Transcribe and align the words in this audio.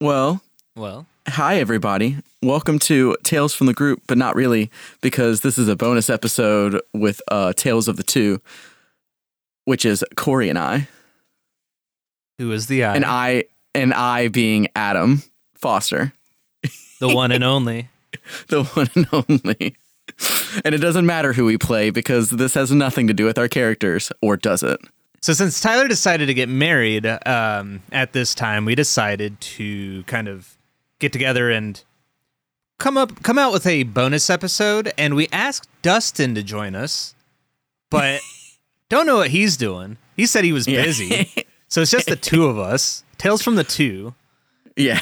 Well, 0.00 0.42
Well, 0.76 1.06
hi 1.26 1.56
everybody. 1.58 2.18
Welcome 2.42 2.78
to 2.80 3.16
Tales 3.24 3.52
from 3.54 3.66
the 3.66 3.72
Group, 3.74 4.02
but 4.06 4.16
not 4.16 4.36
really 4.36 4.70
because 5.00 5.40
this 5.40 5.58
is 5.58 5.68
a 5.68 5.74
bonus 5.74 6.08
episode 6.08 6.80
with 6.94 7.20
uh, 7.28 7.52
Tales 7.54 7.88
of 7.88 7.96
the 7.96 8.04
Two, 8.04 8.40
which 9.64 9.84
is 9.84 10.04
Cory 10.14 10.48
and 10.48 10.58
I, 10.58 10.88
who 12.38 12.52
is 12.52 12.68
the 12.68 12.84
I? 12.84 12.94
and 12.94 13.04
I 13.04 13.44
and 13.74 13.92
I 13.92 14.28
being 14.28 14.68
Adam 14.76 15.22
Foster, 15.56 16.12
the 17.00 17.08
one 17.08 17.32
and 17.32 17.42
only. 17.44 17.88
the 18.48 18.62
one 18.64 18.88
and 18.94 19.08
only. 19.12 19.76
And 20.64 20.74
it 20.74 20.78
doesn't 20.78 21.06
matter 21.06 21.32
who 21.32 21.44
we 21.44 21.58
play 21.58 21.90
because 21.90 22.30
this 22.30 22.54
has 22.54 22.70
nothing 22.72 23.08
to 23.08 23.14
do 23.14 23.24
with 23.24 23.36
our 23.36 23.48
characters, 23.48 24.12
or 24.22 24.36
does 24.36 24.62
it? 24.62 24.80
So 25.20 25.32
since 25.32 25.60
Tyler 25.60 25.88
decided 25.88 26.26
to 26.26 26.34
get 26.34 26.48
married 26.48 27.04
um, 27.26 27.82
at 27.90 28.12
this 28.12 28.34
time, 28.34 28.64
we 28.64 28.74
decided 28.74 29.40
to 29.40 30.02
kind 30.04 30.28
of 30.28 30.56
get 31.00 31.12
together 31.12 31.50
and 31.50 31.82
come 32.78 32.96
up 32.96 33.22
come 33.24 33.38
out 33.38 33.52
with 33.52 33.66
a 33.66 33.82
bonus 33.82 34.30
episode 34.30 34.92
and 34.96 35.14
we 35.16 35.26
asked 35.32 35.68
Dustin 35.82 36.34
to 36.36 36.42
join 36.42 36.74
us, 36.76 37.14
but 37.90 38.20
don't 38.88 39.06
know 39.06 39.16
what 39.16 39.30
he's 39.30 39.56
doing. 39.56 39.96
He 40.16 40.26
said 40.26 40.44
he 40.44 40.52
was 40.52 40.66
Yeah. 40.68 40.84
busy. 40.84 41.46
so 41.68 41.82
it's 41.82 41.90
just 41.90 42.06
the 42.06 42.16
two 42.16 42.46
of 42.46 42.58
us. 42.58 43.02
Tales 43.18 43.42
from 43.42 43.56
the 43.56 43.64
two. 43.64 44.14
Yeah. 44.76 45.00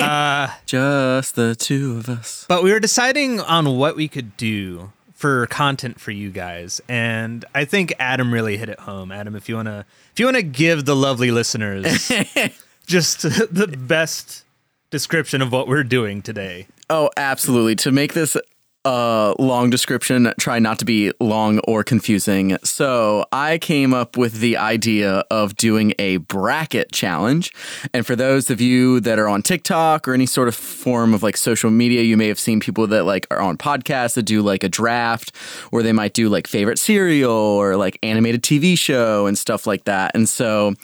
Uh, 0.00 0.48
Just 0.64 1.34
the 1.36 1.54
two 1.54 1.98
of 1.98 2.08
us. 2.08 2.46
But 2.48 2.62
we 2.62 2.72
were 2.72 2.80
deciding 2.80 3.40
on 3.40 3.76
what 3.76 3.94
we 3.94 4.08
could 4.08 4.38
do 4.38 4.90
for 5.18 5.48
content 5.48 5.98
for 5.98 6.12
you 6.12 6.30
guys, 6.30 6.80
and 6.88 7.44
I 7.52 7.64
think 7.64 7.92
Adam 7.98 8.32
really 8.32 8.56
hit 8.56 8.68
it 8.68 8.78
home. 8.78 9.10
Adam, 9.10 9.34
if 9.34 9.48
you 9.48 9.56
wanna, 9.56 9.84
if 10.12 10.20
you 10.20 10.26
wanna 10.26 10.42
give 10.42 10.84
the 10.84 10.94
lovely 10.94 11.32
listeners 11.32 12.08
just 12.86 13.22
the 13.22 13.66
best 13.66 14.44
description 14.90 15.42
of 15.42 15.50
what 15.50 15.66
we're 15.66 15.82
doing 15.82 16.22
today. 16.22 16.68
Oh, 16.88 17.10
absolutely. 17.16 17.74
To 17.76 17.90
make 17.90 18.14
this 18.14 18.36
a 18.84 19.34
long 19.38 19.70
description, 19.70 20.32
try 20.38 20.58
not 20.58 20.78
to 20.78 20.84
be 20.84 21.12
long 21.20 21.58
or 21.60 21.82
confusing. 21.82 22.56
So, 22.62 23.26
I 23.32 23.58
came 23.58 23.92
up 23.92 24.16
with 24.16 24.34
the 24.40 24.56
idea 24.56 25.24
of 25.30 25.56
doing 25.56 25.94
a 25.98 26.18
bracket 26.18 26.92
challenge. 26.92 27.52
And 27.92 28.06
for 28.06 28.16
those 28.16 28.50
of 28.50 28.60
you 28.60 29.00
that 29.00 29.18
are 29.18 29.28
on 29.28 29.42
TikTok 29.42 30.06
or 30.06 30.14
any 30.14 30.26
sort 30.26 30.48
of 30.48 30.54
form 30.54 31.12
of 31.12 31.22
like 31.22 31.36
social 31.36 31.70
media, 31.70 32.02
you 32.02 32.16
may 32.16 32.28
have 32.28 32.38
seen 32.38 32.60
people 32.60 32.86
that 32.86 33.04
like 33.04 33.26
are 33.30 33.40
on 33.40 33.58
podcasts 33.58 34.14
that 34.14 34.22
do 34.22 34.42
like 34.42 34.62
a 34.62 34.68
draft 34.68 35.36
where 35.70 35.82
they 35.82 35.92
might 35.92 36.14
do 36.14 36.28
like 36.28 36.46
favorite 36.46 36.78
cereal 36.78 37.30
or 37.32 37.76
like 37.76 37.98
animated 38.02 38.42
TV 38.42 38.78
show 38.78 39.26
and 39.26 39.36
stuff 39.36 39.66
like 39.66 39.84
that. 39.84 40.12
And 40.14 40.28
so, 40.28 40.74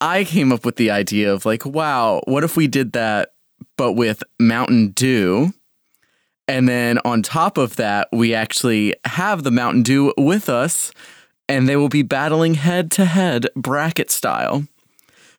I 0.00 0.24
came 0.24 0.52
up 0.52 0.64
with 0.64 0.76
the 0.76 0.90
idea 0.90 1.32
of 1.32 1.46
like, 1.46 1.64
wow, 1.64 2.20
what 2.26 2.44
if 2.44 2.56
we 2.56 2.66
did 2.66 2.92
that 2.92 3.30
but 3.76 3.92
with 3.92 4.22
Mountain 4.38 4.90
Dew? 4.90 5.52
And 6.48 6.68
then 6.68 6.98
on 7.04 7.22
top 7.22 7.58
of 7.58 7.76
that, 7.76 8.08
we 8.12 8.32
actually 8.32 8.94
have 9.04 9.42
the 9.42 9.50
Mountain 9.50 9.82
Dew 9.82 10.14
with 10.16 10.48
us, 10.48 10.92
and 11.48 11.68
they 11.68 11.76
will 11.76 11.88
be 11.88 12.02
battling 12.02 12.54
head 12.54 12.90
to 12.92 13.04
head 13.04 13.48
bracket 13.56 14.10
style. 14.10 14.66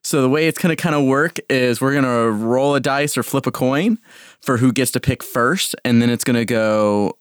So 0.03 0.21
the 0.21 0.29
way 0.29 0.47
it's 0.47 0.57
going 0.57 0.75
to 0.75 0.81
kind 0.81 0.95
of 0.95 1.05
work 1.05 1.37
is 1.49 1.81
we're 1.81 1.91
going 1.91 2.03
to 2.03 2.31
roll 2.31 2.75
a 2.75 2.79
dice 2.79 3.17
or 3.17 3.23
flip 3.23 3.45
a 3.45 3.51
coin 3.51 3.99
for 4.41 4.57
who 4.57 4.71
gets 4.71 4.91
to 4.91 4.99
pick 4.99 5.21
first, 5.23 5.75
and 5.83 6.01
then 6.01 6.09
it's 6.09 6.23
going 6.23 6.37
to 6.37 6.45
go. 6.45 7.17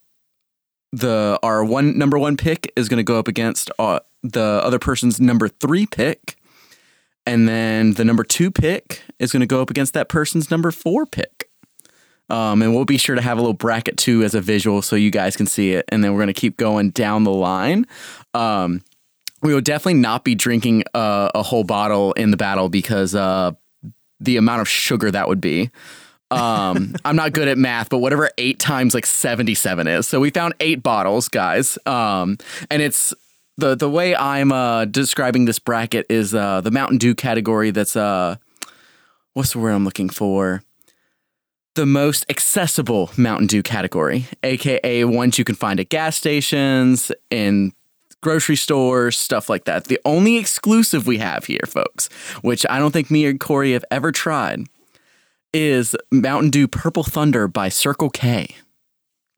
The 0.92 1.38
our 1.42 1.64
one 1.64 1.98
number 1.98 2.18
one 2.18 2.36
pick 2.36 2.72
is 2.76 2.88
going 2.88 2.98
to 2.98 3.04
go 3.04 3.18
up 3.18 3.28
against 3.28 3.70
uh, 3.78 3.98
the 4.22 4.60
other 4.64 4.78
person's 4.78 5.20
number 5.20 5.48
three 5.48 5.84
pick, 5.84 6.36
and 7.26 7.48
then 7.48 7.94
the 7.94 8.04
number 8.04 8.22
two 8.22 8.50
pick 8.50 9.02
is 9.18 9.32
going 9.32 9.40
to 9.40 9.46
go 9.46 9.60
up 9.60 9.68
against 9.68 9.92
that 9.94 10.08
person's 10.08 10.50
number 10.50 10.70
four 10.70 11.04
pick. 11.04 11.50
Um, 12.28 12.62
and 12.62 12.74
we'll 12.74 12.84
be 12.84 12.98
sure 12.98 13.14
to 13.14 13.22
have 13.22 13.38
a 13.38 13.40
little 13.40 13.54
bracket 13.54 13.96
too 13.96 14.24
as 14.24 14.34
a 14.34 14.40
visual 14.40 14.82
so 14.82 14.96
you 14.96 15.10
guys 15.10 15.36
can 15.36 15.46
see 15.46 15.72
it. 15.72 15.84
And 15.88 16.02
then 16.02 16.12
we're 16.12 16.18
going 16.18 16.26
to 16.28 16.32
keep 16.32 16.56
going 16.56 16.90
down 16.90 17.24
the 17.24 17.32
line. 17.32 17.86
Um, 18.34 18.82
we 19.42 19.54
will 19.54 19.60
definitely 19.60 20.00
not 20.00 20.24
be 20.24 20.34
drinking 20.34 20.84
uh, 20.94 21.30
a 21.34 21.42
whole 21.42 21.64
bottle 21.64 22.12
in 22.14 22.30
the 22.30 22.36
battle 22.36 22.68
because 22.68 23.14
uh, 23.14 23.52
the 24.18 24.36
amount 24.36 24.60
of 24.60 24.68
sugar 24.68 25.10
that 25.10 25.28
would 25.28 25.40
be. 25.40 25.70
Um, 26.30 26.96
I'm 27.04 27.16
not 27.16 27.32
good 27.32 27.48
at 27.48 27.58
math, 27.58 27.90
but 27.90 27.98
whatever 27.98 28.30
eight 28.38 28.58
times 28.58 28.94
like 28.94 29.06
77 29.06 29.86
is. 29.86 30.08
So 30.08 30.20
we 30.20 30.30
found 30.30 30.54
eight 30.60 30.82
bottles, 30.82 31.28
guys. 31.28 31.78
Um, 31.86 32.38
and 32.70 32.82
it's 32.82 33.14
the 33.56 33.74
the 33.74 33.88
way 33.88 34.14
I'm 34.14 34.52
uh, 34.52 34.84
describing 34.86 35.44
this 35.44 35.58
bracket 35.58 36.06
is 36.08 36.34
uh, 36.34 36.60
the 36.60 36.70
Mountain 36.70 36.98
Dew 36.98 37.14
category. 37.14 37.70
That's 37.70 37.96
uh, 37.96 38.36
what's 39.34 39.52
the 39.52 39.58
word 39.58 39.70
I'm 39.72 39.84
looking 39.84 40.10
for? 40.10 40.62
The 41.76 41.84
most 41.84 42.24
accessible 42.30 43.10
Mountain 43.18 43.48
Dew 43.48 43.62
category, 43.62 44.24
aka 44.42 45.04
ones 45.04 45.38
you 45.38 45.44
can 45.44 45.54
find 45.54 45.78
at 45.78 45.90
gas 45.90 46.16
stations, 46.16 47.12
in 47.30 47.74
grocery 48.22 48.56
stores, 48.56 49.18
stuff 49.18 49.50
like 49.50 49.66
that. 49.66 49.84
The 49.84 50.00
only 50.06 50.38
exclusive 50.38 51.06
we 51.06 51.18
have 51.18 51.44
here, 51.44 51.60
folks, 51.66 52.08
which 52.40 52.64
I 52.70 52.78
don't 52.78 52.92
think 52.92 53.10
me 53.10 53.26
and 53.26 53.38
Cory 53.38 53.72
have 53.72 53.84
ever 53.90 54.10
tried, 54.10 54.68
is 55.52 55.94
Mountain 56.10 56.48
Dew 56.48 56.66
Purple 56.66 57.02
Thunder 57.02 57.46
by 57.46 57.68
Circle 57.68 58.08
K. 58.08 58.56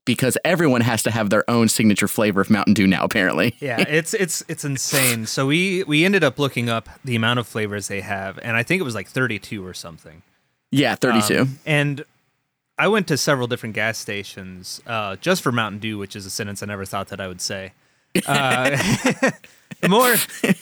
Because 0.05 0.37
everyone 0.45 0.79
has 0.79 1.03
to 1.03 1.11
have 1.11 1.29
their 1.29 1.47
own 1.49 1.67
signature 1.67 2.07
flavor 2.07 2.39
of 2.39 2.49
Mountain 2.49 2.73
Dew 2.73 2.87
now, 2.87 3.03
apparently. 3.03 3.57
Yeah, 3.59 3.81
it's 3.81 4.13
it's 4.13 4.45
it's 4.47 4.63
insane. 4.63 5.25
So 5.25 5.45
we 5.45 5.83
we 5.83 6.05
ended 6.05 6.23
up 6.23 6.39
looking 6.39 6.69
up 6.69 6.87
the 7.03 7.17
amount 7.17 7.39
of 7.39 7.47
flavors 7.47 7.89
they 7.89 7.99
have, 7.99 8.39
and 8.41 8.55
I 8.55 8.63
think 8.63 8.79
it 8.79 8.83
was 8.83 8.95
like 8.95 9.09
32 9.09 9.65
or 9.65 9.73
something. 9.73 10.21
Yeah, 10.71 10.95
32. 10.95 11.41
Um, 11.41 11.59
and 11.65 12.05
I 12.79 12.87
went 12.87 13.07
to 13.09 13.17
several 13.17 13.47
different 13.47 13.75
gas 13.75 13.97
stations 13.97 14.81
uh, 14.87 15.17
just 15.17 15.41
for 15.41 15.51
Mountain 15.51 15.79
Dew, 15.79 15.97
which 15.97 16.15
is 16.15 16.25
a 16.25 16.29
sentence 16.29 16.63
I 16.63 16.65
never 16.65 16.85
thought 16.85 17.09
that 17.09 17.19
I 17.19 17.27
would 17.27 17.41
say. 17.41 17.73
Uh, 18.25 18.77
more 19.89 20.15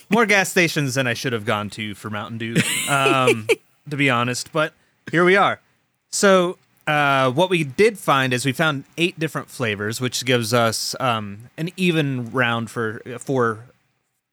more 0.09 0.25
gas 0.25 0.49
stations 0.49 0.95
than 0.95 1.05
I 1.05 1.13
should 1.13 1.31
have 1.31 1.45
gone 1.45 1.69
to 1.71 1.93
for 1.93 2.09
Mountain 2.09 2.39
Dew, 2.39 2.55
um, 2.89 3.47
to 3.89 3.95
be 3.95 4.09
honest. 4.09 4.51
But 4.51 4.73
here 5.11 5.23
we 5.23 5.35
are. 5.35 5.61
So 6.09 6.57
uh, 6.87 7.31
what 7.31 7.51
we 7.51 7.63
did 7.63 7.99
find 7.99 8.33
is 8.33 8.45
we 8.45 8.51
found 8.51 8.85
eight 8.97 9.19
different 9.19 9.47
flavors, 9.47 10.01
which 10.01 10.25
gives 10.25 10.55
us 10.55 10.95
um, 10.99 11.51
an 11.55 11.69
even 11.77 12.31
round 12.31 12.71
for 12.71 12.99
four 13.19 13.65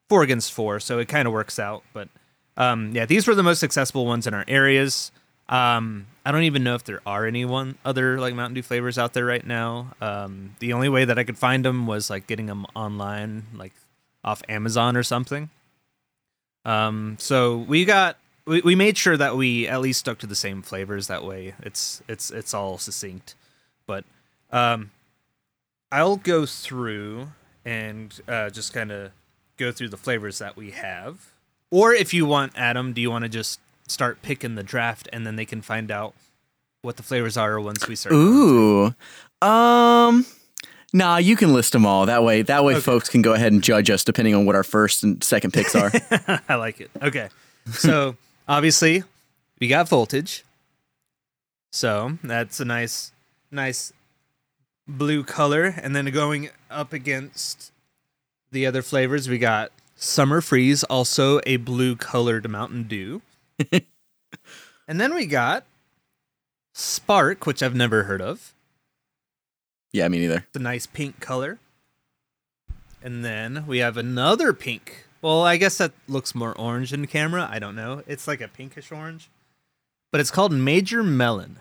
four 0.08 0.22
against 0.22 0.54
four. 0.54 0.80
So 0.80 0.98
it 0.98 1.08
kind 1.08 1.28
of 1.28 1.34
works 1.34 1.58
out. 1.58 1.82
But 1.92 2.08
um, 2.56 2.92
yeah, 2.94 3.04
these 3.04 3.26
were 3.28 3.34
the 3.34 3.42
most 3.42 3.62
accessible 3.62 4.06
ones 4.06 4.26
in 4.26 4.32
our 4.32 4.44
areas. 4.48 5.12
Um, 5.50 6.06
I 6.24 6.32
don't 6.32 6.44
even 6.44 6.64
know 6.64 6.74
if 6.74 6.84
there 6.84 7.02
are 7.04 7.26
any 7.26 7.44
one 7.44 7.76
other 7.84 8.18
like 8.18 8.34
Mountain 8.34 8.54
Dew 8.54 8.62
flavors 8.62 8.96
out 8.96 9.12
there 9.12 9.26
right 9.26 9.46
now. 9.46 9.94
Um, 10.00 10.56
the 10.58 10.72
only 10.72 10.88
way 10.88 11.04
that 11.04 11.18
I 11.18 11.24
could 11.24 11.36
find 11.36 11.64
them 11.64 11.86
was 11.86 12.08
like 12.08 12.26
getting 12.26 12.46
them 12.46 12.66
online, 12.74 13.46
like 13.54 13.72
off 14.22 14.42
Amazon 14.48 14.96
or 14.96 15.02
something. 15.02 15.50
Um, 16.64 17.16
so 17.20 17.58
we 17.58 17.84
got 17.84 18.16
we, 18.46 18.62
we 18.62 18.74
made 18.74 18.96
sure 18.96 19.16
that 19.16 19.36
we 19.36 19.68
at 19.68 19.80
least 19.80 20.00
stuck 20.00 20.18
to 20.18 20.26
the 20.26 20.34
same 20.34 20.62
flavors. 20.62 21.08
That 21.08 21.24
way, 21.24 21.54
it's 21.60 22.02
it's 22.08 22.30
it's 22.30 22.54
all 22.54 22.78
succinct. 22.78 23.34
But 23.86 24.04
um, 24.50 24.92
I'll 25.92 26.16
go 26.16 26.46
through 26.46 27.28
and 27.64 28.18
uh, 28.26 28.50
just 28.50 28.72
kind 28.72 28.90
of 28.90 29.12
go 29.56 29.72
through 29.72 29.90
the 29.90 29.96
flavors 29.96 30.38
that 30.38 30.56
we 30.56 30.70
have. 30.70 31.32
Or 31.70 31.92
if 31.92 32.14
you 32.14 32.24
want, 32.24 32.52
Adam, 32.56 32.92
do 32.92 33.00
you 33.00 33.10
want 33.10 33.24
to 33.24 33.28
just 33.28 33.60
start 33.86 34.22
picking 34.22 34.54
the 34.54 34.62
draft 34.62 35.08
and 35.12 35.26
then 35.26 35.36
they 35.36 35.44
can 35.44 35.60
find 35.62 35.90
out 35.90 36.14
what 36.82 36.96
the 36.96 37.02
flavors 37.02 37.36
are 37.36 37.58
once 37.60 37.86
we 37.88 37.96
start? 37.96 38.14
Ooh. 38.14 38.94
Um 39.42 40.26
Nah, 40.92 41.16
you 41.16 41.34
can 41.34 41.52
list 41.52 41.72
them 41.72 41.84
all. 41.84 42.06
That 42.06 42.22
way 42.22 42.42
that 42.42 42.64
way 42.64 42.74
Okay. 42.74 42.80
folks 42.82 43.08
can 43.08 43.20
go 43.22 43.32
ahead 43.34 43.52
and 43.52 43.62
judge 43.62 43.90
us 43.90 44.04
depending 44.04 44.34
on 44.34 44.46
what 44.46 44.54
our 44.54 44.62
first 44.64 45.02
and 45.02 45.22
second 45.24 45.52
picks 45.52 45.74
are. 45.74 45.90
I 46.48 46.54
like 46.54 46.80
it. 46.80 46.90
Okay. 47.02 47.28
So 47.72 48.16
obviously 48.48 49.02
we 49.60 49.68
got 49.68 49.88
voltage. 49.88 50.44
So 51.72 52.18
that's 52.22 52.60
a 52.60 52.64
nice 52.64 53.12
nice 53.50 53.92
blue 54.86 55.24
color. 55.24 55.74
And 55.82 55.96
then 55.96 56.04
going 56.06 56.50
up 56.70 56.92
against 56.92 57.72
the 58.52 58.66
other 58.66 58.82
flavors, 58.82 59.28
we 59.28 59.38
got 59.38 59.72
Summer 59.96 60.40
Freeze, 60.40 60.84
also 60.84 61.40
a 61.46 61.56
blue 61.56 61.96
colored 61.96 62.48
Mountain 62.48 62.84
Dew. 62.84 63.22
and 64.88 65.00
then 65.00 65.14
we 65.14 65.26
got 65.26 65.64
Spark, 66.72 67.46
which 67.46 67.62
I've 67.62 67.74
never 67.74 68.04
heard 68.04 68.20
of. 68.20 68.54
yeah, 69.92 70.08
me 70.08 70.18
neither. 70.18 70.44
It's 70.48 70.56
a 70.56 70.60
nice 70.60 70.86
pink 70.86 71.20
color. 71.20 71.58
And 73.02 73.24
then 73.24 73.66
we 73.66 73.78
have 73.78 73.96
another 73.96 74.52
pink. 74.52 75.06
Well, 75.20 75.42
I 75.42 75.56
guess 75.56 75.78
that 75.78 75.92
looks 76.08 76.34
more 76.34 76.56
orange 76.58 76.92
in 76.92 77.06
camera. 77.06 77.48
I 77.50 77.58
don't 77.58 77.76
know. 77.76 78.02
It's 78.06 78.26
like 78.26 78.40
a 78.40 78.48
pinkish 78.48 78.90
orange. 78.90 79.30
But 80.10 80.20
it's 80.20 80.30
called 80.30 80.52
Major 80.52 81.02
Melon. 81.02 81.60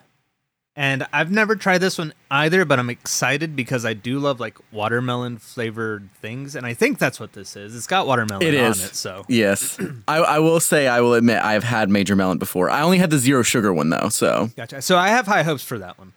And 0.75 1.05
I've 1.13 1.29
never 1.31 1.55
tried 1.55 1.77
this 1.79 1.99
one 1.99 2.13
either, 2.31 2.65
but 2.65 2.79
I'm 2.79 2.89
excited 2.89 3.55
because 3.55 3.85
I 3.85 3.93
do 3.93 4.17
love 4.17 4.39
like 4.39 4.57
watermelon 4.71 5.37
flavored 5.37 6.09
things, 6.15 6.55
and 6.55 6.65
I 6.65 6.73
think 6.73 6.97
that's 6.97 7.19
what 7.19 7.33
this 7.33 7.55
is. 7.55 7.75
It's 7.75 7.85
got 7.85 8.07
watermelon 8.07 8.41
It 8.41 8.55
on 8.57 8.71
is. 8.71 8.83
it, 8.83 8.95
so 8.95 9.23
Yes, 9.27 9.79
I, 10.07 10.17
I 10.17 10.39
will 10.39 10.59
say 10.59 10.87
I 10.87 11.01
will 11.01 11.13
admit 11.13 11.37
I've 11.43 11.63
had 11.63 11.91
Major 11.91 12.15
Melon 12.15 12.39
before. 12.39 12.71
I 12.71 12.81
only 12.81 12.97
had 12.97 13.11
the 13.11 13.19
zero 13.19 13.43
sugar 13.43 13.71
one 13.71 13.91
though, 13.91 14.09
so 14.09 14.49
Gotcha. 14.57 14.81
So 14.81 14.97
I 14.97 15.09
have 15.09 15.27
high 15.27 15.43
hopes 15.43 15.63
for 15.63 15.77
that 15.77 15.99
one. 15.99 16.13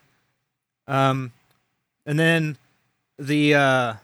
Um, 0.89 1.33
and 2.07 2.19
then 2.19 2.57
the 3.19 3.55
uh, 3.55 3.95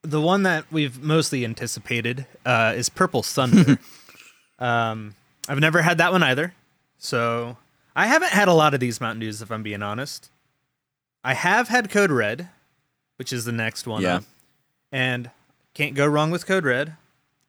the 0.00 0.22
one 0.22 0.44
that 0.44 0.64
we've 0.72 1.02
mostly 1.02 1.44
anticipated 1.44 2.24
uh, 2.46 2.72
is 2.74 2.88
Purple 2.88 3.22
Thunder. 3.22 3.78
um, 4.58 5.14
I've 5.48 5.60
never 5.60 5.82
had 5.82 5.98
that 5.98 6.12
one 6.12 6.22
either, 6.22 6.54
so 6.96 7.58
I 7.94 8.06
haven't 8.06 8.30
had 8.32 8.48
a 8.48 8.52
lot 8.54 8.74
of 8.74 8.80
these 8.80 9.00
Mountain 9.00 9.20
Dews 9.20 9.42
if 9.42 9.50
I'm 9.50 9.62
being 9.62 9.82
honest. 9.82 10.30
I 11.24 11.34
have 11.34 11.68
had 11.68 11.90
Code 11.90 12.10
Red, 12.10 12.48
which 13.16 13.32
is 13.32 13.44
the 13.44 13.52
next 13.52 13.86
one 13.86 14.02
Yeah. 14.02 14.16
up, 14.16 14.24
and 14.90 15.30
can't 15.74 15.94
go 15.94 16.06
wrong 16.06 16.30
with 16.30 16.46
Code 16.46 16.64
Red, 16.64 16.96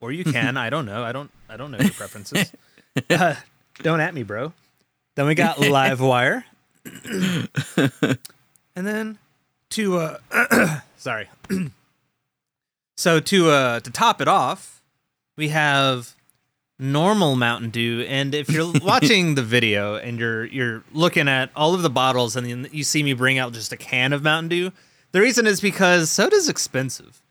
or 0.01 0.12
you 0.12 0.24
can. 0.31 0.57
I 0.57 0.69
don't 0.69 0.86
know. 0.86 1.04
I 1.04 1.12
don't. 1.12 1.31
I 1.50 1.57
don't 1.57 1.72
know 1.72 1.80
your 1.80 1.94
preferences. 1.94 2.51
Uh, 3.10 3.34
don't 3.81 4.00
at 4.01 4.13
me, 4.13 4.22
bro. 4.22 4.54
Then 5.16 5.25
we 5.25 5.34
got 5.34 5.57
Live 5.60 6.00
Wire. 6.00 6.46
and 7.75 8.19
then 8.75 9.18
to 9.72 9.98
uh 9.98 10.80
sorry. 10.98 11.28
so 12.98 13.19
to 13.19 13.50
uh 13.50 13.80
to 13.80 13.89
top 13.92 14.22
it 14.22 14.28
off, 14.28 14.81
we 15.36 15.50
have 15.50 16.13
normal 16.80 17.36
Mountain 17.36 17.70
Dew 17.70 18.06
and 18.08 18.36
if 18.36 18.50
you're 18.50 18.72
watching 18.84 19.36
the 19.36 19.44
video 19.44 19.96
and 19.96 20.20
you're 20.20 20.46
you're 20.46 20.84
looking 20.92 21.28
at 21.28 21.50
all 21.56 21.74
of 21.74 21.81
the 21.81 21.90
bottles 21.90 22.36
and 22.36 22.70
you 22.72 22.84
see 22.84 23.04
me 23.04 23.14
bring 23.14 23.38
out 23.38 23.54
just 23.54 23.72
a 23.72 23.78
can 23.78 24.14
of 24.14 24.24
Mountain 24.24 24.50
Dew, 24.50 24.72
the 25.12 25.22
reason 25.22 25.48
is 25.48 25.62
because 25.62 26.12
soda's 26.12 26.50
expensive. 26.50 27.23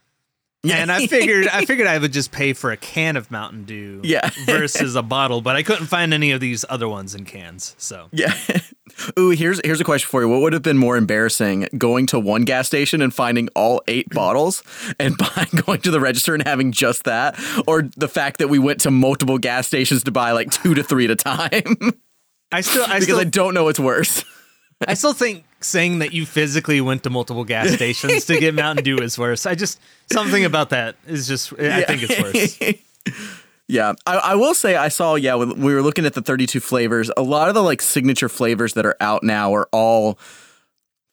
Yeah, 0.65 0.77
and 0.77 0.93
I 0.93 1.07
figured 1.09 1.49
I 1.49 1.65
figured 1.67 1.89
I 1.89 1.99
would 1.99 2.13
just 2.13 2.31
pay 2.31 2.53
for 2.53 2.71
a 2.71 2.77
can 2.77 3.17
of 3.17 3.31
Mountain 3.31 3.65
Dew 3.65 4.01
Yeah. 4.05 4.31
versus 4.47 4.95
a 4.95 5.03
bottle, 5.03 5.41
but 5.41 5.57
I 5.57 5.63
couldn't 5.63 5.87
find 5.87 6.15
any 6.15 6.31
of 6.31 6.41
these 6.41 6.65
other 6.69 6.89
ones 6.89 7.15
in 7.15 7.25
cans. 7.25 7.75
So 7.79 8.09
yeah. 8.13 8.33
Ooh, 9.19 9.31
here's 9.31 9.61
here's 9.65 9.81
a 9.81 9.85
question 9.85 10.09
for 10.09 10.23
you. 10.23 10.29
What 10.29 10.41
would 10.43 10.53
have 10.53 10.63
been 10.63 10.79
more 10.79 10.97
embarrassing, 10.97 11.67
going 11.79 12.07
to 12.09 12.19
one 12.21 12.45
gas 12.45 12.67
station 12.69 13.03
and 13.03 13.13
finding 13.13 13.49
all 13.57 13.83
eight 13.89 14.09
bottles, 14.15 14.63
and 15.01 15.17
buying 15.17 15.49
going 15.67 15.81
to 15.81 15.91
the 15.91 15.99
register 16.01 16.35
and 16.35 16.47
having 16.47 16.71
just 16.73 17.05
that, 17.05 17.39
or 17.67 17.89
the 17.97 18.09
fact 18.09 18.39
that 18.39 18.49
we 18.49 18.59
went 18.59 18.81
to 18.83 18.91
multiple 18.91 19.39
gas 19.39 19.67
stations 19.67 20.05
to 20.05 20.13
buy 20.13 20.33
like 20.33 20.51
two 20.51 20.75
to 20.75 20.83
three 20.85 21.07
at 21.07 21.11
a 21.11 21.17
time? 21.17 21.77
I 22.53 22.61
still 22.61 22.85
I 22.85 23.01
because 23.01 23.05
still 23.05 23.19
I 23.19 23.25
don't 23.25 23.55
know 23.55 23.65
what's 23.65 23.81
worse. 23.81 24.25
I 24.89 24.95
still 24.95 25.13
think 25.13 25.45
saying 25.61 26.01
that 26.01 26.13
you 26.13 26.27
physically 26.27 26.81
went 26.81 27.03
to 27.05 27.11
multiple 27.11 27.45
gas 27.45 27.71
stations 27.71 28.25
to 28.27 28.39
get 28.39 28.55
Mountain 28.55 28.85
Dew 28.85 28.99
is 28.99 29.19
worse. 29.19 29.47
I 29.47 29.55
just 29.55 29.81
something 30.13 30.45
about 30.45 30.71
that 30.71 30.97
is 31.07 31.27
just 31.27 31.53
I 31.59 31.83
think 31.83 32.03
it's 32.03 32.21
worse. 32.21 32.75
Yeah, 33.69 33.95
I, 34.07 34.17
I 34.17 34.35
will 34.35 34.53
say 34.53 34.77
I 34.77 34.89
saw. 34.89 35.15
Yeah, 35.15 35.37
when 35.37 35.61
we 35.61 35.73
were 35.73 35.81
looking 35.81 36.05
at 36.05 36.13
the 36.13 36.21
32 36.21 36.61
flavors. 36.61 37.11
A 37.17 37.23
lot 37.23 37.49
of 37.49 37.55
the 37.55 37.63
like 37.63 37.81
signature 37.81 38.29
flavors 38.29 38.75
that 38.75 38.85
are 38.85 38.97
out 39.01 39.23
now 39.23 39.55
are 39.55 39.67
all 39.73 40.19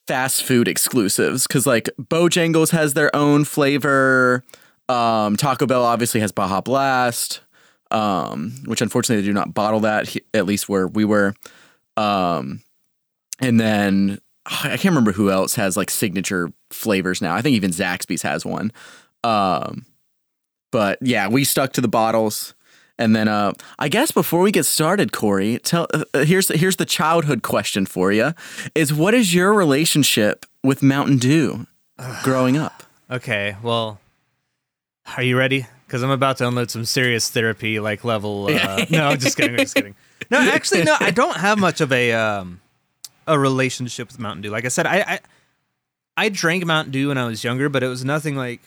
fast 0.08 0.44
food 0.44 0.68
exclusives 0.68 1.48
because 1.48 1.66
like 1.66 1.90
Bojangles 1.98 2.72
has 2.72 2.96
their 2.96 3.16
own 3.16 3.46
flavor. 3.46 4.44
Um, 4.90 5.38
Taco 5.38 5.68
Bell 5.68 5.86
obviously 5.86 6.20
has 6.20 6.34
Baja 6.34 6.60
Blast, 6.60 7.42
um, 7.92 8.52
which 8.66 8.82
unfortunately 8.82 9.22
they 9.22 9.28
do 9.28 9.34
not 9.34 9.54
bottle 9.54 9.82
that 9.82 10.14
at 10.34 10.46
least 10.46 10.68
where 10.68 10.88
we 10.88 11.06
were. 11.06 11.36
Um, 11.96 12.62
and 13.40 13.60
then 13.60 14.20
I 14.46 14.78
can't 14.78 14.86
remember 14.86 15.12
who 15.12 15.30
else 15.30 15.56
has 15.56 15.78
like 15.78 15.90
signature 15.90 16.52
flavors 16.72 17.22
now. 17.22 17.36
I 17.36 17.42
think 17.42 17.56
even 17.56 17.72
Zaxby's 17.72 18.24
has 18.24 18.46
one. 18.46 18.72
Um, 19.24 19.86
but 20.72 20.98
yeah, 21.02 21.28
we 21.28 21.44
stuck 21.44 21.74
to 21.74 21.82
the 21.82 21.88
bottles. 21.88 22.54
And 22.98 23.16
then, 23.16 23.30
uh, 23.30 23.54
I 23.78 23.88
guess 23.88 24.12
before 24.12 24.42
we 24.42 24.52
get 24.52 24.66
started, 24.66 25.14
Cory, 25.14 25.58
tell 25.60 25.88
uh, 25.94 26.04
uh, 26.14 26.26
here's 26.26 26.50
here's 26.50 26.76
the 26.76 26.86
childhood 26.86 27.44
question 27.44 27.86
for 27.86 28.12
you: 28.12 28.34
Is 28.76 28.94
what 28.94 29.14
is 29.14 29.34
your 29.34 29.54
relationship 29.54 30.46
with 30.64 30.84
Mountain 30.84 31.20
Dew 31.20 31.66
growing 32.24 32.58
up? 32.58 32.84
Okay, 33.10 33.56
well, 33.64 34.02
are 35.16 35.24
you 35.24 35.38
ready? 35.38 35.66
Because 35.88 36.04
I'm 36.04 36.12
about 36.12 36.38
to 36.38 36.48
unload 36.48 36.72
some 36.72 36.84
serious 36.84 37.30
therapy, 37.30 37.80
like 37.80 38.04
level. 38.04 38.48
Uh, 38.48 38.86
no, 38.90 39.08
I'm 39.08 39.18
just 39.18 39.38
kidding. 39.38 39.56
Just 39.58 39.76
kidding. 39.76 39.96
No, 40.30 40.38
actually, 40.40 40.84
no. 40.84 40.98
I 41.00 41.12
don't 41.12 41.38
have 41.38 41.58
much 41.58 41.80
of 41.80 41.94
a 41.94 42.12
um, 42.12 42.60
a 43.30 43.40
relationship 43.40 44.08
with 44.10 44.20
Mountain 44.20 44.42
Dew. 44.42 44.50
Like 44.50 44.66
I 44.66 44.70
said, 44.70 44.86
I, 44.86 44.98
I 45.02 45.20
I 46.18 46.30
drank 46.30 46.66
Mountain 46.66 46.92
Dew 46.92 47.08
when 47.10 47.18
I 47.18 47.26
was 47.26 47.44
younger, 47.44 47.70
but 47.70 47.84
it 47.84 47.88
was 47.88 48.04
nothing 48.04 48.36
like. 48.36 48.62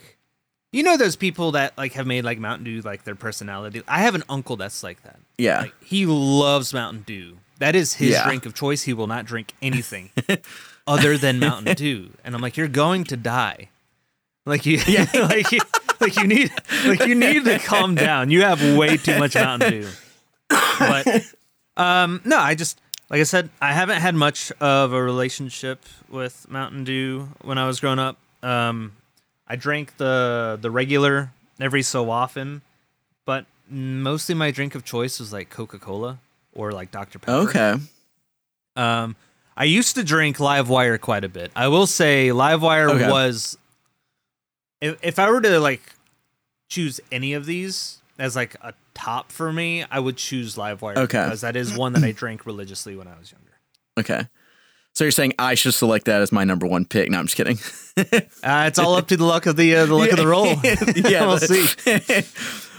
You 0.75 0.83
know 0.83 0.97
those 0.97 1.17
people 1.17 1.53
that 1.53 1.77
like 1.77 1.93
have 1.93 2.07
made 2.07 2.25
like 2.25 2.39
Mountain 2.39 2.65
Dew 2.65 2.81
like 2.81 3.05
their 3.05 3.15
personality. 3.15 3.83
I 3.87 4.01
have 4.01 4.15
an 4.15 4.23
uncle 4.31 4.57
that's 4.57 4.83
like 4.83 5.03
that. 5.03 5.19
Yeah, 5.37 5.61
Like 5.63 5.75
he 5.85 6.07
loves 6.07 6.73
Mountain 6.73 7.03
Dew. 7.03 7.37
That 7.59 7.77
is 7.77 7.93
his 7.93 8.13
Yeah. 8.13 8.25
drink 8.25 8.47
of 8.47 8.55
choice. 8.55 8.85
He 8.85 8.95
will 8.95 9.07
not 9.07 9.27
drink 9.27 9.53
anything 9.61 10.09
other 10.87 11.19
than 11.19 11.39
Mountain 11.39 11.75
Dew. 11.77 12.09
And 12.25 12.35
I'm 12.35 12.41
like, 12.41 12.57
you're 12.57 12.69
going 12.69 13.05
to 13.05 13.19
die. 13.19 13.69
Like 14.47 14.65
you, 14.65 14.79
yeah. 14.87 15.07
like 15.15 15.53
you, 15.53 15.61
like 16.01 16.17
you 16.17 16.27
need, 16.27 16.51
like 16.87 17.05
you 17.07 17.15
need 17.17 17.45
to 17.45 17.59
calm 17.59 17.95
down. 17.95 18.31
You 18.31 18.41
have 18.41 18.63
way 18.77 18.97
too 18.97 19.19
much 19.19 19.35
Mountain 19.35 19.71
Dew. 19.73 19.89
But 20.79 21.07
um, 21.77 22.23
no, 22.25 22.39
I 22.39 22.55
just 22.55 22.81
like 23.13 23.21
I 23.21 23.25
said, 23.25 23.51
I 23.61 23.73
haven't 23.75 24.01
had 24.01 24.15
much 24.15 24.51
of 24.59 24.93
a 24.93 25.03
relationship 25.03 25.85
with 26.09 26.47
Mountain 26.51 26.85
Dew 26.85 27.29
when 27.43 27.59
I 27.59 27.67
was 27.67 27.79
growing 27.79 27.99
up. 27.99 28.17
Um, 28.43 28.93
I 29.47 29.55
drank 29.57 29.99
the 29.99 30.59
the 30.61 30.71
regular 30.71 31.31
every 31.61 31.83
so 31.83 32.11
often, 32.11 32.63
but 33.27 33.45
mostly 33.69 34.35
my 34.35 34.51
drink 34.51 34.75
of 34.75 34.85
choice 34.85 35.21
was 35.21 35.33
like 35.33 35.51
Coca 35.51 35.79
Cola 35.79 36.19
or 36.55 36.73
like 36.73 36.91
Dr 36.91 37.19
Pepper. 37.19 37.33
okay, 37.49 37.75
Um, 38.77 39.15
I 39.57 39.65
used 39.65 39.95
to 39.97 40.03
drink 40.05 40.41
Live 40.41 40.69
Wire 40.71 40.97
quite 40.99 41.23
a 41.25 41.29
bit. 41.29 41.53
I 41.55 41.69
will 41.69 41.87
say 41.87 42.33
Live 42.33 42.63
Wire 42.63 42.89
Okay. 42.91 43.11
was 43.11 43.57
if 44.81 44.99
if 45.05 45.19
I 45.19 45.31
were 45.31 45.41
to 45.43 45.61
like 45.61 45.83
choose 46.71 46.99
any 47.13 47.35
of 47.35 47.45
these 47.45 47.99
as 48.19 48.35
like 48.35 48.57
a 48.63 48.73
top 48.95 49.33
for 49.33 49.53
me, 49.53 49.85
I 49.91 49.99
would 50.01 50.17
choose 50.17 50.57
Livewire 50.57 50.97
Okay. 50.97 51.25
because 51.25 51.41
that 51.43 51.57
is 51.57 51.77
one 51.77 51.93
that 51.95 52.05
I 52.05 52.13
drank 52.13 52.47
religiously 52.47 52.97
when 52.97 53.09
I 53.09 53.19
was 53.19 53.33
younger. 53.33 53.53
okay. 53.99 54.29
So 54.95 55.05
you're 55.05 55.11
saying 55.11 55.33
I 55.39 55.55
should 55.55 55.73
select 55.73 56.05
that 56.05 56.21
as 56.21 56.33
my 56.33 56.45
number 56.45 56.67
one 56.67 56.85
pick? 56.85 57.11
No, 57.11 57.19
I'm 57.19 57.27
just 57.27 57.37
kidding. 57.37 57.59
Uh, 58.45 58.65
it's 58.67 58.79
all 58.79 58.95
up 58.95 59.07
to 59.09 59.17
the 59.17 59.25
luck 59.25 59.47
of 59.47 59.57
the 59.57 59.75
uh, 59.77 59.87
the 59.87 59.95
luck 59.95 60.11
of 60.11 60.17
the 60.19 60.27
roll. 60.27 60.47
yeah, 61.11 61.27
we'll 61.27 61.39
see. 61.39 61.67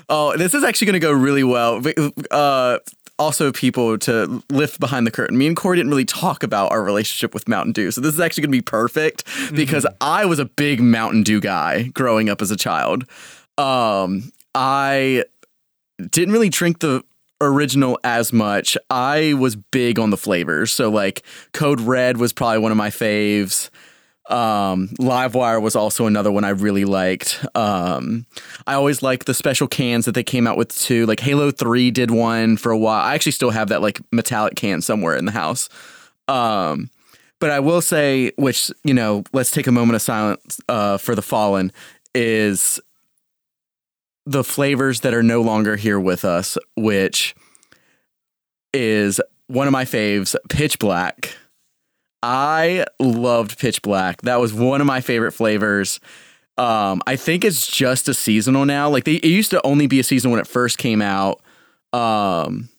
oh, 0.10 0.36
this 0.38 0.54
is 0.54 0.64
actually 0.64 0.86
going 0.88 0.94
to 0.94 1.00
go 1.00 1.12
really 1.12 1.44
well. 1.44 1.82
Uh, 2.30 2.80
also, 3.18 3.52
people 3.52 3.98
to 4.00 4.44
lift 4.50 4.80
behind 4.80 5.08
the 5.08 5.12
curtain. 5.12 5.38
Me 5.38 5.48
and 5.48 5.56
Cory 5.56 5.78
didn't 5.78 5.90
really 5.92 6.04
talk 6.06 6.44
about 6.44 6.72
our 6.72 6.84
relationship 6.84 7.34
with 7.34 7.48
Mountain 7.48 7.72
Dew, 7.74 7.92
so 7.92 8.02
this 8.02 8.14
is 8.14 8.20
actually 8.20 8.42
going 8.42 8.52
to 8.52 8.58
be 8.58 8.62
perfect 8.62 9.24
because 9.56 9.86
I 10.02 10.26
was 10.26 10.40
a 10.40 10.46
big 10.46 10.82
Mountain 10.82 11.24
Dew 11.24 11.40
guy 11.40 11.84
growing 11.94 12.30
up 12.30 12.42
as 12.42 12.52
a 12.52 12.58
child. 12.58 13.06
Um, 13.58 14.32
I 14.56 15.24
didn't 15.98 16.34
really 16.34 16.50
drink 16.50 16.80
the 16.80 17.04
original 17.42 18.00
as 18.04 18.32
much. 18.32 18.78
I 18.90 19.34
was 19.34 19.56
big 19.56 20.00
on 20.00 20.10
the 20.10 20.18
flavors, 20.18 20.72
so 20.72 20.90
like 20.90 21.24
Code 21.54 21.82
Red 21.82 22.18
was 22.18 22.34
probably 22.34 22.60
one 22.60 22.72
of 22.72 22.78
my 22.78 22.90
faves. 22.90 23.70
Um, 24.30 24.88
Livewire 25.00 25.62
was 25.62 25.76
also 25.76 26.06
another 26.06 26.32
one 26.32 26.46
I 26.46 26.50
really 26.50 26.86
liked. 26.86 27.46
Um, 27.56 28.26
I 28.66 28.76
always 28.76 29.04
liked 29.04 29.26
the 29.26 29.34
special 29.34 29.68
cans 29.68 30.06
that 30.06 30.14
they 30.16 30.24
came 30.24 30.48
out 30.48 30.58
with 30.58 30.76
too. 30.78 31.06
Like 31.06 31.20
Halo 31.20 31.52
3 31.52 31.92
did 31.92 32.10
one 32.10 32.56
for 32.56 32.72
a 32.72 32.78
while. 32.78 33.04
I 33.04 33.16
actually 33.16 33.34
still 33.34 33.52
have 33.52 33.68
that 33.70 33.82
like 33.82 34.00
metallic 34.12 34.56
can 34.56 34.82
somewhere 34.82 35.18
in 35.18 35.26
the 35.26 35.32
house. 35.32 35.68
Um, 36.30 36.90
but 37.40 37.52
I 37.52 37.60
will 37.60 37.82
say, 37.82 38.32
which, 38.38 38.72
you 38.86 38.94
know, 38.94 39.26
let's 39.34 39.52
take 39.52 39.68
a 39.68 39.72
moment 39.72 39.96
of 39.98 40.02
silence 40.02 40.62
uh, 40.70 40.98
for 40.98 41.16
the 41.16 41.22
fallen, 41.22 41.74
is 42.16 42.80
the 44.26 44.44
flavors 44.44 45.02
that 45.02 45.14
are 45.14 45.24
no 45.24 45.42
longer 45.42 45.76
here 45.76 46.00
with 46.00 46.24
us, 46.26 46.58
which 46.76 47.36
is 48.74 49.20
one 49.48 49.68
of 49.68 49.74
my 49.74 49.86
faves, 49.86 50.36
Pitch 50.50 50.80
Black. 50.80 51.36
I 52.22 52.86
loved 53.00 53.60
Pitch 53.60 53.82
Black. 53.82 54.22
That 54.22 54.40
was 54.40 54.54
one 54.54 54.80
of 54.82 54.88
my 54.88 55.02
favorite 55.02 55.34
flavors. 55.34 56.00
Um, 56.58 57.02
I 57.06 57.16
think 57.16 57.44
it's 57.44 57.68
just 57.68 58.08
a 58.08 58.14
seasonal 58.14 58.66
now. 58.66 58.90
Like 58.90 59.04
they, 59.04 59.16
it 59.16 59.26
used 59.26 59.52
to 59.52 59.66
only 59.66 59.88
be 59.88 60.00
a 60.00 60.04
season 60.04 60.32
when 60.32 60.40
it 60.40 60.48
first 60.48 60.78
came 60.78 61.02
out. 61.02 61.42
Um, 61.92 62.70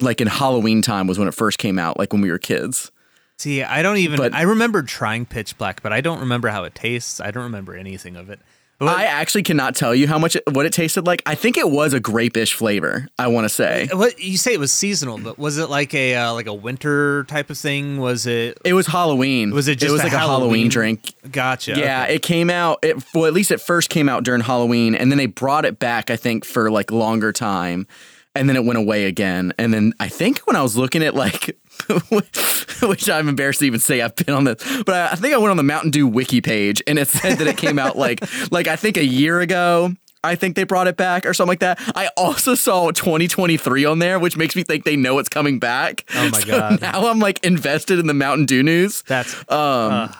like 0.00 0.20
in 0.20 0.26
Halloween 0.26 0.82
time 0.82 1.06
was 1.06 1.18
when 1.18 1.28
it 1.28 1.34
first 1.34 1.58
came 1.58 1.78
out, 1.78 1.98
like 1.98 2.12
when 2.12 2.20
we 2.22 2.30
were 2.30 2.38
kids. 2.38 2.90
See, 3.38 3.62
I 3.62 3.82
don't 3.82 3.98
even. 3.98 4.16
But- 4.16 4.34
I 4.34 4.42
remember 4.42 4.82
trying 4.82 5.26
Pitch 5.26 5.56
Black, 5.58 5.82
but 5.82 5.92
I 5.92 6.00
don't 6.00 6.20
remember 6.20 6.48
how 6.48 6.64
it 6.64 6.74
tastes. 6.74 7.20
I 7.20 7.30
don't 7.30 7.44
remember 7.44 7.74
anything 7.76 8.16
of 8.16 8.30
it. 8.30 8.40
What- 8.78 8.96
I 8.96 9.04
actually 9.04 9.44
cannot 9.44 9.76
tell 9.76 9.94
you 9.94 10.08
how 10.08 10.18
much 10.18 10.36
it, 10.36 10.42
what 10.52 10.66
it 10.66 10.72
tasted 10.72 11.06
like. 11.06 11.22
I 11.26 11.34
think 11.36 11.56
it 11.56 11.70
was 11.70 11.92
a 11.92 12.00
grape-ish 12.00 12.54
flavor. 12.54 13.08
I 13.18 13.28
want 13.28 13.44
to 13.44 13.48
say 13.48 13.88
What 13.92 14.20
you 14.20 14.36
say 14.36 14.52
it 14.52 14.60
was 14.60 14.72
seasonal, 14.72 15.18
but 15.18 15.38
was 15.38 15.58
it 15.58 15.70
like 15.70 15.94
a 15.94 16.16
uh, 16.16 16.32
like 16.34 16.46
a 16.46 16.52
winter 16.54 17.24
type 17.24 17.50
of 17.50 17.56
thing? 17.58 17.98
Was 17.98 18.26
it? 18.26 18.58
it 18.64 18.74
was 18.74 18.86
Halloween. 18.88 19.52
Was 19.52 19.68
it 19.68 19.76
just 19.78 19.90
It 19.90 19.92
was 19.92 20.00
a 20.00 20.04
like 20.04 20.12
a 20.12 20.18
Halloween- 20.18 20.40
Halloween 20.40 20.68
drink. 20.68 21.14
Gotcha. 21.30 21.74
Yeah, 21.78 22.02
okay. 22.04 22.16
it 22.16 22.22
came 22.22 22.50
out. 22.50 22.80
It, 22.82 23.02
well, 23.14 23.26
at 23.26 23.32
least 23.32 23.50
it 23.50 23.60
first 23.60 23.90
came 23.90 24.08
out 24.08 24.24
during 24.24 24.40
Halloween, 24.42 24.94
and 24.94 25.10
then 25.10 25.18
they 25.18 25.26
brought 25.26 25.64
it 25.64 25.78
back. 25.78 26.10
I 26.10 26.16
think 26.16 26.44
for 26.44 26.70
like 26.70 26.90
longer 26.90 27.32
time, 27.32 27.86
and 28.34 28.48
then 28.48 28.56
it 28.56 28.64
went 28.64 28.78
away 28.78 29.04
again. 29.06 29.52
And 29.58 29.72
then 29.72 29.92
I 30.00 30.08
think 30.08 30.40
when 30.40 30.56
I 30.56 30.62
was 30.62 30.76
looking 30.76 31.02
at 31.02 31.14
like, 31.14 31.56
which 32.82 33.08
I'm 33.10 33.28
embarrassed 33.28 33.60
to 33.60 33.66
even 33.66 33.80
say 33.80 34.00
I've 34.00 34.16
been 34.16 34.34
on 34.34 34.44
this, 34.44 34.56
but 34.84 34.94
I, 34.94 35.12
I 35.12 35.14
think 35.16 35.34
I 35.34 35.38
went 35.38 35.50
on 35.50 35.56
the 35.56 35.62
Mountain 35.62 35.90
Dew 35.90 36.06
wiki 36.06 36.40
page, 36.40 36.82
and 36.86 36.98
it 36.98 37.08
said 37.08 37.38
that 37.38 37.46
it 37.46 37.56
came 37.56 37.78
out 37.78 37.96
like 37.96 38.20
like 38.50 38.66
I 38.68 38.76
think 38.76 38.96
a 38.96 39.04
year 39.04 39.40
ago. 39.40 39.92
I 40.26 40.36
think 40.36 40.56
they 40.56 40.64
brought 40.64 40.86
it 40.86 40.96
back 40.96 41.26
or 41.26 41.34
something 41.34 41.50
like 41.50 41.58
that. 41.60 41.78
I 41.94 42.08
also 42.16 42.54
saw 42.54 42.90
2023 42.90 43.84
on 43.84 43.98
there, 43.98 44.18
which 44.18 44.38
makes 44.38 44.56
me 44.56 44.62
think 44.62 44.84
they 44.84 44.96
know 44.96 45.18
it's 45.18 45.28
coming 45.28 45.58
back. 45.58 46.06
Oh 46.14 46.30
my 46.30 46.40
So 46.40 46.46
God. 46.46 46.80
Now 46.80 47.08
I'm 47.08 47.18
like 47.18 47.44
invested 47.44 47.98
in 47.98 48.06
the 48.06 48.14
Mountain 48.14 48.46
Dew 48.46 48.62
news. 48.62 49.02
That's 49.02 49.34
Um, 49.50 50.14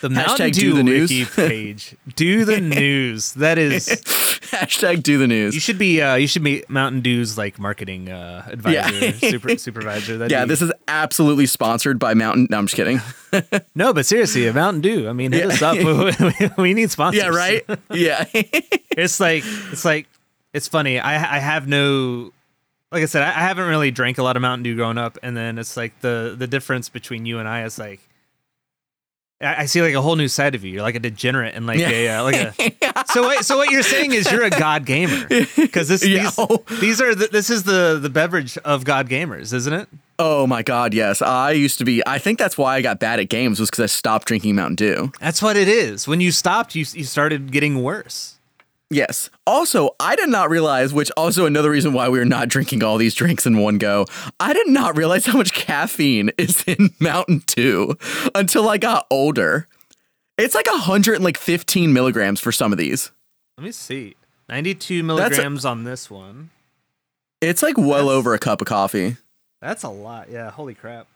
the 0.00 0.10
Mountain 0.10 0.48
hashtag 0.48 0.52
Dew 0.52 0.60
do 0.70 0.74
the 0.74 0.82
news. 0.84 1.10
wiki 1.10 1.24
page. 1.36 1.96
Do 2.14 2.44
the 2.44 2.60
news. 2.60 3.32
That 3.34 3.58
is. 3.58 3.88
hashtag 4.48 5.02
do 5.02 5.18
the 5.18 5.26
news. 5.26 5.54
You 5.54 5.60
should 5.60 5.78
be. 5.78 6.00
Uh, 6.00 6.14
you 6.14 6.26
should 6.26 6.42
be 6.44 6.64
Mountain 6.68 7.00
Dew's 7.02 7.36
like 7.36 7.58
marketing 7.58 8.08
uh, 8.10 8.46
advisor, 8.50 9.06
Yeah. 9.06 9.12
super, 9.30 9.56
supervisor. 9.58 10.16
That'd 10.18 10.30
Yeah, 10.30 10.44
be- 10.44 10.48
this 10.50 10.62
is 10.62 10.72
absolutely 10.86 11.46
sponsored 11.46 11.98
by 11.98 12.14
Mountain. 12.14 12.48
No, 12.50 12.58
I'm 12.58 12.66
just 12.66 12.76
kidding. 12.76 13.00
no, 13.74 13.92
but 13.92 14.06
seriously, 14.06 14.46
a 14.46 14.52
Mountain 14.52 14.80
Dew. 14.82 15.08
I 15.08 15.12
mean, 15.12 15.32
hit 15.32 15.46
us 15.50 15.62
up. 15.62 15.76
we, 16.58 16.74
need 16.74 16.90
sponsors. 16.90 17.22
yeah, 17.22 17.28
right. 17.28 17.64
Yeah, 17.90 18.24
It's 18.32 19.20
like 19.20 19.44
it's 19.72 19.84
like 19.84 20.06
it's 20.52 20.68
funny. 20.68 20.98
I 20.98 21.14
I 21.14 21.38
have 21.38 21.66
no. 21.68 22.32
Like 22.90 23.02
I 23.02 23.06
said, 23.06 23.22
I 23.22 23.32
haven't 23.32 23.68
really 23.68 23.90
drank 23.90 24.16
a 24.16 24.22
lot 24.22 24.36
of 24.36 24.40
Mountain 24.40 24.62
Dew 24.62 24.74
growing 24.74 24.96
up, 24.96 25.18
and 25.22 25.36
then 25.36 25.58
it's 25.58 25.76
like 25.76 26.00
the 26.00 26.34
the 26.38 26.46
difference 26.46 26.88
between 26.88 27.26
you 27.26 27.38
and 27.38 27.46
I 27.48 27.64
is 27.64 27.78
like. 27.78 28.00
I 29.40 29.66
see 29.66 29.80
like 29.82 29.94
a 29.94 30.02
whole 30.02 30.16
new 30.16 30.26
side 30.26 30.54
of 30.56 30.64
you. 30.64 30.72
You're 30.72 30.82
like 30.82 30.96
a 30.96 31.00
degenerate 31.00 31.54
and 31.54 31.64
like 31.66 31.78
a 31.78 32.08
uh, 32.08 32.22
like 32.24 32.34
a. 32.58 33.04
So 33.12 33.22
what? 33.22 33.44
So 33.44 33.56
what 33.56 33.70
you're 33.70 33.82
saying 33.84 34.12
is 34.12 34.30
you're 34.30 34.42
a 34.42 34.50
god 34.50 34.84
gamer 34.84 35.26
because 35.56 35.86
this 35.88 36.04
Yeah. 36.04 36.30
these, 36.68 36.80
these 36.80 37.00
are 37.00 37.14
the, 37.14 37.28
this 37.28 37.48
is 37.48 37.62
the 37.62 37.98
the 38.02 38.10
beverage 38.10 38.58
of 38.58 38.84
god 38.84 39.08
gamers, 39.08 39.52
isn't 39.52 39.72
it? 39.72 39.88
Oh 40.18 40.48
my 40.48 40.62
God, 40.64 40.92
yes. 40.94 41.22
I 41.22 41.52
used 41.52 41.78
to 41.78 41.84
be. 41.84 42.02
I 42.04 42.18
think 42.18 42.40
that's 42.40 42.58
why 42.58 42.74
I 42.74 42.82
got 42.82 42.98
bad 42.98 43.20
at 43.20 43.28
games 43.28 43.60
was 43.60 43.70
because 43.70 43.84
I 43.84 43.86
stopped 43.86 44.26
drinking 44.26 44.56
Mountain 44.56 44.74
Dew. 44.74 45.12
That's 45.20 45.40
what 45.40 45.56
it 45.56 45.68
is. 45.68 46.08
When 46.08 46.20
you 46.20 46.32
stopped, 46.32 46.74
you 46.74 46.84
you 46.92 47.04
started 47.04 47.52
getting 47.52 47.82
worse. 47.82 48.37
Yes. 48.90 49.28
Also, 49.46 49.94
I 50.00 50.16
did 50.16 50.30
not 50.30 50.48
realize, 50.48 50.94
which 50.94 51.10
also 51.16 51.44
another 51.44 51.70
reason 51.70 51.92
why 51.92 52.08
we 52.08 52.18
were 52.18 52.24
not 52.24 52.48
drinking 52.48 52.82
all 52.82 52.96
these 52.96 53.14
drinks 53.14 53.44
in 53.44 53.58
one 53.58 53.76
go. 53.76 54.06
I 54.40 54.54
did 54.54 54.66
not 54.68 54.96
realize 54.96 55.26
how 55.26 55.36
much 55.36 55.52
caffeine 55.52 56.30
is 56.38 56.62
in 56.66 56.90
Mountain 56.98 57.42
Dew 57.46 57.96
until 58.34 58.68
I 58.68 58.78
got 58.78 59.06
older. 59.10 59.68
It's 60.38 60.54
like 60.54 60.66
115 60.70 61.92
milligrams 61.92 62.40
for 62.40 62.50
some 62.50 62.72
of 62.72 62.78
these. 62.78 63.10
Let 63.58 63.64
me 63.64 63.72
see. 63.72 64.14
92 64.48 64.78
That's 64.78 65.00
a- 65.02 65.04
milligrams 65.04 65.64
on 65.66 65.84
this 65.84 66.10
one. 66.10 66.48
It's 67.42 67.62
like 67.62 67.76
well 67.76 67.88
That's- 68.06 68.08
over 68.10 68.32
a 68.34 68.38
cup 68.38 68.62
of 68.62 68.66
coffee. 68.68 69.16
That's 69.60 69.82
a 69.82 69.90
lot. 69.90 70.30
Yeah, 70.30 70.50
holy 70.50 70.74
crap. 70.74 71.06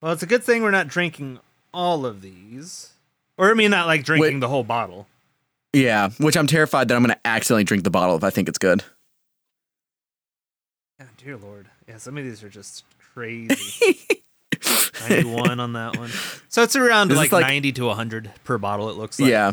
Well, 0.00 0.12
it's 0.12 0.22
a 0.22 0.26
good 0.26 0.44
thing 0.44 0.62
we're 0.62 0.70
not 0.70 0.86
drinking 0.86 1.40
all 1.74 2.06
of 2.06 2.20
these. 2.20 2.92
Or 3.36 3.50
I 3.50 3.54
mean 3.54 3.72
not 3.72 3.86
like 3.88 4.04
drinking 4.04 4.34
Wait. 4.34 4.40
the 4.40 4.48
whole 4.48 4.62
bottle. 4.62 5.07
Yeah, 5.72 6.10
which 6.18 6.36
I'm 6.36 6.46
terrified 6.46 6.88
that 6.88 6.94
I'm 6.96 7.02
going 7.02 7.14
to 7.14 7.26
accidentally 7.26 7.64
drink 7.64 7.84
the 7.84 7.90
bottle 7.90 8.16
if 8.16 8.24
I 8.24 8.30
think 8.30 8.48
it's 8.48 8.58
good. 8.58 8.82
Yeah, 10.98 11.06
dear 11.16 11.36
lord. 11.36 11.68
Yeah, 11.86 11.98
some 11.98 12.16
of 12.18 12.24
these 12.24 12.42
are 12.42 12.48
just 12.48 12.84
crazy. 13.14 13.98
91 15.08 15.60
on 15.60 15.74
that 15.74 15.96
one. 15.96 16.10
So 16.48 16.62
it's 16.62 16.74
around 16.74 17.14
like, 17.14 17.32
like- 17.32 17.46
90 17.46 17.72
to 17.72 17.84
100 17.86 18.32
per 18.44 18.58
bottle 18.58 18.88
it 18.90 18.96
looks 18.96 19.20
like. 19.20 19.30
Yeah. 19.30 19.52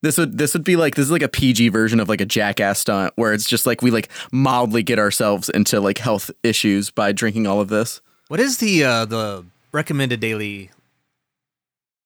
This 0.00 0.18
would 0.18 0.36
this 0.36 0.52
would 0.54 0.64
be 0.64 0.74
like 0.74 0.96
this 0.96 1.04
is 1.04 1.12
like 1.12 1.22
a 1.22 1.28
PG 1.28 1.68
version 1.68 2.00
of 2.00 2.08
like 2.08 2.20
a 2.20 2.24
jackass 2.26 2.80
stunt 2.80 3.12
where 3.14 3.32
it's 3.32 3.48
just 3.48 3.66
like 3.66 3.82
we 3.82 3.92
like 3.92 4.08
mildly 4.32 4.82
get 4.82 4.98
ourselves 4.98 5.48
into 5.48 5.78
like 5.80 5.98
health 5.98 6.28
issues 6.42 6.90
by 6.90 7.12
drinking 7.12 7.46
all 7.46 7.60
of 7.60 7.68
this. 7.68 8.00
What 8.26 8.40
is 8.40 8.58
the 8.58 8.82
uh 8.82 9.04
the 9.04 9.44
recommended 9.70 10.18
daily 10.18 10.70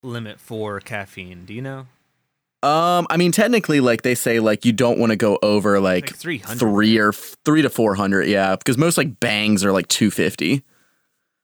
limit 0.03 0.39
for 0.39 0.79
caffeine? 0.81 1.47
Do 1.47 1.55
you 1.55 1.63
know? 1.63 1.87
Um, 2.63 3.07
I 3.11 3.17
mean, 3.17 3.33
technically, 3.33 3.81
like 3.81 4.03
they 4.03 4.15
say, 4.15 4.41
like 4.41 4.65
you 4.65 4.73
don't 4.73 4.99
want 4.99 5.11
to 5.11 5.17
go 5.17 5.39
over 5.43 5.79
like, 5.79 6.07
Like 6.11 6.17
300. 6.17 6.59
three 6.59 6.99
or 6.99 7.11
f- 7.11 7.37
three 7.45 7.63
to 7.63 7.71
four 7.71 7.95
hundred. 7.95 8.27
Yeah, 8.29 8.57
because 8.57 8.77
most 8.79 8.97
like 8.99 9.21
bangs 9.21 9.65
are 9.65 9.73
like 9.73 9.89
two 9.89 10.11
fifty. 10.11 10.63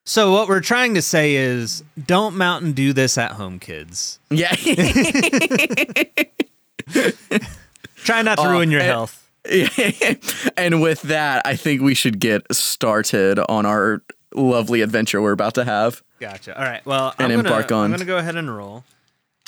So 0.05 0.33
what 0.33 0.49
we're 0.49 0.61
trying 0.61 0.95
to 0.95 1.03
say 1.03 1.37
is 1.37 1.85
don't 2.07 2.37
Mountain 2.37 2.73
do 2.73 2.93
this 2.93 3.17
at 3.19 3.33
home, 3.33 3.61
kids. 3.61 4.19
Yeah, 4.31 4.53
Try 7.97 8.23
not 8.23 8.39
to 8.39 8.45
Oh, 8.45 8.51
ruin 8.51 8.71
your 8.71 8.81
and- 8.81 8.89
health. 8.91 9.19
and 10.57 10.81
with 10.81 11.03
that, 11.03 11.43
I 11.45 11.57
think 11.57 11.83
we 11.83 11.95
should 11.95 12.21
get 12.21 12.43
started 12.55 13.39
on 13.49 13.67
our 13.67 14.03
lovely 14.35 14.81
adventure 14.83 15.21
we're 15.21 15.33
about 15.33 15.55
to 15.55 15.65
have. 15.65 16.01
Gotcha. 16.21 16.57
All 16.57 16.65
right. 16.65 16.85
Well, 16.87 17.13
And 17.19 17.33
I'm 17.33 17.39
gonna, 17.39 17.49
embark 17.49 17.73
on- 17.73 17.87
I'm 17.87 17.91
gonna 17.91 18.05
go 18.05 18.19
ahead 18.19 18.37
and 18.37 18.55
roll. 18.57 18.85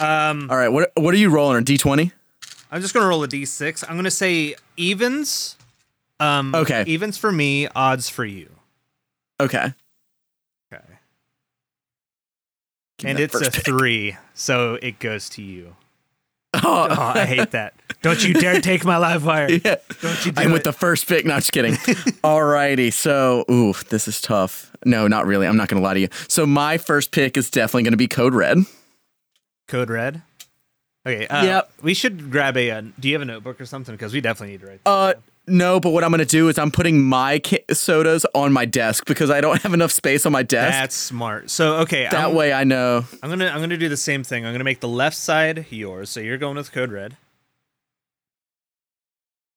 Um, 0.00 0.50
All 0.50 0.56
right, 0.56 0.68
what 0.68 0.90
what 0.96 1.14
are 1.14 1.18
you 1.18 1.30
rolling? 1.30 1.58
A 1.58 1.62
D 1.62 1.76
twenty? 1.76 2.12
I'm 2.70 2.80
just 2.80 2.92
gonna 2.94 3.06
roll 3.06 3.22
a 3.22 3.28
d6. 3.28 3.84
I'm 3.88 3.96
gonna 3.96 4.10
say 4.10 4.56
evens. 4.76 5.56
Um, 6.20 6.54
Okay. 6.54 6.84
Evens 6.86 7.16
for 7.18 7.30
me, 7.32 7.68
odds 7.68 8.08
for 8.08 8.24
you. 8.24 8.48
Okay. 9.40 9.72
Okay. 10.72 10.82
Give 12.98 13.10
and 13.10 13.20
it's 13.20 13.34
a 13.40 13.50
pick. 13.50 13.64
three, 13.64 14.16
so 14.34 14.78
it 14.82 14.98
goes 14.98 15.28
to 15.30 15.42
you. 15.42 15.76
Oh, 16.56 16.86
Oh, 16.88 17.02
I 17.16 17.24
hate 17.24 17.50
that. 17.50 17.74
Don't 18.02 18.24
you 18.24 18.32
dare 18.32 18.60
take 18.60 18.84
my 18.84 18.96
live 18.96 19.26
wire. 19.26 19.50
yeah. 19.64 19.76
Don't 20.00 20.24
you 20.26 20.30
do 20.30 20.40
I'm 20.40 20.50
it. 20.50 20.52
with 20.52 20.62
the 20.64 20.72
first 20.72 21.08
pick. 21.08 21.26
Not 21.26 21.40
just 21.40 21.50
kidding. 21.52 21.72
Alrighty. 22.22 22.92
So, 22.92 23.44
ooh, 23.50 23.72
this 23.88 24.06
is 24.06 24.20
tough. 24.20 24.70
No, 24.84 25.08
not 25.08 25.26
really. 25.26 25.48
I'm 25.48 25.56
not 25.56 25.66
going 25.68 25.80
to 25.82 25.84
lie 25.84 25.94
to 25.94 26.00
you. 26.00 26.08
So, 26.28 26.46
my 26.46 26.78
first 26.78 27.10
pick 27.10 27.36
is 27.36 27.50
definitely 27.50 27.82
going 27.82 27.92
to 27.92 27.96
be 27.96 28.06
Code 28.06 28.34
Red. 28.34 28.58
Code 29.68 29.90
red. 29.90 30.22
Okay. 31.06 31.26
Uh, 31.26 31.44
Yep. 31.44 31.72
We 31.82 31.94
should 31.94 32.30
grab 32.30 32.56
a. 32.56 32.70
Uh, 32.70 32.82
do 32.98 33.08
you 33.08 33.14
have 33.14 33.22
a 33.22 33.26
notebook 33.26 33.60
or 33.60 33.66
something? 33.66 33.94
Because 33.94 34.12
we 34.12 34.20
definitely 34.20 34.52
need 34.52 34.60
to 34.62 34.66
write. 34.66 34.80
Uh, 34.86 35.14
no, 35.46 35.78
but 35.78 35.90
what 35.90 36.02
I'm 36.02 36.10
going 36.10 36.20
to 36.20 36.24
do 36.24 36.48
is 36.48 36.58
I'm 36.58 36.70
putting 36.70 37.02
my 37.02 37.38
ca- 37.38 37.64
sodas 37.70 38.24
on 38.34 38.52
my 38.52 38.64
desk 38.64 39.04
because 39.06 39.30
I 39.30 39.42
don't 39.42 39.60
have 39.62 39.74
enough 39.74 39.92
space 39.92 40.24
on 40.24 40.32
my 40.32 40.42
desk. 40.42 40.72
That's 40.72 40.94
smart. 40.94 41.50
So 41.50 41.76
okay, 41.80 42.08
that 42.10 42.14
I'm, 42.28 42.34
way 42.34 42.52
I 42.52 42.64
know. 42.64 43.04
I'm 43.22 43.28
gonna 43.28 43.48
I'm 43.48 43.60
gonna 43.60 43.76
do 43.76 43.90
the 43.90 43.96
same 43.96 44.24
thing. 44.24 44.46
I'm 44.46 44.54
gonna 44.54 44.64
make 44.64 44.80
the 44.80 44.88
left 44.88 45.16
side 45.16 45.66
yours. 45.70 46.08
So 46.08 46.20
you're 46.20 46.38
going 46.38 46.56
with 46.56 46.72
code 46.72 46.90
red. 46.90 47.16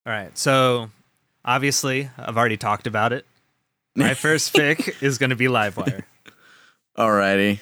All 0.05 0.11
right. 0.11 0.37
So 0.37 0.89
obviously, 1.45 2.09
I've 2.17 2.37
already 2.37 2.57
talked 2.57 2.87
about 2.87 3.13
it. 3.13 3.25
My 3.95 4.13
first 4.13 4.53
pick 4.53 5.01
is 5.01 5.17
gonna 5.17 5.35
be 5.37 5.45
Livewire. 5.45 6.03
Alrighty. 6.97 7.59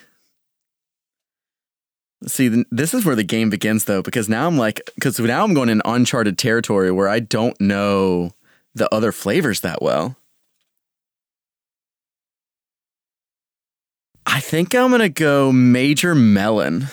See, 2.28 2.64
this 2.72 2.94
is 2.94 3.06
where 3.06 3.16
the 3.16 3.24
game 3.24 3.50
begins, 3.50 3.86
though, 3.86 4.02
because 4.02 4.28
now 4.28 4.48
I'm 4.48 4.58
like, 4.58 4.82
because 4.96 5.20
now 5.20 5.44
I'm 5.44 5.54
going 5.54 5.70
in 5.70 5.82
uncharted 5.86 6.38
territory 6.38 6.92
where 6.92 7.08
I 7.08 7.20
don't 7.20 7.60
know 7.62 8.32
the 8.74 8.92
other 8.94 9.12
flavors 9.12 9.60
that 9.62 9.82
well. 9.82 10.16
I 14.26 14.40
think 14.40 14.74
I'm 14.74 14.92
gonna 14.92 15.08
go 15.10 15.52
Major 15.52 16.16
Melon 16.16 16.88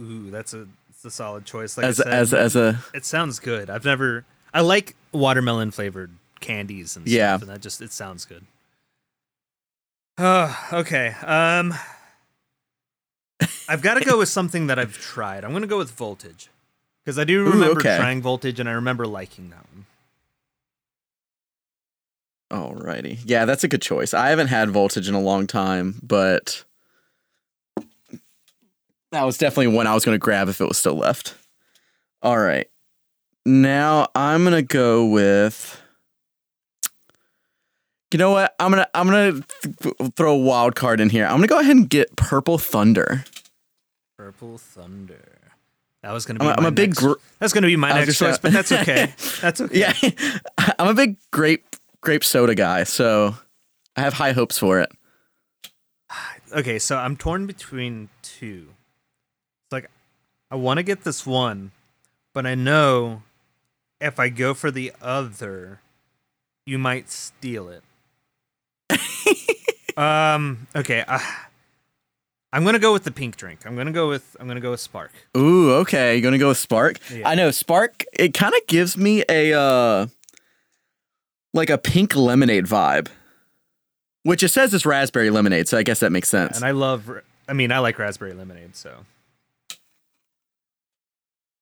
Ooh, 0.00 0.30
that's 0.30 0.52
a 0.54 0.66
it's 0.90 1.04
a 1.04 1.10
solid 1.10 1.44
choice. 1.44 1.76
Like 1.76 1.86
as 1.86 1.98
said, 1.98 2.08
as 2.08 2.34
as 2.34 2.56
a 2.56 2.80
it 2.92 3.04
sounds 3.04 3.38
good. 3.38 3.70
I've 3.70 3.84
never. 3.84 4.24
I 4.52 4.60
like 4.60 4.96
watermelon 5.12 5.70
flavored 5.70 6.10
candies 6.40 6.96
and 6.96 7.06
Yeah. 7.06 7.36
stuff, 7.36 7.42
and 7.42 7.50
that 7.50 7.60
just 7.62 7.80
it 7.80 7.92
sounds 7.92 8.24
good. 8.24 8.44
Oh, 10.18 10.68
okay. 10.72 11.10
Um, 11.24 11.74
I've 13.68 13.82
got 13.82 13.94
to 13.94 14.04
go 14.04 14.18
with 14.18 14.28
something 14.28 14.66
that 14.68 14.78
I've 14.78 14.98
tried. 14.98 15.44
I'm 15.44 15.50
going 15.50 15.62
to 15.62 15.68
go 15.68 15.78
with 15.78 15.90
Voltage 15.90 16.48
because 17.04 17.18
I 17.18 17.24
do 17.24 17.46
Ooh, 17.46 17.50
remember 17.50 17.80
okay. 17.80 17.96
trying 17.96 18.22
Voltage, 18.22 18.60
and 18.60 18.68
I 18.68 18.72
remember 18.72 19.06
liking 19.06 19.50
that 19.50 19.64
one. 19.72 19.86
Alrighty. 22.52 23.18
Yeah, 23.24 23.46
that's 23.46 23.64
a 23.64 23.68
good 23.68 23.80
choice. 23.80 24.12
I 24.12 24.28
haven't 24.28 24.48
had 24.48 24.70
voltage 24.70 25.08
in 25.08 25.14
a 25.14 25.20
long 25.20 25.46
time, 25.46 25.98
but 26.02 26.64
that 29.10 29.22
was 29.24 29.38
definitely 29.38 29.68
one 29.68 29.86
I 29.86 29.94
was 29.94 30.04
going 30.04 30.14
to 30.14 30.18
grab 30.18 30.48
if 30.48 30.60
it 30.60 30.68
was 30.68 30.76
still 30.76 30.96
left. 30.96 31.34
All 32.20 32.38
right. 32.38 32.68
Now 33.46 34.08
I'm 34.14 34.42
going 34.44 34.54
to 34.54 34.62
go 34.62 35.06
with 35.06 35.80
You 38.12 38.18
know 38.18 38.32
what? 38.32 38.54
I'm 38.60 38.70
going 38.70 38.84
to 38.84 38.90
I'm 38.94 39.08
to 39.08 39.44
th- 39.82 40.12
throw 40.16 40.34
a 40.34 40.38
wild 40.38 40.74
card 40.74 41.00
in 41.00 41.08
here. 41.08 41.24
I'm 41.24 41.38
going 41.38 41.42
to 41.42 41.48
go 41.48 41.58
ahead 41.58 41.74
and 41.74 41.88
get 41.88 42.14
Purple 42.16 42.58
Thunder. 42.58 43.24
Purple 44.22 44.56
Thunder. 44.56 45.38
That 46.02 46.12
was 46.12 46.26
going 46.26 46.36
to 46.38 46.44
be. 46.44 46.46
I'm 46.46 46.52
a- 46.52 46.56
I'm 46.58 46.62
my 46.62 46.68
a 46.68 46.72
big 46.72 46.90
next- 46.90 47.00
gr- 47.00 47.12
that's 47.40 47.52
going 47.52 47.62
to 47.62 47.66
be 47.68 47.74
my 47.74 47.92
next 47.92 48.16
choice, 48.18 48.38
but 48.38 48.52
that's 48.52 48.70
okay. 48.80 49.12
That's 49.40 49.60
okay. 49.60 49.78
Yeah, 49.80 49.92
I'm 50.78 50.86
a 50.86 50.94
big 50.94 51.16
grape 51.32 51.74
grape 52.00 52.22
soda 52.22 52.54
guy, 52.54 52.84
so 52.84 53.34
I 53.96 54.00
have 54.02 54.12
high 54.14 54.30
hopes 54.32 54.58
for 54.58 54.78
it. 54.80 54.90
Okay, 56.54 56.78
so 56.78 56.98
I'm 56.98 57.16
torn 57.16 57.46
between 57.46 58.10
two. 58.20 58.68
It's 59.64 59.72
like 59.72 59.90
I 60.50 60.56
want 60.56 60.76
to 60.78 60.82
get 60.82 61.02
this 61.02 61.26
one, 61.26 61.70
but 62.34 62.44
I 62.44 62.54
know 62.54 63.22
if 64.02 64.20
I 64.20 64.28
go 64.28 64.52
for 64.52 64.70
the 64.70 64.92
other, 65.00 65.80
you 66.66 66.78
might 66.78 67.10
steal 67.10 67.70
it. 67.70 67.82
um. 69.96 70.66
Okay. 70.76 71.02
Uh, 71.08 71.18
I'm 72.52 72.64
gonna 72.64 72.78
go 72.78 72.92
with 72.92 73.04
the 73.04 73.10
pink 73.10 73.36
drink. 73.36 73.60
I'm 73.64 73.76
gonna 73.76 73.92
go 73.92 74.08
with. 74.08 74.36
I'm 74.38 74.46
gonna 74.46 74.60
go 74.60 74.72
with 74.72 74.80
Spark. 74.80 75.12
Ooh, 75.36 75.72
okay. 75.76 76.16
You 76.16 76.22
gonna 76.22 76.38
go 76.38 76.48
with 76.48 76.58
Spark? 76.58 76.98
Yeah. 77.10 77.28
I 77.28 77.34
know 77.34 77.50
Spark. 77.50 78.04
It 78.12 78.34
kind 78.34 78.52
of 78.54 78.66
gives 78.66 78.96
me 78.96 79.24
a 79.28 79.58
uh, 79.58 80.06
like 81.54 81.70
a 81.70 81.78
pink 81.78 82.14
lemonade 82.14 82.66
vibe, 82.66 83.08
which 84.22 84.42
it 84.42 84.48
says 84.50 84.74
is 84.74 84.84
raspberry 84.84 85.30
lemonade. 85.30 85.68
So 85.68 85.78
I 85.78 85.82
guess 85.82 86.00
that 86.00 86.12
makes 86.12 86.28
sense. 86.28 86.56
And 86.56 86.64
I 86.64 86.72
love. 86.72 87.10
I 87.48 87.54
mean, 87.54 87.72
I 87.72 87.78
like 87.78 87.98
raspberry 87.98 88.34
lemonade. 88.34 88.76
So 88.76 89.04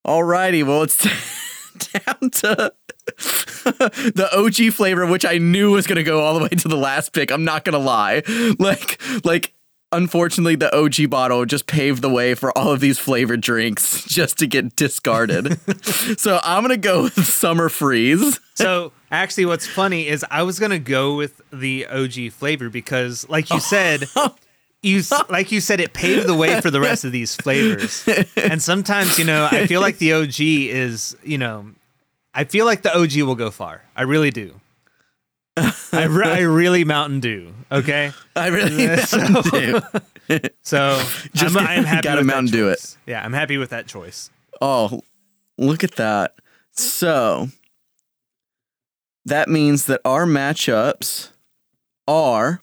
Alrighty, 0.07 0.65
well 0.65 0.83
it's 0.83 0.97
down 1.93 2.31
to 2.31 2.73
the 3.07 4.29
OG 4.33 4.73
flavor, 4.75 5.07
which 5.07 5.25
I 5.25 5.39
knew 5.39 5.73
was 5.73 5.87
gonna 5.87 6.03
go 6.03 6.21
all 6.21 6.35
the 6.35 6.43
way 6.43 6.49
to 6.49 6.69
the 6.69 6.77
last 6.77 7.13
pick. 7.13 7.31
I'm 7.31 7.45
not 7.45 7.65
gonna 7.65 7.79
lie. 7.79 8.23
Like, 8.59 9.01
like 9.25 9.53
unfortunately, 9.93 10.57
the 10.57 10.75
OG 10.75 11.11
bottle 11.11 11.45
just 11.45 11.67
paved 11.67 12.03
the 12.03 12.11
way 12.11 12.35
for 12.35 12.57
all 12.57 12.73
of 12.73 12.81
these 12.81 12.99
flavored 12.99 13.41
drinks 13.41 14.05
just 14.09 14.39
to 14.39 14.47
get 14.47 14.77
discarded. 14.77 15.59
so 16.19 16.41
I'm 16.43 16.63
gonna 16.63 16.77
go 16.77 17.05
with 17.05 17.25
Summer 17.25 17.69
Freeze. 17.69 18.41
So 18.55 18.93
actually, 19.11 19.47
what's 19.47 19.67
funny 19.67 20.07
is 20.07 20.25
I 20.31 20.43
was 20.43 20.59
gonna 20.59 20.79
go 20.79 21.17
with 21.17 21.41
the 21.53 21.87
OG 21.87 22.33
flavor 22.33 22.69
because, 22.69 23.29
like 23.29 23.51
you 23.51 23.61
said, 23.61 24.05
you 24.83 25.03
like 25.29 25.53
you 25.53 25.61
said, 25.61 25.81
it 25.81 25.93
paved 25.93 26.27
the 26.27 26.37
way 26.37 26.61
for 26.61 26.71
the 26.71 26.81
rest 26.81 27.05
of 27.05 27.13
these 27.13 27.35
flavors. 27.35 28.09
And 28.37 28.63
sometimes, 28.63 29.19
you 29.19 29.25
know, 29.25 29.49
I 29.51 29.67
feel 29.67 29.81
like 29.81 29.99
the 29.99 30.13
OG 30.13 30.41
is, 30.41 31.17
you 31.23 31.39
know, 31.39 31.71
I 32.33 32.45
feel 32.45 32.65
like 32.65 32.83
the 32.83 32.97
OG 32.97 33.17
will 33.23 33.35
go 33.35 33.51
far. 33.51 33.83
I 33.97 34.03
really 34.03 34.31
do. 34.31 34.60
I, 35.93 36.05
re- 36.05 36.29
I 36.29 36.41
really 36.41 36.85
Mountain 36.85 37.21
Dew. 37.21 37.53
Okay, 37.73 38.13
I 38.37 38.47
really 38.49 38.97
So- 39.05 39.43
do. 39.43 39.81
so 40.63 41.03
Just 41.35 41.57
I'm, 41.57 41.67
I'm 41.67 41.85
happy. 41.85 42.05
gotta 42.05 42.21
with 42.21 42.27
that 42.29 42.33
Mountain 42.35 42.53
Dew 42.53 42.69
it. 42.69 42.77
choice. 42.79 42.97
Yeah, 43.07 43.25
I'm 43.25 43.33
happy 43.33 43.57
with 43.59 43.71
that 43.71 43.87
choice. 43.89 44.31
Oh, 44.61 45.01
look 45.59 45.83
at 45.83 45.97
that. 45.97 46.35
So 46.73 47.49
that 49.25 49.49
means 49.49 49.87
that 49.87 50.01
our 50.05 50.25
matchups 50.27 51.31
are 52.07 52.63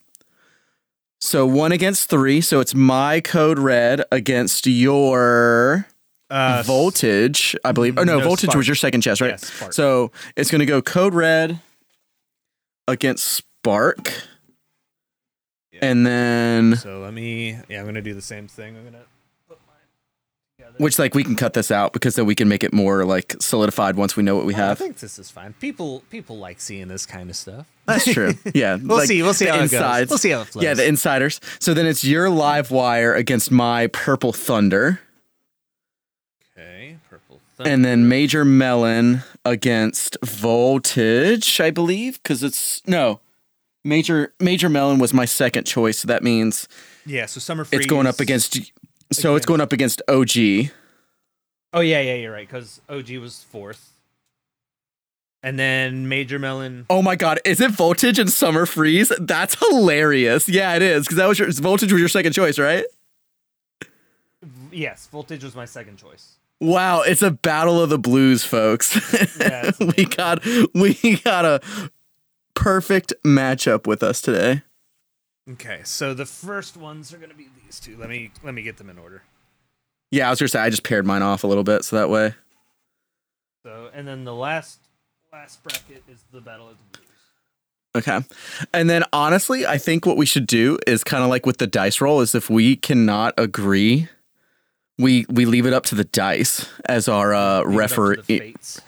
so 1.19 1.45
one 1.45 1.71
against 1.71 2.09
three. 2.09 2.39
So 2.41 2.59
it's 2.59 2.73
my 2.73 3.19
code 3.21 3.59
red 3.59 4.03
against 4.11 4.65
your 4.65 5.87
Uh, 6.29 6.63
voltage, 6.65 7.55
I 7.65 7.71
believe. 7.73 7.97
Oh 7.97 8.03
no, 8.03 8.19
no, 8.19 8.23
voltage 8.23 8.45
Spark. 8.45 8.57
was 8.57 8.67
your 8.67 8.75
second 8.75 9.01
chest, 9.01 9.19
right? 9.21 9.31
Yes, 9.31 9.45
Spark. 9.51 9.73
So 9.73 10.11
it's 10.35 10.49
going 10.51 10.59
to 10.59 10.65
go 10.65 10.81
code 10.81 11.13
red 11.13 11.59
against 12.87 13.23
Spark. 13.27 14.11
Yeah. 15.71 15.79
And 15.81 16.05
then, 16.07 16.75
So 16.77 16.99
let 17.01 17.13
me. 17.13 17.57
Yeah, 17.69 17.79
I'm 17.79 17.85
gonna 17.85 18.01
do 18.01 18.13
the 18.13 18.21
same 18.21 18.47
thing. 18.47 18.75
I'm 18.77 18.83
gonna 18.85 19.03
put 19.47 19.59
mine 19.67 19.75
together. 20.57 20.75
which 20.79 20.97
like 20.97 21.13
we 21.13 21.23
can 21.23 21.35
cut 21.35 21.53
this 21.53 21.69
out 21.69 21.93
because 21.93 22.15
then 22.15 22.25
we 22.25 22.33
can 22.33 22.47
make 22.47 22.63
it 22.63 22.73
more 22.73 23.05
like 23.05 23.35
solidified 23.39 23.95
once 23.95 24.15
we 24.15 24.23
know 24.23 24.35
what 24.35 24.45
we 24.45 24.53
have. 24.55 24.71
I 24.81 24.83
think 24.83 24.97
this 24.97 25.19
is 25.19 25.29
fine. 25.29 25.53
People 25.53 26.01
people 26.09 26.37
like 26.39 26.59
seeing 26.59 26.87
this 26.87 27.05
kind 27.05 27.29
of 27.29 27.35
stuff. 27.35 27.67
That's 27.85 28.11
true. 28.11 28.33
Yeah, 28.55 28.75
We'll 28.83 29.05
see. 29.05 29.21
We'll 29.21 29.33
see 29.35 29.45
how 29.45 29.59
it 29.59 29.69
goes. 29.71 30.09
We'll 30.09 30.17
see 30.17 30.31
how 30.31 30.41
it 30.41 30.47
flows. 30.47 30.63
Yeah, 30.63 30.73
the 30.73 30.87
insiders. 30.87 31.39
So 31.59 31.73
then 31.73 31.85
it's 31.85 32.03
your 32.03 32.29
live 32.29 32.71
wire 32.71 33.13
against 33.13 33.51
my 33.51 33.87
purple 33.87 34.33
thunder. 34.33 34.99
And 37.59 37.83
then 37.83 38.07
major 38.07 38.45
melon 38.45 39.23
against 39.43 40.17
voltage, 40.23 41.59
I 41.59 41.71
believe, 41.71 42.21
because 42.21 42.43
it's 42.43 42.85
no 42.87 43.19
major 43.83 44.33
major 44.39 44.69
melon 44.69 44.99
was 44.99 45.13
my 45.13 45.25
second 45.25 45.65
choice. 45.65 45.99
So 45.99 46.07
that 46.07 46.23
means 46.23 46.67
yeah, 47.05 47.25
so 47.25 47.39
summer 47.39 47.65
freeze. 47.65 47.79
it's 47.81 47.89
going 47.89 48.07
up 48.07 48.19
against. 48.19 48.59
So 49.11 49.35
it's 49.35 49.45
going 49.45 49.61
up 49.61 49.73
against 49.73 50.01
OG. 50.07 50.71
Oh 51.73 51.79
yeah, 51.79 52.01
yeah, 52.01 52.15
you're 52.15 52.31
right. 52.31 52.47
Because 52.47 52.81
OG 52.89 53.11
was 53.17 53.45
fourth, 53.49 53.93
and 55.41 55.57
then 55.57 56.07
Major 56.09 56.39
Melon. 56.39 56.85
Oh 56.89 57.01
my 57.01 57.15
god, 57.15 57.39
is 57.45 57.61
it 57.61 57.71
voltage 57.71 58.19
and 58.19 58.29
summer 58.29 58.65
freeze? 58.65 59.11
That's 59.19 59.55
hilarious. 59.55 60.49
Yeah, 60.49 60.75
it 60.75 60.81
is 60.81 61.05
because 61.05 61.17
that 61.17 61.27
was 61.27 61.39
your 61.39 61.51
voltage 61.51 61.91
was 61.91 61.99
your 61.99 62.09
second 62.09 62.33
choice, 62.33 62.59
right? 62.59 62.85
Yes, 64.71 65.07
Voltage 65.07 65.43
was 65.43 65.55
my 65.55 65.65
second 65.65 65.97
choice. 65.97 66.36
Wow, 66.59 67.01
it's 67.01 67.21
a 67.21 67.31
battle 67.31 67.81
of 67.81 67.89
the 67.89 67.99
blues, 67.99 68.43
folks. 68.43 68.95
Yeah, 69.39 69.71
we 69.97 70.05
got 70.05 70.43
we 70.73 71.21
got 71.23 71.45
a 71.45 71.61
perfect 72.55 73.13
matchup 73.23 73.85
with 73.85 74.01
us 74.01 74.21
today. 74.21 74.63
Okay, 75.49 75.81
so 75.83 76.13
the 76.13 76.25
first 76.25 76.75
ones 76.75 77.13
are 77.13 77.17
gonna 77.17 77.35
be 77.35 77.47
these 77.63 77.79
two. 77.79 77.95
Let 77.97 78.09
me 78.09 78.31
let 78.43 78.53
me 78.53 78.63
get 78.63 78.77
them 78.77 78.89
in 78.89 78.97
order. 78.97 79.21
Yeah, 80.09 80.27
I 80.27 80.29
was 80.31 80.39
gonna 80.39 80.49
say 80.49 80.59
I 80.59 80.69
just 80.69 80.83
paired 80.83 81.05
mine 81.05 81.21
off 81.21 81.43
a 81.43 81.47
little 81.47 81.63
bit 81.63 81.85
so 81.85 81.95
that 81.97 82.09
way. 82.09 82.33
So 83.63 83.89
and 83.93 84.07
then 84.07 84.23
the 84.23 84.33
last 84.33 84.79
last 85.31 85.61
bracket 85.63 86.03
is 86.09 86.23
the 86.31 86.41
Battle 86.41 86.69
of 86.69 86.77
the 86.77 86.97
Blues. 86.97 87.07
Okay. 87.95 88.19
And 88.73 88.89
then 88.89 89.03
honestly, 89.13 89.65
I 89.65 89.77
think 89.77 90.05
what 90.05 90.17
we 90.17 90.25
should 90.25 90.47
do 90.47 90.77
is 90.85 91.03
kind 91.03 91.23
of 91.23 91.29
like 91.29 91.45
with 91.45 91.57
the 91.57 91.67
dice 91.67 92.01
roll 92.01 92.21
is 92.21 92.35
if 92.35 92.49
we 92.49 92.75
cannot 92.75 93.33
agree, 93.37 94.07
we 94.97 95.25
we 95.29 95.45
leave 95.45 95.65
it 95.65 95.73
up 95.73 95.85
to 95.87 95.95
the 95.95 96.03
dice 96.03 96.67
as 96.85 97.07
our 97.07 97.33
uh 97.33 97.59
Leave 97.59 97.65
it 97.65 97.67
up 97.67 97.71
to 97.71 97.77
referee. 97.77 98.21
the. 98.27 98.81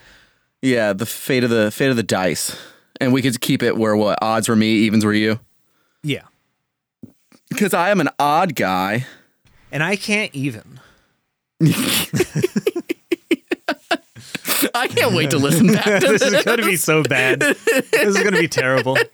Yeah, 0.62 0.94
the 0.94 1.06
fate 1.06 1.44
of 1.44 1.50
the 1.50 1.72
fate 1.72 1.90
of 1.90 1.96
the 1.96 2.04
dice. 2.04 2.58
And 3.02 3.14
we 3.14 3.22
could 3.22 3.40
keep 3.40 3.64
it 3.64 3.78
where 3.78 3.96
what 3.96 4.20
odds 4.22 4.50
were 4.50 4.56
me, 4.58 4.74
evens 4.80 5.06
were 5.06 5.14
you. 5.14 5.40
Yeah, 6.04 6.24
Because 7.50 7.74
I 7.74 7.90
am 7.92 8.02
an 8.02 8.10
odd 8.20 8.56
guy. 8.56 9.06
and 9.72 9.82
I 9.84 9.96
can't 9.96 10.34
even. 10.36 10.80
I 14.76 14.88
can't 14.88 15.14
wait 15.16 15.30
to 15.32 15.38
listen 15.38 15.68
back 15.68 16.02
to 16.02 16.08
this 16.08 16.22
this. 16.22 16.34
is 16.34 16.44
going 16.44 16.58
to 16.60 16.66
be 16.66 16.76
so 16.76 17.04
bad. 17.04 17.40
This 17.40 17.94
is 17.94 18.18
going 18.18 18.34
to 18.34 18.40
be 18.40 18.48
terrible. 18.48 18.98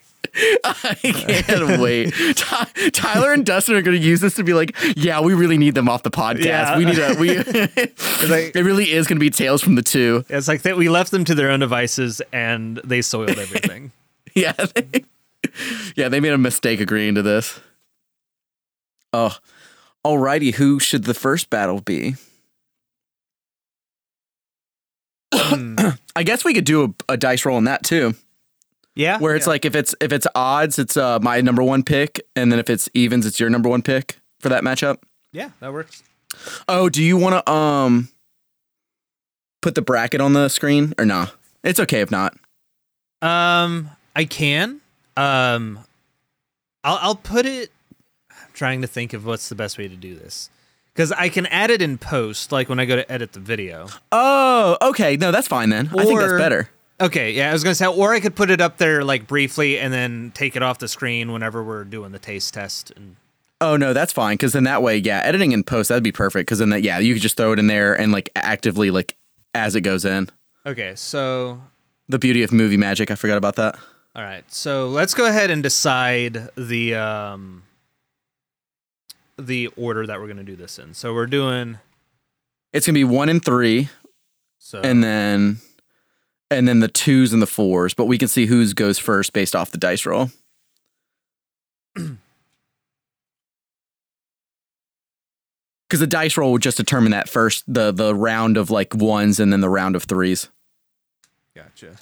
I 0.63 0.95
can't 1.02 1.80
wait. 1.80 2.13
Ty- 2.36 2.67
Tyler 2.91 3.34
and 3.34 3.45
Dustin 3.45 3.76
are 3.76 3.82
going 3.82 4.00
to 4.00 4.06
use 4.06 4.19
this 4.19 4.36
to 4.36 4.43
be 4.43 4.54
like, 4.54 4.76
yeah, 4.95 5.21
we 5.21 5.34
really 5.34 5.58
need 5.58 5.76
them 5.76 5.88
off 5.88 6.04
the 6.04 6.12
podcast. 6.12 6.43
Yeah. 6.43 6.78
We 6.78 6.86
need 6.86 7.00
a 7.00 7.15
we. 7.19 7.38
like- 8.30 8.56
it 8.56 8.63
really 8.63 8.91
is 8.91 9.08
going 9.08 9.17
to 9.17 9.21
be 9.21 9.30
tales 9.30 9.62
from 9.62 9.76
the 9.76 9.82
two. 9.82 10.26
It's 10.30 10.48
like 10.48 10.63
that 10.63 10.78
we 10.78 10.89
left 10.89 11.12
them 11.12 11.24
to 11.26 11.36
their 11.36 11.50
own 11.50 11.62
devices 11.62 12.21
and 12.34 12.78
they 12.84 13.02
soiled 13.02 13.38
everything. 13.38 13.91
Yeah, 14.38 14.52
they, 14.52 15.06
yeah, 15.95 16.10
they 16.10 16.19
made 16.19 16.34
a 16.34 16.38
mistake 16.38 16.82
agreeing 16.82 17.15
to 17.15 17.21
this. 17.21 17.58
Oh, 19.13 19.38
alrighty. 20.06 20.56
Who 20.56 20.78
should 20.78 21.06
the 21.06 21.13
first 21.13 21.50
battle 21.50 21.80
be? 21.80 22.15
Hmm. 25.34 25.76
I 26.17 26.24
guess 26.24 26.43
we 26.43 26.54
could 26.54 26.65
do 26.65 26.84
a, 27.10 27.13
a 27.13 27.17
dice 27.17 27.45
roll 27.45 27.58
on 27.58 27.63
that 27.65 27.84
too, 27.84 28.13
yeah, 28.95 29.19
where 29.19 29.36
it's 29.36 29.45
yeah. 29.45 29.51
like 29.51 29.65
if 29.65 29.75
it's 29.75 29.93
if 30.01 30.12
it's 30.12 30.27
odds, 30.36 30.79
it's 30.79 30.97
uh, 30.97 31.19
my 31.19 31.41
number 31.41 31.62
one 31.62 31.84
pick, 31.84 32.21
and 32.36 32.51
then 32.51 32.60
if 32.60 32.69
it's 32.69 32.89
evens, 32.93 33.25
it's 33.25 33.39
your 33.39 33.49
number 33.49 33.69
one 33.69 33.81
pick 33.81 34.19
for 34.39 34.49
that 34.49 34.63
matchup. 34.63 34.97
yeah, 35.31 35.49
that 35.60 35.73
works. 35.73 36.03
Oh, 36.67 36.89
do 36.89 37.03
you 37.03 37.17
want 37.17 37.45
to 37.45 37.51
um 37.51 38.10
put 39.62 39.75
the 39.75 39.81
bracket 39.81 40.21
on 40.21 40.34
the 40.34 40.49
screen 40.49 40.93
or 40.97 41.05
nah? 41.05 41.27
It's 41.63 41.79
okay 41.79 42.01
if 42.01 42.12
not. 42.12 42.38
Um, 43.21 43.89
I 44.15 44.25
can. 44.25 44.81
Um, 45.17 45.79
I'll 46.84 46.99
I'll 47.01 47.15
put 47.15 47.45
it. 47.45 47.71
I'm 48.31 48.51
trying 48.53 48.81
to 48.81 48.88
think 48.88 49.13
of 49.13 49.25
what's 49.25 49.49
the 49.49 49.55
best 49.55 49.77
way 49.77 49.88
to 49.88 49.95
do 49.95 50.15
this 50.15 50.49
because 50.95 51.12
I 51.12 51.29
can 51.29 51.45
add 51.47 51.71
it 51.71 51.81
in 51.81 51.97
post, 51.97 52.51
like 52.51 52.69
when 52.69 52.79
I 52.79 52.86
go 52.86 52.95
to 52.95 53.12
edit 53.12 53.34
the 53.34 53.39
video. 53.39 53.88
Oh, 54.12 54.77
okay. 54.81 55.17
No, 55.17 55.31
that's 55.31 55.47
fine 55.47 55.69
then. 55.69 55.89
I 55.97 56.05
think 56.05 56.19
that's 56.19 56.34
better. 56.34 56.69
Okay, 57.01 57.31
yeah, 57.34 57.49
I 57.49 57.53
was 57.53 57.63
gonna 57.63 57.75
say, 57.75 57.86
or 57.88 58.13
I 58.13 58.19
could 58.21 58.36
put 58.36 58.49
it 58.49 58.62
up 58.62 58.77
there 58.77 59.03
like 59.03 59.27
briefly 59.27 59.77
and 59.79 59.93
then 59.93 60.31
take 60.34 60.55
it 60.55 60.63
off 60.63 60.79
the 60.79 60.88
screen 60.88 61.31
whenever 61.34 61.63
we're 61.63 61.84
doing 61.84 62.12
the 62.13 62.19
taste 62.19 62.53
test. 62.53 62.91
And 62.95 63.17
Oh 63.60 63.75
no, 63.77 63.93
that's 63.93 64.13
fine 64.13 64.36
because 64.36 64.53
then 64.53 64.63
that 64.65 64.81
way, 64.81 64.97
yeah, 64.97 65.19
editing 65.23 65.53
and 65.53 65.65
post 65.65 65.89
that'd 65.89 66.03
be 66.03 66.12
perfect 66.13 66.47
because 66.47 66.60
then 66.60 66.69
that 66.69 66.84
yeah, 66.84 66.99
you 66.99 67.13
could 67.13 67.21
just 67.21 67.36
throw 67.38 67.51
it 67.51 67.60
in 67.60 67.67
there 67.67 67.93
and 67.99 68.12
like 68.12 68.29
actively 68.36 68.91
like 68.91 69.15
as 69.53 69.75
it 69.75 69.81
goes 69.81 70.05
in. 70.05 70.29
okay, 70.65 70.93
so 70.95 71.62
The 72.08 72.19
beauty 72.19 72.43
of 72.43 72.51
movie 72.53 72.77
magic. 72.77 73.12
I 73.12 73.15
forgot 73.15 73.38
about 73.38 73.55
that. 73.58 73.75
all 74.15 74.23
right, 74.23 74.43
so 74.51 74.88
let's 74.88 75.13
go 75.13 75.25
ahead 75.25 75.51
and 75.51 75.62
decide 75.62 76.49
the 76.55 76.95
um 76.95 77.63
the 79.38 79.67
order 79.75 80.05
that 80.08 80.19
we're 80.21 80.27
gonna 80.27 80.43
do 80.43 80.55
this 80.55 80.79
in. 80.79 80.93
So 80.93 81.13
we're 81.13 81.25
doing 81.27 81.79
It's 82.71 82.86
gonna 82.86 82.93
be 82.93 83.03
one 83.03 83.27
and 83.27 83.43
three, 83.43 83.89
So 84.60 84.79
and 84.81 85.03
then 85.03 85.58
and 86.51 86.67
then 86.67 86.79
the 86.79 86.88
twos 86.88 87.34
and 87.34 87.41
the 87.41 87.47
fours. 87.47 87.93
But 87.93 88.05
we 88.05 88.17
can 88.17 88.27
see 88.27 88.45
whose 88.45 88.73
goes 88.73 88.97
first 88.99 89.34
based 89.34 89.55
off 89.55 89.71
the 89.71 89.77
dice 89.77 90.05
roll. 90.05 90.29
Because 95.88 95.99
the 95.99 96.08
dice 96.08 96.36
roll 96.36 96.51
would 96.51 96.62
just 96.62 96.77
determine 96.77 97.12
that 97.12 97.29
first 97.29 97.63
the 97.71 97.91
the 97.91 98.15
round 98.15 98.58
of 98.58 98.71
like 98.71 98.95
ones 98.95 99.39
and 99.39 99.53
then 99.53 99.62
the 99.62 99.69
round 99.69 99.95
of 99.95 100.03
threes. 100.03 100.49
Gotcha. 101.55 101.95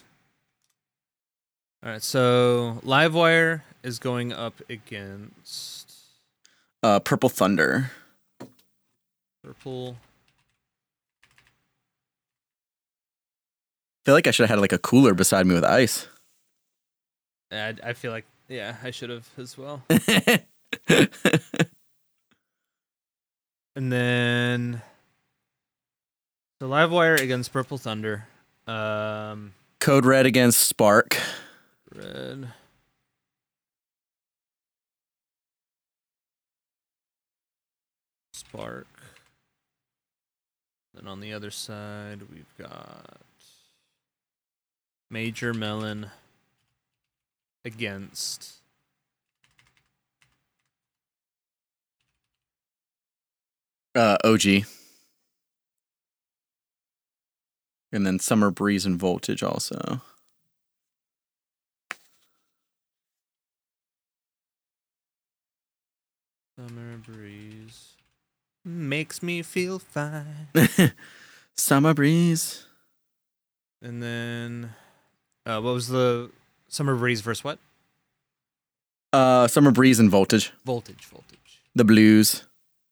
All 1.86 1.92
right, 1.92 2.02
so 2.02 2.80
Livewire 2.86 3.62
is 3.84 4.00
going 4.00 4.32
up 4.32 4.54
against 4.70 5.94
Uh, 6.82 7.00
Purple 7.00 7.28
Thunder. 7.30 7.92
Purple. 9.44 9.98
Feel 14.06 14.14
like 14.14 14.28
I 14.28 14.32
should 14.32 14.44
have 14.44 14.58
had 14.58 14.62
like 14.62 14.74
a 14.74 14.78
cooler 14.78 15.14
beside 15.14 15.46
me 15.46 15.56
with 15.56 15.64
ice. 15.64 16.08
I, 17.52 17.76
I 17.84 17.94
feel 17.94 18.12
like 18.12 18.26
yeah, 18.50 18.76
I 18.84 18.92
should 18.92 19.10
have 19.10 19.28
as 19.38 19.58
well. 19.58 19.84
And 23.76 23.92
then 23.92 24.82
the 26.60 26.68
live 26.68 26.92
wire 26.92 27.16
against 27.16 27.52
Purple 27.52 27.80
Thunder. 27.80 28.28
Um, 28.68 29.54
Code 29.80 30.06
Red 30.06 30.26
against 30.26 30.60
Spark. 30.60 31.18
red. 31.94 32.50
Spark. 38.34 38.88
Then 40.94 41.08
on 41.08 41.20
the 41.20 41.34
other 41.34 41.50
side, 41.50 42.22
we've 42.32 42.54
got 42.60 43.22
Major 45.14 45.54
Melon 45.54 46.08
against 47.64 48.56
Uh, 53.96 54.18
OG. 54.24 54.66
And 57.92 58.08
then 58.08 58.18
Summer 58.18 58.50
Breeze 58.50 58.88
and 58.88 58.98
Voltage 58.98 59.44
also. 59.44 60.02
Summer 66.58 66.98
Breeze. 66.98 67.92
Makes 68.66 69.22
me 69.22 69.44
feel 69.44 69.78
fine. 69.78 70.48
Summer 71.56 71.94
Breeze. 71.94 72.66
And 73.80 74.02
then, 74.02 74.74
uh, 75.46 75.60
what 75.62 75.74
was 75.74 75.88
the 75.88 76.30
Summer 76.68 76.96
Breeze 76.96 77.22
versus 77.22 77.44
what? 77.44 77.60
Uh, 79.12 79.48
Summer 79.48 79.72
Breeze 79.72 80.00
and 80.00 80.10
Voltage. 80.10 80.52
Voltage, 80.66 81.06
voltage. 81.06 81.62
The 81.76 81.84
Blues. 81.84 82.44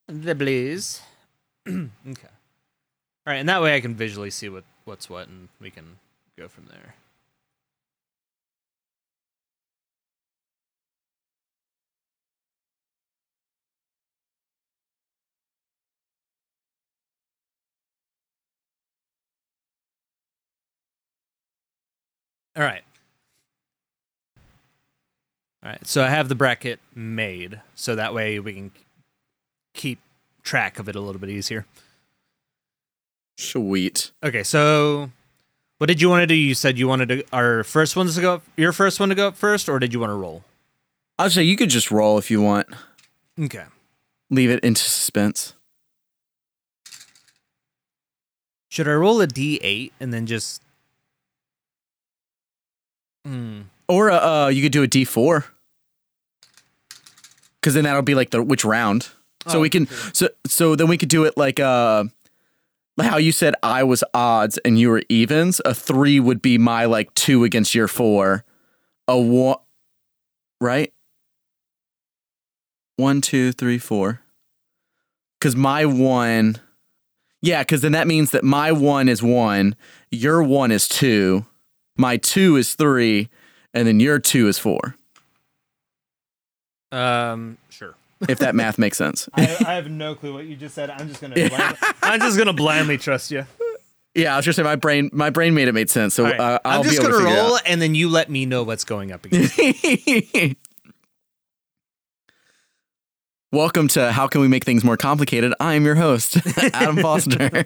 The 0.06 0.34
Blues. 0.34 1.00
okay. 1.68 1.88
All 2.04 3.32
right, 3.32 3.36
and 3.36 3.48
that 3.48 3.62
way 3.62 3.74
I 3.74 3.80
can 3.80 3.94
visually 3.94 4.30
see 4.30 4.48
what 4.48 4.64
what's 4.84 5.08
what, 5.08 5.28
and 5.28 5.48
we 5.60 5.70
can 5.70 5.96
go 6.36 6.48
from 6.48 6.66
there. 6.66 6.94
All 22.56 22.62
right. 22.62 22.82
All 25.64 25.70
right. 25.70 25.86
So 25.86 26.02
I 26.02 26.08
have 26.08 26.28
the 26.28 26.34
bracket 26.34 26.80
made, 26.94 27.60
so 27.74 27.94
that 27.94 28.14
way 28.14 28.38
we 28.40 28.52
can 28.52 28.72
keep 29.74 29.98
track 30.42 30.78
of 30.78 30.88
it 30.88 30.96
a 30.96 31.00
little 31.00 31.20
bit 31.20 31.30
easier. 31.30 31.66
Sweet. 33.38 34.10
Okay, 34.22 34.42
so 34.42 35.10
what 35.78 35.86
did 35.86 36.00
you 36.00 36.08
want 36.08 36.22
to 36.22 36.26
do? 36.26 36.34
You 36.34 36.54
said 36.54 36.78
you 36.78 36.86
wanted 36.86 37.08
to, 37.08 37.24
our 37.32 37.64
first 37.64 37.96
ones 37.96 38.14
to 38.16 38.20
go 38.20 38.34
up, 38.34 38.42
your 38.56 38.72
first 38.72 39.00
one 39.00 39.08
to 39.08 39.14
go 39.14 39.28
up 39.28 39.36
first, 39.36 39.68
or 39.68 39.78
did 39.78 39.92
you 39.92 40.00
want 40.00 40.10
to 40.10 40.14
roll? 40.14 40.44
I'll 41.18 41.30
say 41.30 41.42
you 41.42 41.56
could 41.56 41.70
just 41.70 41.90
roll 41.90 42.18
if 42.18 42.30
you 42.30 42.42
want. 42.42 42.66
Okay. 43.40 43.64
Leave 44.30 44.50
it 44.50 44.62
into 44.64 44.82
suspense. 44.82 45.54
Should 48.68 48.88
I 48.88 48.94
roll 48.94 49.20
a 49.20 49.26
d8 49.26 49.92
and 50.00 50.12
then 50.12 50.26
just. 50.26 50.62
Hmm. 53.26 53.62
Or 53.88 54.10
uh, 54.10 54.44
uh 54.44 54.48
you 54.48 54.62
could 54.62 54.72
do 54.72 54.82
a 54.82 54.86
D 54.86 55.04
four. 55.04 55.44
Cause 57.62 57.74
then 57.74 57.84
that'll 57.84 58.02
be 58.02 58.14
like 58.16 58.30
the 58.30 58.42
which 58.42 58.64
round. 58.64 59.08
So 59.46 59.58
Oh, 59.58 59.60
we 59.60 59.70
can 59.70 59.86
true. 59.86 60.10
so 60.12 60.28
so 60.46 60.76
then 60.76 60.88
we 60.88 60.98
could 60.98 61.08
do 61.08 61.24
it 61.24 61.36
like 61.36 61.60
uh 61.60 62.04
how 63.00 63.16
you 63.16 63.32
said 63.32 63.54
I 63.62 63.84
was 63.84 64.04
odds 64.14 64.58
and 64.58 64.78
you 64.78 64.90
were 64.90 65.02
evens. 65.08 65.60
A 65.64 65.74
three 65.74 66.20
would 66.20 66.42
be 66.42 66.58
my 66.58 66.84
like 66.84 67.12
two 67.14 67.44
against 67.44 67.74
your 67.74 67.88
four. 67.88 68.44
A 69.08 69.18
one 69.18 69.58
right? 70.60 70.92
One, 72.96 73.20
two, 73.20 73.50
three, 73.52 73.78
four. 73.78 74.20
Cause 75.40 75.56
my 75.56 75.84
one 75.86 76.60
yeah, 77.44 77.62
because 77.62 77.80
then 77.80 77.92
that 77.92 78.06
means 78.06 78.30
that 78.30 78.44
my 78.44 78.70
one 78.70 79.08
is 79.08 79.20
one, 79.22 79.74
your 80.12 80.44
one 80.44 80.70
is 80.70 80.86
two, 80.86 81.44
my 81.96 82.16
two 82.16 82.56
is 82.56 82.74
three, 82.74 83.28
and 83.74 83.86
then 83.86 84.00
your 84.00 84.18
two 84.18 84.48
is 84.48 84.58
four. 84.58 84.96
Um, 86.90 87.58
sure. 87.70 87.94
If 88.28 88.38
that 88.38 88.54
math 88.54 88.78
makes 88.78 88.96
sense. 88.98 89.28
I, 89.34 89.42
I 89.66 89.74
have 89.74 89.90
no 89.90 90.14
clue 90.14 90.34
what 90.34 90.46
you 90.46 90.56
just 90.56 90.74
said. 90.74 90.90
I'm 90.90 91.08
just 91.08 91.20
gonna. 91.20 91.34
Blind, 91.34 91.76
I'm 92.02 92.20
just 92.20 92.38
gonna 92.38 92.52
blindly 92.52 92.98
trust 92.98 93.30
you. 93.30 93.46
Yeah, 94.14 94.34
I 94.34 94.36
was 94.36 94.44
just 94.44 94.56
saying 94.56 94.64
my 94.64 94.76
brain 94.76 95.10
my 95.12 95.30
brain 95.30 95.54
made 95.54 95.68
it 95.68 95.72
made 95.72 95.90
sense. 95.90 96.14
So 96.14 96.24
All 96.24 96.30
right. 96.30 96.40
uh, 96.40 96.58
I'll 96.64 96.78
I'm 96.78 96.84
just 96.84 96.98
be 96.98 97.04
able 97.04 97.18
gonna 97.18 97.30
to 97.30 97.34
roll, 97.34 97.58
and 97.66 97.80
then 97.80 97.94
you 97.94 98.08
let 98.08 98.30
me 98.30 98.46
know 98.46 98.62
what's 98.62 98.84
going 98.84 99.10
up 99.10 99.24
against. 99.24 99.54
it 99.58 100.50
out. 100.50 100.56
Welcome 103.50 103.88
to 103.88 104.12
How 104.12 104.28
Can 104.28 104.40
We 104.40 104.48
Make 104.48 104.64
Things 104.64 104.82
More 104.84 104.96
Complicated? 104.96 105.52
I 105.60 105.74
am 105.74 105.84
your 105.84 105.94
host, 105.94 106.38
Adam 106.74 106.96
Foster. 106.98 107.64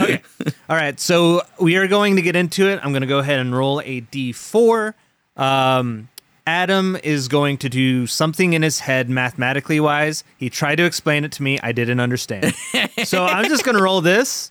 Okay. 0.00 0.22
All 0.68 0.76
right. 0.76 0.98
So 0.98 1.42
we 1.58 1.76
are 1.76 1.86
going 1.86 2.16
to 2.16 2.22
get 2.22 2.36
into 2.36 2.68
it. 2.68 2.80
I'm 2.82 2.92
going 2.92 3.02
to 3.02 3.08
go 3.08 3.18
ahead 3.18 3.40
and 3.40 3.56
roll 3.56 3.80
a 3.80 4.00
d4. 4.02 4.94
Um, 5.36 6.08
Adam 6.46 6.96
is 7.04 7.28
going 7.28 7.58
to 7.58 7.68
do 7.68 8.06
something 8.06 8.54
in 8.54 8.62
his 8.62 8.80
head 8.80 9.08
mathematically 9.08 9.78
wise. 9.78 10.24
He 10.36 10.50
tried 10.50 10.76
to 10.76 10.84
explain 10.84 11.24
it 11.24 11.32
to 11.32 11.42
me. 11.42 11.60
I 11.60 11.72
didn't 11.72 12.00
understand. 12.00 12.54
so 13.04 13.24
I'm 13.24 13.48
just 13.48 13.64
going 13.64 13.76
to 13.76 13.82
roll 13.82 14.00
this, 14.00 14.50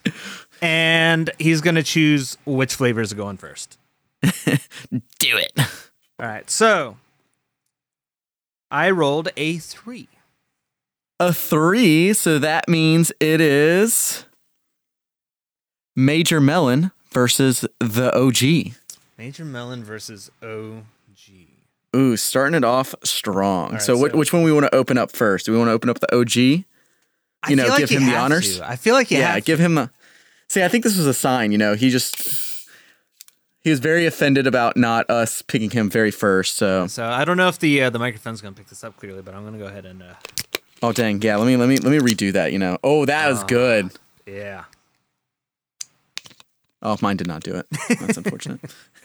and 0.61 1.29
he's 1.39 1.61
going 1.61 1.75
to 1.75 1.83
choose 1.83 2.37
which 2.45 2.75
flavors 2.75 3.11
are 3.11 3.17
going 3.17 3.37
first. 3.37 3.77
Do 4.21 4.27
it. 5.21 5.51
All 5.57 6.25
right. 6.27 6.49
So 6.49 6.97
I 8.71 8.91
rolled 8.91 9.29
a 9.35 9.57
three. 9.57 10.07
A 11.19 11.33
three, 11.33 12.13
so 12.13 12.39
that 12.39 12.69
means 12.69 13.11
it 13.19 13.41
is 13.41 14.25
Major 15.99 16.39
Melon 16.39 16.91
versus 17.11 17.65
the 17.79 18.15
OG. 18.15 18.73
Major 19.17 19.43
Melon 19.45 19.83
versus 19.83 20.31
OG. 20.41 20.83
Ooh, 21.95 22.15
starting 22.15 22.55
it 22.55 22.63
off 22.63 22.95
strong. 23.03 23.73
right, 23.73 23.81
so, 23.81 23.95
so- 23.95 24.15
which 24.17 24.31
one 24.31 24.43
we 24.43 24.53
want 24.53 24.65
to 24.65 24.75
open 24.75 24.97
up 24.97 25.11
first? 25.11 25.45
Do 25.45 25.51
we 25.51 25.57
want 25.57 25.67
to 25.69 25.73
open 25.73 25.89
up 25.89 25.99
the 25.99 26.15
OG? 26.15 26.35
You 26.35 26.63
I 27.43 27.53
know, 27.55 27.67
like 27.67 27.79
give 27.79 27.91
you 27.91 27.99
him 27.99 28.05
the 28.07 28.15
honors? 28.17 28.57
to. 28.57 28.69
I 28.69 28.75
feel 28.75 28.93
like 28.93 29.11
you 29.11 29.17
yeah, 29.17 29.39
give 29.39 29.59
him 29.59 29.75
the. 29.75 29.89
See, 30.49 30.61
I 30.63 30.67
think 30.67 30.83
this 30.83 30.97
was 30.97 31.05
a 31.07 31.13
sign. 31.13 31.51
You 31.51 31.57
know, 31.57 31.73
he 31.73 31.89
just 31.89 32.67
he 33.61 33.69
was 33.69 33.79
very 33.79 34.05
offended 34.05 34.45
about 34.45 34.75
not 34.77 35.09
us 35.09 35.41
picking 35.41 35.69
him 35.69 35.89
very 35.89 36.11
first. 36.11 36.57
So, 36.57 36.87
So 36.87 37.05
I 37.05 37.23
don't 37.25 37.37
know 37.37 37.47
if 37.47 37.57
the 37.59 37.83
uh, 37.83 37.89
the 37.89 37.99
microphone's 37.99 38.41
gonna 38.41 38.55
pick 38.55 38.67
this 38.67 38.83
up 38.83 38.97
clearly, 38.97 39.21
but 39.21 39.33
I'm 39.33 39.45
gonna 39.45 39.57
go 39.57 39.67
ahead 39.67 39.85
and 39.85 40.03
uh, 40.03 40.13
oh 40.83 40.91
dang, 40.91 41.21
yeah. 41.21 41.37
Let 41.37 41.47
me 41.47 41.55
let 41.55 41.69
me 41.69 41.77
let 41.77 41.91
me 41.91 41.99
redo 41.99 42.33
that. 42.33 42.51
You 42.51 42.59
know, 42.59 42.77
oh 42.83 43.05
that 43.05 43.29
was 43.29 43.39
Ah. 43.43 43.45
good. 43.45 43.89
yeah. 44.25 44.65
Oh, 46.81 46.97
mine 47.01 47.17
did 47.17 47.27
not 47.27 47.43
do 47.43 47.55
it. 47.55 47.67
That's 47.99 48.17
unfortunate. 48.17 48.59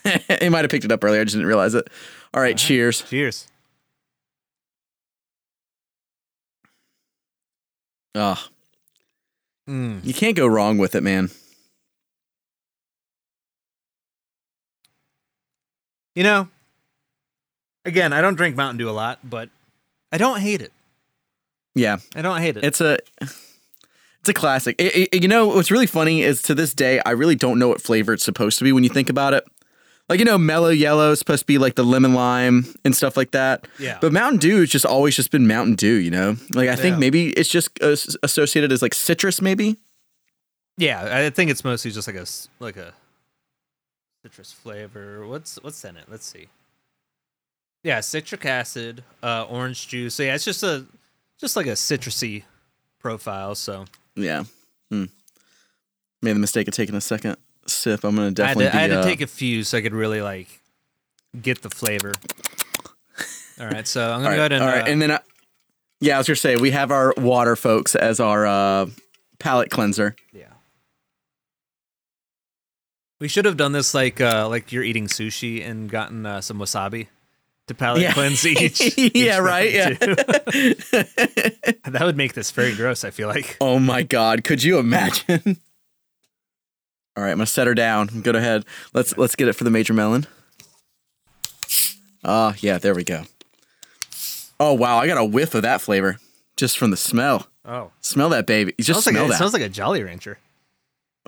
he 0.41 0.49
might 0.49 0.63
have 0.63 0.71
picked 0.71 0.85
it 0.85 0.93
up 0.93 1.03
earlier. 1.03 1.21
I 1.21 1.25
just 1.25 1.35
didn't 1.35 1.49
realize 1.49 1.75
it. 1.75 1.89
All 2.33 2.41
right, 2.41 2.57
cheers. 2.57 3.03
Cheers. 3.03 3.49
Oh, 8.15 8.43
Mm. 9.69 10.05
you 10.05 10.13
can't 10.13 10.37
go 10.37 10.47
wrong 10.47 10.77
with 10.79 10.95
it, 10.95 11.03
man. 11.03 11.31
You 16.15 16.23
know, 16.23 16.49
again, 17.85 18.13
I 18.13 18.21
don't 18.21 18.35
drink 18.37 18.57
Mountain 18.57 18.77
Dew 18.77 18.89
a 18.89 18.93
lot, 18.93 19.19
but 19.25 19.49
I 20.13 20.19
don't 20.19 20.39
hate 20.41 20.61
it. 20.63 20.73
Yeah, 21.75 21.97
I 22.15 22.23
don't 22.23 22.41
hate 22.41 22.57
it. 22.57 22.65
it's 22.65 22.81
a 22.81 22.99
It's 24.25 24.31
a 24.31 24.33
classic. 24.33 24.75
It- 24.79 25.11
it- 25.13 25.23
you 25.23 25.29
know 25.29 25.49
what's 25.49 25.71
really 25.71 25.87
funny 25.87 26.23
is 26.23 26.41
to 26.43 26.55
this 26.55 26.73
day 26.73 26.99
I 27.05 27.11
really 27.11 27.35
don't 27.37 27.59
know 27.59 27.69
what 27.69 27.83
flavor 27.83 28.15
it's 28.15 28.25
supposed 28.25 28.57
to 28.59 28.65
be 28.65 28.73
when 28.73 28.83
you 28.83 28.89
think 28.89 29.11
about 29.11 29.35
it. 29.35 29.45
Like 30.09 30.19
you 30.19 30.25
know, 30.25 30.39
Mello 30.39 30.73
Yello 30.73 31.13
is 31.13 31.19
supposed 31.19 31.41
to 31.43 31.47
be 31.47 31.59
like 31.59 31.75
the 31.75 31.85
lemon 31.85 32.15
lime 32.15 32.65
and 32.87 32.97
stuff 32.97 33.19
like 33.19 33.33
that. 33.33 33.69
Yeah. 33.79 33.99
But 34.01 34.15
Mountain 34.15 34.39
Dew 34.39 34.61
has 34.61 34.71
just 34.71 34.87
always 34.87 35.15
just 35.15 35.31
been 35.31 35.47
Mountain 35.47 35.75
Dew. 35.75 35.93
You 35.93 36.11
know, 36.11 36.37
like 36.55 36.71
I 36.71 36.75
think 36.77 36.95
Yeah. 36.95 37.01
maybe 37.01 37.31
it's 37.33 37.51
just 37.51 37.69
uh, 37.83 37.97
associated 38.23 38.73
as 38.73 38.81
like 38.81 38.95
citrus, 38.95 39.43
maybe. 39.43 39.77
Yeah, 40.79 41.19
I 41.27 41.29
think 41.29 41.51
it's 41.51 41.63
mostly 41.63 41.91
just 41.91 42.09
like 42.09 42.17
a, 42.17 42.27
like 42.61 42.77
a 42.79 42.95
citrus 44.23 44.53
flavor. 44.53 45.27
What's 45.27 45.57
what's 45.63 45.85
in 45.85 45.97
it? 45.99 46.05
Let's 46.09 46.27
see. 46.27 46.49
Yeah, 47.83 48.01
citric 48.01 48.47
acid, 48.47 49.05
uh, 49.23 49.45
orange 49.51 49.87
juice. 49.89 50.15
So 50.15 50.23
yeah, 50.23 50.35
it's 50.35 50.45
just 50.47 50.63
a 50.63 50.87
just 51.39 51.57
like 51.57 51.67
a 51.67 51.73
citrusy 51.77 52.45
profile. 53.01 53.55
So 53.55 53.85
Yeah. 54.17 54.45
Hmm. 54.91 55.05
Made 56.23 56.37
the 56.37 56.41
mistake 56.41 56.69
of 56.69 56.75
taking 56.75 56.95
a 56.95 57.01
second 57.01 57.37
sip. 57.67 58.05
I'm 58.05 58.17
gonna 58.17 58.27
I 58.27 58.29
had, 58.29 58.35
definitely. 58.35 58.65
to, 58.67 58.77
I 58.77 58.81
had 58.81 58.91
to 58.91 59.01
uh, 59.01 59.05
take 59.05 59.21
a 59.21 59.27
few 59.27 59.63
so 59.63 59.79
I 59.79 59.81
could 59.83 59.95
really 59.95 60.23
like 60.23 60.61
get 61.41 61.63
the 61.63 61.71
flavor. 61.71 62.13
All 63.61 63.67
right, 63.67 63.87
so 63.87 64.11
I'm 64.11 64.23
gonna 64.23 64.31
right, 64.31 64.37
go 64.37 64.41
ahead 64.41 64.53
and, 64.53 64.63
all 64.65 64.69
right, 64.69 64.83
uh, 64.83 64.91
and 64.91 65.01
then 65.01 65.11
I, 65.13 65.21
yeah, 66.01 66.17
I 66.17 66.19
was 66.19 66.27
gonna 66.27 66.37
say 66.37 66.57
we 66.57 66.73
have 66.73 66.91
our 66.91 67.15
water 67.17 67.55
folks 67.57 67.95
as 67.95 68.19
our 68.21 68.47
uh, 68.47 68.87
palate 69.39 69.71
cleanser. 69.71 70.17
yeah. 70.33 70.45
We 73.21 73.29
should 73.29 73.45
have 73.45 73.57
done 73.57 73.73
this 73.73 73.95
like 73.95 74.21
uh, 74.21 74.49
like 74.49 74.73
you're 74.73 74.83
eating 74.83 75.07
sushi 75.07 75.65
and 75.65 75.89
gotten 75.89 76.27
uh, 76.27 76.41
some 76.41 76.59
wasabi 76.59 77.07
to 77.69 77.75
palate 77.75 78.03
Yeah. 78.03 78.13
cleanse 78.13 78.47
each. 78.47 78.81
each 78.99 79.15
Yeah, 79.15 79.39
right, 79.39 79.73
yeah. 79.73 79.89
that 81.85 82.01
would 82.03 82.17
make 82.17 82.35
this 82.35 82.51
very 82.51 82.75
gross. 82.75 83.05
I 83.05 83.11
feel 83.11 83.29
like. 83.29 83.57
Oh 83.61 83.79
my 83.79 84.03
god, 84.03 84.45
could 84.45 84.63
you 84.63 84.79
imagine? 84.79 85.41
All 87.17 87.23
right, 87.23 87.31
I'm 87.31 87.37
gonna 87.39 87.47
set 87.47 87.67
her 87.67 87.75
down. 87.75 88.09
Go 88.23 88.33
ahead. 88.33 88.65
Let's 88.93 89.17
let's 89.17 89.37
get 89.37 89.49
it 89.49 89.53
for 89.55 89.65
the 89.65 89.71
major 89.71 89.95
melon. 89.95 90.27
Ah, 92.25 92.55
yeah, 92.59 92.79
there 92.79 92.95
we 92.95 93.05
go. 93.05 93.23
Oh 94.59 94.73
wow, 94.73 94.99
I 94.99 95.07
got 95.07 95.19
a 95.19 95.25
whiff 95.25 95.55
of 95.55 95.63
that 95.63 95.81
flavor 95.81 96.19
just 96.57 96.77
from 96.79 96.91
the 96.91 96.97
smell. 96.97 97.47
Oh, 97.65 97.91
Smell 98.01 98.29
that 98.31 98.47
baby. 98.47 98.75
You 98.77 98.85
just 98.85 99.03
smells 99.03 99.07
like 99.07 99.13
smell 99.15 99.23
a, 99.23 99.27
it 99.27 99.29
that. 99.31 99.37
smells 99.39 99.53
like 99.55 99.63
a 99.63 99.69
Jolly 99.71 100.03
Rancher. 100.03 100.39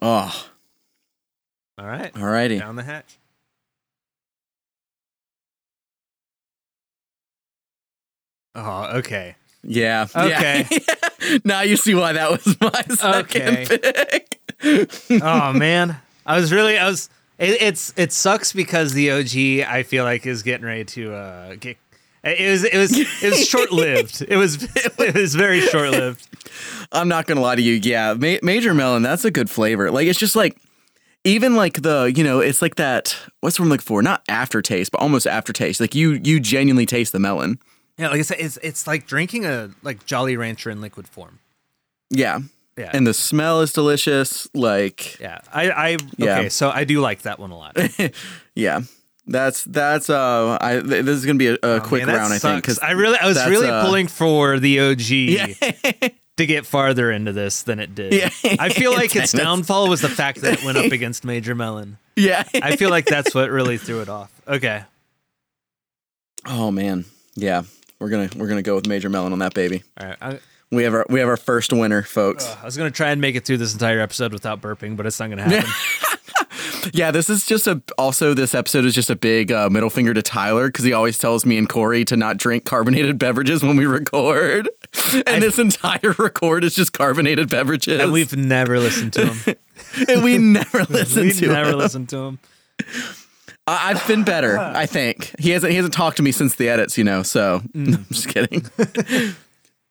oh, 0.03 0.47
All 1.79 1.87
right, 1.87 2.13
alrighty. 2.15 2.59
down 2.59 2.77
the 2.77 2.83
hatch. 2.83 3.19
Oh, 8.57 8.97
okay. 8.99 9.37
Yeah. 9.63 10.07
Okay. 10.15 10.67
Yeah. 11.21 11.39
now 11.45 11.61
you 11.63 11.77
see 11.77 11.95
why 11.95 12.13
that 12.13 12.31
was 12.31 12.61
my 12.61 12.83
second 12.95 13.43
Okay. 13.49 13.67
pick. 13.69 14.41
oh 15.23 15.53
man, 15.55 15.97
I 16.25 16.37
was 16.39 16.53
really 16.53 16.79
I 16.79 16.87
was. 16.89 17.09
It, 17.39 17.61
it's 17.61 17.93
it 17.97 18.13
sucks 18.13 18.53
because 18.53 18.93
the 18.95 19.11
OG 19.11 19.69
I 19.69 19.83
feel 19.83 20.05
like 20.05 20.25
is 20.27 20.43
getting 20.43 20.65
ready 20.67 20.85
to 20.85 21.13
uh 21.15 21.55
get. 21.57 21.77
It 22.25 22.51
was 22.51 22.65
it 22.65 22.77
was 22.77 22.97
it 23.23 23.31
was 23.31 23.47
short 23.47 23.73
lived. 23.73 24.25
It 24.29 24.37
was 24.37 24.63
it 24.99 25.15
was 25.15 25.35
very 25.35 25.61
short 25.61 25.91
lived. 25.91 26.27
I'm 26.93 27.09
not 27.09 27.27
gonna 27.27 27.41
lie 27.41 27.57
to 27.57 27.63
you. 27.63 27.75
Yeah, 27.75 28.15
Ma- 28.15 28.39
Major 28.43 28.73
Melon, 28.75 29.03
that's 29.03 29.25
a 29.25 29.31
good 29.31 29.51
flavor. 29.51 29.91
Like 29.91 30.07
it's 30.07 30.19
just 30.19 30.35
like, 30.37 30.57
even 31.25 31.55
like 31.57 31.83
the 31.83 32.13
you 32.15 32.25
know, 32.25 32.41
it's 32.41 32.63
like 32.63 32.77
that. 32.77 33.17
What's 33.41 33.59
what 33.59 33.65
I'm 33.67 33.71
looking 33.71 33.85
for? 33.85 34.03
Not 34.03 34.23
aftertaste, 34.29 34.93
but 34.93 35.01
almost 35.01 35.27
aftertaste. 35.27 35.81
Like 35.81 35.95
you 35.95 36.21
you 36.25 36.41
genuinely 36.41 36.87
taste 36.87 37.13
the 37.13 37.19
melon. 37.21 37.59
Yeah, 37.99 38.09
like 38.09 38.19
I 38.19 38.23
said, 38.23 38.39
it's 38.41 38.59
it's 38.63 38.87
like 38.87 39.07
drinking 39.07 39.47
a 39.47 39.71
like 39.83 40.05
Jolly 40.07 40.37
Rancher 40.37 40.71
in 40.71 40.81
liquid 40.81 41.09
form. 41.09 41.39
Yeah, 42.11 42.41
Yeah, 42.77 42.91
and 42.93 43.07
the 43.07 43.15
smell 43.15 43.61
is 43.63 43.73
delicious. 43.73 44.47
Like 44.55 45.19
yeah, 45.19 45.41
I 45.53 45.71
I 45.71 45.97
Yeah. 46.19 46.39
okay, 46.39 46.49
so 46.51 46.71
I 46.71 46.85
do 46.85 47.01
like 47.01 47.23
that 47.23 47.39
one 47.39 47.51
a 47.51 47.57
lot. 47.57 47.77
yeah, 48.55 48.81
that's 49.27 49.65
that's 49.65 50.11
uh, 50.11 50.59
I 50.61 50.73
th- 50.81 51.05
this 51.05 51.17
is 51.17 51.25
gonna 51.27 51.39
be 51.39 51.49
a, 51.49 51.55
a 51.63 51.81
quick 51.81 52.03
Oh, 52.03 52.07
Man, 52.07 52.15
that 52.15 52.21
round, 52.21 52.33
I 52.35 52.39
think, 52.39 52.63
because 52.63 52.79
I 52.81 52.91
really 52.93 53.19
I 53.19 53.27
was 53.27 53.45
really 53.47 53.69
uh, 53.69 53.85
pulling 53.85 54.09
for 54.09 54.59
the 54.61 54.79
OG 54.79 55.01
yeah, 55.11 55.47
to 56.37 56.47
get 56.47 56.67
farther 56.67 57.11
into 57.11 57.33
this 57.33 57.63
than 57.63 57.81
it 57.81 57.95
did. 57.95 58.13
Yeah. 58.13 58.29
I 58.61 58.69
feel 58.69 58.93
like 58.93 59.17
its 59.17 59.33
downfall 59.33 59.89
was 59.89 60.03
the 60.03 60.11
fact 60.11 60.43
that 60.43 60.59
it 60.59 60.65
went 60.65 60.77
up 60.77 60.93
against 60.93 61.25
Major 61.25 61.55
Melon. 61.55 61.97
yeah. 62.15 62.45
I 62.55 62.77
feel 62.77 62.91
like 62.91 63.07
that's 63.07 63.35
what 63.35 63.51
really 63.51 63.79
threw 63.79 64.03
it 64.03 64.11
off. 64.11 64.31
Okay. 64.47 64.85
oh 66.47 66.71
man, 66.71 67.07
yeah. 67.35 67.63
We're 67.99 68.09
gonna 68.11 68.29
we're 68.37 68.49
gonna 68.49 68.63
go 68.63 68.75
with 68.75 68.87
Major 68.87 69.09
Melon 69.09 69.33
on 69.33 69.39
that 69.41 69.55
baby. 69.55 69.83
All 70.01 70.07
right. 70.09 70.17
I, 70.21 70.39
We 70.71 70.83
have 70.85 70.95
our 70.95 71.07
we 71.09 71.21
have 71.21 71.29
our 71.29 71.37
first 71.37 71.73
winner, 71.73 72.03
folks. 72.03 72.47
I 72.61 72.65
was 72.65 72.77
gonna 72.77 72.91
try 72.91 73.11
and 73.11 73.21
make 73.21 73.35
it 73.37 73.45
through 73.45 73.59
this 73.59 73.73
entire 73.73 74.01
episode 74.01 74.33
without 74.33 74.61
burping, 74.61 74.97
but 74.97 75.07
it's 75.07 75.19
not 75.21 75.31
gonna 75.31 75.43
happen. 75.43 75.71
Yeah, 76.93 77.11
this 77.11 77.29
is 77.29 77.45
just 77.45 77.67
a. 77.67 77.83
Also, 77.99 78.33
this 78.33 78.55
episode 78.55 78.85
is 78.85 78.95
just 78.95 79.11
a 79.11 79.17
big 79.17 79.51
uh, 79.51 79.69
middle 79.69 79.91
finger 79.91 80.15
to 80.15 80.23
Tyler 80.23 80.69
because 80.69 80.85
he 80.85 80.93
always 80.93 81.19
tells 81.19 81.45
me 81.45 81.59
and 81.59 81.69
Cory 81.69 82.05
to 82.05 82.17
not 82.17 82.37
drink 82.37 82.65
carbonated 82.65 83.19
beverages 83.19 83.61
when 83.65 83.77
we 83.77 83.87
record, 83.87 84.69
and 85.27 85.43
this 85.43 85.59
entire 85.59 86.15
record 86.17 86.63
is 86.63 86.77
just 86.77 86.93
carbonated 86.93 87.51
beverages. 87.51 88.01
and 88.01 88.13
we've 88.13 88.37
never 88.37 88.79
listened 88.79 89.13
to 89.15 89.33
him. 89.33 89.57
and 90.09 90.23
we 90.23 90.39
never 90.39 90.85
listen 90.85 91.25
We've 91.25 91.39
to 91.39 91.47
never 91.49 91.71
him. 91.71 91.79
listened 91.79 92.09
to 92.11 92.17
him. 92.19 92.39
I- 93.67 93.91
I've 93.91 94.07
been 94.07 94.23
better, 94.25 94.59
I 94.59 94.87
think. 94.87 95.35
He 95.39 95.51
hasn't. 95.51 95.71
He 95.71 95.77
hasn't 95.77 95.95
talked 95.95 96.17
to 96.19 96.23
me 96.23 96.33
since 96.33 96.55
the 96.55 96.69
edits, 96.69 96.97
you 96.97 97.05
know. 97.05 97.23
So 97.23 97.61
Mm. 97.75 97.97
I'm 97.97 98.07
just 98.11 98.29
kidding. 98.29 98.65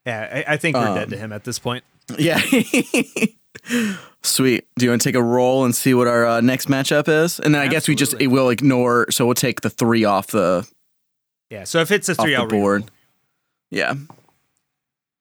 Yeah, 0.05 0.43
I, 0.47 0.53
I 0.53 0.57
think 0.57 0.75
we're 0.77 0.87
Um, 0.87 0.93
dead 0.93 1.09
to 1.09 1.17
him 1.17 1.33
at 1.33 1.43
this 1.45 1.57
point. 1.57 1.83
yeah. 2.19 2.39
Sweet. 4.21 4.67
Do 4.77 4.85
you 4.85 4.91
want 4.91 5.01
to 5.01 5.09
take 5.09 5.15
a 5.15 5.23
roll 5.23 5.65
and 5.65 5.75
see 5.75 5.95
what 5.95 6.07
our 6.07 6.25
uh, 6.27 6.41
next 6.41 6.67
matchup 6.67 7.07
is? 7.07 7.39
And 7.39 7.55
then 7.55 7.61
I 7.63 7.67
guess 7.67 7.87
we 7.87 7.95
just 7.95 8.13
Absolutely. 8.13 8.27
we'll 8.27 8.49
ignore. 8.49 9.07
So 9.11 9.25
we'll 9.25 9.33
take 9.33 9.61
the 9.61 9.69
three 9.71 10.03
off 10.05 10.27
the 10.27 10.67
Yeah. 11.49 11.63
So 11.63 11.79
if 11.79 11.91
it's 11.91 12.07
a 12.09 12.13
three, 12.13 12.35
I'll 12.35 12.47
board. 12.47 12.83
reroll. 12.83 12.89
Yeah. 13.71 13.95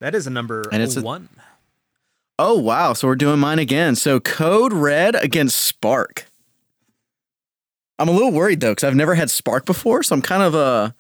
That 0.01 0.15
is 0.15 0.27
a 0.27 0.31
number 0.31 0.65
And 0.71 0.83
it's 0.83 0.97
a- 0.99 1.03
one. 1.03 1.29
Oh 2.39 2.59
wow! 2.59 2.93
So 2.95 3.07
we're 3.09 3.15
doing 3.17 3.39
mine 3.39 3.59
again. 3.61 3.95
So 3.95 4.19
Code 4.21 4.73
Red 4.73 5.15
against 5.15 5.59
Spark. 5.61 6.27
I'm 7.99 8.09
a 8.09 8.13
little 8.13 8.33
worried 8.33 8.61
though 8.61 8.73
because 8.73 8.85
I've 8.85 8.95
never 8.97 9.15
had 9.15 9.31
Spark 9.31 9.67
before, 9.67 10.03
so 10.03 10.15
I'm 10.15 10.23
kind 10.23 10.43
of 10.43 10.55
uh 10.55 10.91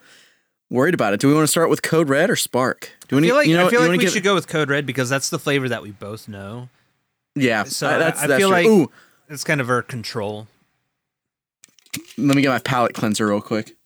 worried 0.70 0.94
about 0.94 1.12
it. 1.14 1.20
Do 1.20 1.28
we 1.28 1.34
want 1.34 1.44
to 1.44 1.48
start 1.50 1.68
with 1.70 1.82
Code 1.82 2.08
Red 2.08 2.30
or 2.30 2.36
Spark? 2.36 2.90
Do 3.08 3.16
we 3.16 3.22
I 3.22 3.26
feel 3.26 3.36
like, 3.36 3.46
you 3.48 3.56
know, 3.56 3.66
I 3.66 3.70
feel 3.70 3.80
like 3.80 3.90
we 3.90 3.98
give- 3.98 4.12
should 4.12 4.22
go 4.22 4.34
with 4.34 4.46
Code 4.48 4.70
Red 4.70 4.86
because 4.86 5.08
that's 5.08 5.28
the 5.30 5.38
flavor 5.38 5.68
that 5.68 5.82
we 5.82 5.90
both 5.90 6.28
know. 6.28 6.68
Yeah, 7.36 7.64
So 7.64 7.88
uh, 7.88 7.98
that's 7.98 8.20
I, 8.20 8.24
I 8.24 8.26
that's 8.28 8.38
feel 8.38 8.48
true. 8.48 8.56
like 8.56 8.66
Ooh, 8.66 8.90
it's 9.28 9.42
kind 9.44 9.60
of 9.60 9.68
our 9.68 9.82
control. 9.82 10.46
let 12.16 12.36
me 12.36 12.42
get 12.42 12.48
my 12.48 12.58
palate 12.60 12.94
cleanser 12.94 13.26
real 13.28 13.40
quick. 13.40 13.76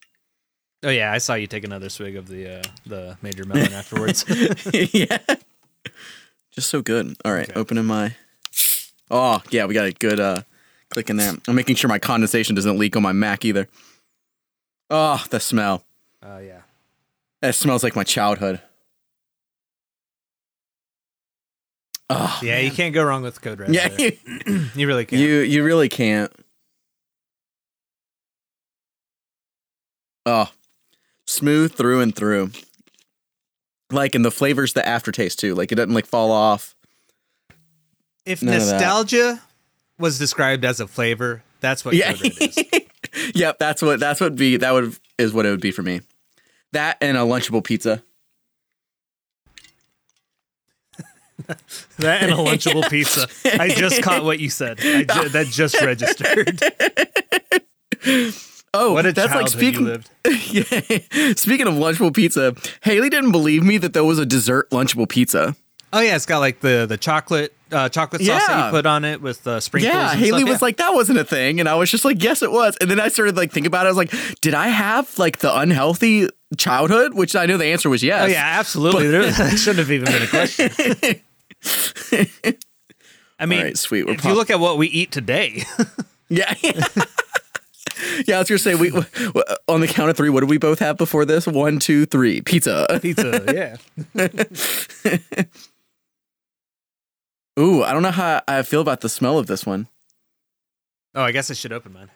Oh 0.83 0.91
yeah, 0.91 1.11
I 1.13 1.19
saw 1.19 1.35
you 1.35 1.47
take 1.47 1.65
another 1.65 1.89
swig 1.89 2.15
of 2.15 2.29
the 2.29 2.59
uh, 2.59 2.63
the 2.87 3.17
major 3.23 3.45
melon 3.45 3.73
afterwards. 3.73 4.25
yeah, 4.93 5.19
just 6.53 6.69
so 6.69 6.83
good. 6.83 7.17
All 7.25 7.33
right, 7.33 7.49
Okay. 7.51 7.59
opening 7.59 7.85
my. 7.87 8.15
Oh 9.11 9.43
yeah, 9.51 9.65
we 9.67 9.75
got 9.75 9.87
a 9.87 9.93
good 9.93 10.21
uh 10.21 10.43
clicking 10.91 11.17
there. 11.17 11.35
I'm 11.47 11.55
making 11.55 11.77
sure 11.77 11.89
my 11.89 11.99
condensation 11.99 12.55
doesn't 12.55 12.79
leak 12.79 12.97
on 12.97 13.03
my 13.03 13.13
Mac 13.13 13.45
either. 13.45 13.69
Oh, 14.91 15.23
the 15.31 15.41
smell. 15.41 15.85
Oh 16.23 16.39
yeah. 16.39 16.63
That 17.43 17.55
smells 17.55 17.83
like 17.85 17.95
my 17.95 18.05
childhood. 18.05 18.61
Oh, 22.11 22.39
Yeah, 22.43 22.59
you 22.61 22.71
can't 22.71 22.95
go 22.95 23.05
wrong 23.05 23.23
with 23.23 23.41
Code 23.43 23.61
Red. 23.61 23.75
yeah, 23.75 23.95
you, 23.99 24.17
you 24.75 24.87
really 24.87 25.05
can't. 25.05 25.21
you 25.21 25.41
you 25.41 25.63
really 25.63 25.91
can't. 25.91 26.33
Oh, 30.25 30.51
smooth 31.27 31.75
through 31.75 32.01
and 32.01 32.15
through. 32.15 32.51
Like, 33.91 34.15
and 34.15 34.25
the 34.25 34.31
flavors, 34.31 34.75
the 34.75 34.87
aftertaste 34.87 35.39
too. 35.39 35.55
Like, 35.55 35.73
it 35.73 35.77
doesn't 35.77 35.95
like 35.95 36.07
fall 36.07 36.31
off. 36.31 36.75
if 38.27 38.43
none 38.43 38.55
nostalgia 38.59 39.41
was 39.99 40.19
described 40.19 40.65
as 40.65 40.81
a 40.81 40.87
flavor, 40.87 41.43
that's 41.61 41.85
what 41.85 41.95
Yeah. 41.95 42.15
Yep, 43.35 43.59
that's 43.59 43.83
what 43.83 43.99
that's 44.01 44.21
what 44.21 44.37
be 44.37 44.57
that 44.59 44.73
would 44.73 44.97
is 45.19 45.33
what 45.33 45.45
it 45.47 45.51
would 45.51 45.61
be 45.61 45.71
for 45.73 45.83
me. 45.83 46.03
That 46.73 46.97
and 47.01 47.17
a 47.17 47.21
lunchable 47.21 47.65
pizza. 47.65 48.03
That 51.99 52.23
and 52.23 52.33
a 52.33 52.37
lunchable 52.37 52.89
pizza. 52.89 53.27
I 53.59 53.69
just 53.69 54.03
caught 54.03 54.25
what 54.25 54.39
you 54.39 54.51
said. 54.51 54.79
I 54.81 55.05
ju- 55.05 55.29
that 55.31 55.47
just 55.51 55.81
registered. 55.83 56.61
Oh, 58.75 58.93
What 58.93 59.07
a 59.07 59.13
that's 59.13 59.35
like 59.35 59.49
speaking. 59.49 59.85
lived. 59.85 60.11
Yeah. 60.27 60.63
Speaking 61.35 61.67
of 61.67 61.75
lunchable 61.75 62.15
pizza, 62.15 62.55
Hayley 62.83 63.09
didn't 63.09 63.33
believe 63.33 63.63
me 63.65 63.79
that 63.79 63.95
there 63.95 64.05
was 64.05 64.19
a 64.19 64.27
dessert 64.27 64.71
lunchable 64.71 65.09
pizza. 65.09 65.57
Oh 65.93 66.01
yeah, 66.01 66.15
it's 66.17 66.27
got 66.27 66.39
like 66.39 66.61
the 66.61 66.85
the 66.87 66.99
chocolate 66.99 67.55
uh, 67.73 67.89
chocolate 67.89 68.23
sauce 68.23 68.47
that 68.47 68.67
you 68.67 68.71
put 68.71 68.87
on 68.87 69.05
it 69.05 69.21
with 69.21 69.47
uh, 69.47 69.61
sprinkles. 69.61 69.93
Yeah, 69.93 70.15
Hayley 70.15 70.41
stuff. 70.41 70.51
was 70.51 70.63
like, 70.63 70.77
that 70.79 70.95
wasn't 70.95 71.19
a 71.19 71.25
thing. 71.25 71.61
And 71.61 71.69
I 71.69 71.75
was 71.75 71.91
just 71.91 72.05
like, 72.05 72.23
yes, 72.23 72.43
it 72.43 72.51
was. 72.53 72.77
And 72.81 72.91
then 72.91 73.01
I 73.01 73.09
started 73.09 73.37
like 73.37 73.53
thinking 73.53 73.69
about 73.69 73.87
it. 73.87 73.89
I 73.89 73.91
was 73.91 73.97
like, 73.97 74.13
did 74.41 74.55
I 74.55 74.69
have 74.69 75.19
like 75.19 75.39
the 75.39 75.57
unhealthy 75.57 76.29
childhood? 76.57 77.15
Which 77.15 77.37
I 77.37 77.47
know 77.47 77.57
the 77.57 77.67
answer 77.67 77.89
was 77.91 78.03
yes. 78.03 78.25
Oh 78.25 78.27
yeah, 78.27 78.45
absolutely. 78.59 79.09
there, 79.09 79.31
that 79.31 79.59
shouldn't 79.59 79.79
have 79.79 79.91
even 79.91 80.07
been 80.07 80.23
a 80.23 80.27
question. 80.27 80.71
I 83.41 83.47
mean, 83.47 83.63
right, 83.63 83.79
sweet. 83.79 84.07
We're 84.07 84.15
if 84.15 84.25
you 84.25 84.35
look 84.35 84.51
at 84.51 84.59
what 84.59 84.79
we 84.79 84.89
eat 84.89 85.13
today, 85.13 85.63
Yeah. 86.29 86.53
yeah, 88.27 88.37
I 88.37 88.39
was 88.41 88.49
gonna 88.49 88.59
say 88.59 88.75
we 88.75 88.91
on 89.67 89.81
the 89.81 89.89
count 89.89 90.11
of 90.11 90.17
three. 90.17 90.29
What 90.29 90.41
did 90.41 90.51
we 90.51 90.59
both 90.59 90.79
have 90.81 90.97
before 90.99 91.25
this? 91.25 91.47
One, 91.47 91.79
two, 91.79 92.05
three. 92.07 92.41
Pizza. 92.41 92.99
pizza, 93.01 93.77
yeah. 94.15 94.25
Ooh, 97.59 97.83
I 97.83 97.93
don't 97.93 98.03
know 98.03 98.11
how 98.13 98.41
I 98.47 98.63
feel 98.63 98.81
about 98.81 99.01
the 99.01 99.09
smell 99.09 99.39
of 99.39 99.47
this 99.47 99.67
one. 99.67 99.89
Oh, 101.15 101.23
I 101.23 101.33
guess 101.33 101.51
I 101.51 101.55
should 101.55 101.73
open 101.73 101.93
mine. 101.93 102.11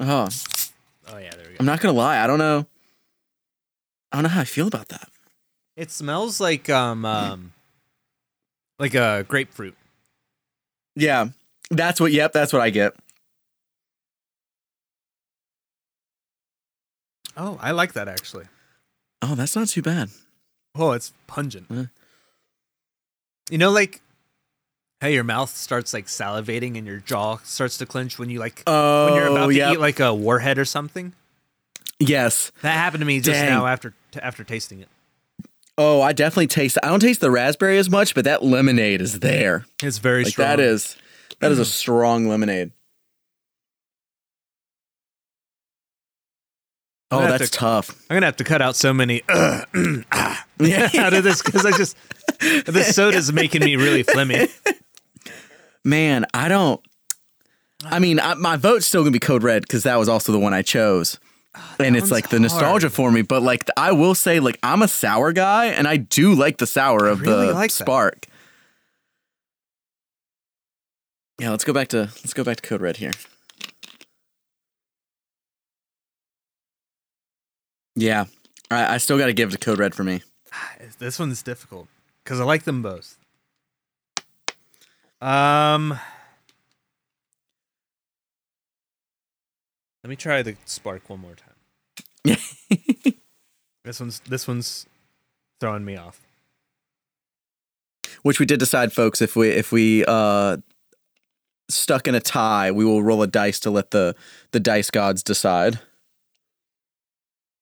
Oh, 0.00 0.28
Oh 1.10 1.16
yeah, 1.16 1.30
there 1.30 1.44
we 1.46 1.50
go. 1.52 1.56
I'm 1.60 1.66
not 1.66 1.80
gonna 1.80 1.96
lie. 1.96 2.22
I 2.22 2.26
don't 2.26 2.38
know. 2.38 2.66
I 4.12 4.16
don't 4.16 4.24
know 4.24 4.28
how 4.28 4.42
I 4.42 4.44
feel 4.44 4.66
about 4.66 4.88
that. 4.88 5.08
It 5.76 5.90
smells 5.90 6.40
like 6.40 6.68
um 6.68 7.04
um 7.04 7.52
like 8.78 8.94
a 8.94 9.24
grapefruit. 9.26 9.74
Yeah, 10.94 11.28
that's 11.70 12.00
what. 12.00 12.12
Yep, 12.12 12.32
that's 12.32 12.52
what 12.52 12.60
I 12.60 12.70
get. 12.70 12.94
Oh, 17.36 17.58
I 17.60 17.70
like 17.70 17.92
that 17.94 18.08
actually. 18.08 18.46
Oh, 19.22 19.34
that's 19.34 19.56
not 19.56 19.68
too 19.68 19.82
bad. 19.82 20.10
Oh, 20.74 20.92
it's 20.92 21.12
pungent. 21.26 21.66
Yeah. 21.70 21.86
You 23.50 23.58
know, 23.58 23.70
like 23.70 24.02
how 25.00 25.08
your 25.08 25.24
mouth 25.24 25.54
starts 25.56 25.92
like 25.94 26.06
salivating 26.06 26.76
and 26.76 26.86
your 26.86 26.98
jaw 26.98 27.36
starts 27.44 27.78
to 27.78 27.86
clench 27.86 28.18
when 28.18 28.30
you 28.30 28.38
like 28.40 28.62
Oh, 28.66 29.06
when 29.06 29.14
you're 29.14 29.26
about 29.28 29.46
to 29.50 29.72
eat 29.72 29.80
like 29.80 30.00
a 30.00 30.12
warhead 30.14 30.58
or 30.58 30.64
something. 30.64 31.12
yes. 32.00 32.50
That 32.62 32.72
happened 32.74 33.00
to 33.02 33.06
me 33.06 33.20
just 33.20 33.38
Dang. 33.40 33.48
now 33.50 33.66
after 33.66 33.94
t- 34.12 34.20
after 34.20 34.42
tasting 34.44 34.80
it. 34.80 34.88
Oh, 35.80 36.00
I 36.02 36.12
definitely 36.12 36.48
taste. 36.48 36.76
I 36.82 36.88
don't 36.88 36.98
taste 36.98 37.20
the 37.20 37.30
raspberry 37.30 37.78
as 37.78 37.88
much, 37.88 38.12
but 38.14 38.24
that 38.24 38.42
lemonade 38.42 39.00
is 39.00 39.20
there. 39.20 39.64
It's 39.82 39.98
very 39.98 40.24
Like 40.24 40.32
strong. 40.32 40.48
that 40.48 40.60
is 40.60 40.96
that 41.40 41.52
is 41.52 41.60
a 41.60 41.64
strong 41.64 42.26
lemonade. 42.28 42.72
Oh, 47.10 47.20
that's 47.20 47.50
to- 47.50 47.58
tough. 47.58 47.90
I'm 48.10 48.16
gonna 48.16 48.26
have 48.26 48.36
to 48.36 48.44
cut 48.44 48.60
out 48.60 48.76
so 48.76 48.92
many 48.92 49.22
uh, 49.28 49.64
Yeah. 50.60 50.90
out 50.98 51.14
of 51.14 51.24
this 51.24 51.42
because 51.42 51.64
I 51.64 51.70
just 51.76 51.96
this 52.66 52.94
soda's 52.94 53.32
making 53.32 53.64
me 53.64 53.76
really 53.76 54.04
phlegmy. 54.04 54.50
Man, 55.88 56.26
I 56.34 56.48
don't. 56.48 56.82
I 57.82 57.98
mean, 57.98 58.20
I, 58.20 58.34
my 58.34 58.56
vote's 58.56 58.84
still 58.84 59.00
gonna 59.00 59.10
be 59.10 59.18
Code 59.18 59.42
Red 59.42 59.62
because 59.62 59.84
that 59.84 59.96
was 59.96 60.06
also 60.06 60.32
the 60.32 60.38
one 60.38 60.52
I 60.52 60.60
chose, 60.60 61.18
ah, 61.54 61.76
and 61.80 61.96
it's 61.96 62.10
like 62.10 62.28
the 62.28 62.38
nostalgia 62.38 62.88
hard. 62.88 62.92
for 62.92 63.10
me. 63.10 63.22
But 63.22 63.42
like, 63.42 63.64
I 63.74 63.92
will 63.92 64.14
say, 64.14 64.38
like, 64.38 64.58
I'm 64.62 64.82
a 64.82 64.88
sour 64.88 65.32
guy, 65.32 65.66
and 65.66 65.88
I 65.88 65.96
do 65.96 66.34
like 66.34 66.58
the 66.58 66.66
sour 66.66 67.06
of 67.06 67.22
really 67.22 67.46
the 67.46 67.54
like 67.54 67.70
that. 67.70 67.84
Spark. 67.84 68.26
Yeah, 71.40 71.52
let's 71.52 71.64
go 71.64 71.72
back 71.72 71.88
to 71.88 71.98
let's 71.98 72.34
go 72.34 72.44
back 72.44 72.58
to 72.58 72.62
Code 72.68 72.82
Red 72.82 72.98
here. 72.98 73.12
Yeah, 77.96 78.26
I, 78.70 78.94
I 78.94 78.98
still 78.98 79.16
got 79.16 79.26
to 79.26 79.32
give 79.32 79.48
it 79.48 79.52
to 79.52 79.58
Code 79.58 79.78
Red 79.78 79.94
for 79.94 80.04
me. 80.04 80.22
Ah, 80.52 80.72
this 80.98 81.18
one's 81.18 81.42
difficult 81.42 81.88
because 82.24 82.40
I 82.40 82.44
like 82.44 82.64
them 82.64 82.82
both. 82.82 83.17
Um, 85.20 85.98
let 90.04 90.10
me 90.10 90.16
try 90.16 90.42
the 90.42 90.56
spark 90.64 91.08
one 91.10 91.20
more 91.20 91.34
time. 91.34 92.36
This 93.88 94.00
one's 94.00 94.20
this 94.20 94.46
one's 94.46 94.84
throwing 95.60 95.82
me 95.82 95.96
off. 95.96 96.20
Which 98.20 98.38
we 98.38 98.44
did 98.44 98.60
decide, 98.60 98.92
folks. 98.92 99.22
If 99.22 99.34
we 99.34 99.48
if 99.48 99.72
we 99.72 100.04
uh 100.06 100.58
stuck 101.70 102.06
in 102.06 102.14
a 102.14 102.20
tie, 102.20 102.70
we 102.70 102.84
will 102.84 103.02
roll 103.02 103.22
a 103.22 103.26
dice 103.26 103.58
to 103.60 103.70
let 103.70 103.90
the 103.90 104.14
the 104.50 104.60
dice 104.60 104.90
gods 104.90 105.22
decide. 105.22 105.80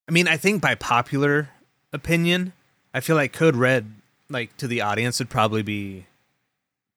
I 0.08 0.12
mean, 0.12 0.26
I 0.26 0.36
think 0.36 0.60
by 0.60 0.74
popular 0.74 1.50
opinion, 1.92 2.52
I 2.92 2.98
feel 2.98 3.14
like 3.14 3.32
Code 3.32 3.54
Red, 3.54 3.92
like 4.28 4.56
to 4.56 4.66
the 4.66 4.80
audience, 4.80 5.20
would 5.20 5.30
probably 5.30 5.62
be 5.62 6.06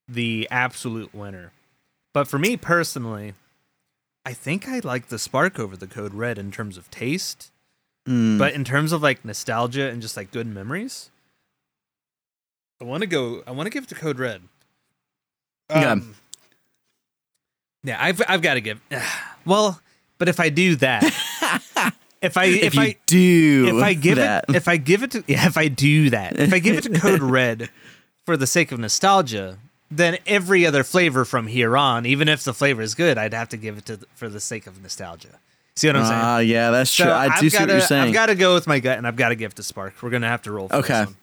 the 0.10 0.48
absolute 0.50 1.14
winner. 1.14 1.52
But 2.14 2.28
for 2.28 2.40
me 2.40 2.58
personally, 2.58 3.34
I 4.26 4.34
think 4.34 4.68
I 4.68 4.80
like 4.80 5.08
the 5.08 5.20
Spark 5.20 5.60
over 5.60 5.78
the 5.78 5.88
Code 5.88 6.14
Red 6.14 6.38
in 6.38 6.52
terms 6.52 6.78
of 6.78 6.90
taste. 6.92 7.52
Mm. 8.08 8.38
But 8.40 8.54
in 8.54 8.64
terms 8.64 8.92
of 8.92 9.02
like 9.04 9.24
nostalgia 9.24 9.90
and 9.90 10.02
just 10.02 10.18
like 10.18 10.32
good 10.32 10.48
memories, 10.48 11.12
I 12.82 12.86
want 12.86 13.02
to 13.02 13.08
go. 13.08 13.44
I 13.46 13.52
want 13.52 13.68
to 13.68 13.72
give 13.72 13.84
it 13.84 13.90
to 13.90 13.96
Code 13.96 14.20
Red. 14.20 14.42
Yeah. 15.70 15.92
Um, 15.92 16.16
yeah, 17.84 17.98
I've 18.00 18.22
I've 18.28 18.42
got 18.42 18.56
to 18.56 18.62
give. 18.62 18.82
Well, 19.46 19.82
but 20.20 20.28
if 20.28 20.40
I 20.40 20.50
do 20.50 20.76
that, 20.76 21.04
if 22.22 22.38
I 22.38 22.46
if, 22.46 22.64
if, 22.74 22.78
I 22.78 22.98
do 23.08 23.78
if 23.78 23.84
I 23.84 23.94
give 23.94 24.18
that, 24.18 24.46
it 24.50 24.56
if 24.56 24.68
I 24.68 24.78
give 24.78 25.02
it 25.02 25.12
to 25.12 25.24
yeah, 25.28 25.48
if 25.48 25.58
I 25.58 25.70
do 25.70 26.10
that 26.10 26.38
if 26.38 26.54
I 26.54 26.60
give 26.60 26.78
it 26.78 26.84
to 26.84 27.00
Code 27.00 27.22
Red 27.24 27.70
for 28.26 28.36
the 28.38 28.46
sake 28.46 28.72
of 28.72 28.80
nostalgia, 28.80 29.58
then 29.92 30.18
every 30.28 30.66
other 30.66 30.84
flavor 30.84 31.26
from 31.26 31.48
here 31.48 31.76
on, 31.78 32.06
even 32.06 32.28
if 32.30 32.44
the 32.44 32.54
flavor 32.54 32.82
is 32.82 32.96
good, 32.96 33.18
I'd 33.18 33.34
have 33.34 33.50
to 33.50 33.58
give 33.58 33.78
it 33.78 33.86
to 33.88 34.00
for 34.16 34.30
the 34.30 34.40
sake 34.40 34.68
of 34.68 34.82
nostalgia. 34.82 35.40
See 35.76 35.88
what 35.88 35.96
I'm 35.96 36.06
saying? 36.06 36.20
ah, 36.22 36.38
yeah, 36.40 36.72
that's 36.72 36.92
So 36.92 37.06
true. 37.06 37.14
I 37.14 37.28
do 37.28 37.32
I've 37.32 37.40
see 37.40 37.46
what 37.46 37.52
gotta, 37.60 37.72
you're 37.74 37.82
saying. 37.82 38.08
I've 38.10 38.14
got 38.14 38.26
to 38.28 38.36
go 38.36 38.54
with 38.54 38.68
my 38.68 38.80
gut, 38.80 38.98
and 38.98 39.08
I've 39.08 39.16
got 39.16 39.30
to 39.30 39.36
give 39.36 39.52
it 39.52 39.56
to 39.56 39.64
Spark. 39.64 39.94
We're 40.04 40.10
gonna 40.10 40.28
have 40.28 40.42
to 40.44 40.52
roll. 40.52 40.68
For 40.68 40.76
Okay. 40.76 40.88
This 41.00 41.06
one. 41.08 41.16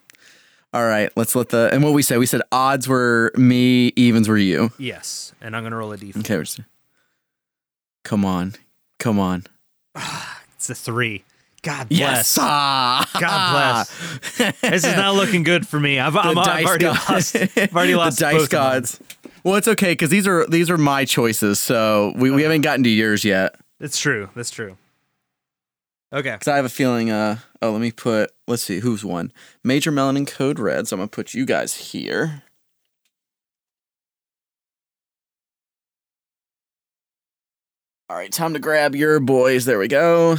All 0.72 0.84
right, 0.84 1.10
let's 1.16 1.34
let 1.36 1.50
the 1.50 1.70
and 1.72 1.82
what 1.84 1.92
we 1.92 2.02
said. 2.02 2.18
We 2.18 2.26
said 2.26 2.42
odds 2.50 2.88
were 2.88 3.32
me, 3.36 3.92
evens 3.96 4.28
were 4.28 4.36
you. 4.38 4.72
Yes, 4.78 5.32
and 5.40 5.54
I'm 5.56 5.62
gonna 5.62 5.76
roll 5.76 5.92
a 5.92 5.96
d4. 5.98 6.18
Okay, 6.30 6.62
come 8.02 8.24
on, 8.24 8.54
come 8.98 9.18
on. 9.18 9.44
It's 10.56 10.70
a 10.70 10.74
three. 10.74 11.22
God 11.66 11.88
bless. 11.88 11.98
Yes, 11.98 12.38
ah, 12.40 13.10
God 13.20 13.86
bless. 14.38 14.60
This 14.60 14.84
is 14.84 14.96
not 14.96 15.16
looking 15.16 15.42
good 15.42 15.66
for 15.66 15.80
me. 15.80 15.98
I've, 15.98 16.16
I'm, 16.16 16.38
I've 16.38 16.64
already 16.64 16.84
god- 16.84 17.10
lost. 17.10 17.34
I've 17.34 17.74
already 17.74 17.96
lost 17.96 18.18
the 18.18 18.24
dice 18.26 18.34
both 18.34 18.44
of 18.44 18.52
mine. 18.52 18.72
gods. 18.72 19.00
Well, 19.42 19.56
it's 19.56 19.66
okay 19.66 19.90
because 19.90 20.10
these 20.10 20.28
are 20.28 20.46
these 20.46 20.70
are 20.70 20.78
my 20.78 21.04
choices, 21.04 21.58
so 21.58 22.12
we, 22.14 22.30
we 22.30 22.42
haven't 22.42 22.60
gotten 22.60 22.84
to 22.84 22.88
yours 22.88 23.24
yet. 23.24 23.56
That's 23.80 23.98
true. 23.98 24.30
That's 24.36 24.52
true. 24.52 24.76
Okay. 26.12 26.30
Because 26.30 26.46
I 26.46 26.54
have 26.54 26.64
a 26.64 26.68
feeling. 26.68 27.10
Uh, 27.10 27.38
oh, 27.60 27.72
let 27.72 27.80
me 27.80 27.90
put. 27.90 28.30
Let's 28.46 28.62
see 28.62 28.78
who's 28.78 29.04
won. 29.04 29.32
Major 29.64 29.90
Melon 29.90 30.24
Code 30.24 30.60
Red. 30.60 30.86
So 30.86 30.94
I'm 30.94 31.00
gonna 31.00 31.08
put 31.08 31.34
you 31.34 31.44
guys 31.44 31.74
here. 31.74 32.44
All 38.08 38.16
right, 38.16 38.30
time 38.30 38.52
to 38.52 38.60
grab 38.60 38.94
your 38.94 39.18
boys. 39.18 39.64
There 39.64 39.80
we 39.80 39.88
go. 39.88 40.36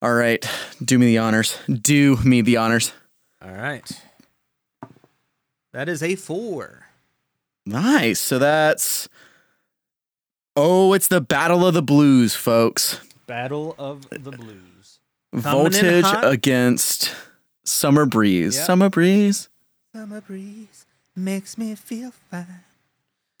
All 0.00 0.14
right, 0.14 0.48
do 0.84 0.98
me 0.98 1.06
the 1.06 1.18
honors. 1.18 1.58
Do 1.68 2.16
me 2.24 2.40
the 2.40 2.56
honors. 2.56 2.92
All 3.42 3.50
right. 3.50 3.84
That 5.72 5.88
is 5.88 6.02
a 6.02 6.14
four. 6.14 6.86
Nice. 7.66 8.20
So 8.20 8.38
that's. 8.38 9.08
Oh, 10.56 10.92
it's 10.92 11.08
the 11.08 11.20
Battle 11.20 11.66
of 11.66 11.74
the 11.74 11.82
Blues, 11.82 12.34
folks. 12.34 13.00
Battle 13.26 13.74
of 13.78 14.08
the 14.10 14.30
Blues. 14.30 15.00
Voltage 15.32 16.06
against 16.22 17.14
Summer 17.64 18.06
Breeze. 18.06 18.56
Yep. 18.56 18.66
Summer 18.66 18.88
Breeze. 18.88 19.48
Summer 19.94 20.20
breeze 20.20 20.86
makes 21.16 21.58
me 21.58 21.74
feel 21.74 22.12
fine. 22.30 22.64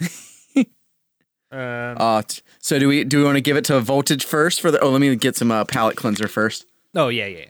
um, 1.50 1.96
Uh, 1.98 2.22
t- 2.22 2.42
so 2.60 2.78
do 2.78 2.88
we 2.88 3.04
do 3.04 3.18
we 3.18 3.24
want 3.24 3.36
to 3.36 3.40
give 3.40 3.56
it 3.56 3.64
to 3.66 3.80
Voltage 3.80 4.24
first 4.24 4.60
for 4.60 4.70
the? 4.70 4.78
Oh, 4.80 4.90
let 4.90 5.00
me 5.00 5.14
get 5.16 5.36
some 5.36 5.50
uh, 5.50 5.64
palette 5.64 5.96
cleanser 5.96 6.28
first. 6.28 6.66
oh 6.94 7.08
yeah, 7.08 7.26
yeah, 7.26 7.38
yeah. 7.38 7.44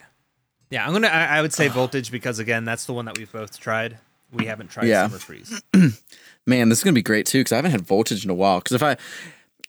Yeah, 0.71 0.87
I'm 0.87 0.93
gonna. 0.93 1.09
I, 1.09 1.39
I 1.39 1.43
would 1.43 1.53
say 1.53 1.69
Voltage 1.69 2.11
because 2.11 2.39
again, 2.39 2.65
that's 2.65 2.85
the 2.85 2.93
one 2.93 3.07
that 3.07 3.17
we've 3.19 3.33
both 3.33 3.59
tried. 3.59 3.99
We 4.33 4.45
haven't 4.45 4.69
tried 4.71 4.87
Yeah. 4.87 5.07
Summer 5.09 5.19
Freeze. 5.19 5.63
Man, 6.47 6.69
this 6.69 6.79
is 6.79 6.85
gonna 6.85 6.93
be 6.95 7.03
great 7.03 7.25
too 7.27 7.41
because 7.41 7.53
I 7.53 7.57
haven't 7.57 7.71
had 7.71 7.87
Voltage 7.87 8.23
in 8.25 8.31
a 8.31 8.35
while. 8.35 8.59
Because 8.59 8.75
if 8.75 8.83
I 8.83 8.97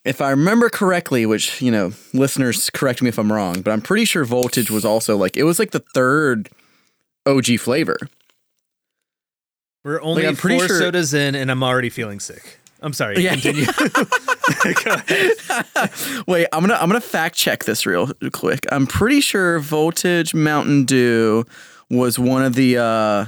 if 0.03 0.21
I 0.21 0.29
remember 0.31 0.69
correctly, 0.69 1.25
which 1.25 1.61
you 1.61 1.71
know, 1.71 1.93
listeners 2.13 2.69
correct 2.69 3.01
me 3.01 3.07
if 3.09 3.17
I'm 3.17 3.31
wrong, 3.31 3.61
but 3.61 3.71
I'm 3.71 3.81
pretty 3.81 4.03
sure 4.05 4.25
Voltage 4.25 4.69
was 4.69 4.83
also 4.83 5.15
like 5.15 5.37
it 5.37 5.43
was 5.43 5.57
like 5.57 5.71
the 5.71 5.79
third 5.95 6.49
OG 7.25 7.59
flavor. 7.59 7.97
We're 9.83 10.01
only 10.01 10.27
I'm 10.27 10.35
pretty 10.35 10.59
four 10.59 10.67
sure- 10.67 10.77
sodas 10.79 11.13
in, 11.13 11.35
and 11.35 11.49
I'm 11.49 11.63
already 11.63 11.89
feeling 11.89 12.19
sick. 12.19 12.59
I'm 12.81 12.93
sorry. 12.93 13.19
Yeah. 13.21 13.31
Continue. 13.33 13.65
Go 13.65 14.91
ahead. 14.93 16.23
Wait, 16.27 16.47
I'm 16.53 16.61
gonna 16.61 16.75
I'm 16.75 16.87
gonna 16.87 17.01
fact 17.01 17.35
check 17.35 17.65
this 17.65 17.85
real 17.85 18.11
quick. 18.31 18.65
I'm 18.71 18.87
pretty 18.87 19.19
sure 19.21 19.59
Voltage 19.59 20.33
Mountain 20.33 20.85
Dew 20.85 21.45
was 21.89 22.17
one 22.17 22.43
of 22.43 22.55
the 22.55 22.77
uh 22.77 23.25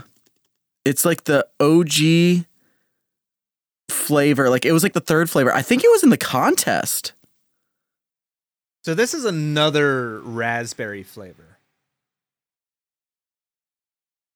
it's 0.85 1.03
like 1.05 1.25
the 1.25 1.45
OG 1.59 2.45
flavor. 3.89 4.49
Like 4.49 4.65
it 4.65 4.71
was 4.71 4.83
like 4.83 4.93
the 4.93 4.99
third 5.01 5.29
flavor. 5.29 5.53
I 5.53 5.61
think 5.61 5.83
it 5.83 5.91
was 5.91 6.03
in 6.03 6.09
the 6.11 6.17
contest. 6.17 7.13
So 8.83 8.93
this 8.95 9.13
is 9.13 9.25
another 9.25 10.19
raspberry 10.21 11.03
flavor. 11.03 11.57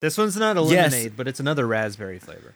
This 0.02 0.18
one's 0.18 0.36
not 0.38 0.58
a 0.58 0.62
Yes. 0.62 0.92
lemonade, 0.92 1.14
but 1.18 1.28
it's 1.28 1.40
another 1.40 1.66
raspberry 1.66 2.20
flavor. 2.20 2.54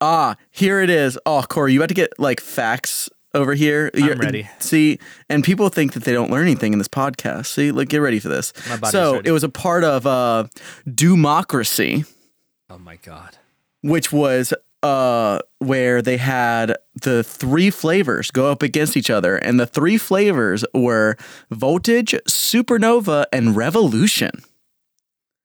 Ah, 0.00 0.36
here 0.50 0.80
it 0.80 0.90
is. 0.90 1.18
Oh, 1.26 1.42
Cory, 1.48 1.72
you 1.72 1.80
had 1.80 1.88
to 1.88 1.94
get 1.94 2.18
like 2.18 2.40
facts 2.40 3.08
over 3.34 3.54
here. 3.54 3.90
You're- 3.94 4.14
ready. 4.16 4.48
See, 4.58 4.98
and 5.28 5.44
people 5.44 5.68
think 5.68 5.92
that 5.92 6.04
they 6.04 6.12
don't 6.12 6.30
learn 6.30 6.42
anything 6.42 6.72
in 6.72 6.78
this 6.78 6.88
podcast. 6.88 7.46
See, 7.46 7.70
like, 7.70 7.88
get 7.88 7.98
ready 7.98 8.18
for 8.18 8.28
this. 8.28 8.52
My 8.68 8.76
body's 8.76 8.92
so 8.92 9.14
ready. 9.16 9.28
it 9.28 9.32
was 9.32 9.44
a 9.44 9.48
part 9.48 9.84
of 9.84 10.06
uh, 10.06 10.44
DEWmocracy, 10.88 12.06
Oh 12.68 12.78
my 12.78 12.96
god. 12.96 13.36
which 13.82 14.10
was 14.12 14.52
uh, 14.82 15.38
where 15.58 16.00
they 16.00 16.16
had 16.16 16.74
the 17.02 17.22
three 17.22 17.68
flavors 17.70 18.30
go 18.30 18.50
up 18.50 18.62
against 18.62 18.96
each 18.96 19.10
other, 19.10 19.36
and 19.36 19.60
the 19.60 19.66
three 19.66 19.98
flavors 19.98 20.64
were 20.72 21.16
Voltage, 21.50 22.12
Supernova, 22.26 23.26
and 23.32 23.54
Revolution. 23.54 24.30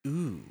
Ooh. 0.07 0.41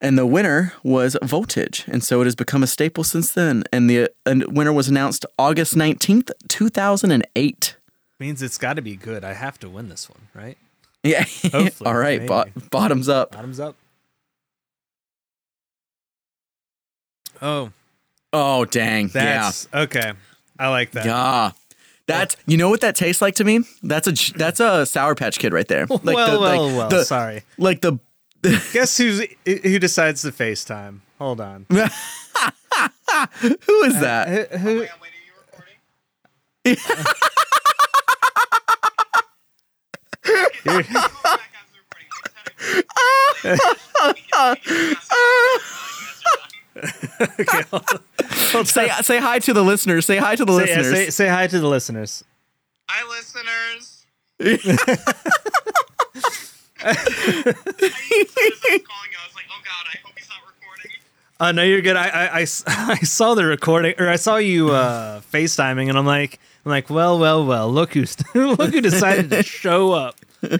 And 0.00 0.16
the 0.16 0.26
winner 0.26 0.72
was 0.84 1.16
Voltage. 1.22 1.84
And 1.88 2.04
so 2.04 2.20
it 2.20 2.24
has 2.26 2.36
become 2.36 2.62
a 2.62 2.66
staple 2.68 3.02
since 3.04 3.32
then. 3.32 3.64
And 3.72 3.90
the 3.90 4.10
uh, 4.24 4.34
winner 4.48 4.72
was 4.72 4.88
announced 4.88 5.26
August 5.38 5.74
19th, 5.74 6.30
2008. 6.48 7.76
Means 8.20 8.42
it's 8.42 8.58
got 8.58 8.74
to 8.74 8.82
be 8.82 8.96
good. 8.96 9.24
I 9.24 9.32
have 9.32 9.58
to 9.60 9.68
win 9.68 9.88
this 9.88 10.08
one, 10.08 10.28
right? 10.34 10.56
Yeah. 11.02 11.22
Hopefully, 11.52 11.72
All 11.86 11.96
right. 11.96 12.26
Bo- 12.26 12.44
bottoms 12.70 13.08
up. 13.08 13.32
Bottoms 13.32 13.58
up. 13.60 13.76
Oh, 17.40 17.70
Oh, 18.32 18.64
dang. 18.66 19.08
that's 19.08 19.68
okay. 19.72 20.12
I 20.58 20.68
like 20.68 20.90
that. 20.92 21.06
Yeah. 21.06 21.52
That's 22.06 22.36
you 22.46 22.56
know 22.56 22.68
what 22.70 22.80
that 22.80 22.94
tastes 22.96 23.20
like 23.22 23.34
to 23.36 23.44
me? 23.44 23.60
That's 23.82 24.06
a 24.06 24.32
that's 24.36 24.60
a 24.60 24.84
sour 24.86 25.14
patch 25.14 25.38
kid 25.38 25.52
right 25.52 25.68
there. 25.68 25.86
Like 25.90 26.02
well, 26.04 26.32
the, 26.32 26.40
well, 26.40 26.68
like 26.68 26.76
well. 26.76 26.88
the, 26.88 27.04
sorry. 27.04 27.42
like 27.58 27.80
the 27.80 27.98
Guess 28.72 28.96
who's 28.98 29.22
who 29.44 29.78
decides 29.78 30.22
to 30.22 30.32
FaceTime? 30.32 31.00
Hold 31.18 31.40
on. 31.40 31.66
who 31.70 31.78
is 33.84 33.96
uh, 33.96 34.00
that? 34.00 34.50
Who- 34.52 34.58
who- 34.58 34.80
Wait, 34.80 34.90
wait, 35.00 35.10
are 35.10 35.24
you 35.26 35.32
recording? 35.40 35.78
you're- 40.64 40.82
Go 40.82 40.92
back 41.24 41.50
after 41.54 41.72
the 41.72 41.78
recording. 41.82 42.08
I 42.10 42.12
just 42.14 43.42
had 43.42 43.44
a- 43.44 43.58
okay, 47.40 47.62
hold 47.70 47.84
on. 47.90 47.98
Hold 48.52 48.68
Say 48.68 48.88
on. 48.90 49.02
say 49.02 49.18
hi 49.18 49.38
to 49.40 49.52
the 49.52 49.64
listeners. 49.64 50.06
Say 50.06 50.18
hi 50.18 50.36
to 50.36 50.44
the 50.44 50.52
Say, 50.58 50.68
yeah, 50.68 50.76
listeners. 50.78 51.04
say, 51.06 51.10
say 51.10 51.28
hi 51.28 51.46
to 51.46 51.58
the 51.58 51.68
listeners. 51.68 52.24
Hi, 52.88 53.06
listeners. 53.08 54.06
I 56.80 56.90
used 56.90 57.04
to, 57.04 57.54
as 57.54 57.56
I 57.56 58.70
was 58.72 58.82
calling 58.86 59.10
you, 59.10 59.18
I 59.18 59.26
was 59.26 59.34
like, 59.34 59.46
oh 59.50 59.60
god, 59.64 59.86
I 59.92 59.98
hope 60.04 60.12
he's 60.16 60.28
not 60.28 60.38
recording. 60.46 60.90
Oh 61.40 61.50
no, 61.52 61.62
you're 61.62 61.80
good. 61.82 61.96
I, 61.96 62.08
I, 62.08 62.38
I 62.40 62.40
I 62.92 62.98
saw 63.00 63.34
the 63.34 63.44
recording, 63.44 63.94
or 63.98 64.08
I 64.08 64.16
saw 64.16 64.36
you 64.36 64.70
uh, 64.70 65.20
FaceTiming, 65.32 65.88
and 65.88 65.98
I'm 65.98 66.06
like, 66.06 66.38
I'm 66.64 66.70
like, 66.70 66.90
well, 66.90 67.18
well, 67.18 67.44
well. 67.44 67.70
Look 67.70 67.94
who's 67.94 68.16
look 68.34 68.72
who 68.72 68.80
decided 68.80 69.30
to 69.30 69.42
show 69.42 69.92
up. 69.92 70.16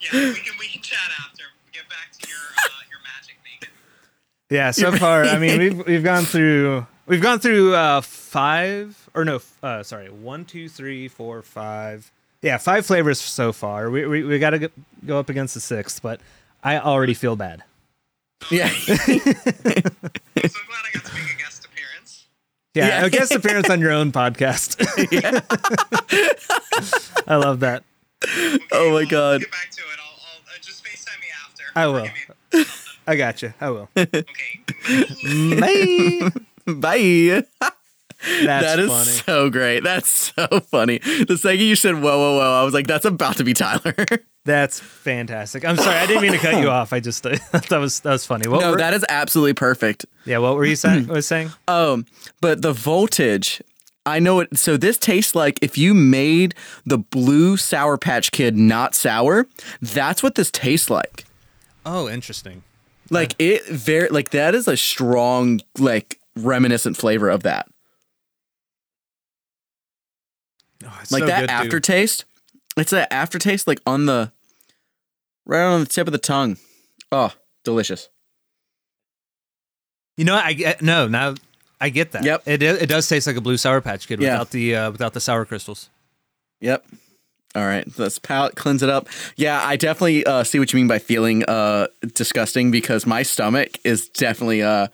Yeah, 0.00 0.28
we 0.28 0.34
can 0.34 0.52
we 0.60 0.68
can 0.68 0.80
chat 0.80 0.98
after. 1.26 1.42
Get 1.72 1.88
back 1.88 2.12
to 2.20 2.28
your 2.28 2.38
uh, 2.38 2.68
your 2.88 3.00
magic 3.02 3.36
making. 3.44 3.74
Yeah, 4.48 4.70
so 4.70 4.92
far, 4.92 5.24
I 5.24 5.38
mean, 5.38 5.58
we've 5.58 5.86
we've 5.86 6.04
gone 6.04 6.22
through 6.24 6.86
we've 7.06 7.20
gone 7.20 7.40
through 7.40 7.74
uh, 7.74 8.00
five 8.00 9.08
or 9.12 9.24
no, 9.24 9.40
uh, 9.60 9.82
sorry, 9.82 10.08
one, 10.08 10.44
two, 10.44 10.68
three, 10.68 11.08
four, 11.08 11.42
five. 11.42 12.12
Yeah, 12.42 12.56
five 12.58 12.86
flavors 12.86 13.20
so 13.20 13.52
far. 13.52 13.90
We 13.90 14.06
we, 14.06 14.22
we 14.24 14.38
got 14.38 14.50
to 14.50 14.70
go 15.06 15.18
up 15.18 15.28
against 15.28 15.54
the 15.54 15.60
sixth, 15.60 16.00
but 16.02 16.20
I 16.62 16.78
already 16.78 17.14
feel 17.14 17.34
bad. 17.36 17.62
yeah. 18.50 18.66
I'm 18.70 18.72
so 18.74 18.86
glad 18.86 19.04
I 20.84 20.90
got 20.94 21.04
to 21.04 21.14
make 21.14 21.34
a 21.34 21.38
guest 21.38 21.64
appearance. 21.64 22.26
Yeah, 22.74 22.86
Yeah. 22.88 23.04
a 23.06 23.10
guest 23.10 23.32
appearance 23.32 23.68
on 23.70 23.80
your 23.80 23.90
own 23.90 24.12
podcast. 24.12 24.76
I 27.26 27.36
love 27.36 27.58
that. 27.60 27.82
Okay, 28.24 28.58
Oh 28.72 28.88
my 28.90 28.94
well, 28.94 29.06
God. 29.06 29.40
Get 29.40 29.50
back 29.50 29.70
to 29.72 29.80
it. 29.82 29.98
I'll, 30.00 30.20
I'll 30.20 30.54
uh, 30.54 30.58
just 30.62 30.84
FaceTime 30.84 31.20
me 31.20 31.26
after. 31.44 31.64
I 31.74 31.86
will. 31.88 32.08
I 33.06 33.16
got 33.16 33.42
you. 33.42 33.52
I 33.60 33.70
will. 33.70 33.88
Okay. 33.96 34.24
Bye. 36.66 36.80
Bye. 37.60 37.70
That's 38.20 38.64
That 38.64 38.78
is 38.78 38.90
funny. 38.90 39.10
so 39.10 39.50
great. 39.50 39.84
That's 39.84 40.08
so 40.08 40.46
funny. 40.60 40.98
The 40.98 41.38
second 41.40 41.64
you 41.64 41.76
said 41.76 41.94
whoa, 41.94 42.18
whoa, 42.18 42.36
whoa, 42.38 42.60
I 42.60 42.64
was 42.64 42.74
like, 42.74 42.86
that's 42.86 43.04
about 43.04 43.36
to 43.36 43.44
be 43.44 43.54
Tyler. 43.54 43.94
That's 44.44 44.80
fantastic. 44.80 45.62
I'm 45.66 45.76
sorry, 45.76 45.96
I 45.96 46.06
didn't 46.06 46.22
mean 46.22 46.32
to 46.32 46.38
cut 46.38 46.58
you 46.58 46.70
off. 46.70 46.94
I 46.94 47.00
just 47.00 47.26
uh, 47.26 47.36
that 47.52 47.78
was 47.78 48.00
that 48.00 48.12
was 48.12 48.24
funny. 48.24 48.48
What 48.48 48.60
no, 48.62 48.70
were, 48.70 48.78
that 48.78 48.94
is 48.94 49.04
absolutely 49.10 49.52
perfect. 49.52 50.06
yeah, 50.24 50.38
what 50.38 50.56
were 50.56 50.64
you 50.64 50.76
saying? 50.76 51.06
was 51.08 51.26
saying? 51.26 51.50
Um, 51.66 52.06
but 52.40 52.62
the 52.62 52.72
voltage, 52.72 53.60
I 54.06 54.20
know 54.20 54.40
it. 54.40 54.56
So 54.56 54.78
this 54.78 54.96
tastes 54.96 55.34
like 55.34 55.58
if 55.60 55.76
you 55.76 55.92
made 55.92 56.54
the 56.86 56.96
blue 56.96 57.58
Sour 57.58 57.98
Patch 57.98 58.32
Kid 58.32 58.56
not 58.56 58.94
sour, 58.94 59.46
that's 59.82 60.22
what 60.22 60.34
this 60.34 60.50
tastes 60.50 60.88
like. 60.88 61.26
Oh, 61.84 62.08
interesting. 62.08 62.62
Like 63.10 63.34
it 63.38 63.66
very 63.66 64.08
like 64.08 64.30
that 64.30 64.54
is 64.54 64.66
a 64.66 64.78
strong 64.78 65.60
like 65.78 66.18
reminiscent 66.36 66.96
flavor 66.96 67.28
of 67.28 67.42
that. 67.42 67.68
Oh, 70.84 70.86
Like 71.10 71.22
so 71.22 71.26
that 71.26 71.40
good, 71.40 71.50
aftertaste. 71.50 72.24
It's 72.76 72.90
that 72.92 73.12
aftertaste 73.12 73.66
like 73.66 73.80
on 73.86 74.06
the 74.06 74.30
right 75.46 75.64
on 75.64 75.80
the 75.80 75.86
tip 75.86 76.06
of 76.06 76.12
the 76.12 76.18
tongue. 76.18 76.56
Oh, 77.10 77.32
delicious. 77.64 78.08
You 80.16 80.24
know. 80.24 80.36
I 80.36 80.52
get 80.52 80.82
no 80.82 81.08
now. 81.08 81.34
I 81.80 81.90
get 81.90 82.12
that. 82.12 82.24
Yep. 82.24 82.42
It 82.46 82.62
it 82.62 82.88
does 82.88 83.08
taste 83.08 83.26
like 83.26 83.36
a 83.36 83.40
blue 83.40 83.56
sour 83.56 83.80
patch 83.80 84.06
kid 84.08 84.20
Yeah. 84.20 84.32
without 84.34 84.50
the 84.50 84.76
uh, 84.76 84.90
without 84.90 85.12
the 85.14 85.20
sour 85.20 85.44
crystals. 85.44 85.90
Yep. 86.60 86.84
All 87.54 87.64
right, 87.64 87.86
let's 87.98 88.18
palate 88.18 88.56
cleanse 88.56 88.82
it 88.82 88.90
up. 88.90 89.08
Yeah, 89.36 89.60
I 89.64 89.76
definitely 89.76 90.24
uh, 90.26 90.44
see 90.44 90.58
what 90.58 90.72
you 90.72 90.76
mean 90.76 90.86
by 90.86 90.98
feeling 90.98 91.44
uh, 91.44 91.86
disgusting 92.14 92.70
because 92.70 93.06
my 93.06 93.22
stomach 93.22 93.78
is 93.84 94.08
definitely 94.10 94.62
uh, 94.62 94.88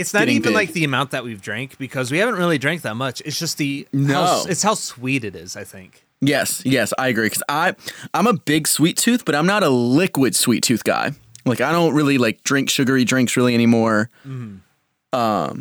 It's 0.00 0.14
not 0.14 0.28
even 0.28 0.42
big. 0.42 0.54
like 0.54 0.72
the 0.72 0.84
amount 0.84 1.10
that 1.12 1.24
we've 1.24 1.40
drank 1.40 1.78
because 1.78 2.10
we 2.10 2.18
haven't 2.18 2.36
really 2.36 2.58
drank 2.58 2.82
that 2.82 2.96
much. 2.96 3.20
It's 3.24 3.38
just 3.38 3.58
the 3.58 3.86
No. 3.92 4.14
how, 4.24 4.44
it's 4.48 4.62
how 4.62 4.74
sweet 4.74 5.24
it 5.24 5.36
is. 5.36 5.56
I 5.56 5.64
think. 5.64 6.04
yes, 6.20 6.62
yes, 6.64 6.92
I 6.98 7.08
agree. 7.08 7.26
Because 7.26 7.42
I 7.48 7.74
I'm 8.14 8.26
a 8.26 8.34
big 8.34 8.66
sweet 8.66 8.96
tooth, 8.96 9.24
but 9.24 9.34
I'm 9.34 9.46
not 9.46 9.62
a 9.62 9.68
liquid 9.70 10.34
sweet 10.34 10.62
tooth 10.62 10.84
guy. 10.84 11.12
Like 11.44 11.60
I 11.60 11.72
don't 11.72 11.94
really 11.94 12.18
like 12.18 12.42
drink 12.44 12.70
sugary 12.70 13.04
drinks 13.04 13.36
really 13.36 13.54
anymore. 13.54 14.08
Um. 15.12 15.12
All 15.12 15.56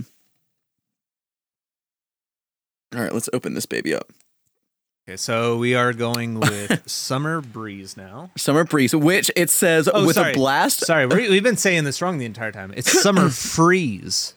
right, 3.02 3.14
let's 3.14 3.30
open 3.34 3.54
this 3.54 3.66
baby 3.68 3.94
up. 3.94 4.12
Okay, 5.10 5.18
so 5.18 5.58
we 5.58 5.74
are 5.74 5.92
going 5.92 6.40
with 6.40 6.84
summer 6.88 7.42
breeze 7.42 7.98
now. 7.98 8.30
Summer 8.38 8.64
breeze, 8.64 8.96
which 8.96 9.32
it 9.36 9.50
says 9.50 9.90
Oh, 9.92 10.06
with 10.06 10.18
sorry. 10.18 10.34
a 10.34 10.36
blast. 10.36 10.86
Sorry, 10.86 11.08
we 11.08 11.28
we've 11.32 11.42
been 11.42 11.58
saying 11.58 11.84
this 11.84 12.00
wrong 12.00 12.20
the 12.20 12.28
entire 12.28 12.52
time. 12.52 12.72
It's 12.78 13.02
summer 13.02 13.28
freeze. 13.32 14.36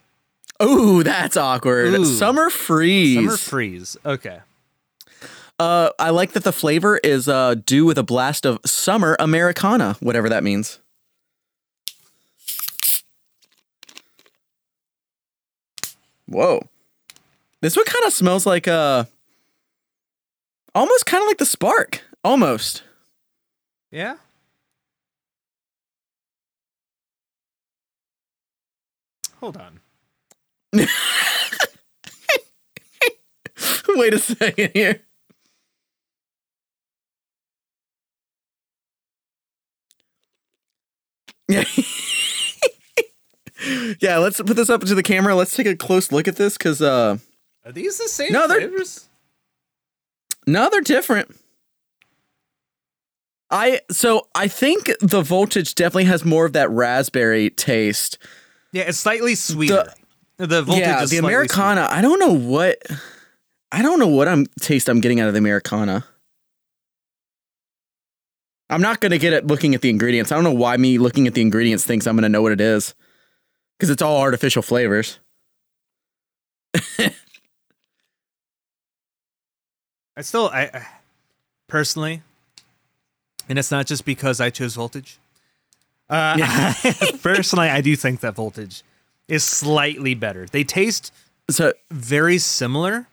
Oh, 0.59 1.03
that's 1.03 1.37
awkward. 1.37 1.89
Ooh. 1.93 2.07
Summer 2.07 2.49
freeze. 2.49 3.17
Summer 3.17 3.37
freeze. 3.37 3.97
Okay. 4.07 4.41
Uh, 5.59 5.91
I 5.99 6.09
like 6.09 6.33
that 6.33 6.43
the 6.45 6.55
flavor 6.55 6.97
is 7.05 7.29
uh, 7.29 7.57
due 7.67 7.85
with 7.85 7.99
a 7.99 8.03
blast 8.03 8.47
of 8.47 8.59
summer 8.65 9.15
Americana, 9.21 9.99
whatever 10.01 10.31
that 10.31 10.43
means. 10.43 10.79
Whoa. 16.27 16.63
This 17.61 17.77
one 17.77 17.85
kind 17.85 18.07
of 18.07 18.15
smells 18.15 18.47
like 18.47 18.67
uh 18.67 19.05
almost 20.75 21.07
kind 21.07 21.23
of 21.23 21.29
like 21.29 21.39
the 21.39 21.47
spark. 21.47 22.03
Almost. 22.25 22.83
Yeah. 23.91 24.17
Hold 29.41 29.57
on. 29.57 29.81
Wait 33.89 34.15
a 34.15 34.19
second 34.19 34.71
here. 34.75 35.03
Yeah. 41.49 41.65
yeah, 44.01 44.19
let's 44.19 44.41
put 44.41 44.57
this 44.57 44.71
up 44.71 44.83
into 44.83 44.95
the 44.95 45.03
camera. 45.03 45.35
Let's 45.35 45.55
take 45.55 45.67
a 45.67 45.77
close 45.77 46.13
look 46.13 46.29
at 46.29 46.37
this 46.37 46.57
cuz 46.57 46.81
uh 46.81 47.19
Are 47.65 47.73
these 47.73 47.99
the 47.99 48.09
same 48.09 48.33
No, 48.33 48.47
they're- 48.49 48.61
flavors? 48.61 49.09
No, 50.47 50.69
they're 50.71 50.81
different. 50.81 51.35
I 53.51 53.81
so 53.91 54.29
I 54.35 54.49
think 54.49 54.91
the 55.01 55.21
voltage 55.21 55.75
definitely 55.75 56.05
has 56.05 56.25
more 56.25 56.47
of 56.47 56.55
that 56.55 56.71
raspberry 56.71 57.51
taste. 57.51 58.19
Yeah, 58.73 58.85
it's 58.85 58.99
slightly 58.99 59.35
sweeter. 59.35 59.93
The, 60.39 60.63
voltage 60.63 60.83
yeah, 60.83 61.03
is 61.03 61.11
the 61.11 61.19
Americana. 61.19 61.87
I 61.91 62.01
don't 62.01 62.19
know 62.19 62.33
what 62.33 62.79
I 63.71 63.83
don't 63.83 63.99
know 63.99 64.09
what 64.09 64.27
I'm 64.27 64.47
taste 64.61 64.89
I'm 64.89 65.01
getting 65.01 65.21
out 65.21 65.29
of 65.29 65.35
the 65.35 65.39
Americana. 65.39 66.05
I'm 68.71 68.81
not 68.81 69.01
gonna 69.01 69.19
get 69.19 69.35
it 69.35 69.47
looking 69.47 69.75
at 69.75 69.83
the 69.83 69.91
ingredients. 69.91 70.33
I 70.33 70.35
don't 70.35 70.45
know 70.45 70.53
why 70.53 70.79
me 70.79 70.97
looking 70.97 71.27
at 71.27 71.35
the 71.35 71.43
ingredients 71.43 71.85
thinks 71.85 72.07
I'm 72.07 72.17
gonna 72.17 72.31
know 72.31 72.43
what 72.43 72.53
it 72.53 72.61
is. 72.61 72.95
Because 73.79 73.91
it's 73.91 74.03
all 74.03 74.19
artificial 74.21 74.63
flavors. 74.63 75.19
I 80.17 80.23
still, 80.23 80.49
I, 80.53 80.63
I 80.73 80.87
personally, 81.69 82.23
and 83.49 83.59
it's 83.59 83.71
not 83.71 83.87
just 83.87 84.05
because 84.05 84.41
I 84.41 84.51
chose 84.51 84.75
voltage. 84.75 85.19
Uh, 86.09 86.75
personally, 87.23 87.69
I 87.69 87.81
do 87.81 87.97
think 87.97 88.21
that 88.21 88.35
voltage 88.35 88.83
is 89.29 89.45
slightly 89.45 90.15
better. 90.15 90.47
They 90.47 90.65
taste 90.65 91.13
So 91.49 91.73
very 91.91 92.39
similar, 92.39 93.07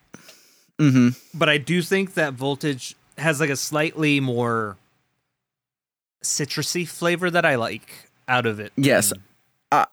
mhm. 0.77 1.17
but 1.33 1.47
I 1.47 1.57
do 1.57 1.81
think 1.81 2.15
that 2.15 2.33
voltage 2.33 2.95
has 3.17 3.39
like 3.39 3.49
a 3.49 3.55
slightly 3.55 4.19
more 4.19 4.75
citrusy 6.23 6.87
flavor 6.87 7.29
that 7.31 7.45
I 7.45 7.55
like 7.55 8.09
out 8.27 8.45
of 8.45 8.59
it. 8.59 8.73
Yes. 8.75 9.13
I 9.71 9.87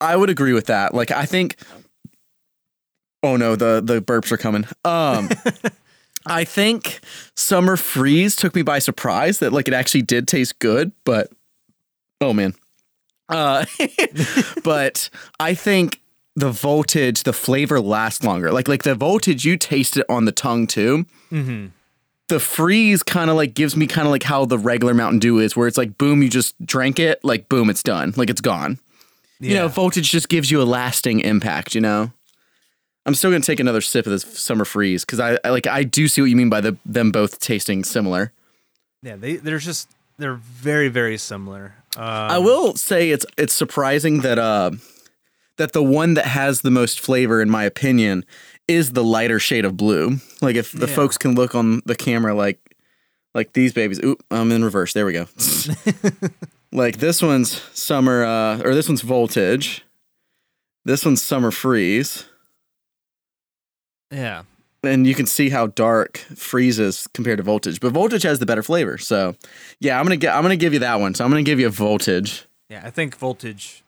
I 0.00 0.16
would 0.16 0.30
agree 0.30 0.52
with 0.52 0.66
that. 0.66 0.94
Like 0.94 1.10
I 1.10 1.24
think 1.24 1.56
Oh 3.22 3.36
no, 3.36 3.56
the 3.56 3.80
the 3.84 4.00
burps 4.00 4.32
are 4.32 4.36
coming. 4.36 4.66
Um 4.84 5.30
I 6.26 6.44
think 6.44 7.00
Summer 7.34 7.76
Freeze 7.76 8.36
took 8.36 8.54
me 8.54 8.62
by 8.62 8.78
surprise 8.78 9.38
that 9.38 9.52
like 9.52 9.68
it 9.68 9.74
actually 9.74 10.02
did 10.02 10.28
taste 10.28 10.58
good, 10.58 10.92
but 11.04 11.30
oh 12.20 12.32
man. 12.32 12.54
Uh 13.28 13.64
but 14.64 15.08
I 15.38 15.54
think 15.54 16.00
the 16.36 16.50
voltage, 16.50 17.22
the 17.22 17.32
flavor 17.32 17.80
lasts 17.80 18.22
longer. 18.24 18.52
Like 18.52 18.68
like 18.68 18.82
the 18.82 18.94
voltage 18.94 19.44
you 19.44 19.56
taste 19.56 19.96
it 19.96 20.06
on 20.08 20.24
the 20.26 20.32
tongue 20.32 20.66
too. 20.66 21.06
Mm-hmm. 21.32 21.66
the 22.28 22.40
freeze 22.40 23.02
kind 23.02 23.30
of 23.30 23.36
like 23.36 23.54
gives 23.54 23.76
me 23.76 23.86
kind 23.86 24.06
of 24.06 24.12
like 24.12 24.24
how 24.24 24.44
the 24.44 24.58
regular 24.58 24.94
Mountain 24.94 25.20
Dew 25.20 25.38
is, 25.38 25.56
where 25.56 25.66
it's 25.68 25.78
like 25.78 25.96
boom, 25.96 26.22
you 26.22 26.28
just 26.28 26.54
drank 26.64 26.98
it, 26.98 27.24
like 27.24 27.48
boom, 27.48 27.70
it's 27.70 27.82
done, 27.82 28.12
like 28.16 28.30
it's 28.30 28.40
gone. 28.40 28.78
You 29.40 29.54
know, 29.54 29.68
voltage 29.68 30.10
just 30.10 30.28
gives 30.28 30.50
you 30.50 30.60
a 30.60 30.64
lasting 30.64 31.20
impact. 31.20 31.74
You 31.74 31.80
know, 31.80 32.12
I'm 33.06 33.14
still 33.14 33.30
gonna 33.30 33.42
take 33.42 33.60
another 33.60 33.80
sip 33.80 34.06
of 34.06 34.12
this 34.12 34.22
summer 34.38 34.64
freeze 34.64 35.04
because 35.04 35.20
I, 35.20 35.38
I 35.44 35.50
like 35.50 35.66
I 35.66 35.82
do 35.84 36.06
see 36.08 36.20
what 36.20 36.28
you 36.30 36.36
mean 36.36 36.50
by 36.50 36.60
the 36.60 36.76
them 36.84 37.10
both 37.10 37.40
tasting 37.40 37.82
similar. 37.84 38.32
yeah, 39.02 39.16
they 39.16 39.36
they're 39.36 39.58
just 39.58 39.88
they're 40.18 40.34
very 40.34 40.88
very 40.88 41.16
similar. 41.18 41.74
Um, 41.96 42.04
I 42.04 42.38
will 42.38 42.74
say 42.76 43.10
it's 43.10 43.26
it's 43.38 43.54
surprising 43.54 44.20
that 44.20 44.38
uh 44.38 44.72
that 45.56 45.72
the 45.72 45.82
one 45.82 46.14
that 46.14 46.26
has 46.26 46.60
the 46.62 46.70
most 46.70 47.00
flavor, 47.00 47.42
in 47.42 47.50
my 47.50 47.64
opinion, 47.64 48.24
is 48.68 48.92
the 48.92 49.04
lighter 49.04 49.38
shade 49.38 49.64
of 49.64 49.76
blue. 49.76 50.18
Like 50.40 50.56
if 50.56 50.72
the 50.72 50.86
Yeah. 50.86 50.94
folks 50.94 51.18
can 51.18 51.34
look 51.34 51.54
on 51.54 51.80
the 51.86 51.96
camera, 51.96 52.34
like 52.34 52.58
like 53.34 53.52
these 53.54 53.72
babies. 53.72 54.00
Oop, 54.04 54.22
I'm 54.30 54.52
in 54.52 54.64
reverse. 54.64 54.92
There 54.92 55.06
we 55.06 55.12
go. 55.14 55.26
like 56.72 56.98
this 56.98 57.22
one's 57.22 57.60
summer, 57.78 58.24
uh, 58.24 58.60
or 58.64 58.74
this 58.74 58.88
one's 58.88 59.02
voltage. 59.02 59.84
This 60.84 61.04
one's 61.04 61.22
summer 61.22 61.50
freeze, 61.50 62.24
Yeah, 64.10 64.42
and 64.82 65.06
you 65.06 65.14
can 65.14 65.26
see 65.26 65.50
how 65.50 65.68
dark 65.68 66.18
freezes 66.36 67.06
compared 67.14 67.36
to 67.38 67.42
voltage. 67.42 67.80
But 67.80 67.92
voltage 67.92 68.22
has 68.24 68.38
the 68.38 68.46
better 68.46 68.62
flavor. 68.62 68.98
So 68.98 69.36
yeah, 69.78 69.98
I'm 69.98 70.04
gonna 70.04 70.16
get 70.16 70.34
I'm 70.34 70.42
gonna 70.42 70.56
give 70.56 70.72
you 70.72 70.80
that 70.80 71.00
one. 71.00 71.14
So 71.14 71.24
I'm 71.24 71.30
gonna 71.30 71.42
give 71.42 71.60
you 71.60 71.66
a 71.66 71.70
voltage. 71.70 72.46
yeah. 72.68 72.82
I 72.84 72.90
think 72.90 73.16
voltage, 73.16 73.82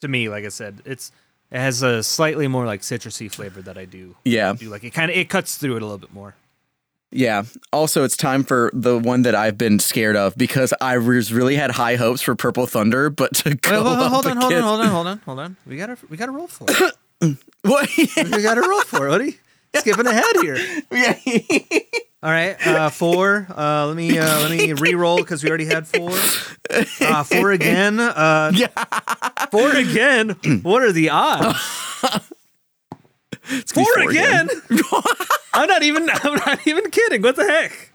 to 0.00 0.08
me, 0.08 0.28
like 0.28 0.44
I 0.44 0.48
said, 0.48 0.82
it's 0.84 1.10
it 1.50 1.58
has 1.58 1.82
a 1.82 2.02
slightly 2.02 2.48
more 2.48 2.66
like 2.66 2.80
citrusy 2.82 3.30
flavor 3.30 3.62
that 3.62 3.78
I 3.78 3.84
do 3.84 4.16
Yeah. 4.24 4.52
do 4.54 4.68
like. 4.68 4.84
It 4.84 4.90
kind 4.90 5.10
of 5.10 5.16
it 5.16 5.28
cuts 5.28 5.56
through 5.58 5.76
it 5.76 5.82
a 5.82 5.86
little 5.86 5.98
bit 5.98 6.12
more. 6.12 6.34
Yeah. 7.10 7.44
Also, 7.72 8.02
it's 8.02 8.16
time 8.16 8.42
for 8.42 8.70
the 8.74 8.98
one 8.98 9.22
that 9.22 9.36
I've 9.36 9.56
been 9.56 9.78
scared 9.78 10.16
of 10.16 10.36
because 10.36 10.74
I 10.80 10.98
was 10.98 11.32
really 11.32 11.54
had 11.54 11.70
high 11.70 11.94
hopes 11.94 12.22
for 12.22 12.34
Purple 12.34 12.66
Thunder, 12.66 13.08
but 13.08 13.34
to 13.36 13.54
go 13.54 13.70
Wait, 13.84 13.90
wait, 13.90 14.04
up 14.04 14.12
hold 14.12 14.26
on, 14.26 14.36
hold 14.36 14.52
on, 14.52 14.62
hold 14.62 14.80
on, 14.80 14.88
hold 14.88 15.06
on, 15.06 15.18
hold 15.24 15.38
on. 15.40 15.56
We 15.64 15.76
gotta 15.76 15.96
we 16.08 16.16
gotta 16.16 16.32
roll 16.32 16.48
for 16.48 16.66
it. 16.68 16.94
What? 17.62 17.88
we 17.96 18.42
gotta 18.42 18.60
roll 18.60 18.82
for 18.82 19.08
it. 19.08 19.26
You 19.26 19.32
skipping 19.76 20.06
ahead 20.06 20.24
here? 20.42 20.56
All 22.22 22.30
right, 22.30 22.66
uh, 22.66 22.88
four. 22.88 23.46
Uh, 23.54 23.86
let 23.86 23.96
me 23.96 24.18
uh, 24.18 24.40
let 24.40 24.50
me 24.50 24.72
re-roll 24.72 25.18
because 25.18 25.44
we 25.44 25.50
already 25.50 25.66
had 25.66 25.86
four. 25.86 26.10
Uh, 27.00 27.22
four 27.22 27.52
again. 27.52 28.00
Uh, 28.00 28.50
Four 29.50 29.70
again. 29.76 30.30
What 30.62 30.82
are 30.82 30.92
the 30.92 31.10
odds? 31.10 31.58
It's 33.50 33.72
gonna 33.72 33.84
be 33.84 34.02
Four 34.02 34.10
again. 34.10 34.48
I'm 35.52 35.68
not 35.68 35.82
even. 35.82 36.08
I'm 36.10 36.34
not 36.34 36.66
even 36.66 36.90
kidding. 36.90 37.20
What 37.20 37.36
the 37.36 37.44
heck? 37.44 37.90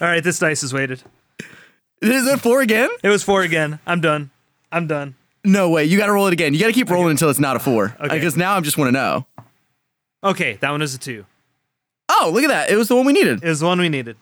All 0.00 0.08
right, 0.08 0.22
this 0.22 0.38
dice 0.40 0.62
is 0.64 0.74
weighted. 0.74 1.02
Is 2.02 2.26
it 2.26 2.40
four 2.40 2.60
again? 2.60 2.90
It 3.04 3.08
was 3.08 3.22
four 3.22 3.42
again. 3.42 3.78
I'm 3.86 4.00
done. 4.00 4.30
I'm 4.72 4.86
done. 4.88 5.14
No 5.44 5.70
way. 5.70 5.84
You 5.84 5.96
got 5.96 6.06
to 6.06 6.12
roll 6.12 6.26
it 6.26 6.32
again. 6.32 6.52
You 6.54 6.60
got 6.60 6.66
to 6.66 6.72
keep 6.72 6.90
rolling 6.90 7.10
until 7.12 7.30
it's 7.30 7.38
not 7.38 7.56
a 7.56 7.60
four. 7.60 7.96
Okay. 8.00 8.14
Because 8.16 8.36
now 8.36 8.56
I 8.56 8.60
just 8.60 8.76
want 8.76 8.88
to 8.88 8.92
know. 8.92 9.26
Okay, 10.24 10.54
that 10.60 10.70
one 10.70 10.82
is 10.82 10.94
a 10.94 10.98
two. 10.98 11.24
Oh, 12.08 12.30
look 12.32 12.42
at 12.44 12.48
that. 12.48 12.70
It 12.70 12.76
was 12.76 12.88
the 12.88 12.96
one 12.96 13.06
we 13.06 13.12
needed. 13.12 13.42
It 13.42 13.48
was 13.48 13.60
the 13.60 13.66
one 13.66 13.78
we 13.78 13.88
needed. 13.88 14.16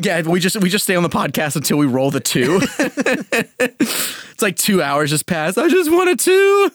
Yeah, 0.00 0.22
we 0.22 0.38
just 0.38 0.56
we 0.60 0.68
just 0.70 0.84
stay 0.84 0.94
on 0.94 1.02
the 1.02 1.08
podcast 1.08 1.56
until 1.56 1.76
we 1.76 1.86
roll 1.86 2.10
the 2.10 2.20
two. 2.20 2.60
it's 2.78 4.42
like 4.42 4.56
two 4.56 4.80
hours 4.80 5.10
just 5.10 5.26
passed. 5.26 5.58
I 5.58 5.68
just 5.68 5.90
want 5.90 6.10
a 6.10 6.16
two. 6.16 6.70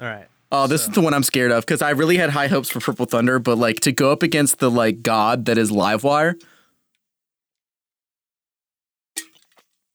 All 0.00 0.06
right. 0.06 0.28
Oh, 0.52 0.66
this 0.66 0.82
is 0.82 0.88
the 0.88 1.00
one 1.00 1.14
I'm 1.14 1.22
scared 1.22 1.52
of 1.52 1.64
because 1.64 1.82
I 1.82 1.90
really 1.90 2.16
had 2.16 2.30
high 2.30 2.48
hopes 2.48 2.68
for 2.68 2.80
Purple 2.80 3.06
Thunder, 3.06 3.38
but 3.38 3.56
like 3.56 3.80
to 3.80 3.92
go 3.92 4.10
up 4.10 4.22
against 4.22 4.58
the 4.58 4.70
like 4.70 5.02
god 5.02 5.44
that 5.44 5.58
is 5.58 5.70
Livewire. 5.70 6.40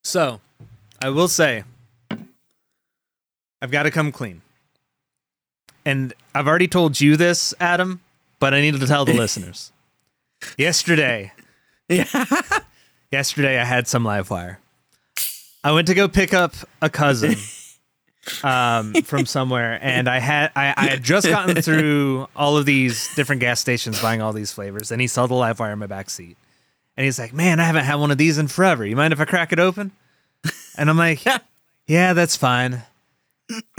So, 0.04 0.40
I 1.02 1.10
will 1.10 1.28
say, 1.28 1.64
I've 3.62 3.72
got 3.72 3.84
to 3.84 3.92
come 3.92 4.12
clean. 4.12 4.42
And 5.86 6.14
I've 6.34 6.48
already 6.48 6.68
told 6.68 7.00
you 7.00 7.16
this, 7.16 7.54
Adam, 7.60 8.02
but 8.40 8.54
I 8.54 8.62
needed 8.62 8.82
to 8.82 8.88
tell 8.88 9.06
the 9.06 9.14
listeners. 9.24 9.72
Yesterday, 10.58 11.32
Yeah. 11.88 12.06
yesterday 13.12 13.60
I 13.60 13.64
had 13.64 13.88
some 13.88 14.04
live 14.04 14.30
wire. 14.30 14.60
I 15.64 15.72
went 15.72 15.88
to 15.88 15.94
go 15.94 16.08
pick 16.08 16.34
up 16.34 16.54
a 16.82 16.90
cousin 16.90 17.36
um, 18.44 18.94
from 19.04 19.26
somewhere, 19.26 19.80
and 19.82 20.08
I 20.08 20.20
had 20.20 20.52
I, 20.56 20.74
I 20.78 20.88
had 20.88 21.04
just 21.04 21.28
gotten 21.28 21.60
through 21.62 22.28
all 22.36 22.58
of 22.58 22.66
these 22.66 23.14
different 23.16 23.40
gas 23.42 23.60
stations 23.60 24.02
buying 24.02 24.22
all 24.22 24.34
these 24.34 24.52
flavors, 24.52 24.92
and 24.92 25.00
he 25.02 25.08
saw 25.08 25.26
the 25.28 25.34
live 25.34 25.60
wire 25.60 25.72
in 25.74 25.80
my 25.80 25.88
back 25.88 26.10
seat, 26.10 26.38
and 26.98 27.06
he's 27.06 27.18
like, 27.18 27.34
"Man, 27.34 27.60
I 27.60 27.64
haven't 27.64 27.86
had 27.86 27.96
one 27.96 28.12
of 28.12 28.18
these 28.20 28.38
in 28.38 28.48
forever. 28.48 28.86
You 28.86 28.96
mind 28.96 29.14
if 29.14 29.20
I 29.20 29.26
crack 29.26 29.52
it 29.52 29.60
open?" 29.60 29.92
And 30.78 30.90
I'm 30.90 30.98
like, 30.98 31.24
"Yeah, 31.88 32.14
that's 32.14 32.36
fine." 32.36 32.84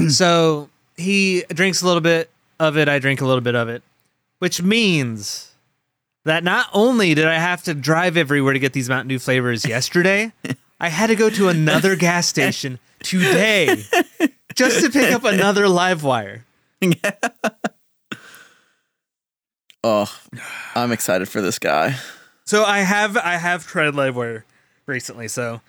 so 0.09 0.69
he 0.97 1.45
drinks 1.49 1.83
a 1.83 1.87
little 1.87 2.01
bit 2.01 2.31
of 2.61 2.77
it. 2.77 2.89
I 2.89 2.99
drink 2.99 3.21
a 3.21 3.27
little 3.27 3.41
bit 3.41 3.55
of 3.55 3.69
it, 3.69 3.83
which 4.39 4.63
means 4.63 5.53
that 6.25 6.43
not 6.45 6.69
only 6.73 7.15
did 7.15 7.27
I 7.27 7.39
have 7.39 7.63
to 7.65 7.75
drive 7.75 8.17
everywhere 8.17 8.53
to 8.53 8.59
get 8.59 8.73
these 8.73 8.89
Mountain 8.89 9.09
Dew 9.09 9.19
flavors 9.19 9.65
yesterday, 9.69 10.33
I 10.81 10.89
had 10.89 11.07
to 11.09 11.15
go 11.17 11.31
to 11.31 11.49
another 11.49 11.97
gas 11.97 12.27
station 12.27 12.79
today 13.03 13.83
just 14.55 14.81
to 14.85 14.91
pick 14.91 15.13
up 15.13 15.25
another 15.25 15.69
live 15.69 16.03
wire. 16.03 16.45
Oh, 19.85 20.13
I'm 20.75 20.91
excited 20.91 21.29
for 21.29 21.41
this 21.41 21.59
guy. 21.61 21.97
So 22.45 22.65
I 22.65 22.81
have 22.81 23.17
I 23.17 23.37
have 23.37 23.67
tried 23.67 23.95
live 23.95 24.17
wire 24.17 24.45
recently, 24.87 25.29
so 25.29 25.61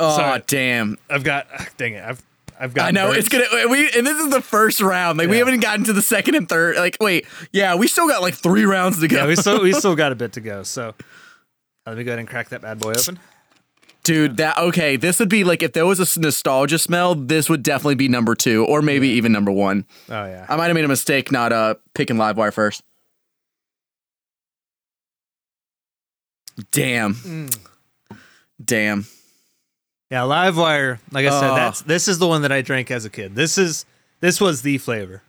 Oh, 0.00 0.16
Sorry. 0.16 0.42
damn. 0.46 0.96
I've 1.08 1.22
got 1.22 1.46
dang 1.76 1.94
it, 1.94 2.04
I've 2.04 2.22
I've 2.60 2.74
got 2.74 2.88
I 2.88 2.90
know 2.90 3.10
it's 3.10 3.28
gonna. 3.30 3.46
We 3.70 3.90
and 3.90 4.06
this 4.06 4.18
is 4.18 4.28
the 4.28 4.42
first 4.42 4.82
round. 4.82 5.18
Like 5.18 5.30
we 5.30 5.38
haven't 5.38 5.60
gotten 5.60 5.84
to 5.84 5.94
the 5.94 6.02
second 6.02 6.34
and 6.34 6.46
third. 6.46 6.76
Like 6.76 6.98
wait, 7.00 7.26
yeah, 7.52 7.74
we 7.74 7.88
still 7.88 8.06
got 8.06 8.20
like 8.20 8.34
three 8.34 8.66
rounds 8.66 9.00
to 9.00 9.08
go. 9.08 9.16
Yeah, 9.16 9.26
we 9.26 9.36
still 9.36 9.62
we 9.62 9.72
still 9.80 9.96
got 9.96 10.12
a 10.12 10.14
bit 10.14 10.34
to 10.34 10.42
go. 10.42 10.62
So 10.62 10.94
let 11.86 11.96
me 11.96 12.04
go 12.04 12.10
ahead 12.10 12.18
and 12.18 12.28
crack 12.28 12.50
that 12.50 12.60
bad 12.60 12.78
boy 12.78 12.92
open. 12.92 13.18
Dude, 14.02 14.36
that 14.36 14.58
okay. 14.58 14.96
This 14.96 15.18
would 15.20 15.30
be 15.30 15.42
like 15.42 15.62
if 15.62 15.72
there 15.72 15.86
was 15.86 16.16
a 16.16 16.20
nostalgia 16.20 16.78
smell. 16.78 17.14
This 17.14 17.48
would 17.48 17.62
definitely 17.62 17.94
be 17.94 18.08
number 18.08 18.34
two, 18.34 18.66
or 18.66 18.82
maybe 18.82 19.08
even 19.08 19.32
number 19.32 19.50
one. 19.50 19.86
Oh 20.10 20.26
yeah. 20.26 20.44
I 20.46 20.56
might 20.56 20.66
have 20.66 20.74
made 20.74 20.84
a 20.84 20.88
mistake 20.88 21.32
not 21.32 21.52
uh 21.52 21.76
picking 21.94 22.16
Livewire 22.16 22.52
first. 22.52 22.82
Damn. 26.72 27.14
Mm. 27.14 27.58
Damn. 28.62 29.06
Yeah, 30.10 30.22
Livewire. 30.22 30.98
Like 31.12 31.26
I 31.26 31.30
said, 31.40 31.50
Oh. 31.50 31.54
that's 31.54 31.82
this 31.82 32.08
is 32.08 32.18
the 32.18 32.26
one 32.26 32.42
that 32.42 32.52
I 32.52 32.62
drank 32.62 32.90
as 32.90 33.04
a 33.04 33.10
kid. 33.10 33.34
This 33.34 33.56
is 33.58 33.84
this 34.20 34.40
was 34.40 34.62
the 34.62 34.78
flavor. 34.78 35.22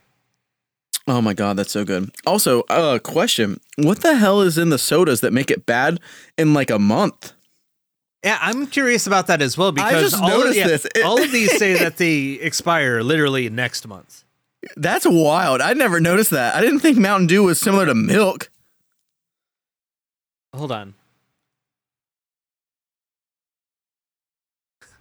Oh 1.06 1.20
my 1.20 1.34
god, 1.34 1.56
that's 1.56 1.70
so 1.72 1.84
good. 1.84 2.10
Also, 2.26 2.62
uh 2.62 2.98
question. 2.98 3.60
What 3.76 4.00
the 4.02 4.16
hell 4.16 4.40
is 4.40 4.58
in 4.58 4.70
the 4.70 4.78
sodas 4.78 5.20
that 5.20 5.32
make 5.32 5.50
it 5.50 5.66
bad 5.66 6.00
in 6.36 6.52
like 6.54 6.70
a 6.70 6.78
month? 6.78 7.32
Yeah, 8.24 8.38
I'm 8.40 8.66
curious 8.68 9.06
about 9.08 9.26
that 9.26 9.42
as 9.42 9.58
well 9.58 9.72
because 9.72 10.10
just 10.12 10.22
all, 10.22 10.30
of, 10.30 10.38
noticed 10.38 10.58
yeah, 10.58 10.66
this. 10.68 10.84
It- 10.84 11.02
all 11.04 11.20
of 11.20 11.32
these 11.32 11.56
say 11.58 11.74
that 11.74 11.96
they 11.96 12.32
expire 12.34 13.02
literally 13.02 13.48
next 13.50 13.86
month. 13.86 14.24
That's 14.76 15.04
wild. 15.08 15.60
I 15.60 15.72
never 15.72 15.98
noticed 15.98 16.30
that. 16.30 16.54
I 16.54 16.60
didn't 16.60 16.78
think 16.80 16.96
Mountain 16.98 17.26
Dew 17.26 17.42
was 17.42 17.58
similar 17.60 17.84
to 17.86 17.96
milk. 17.96 18.48
Hold 20.54 20.70
on. 20.70 20.94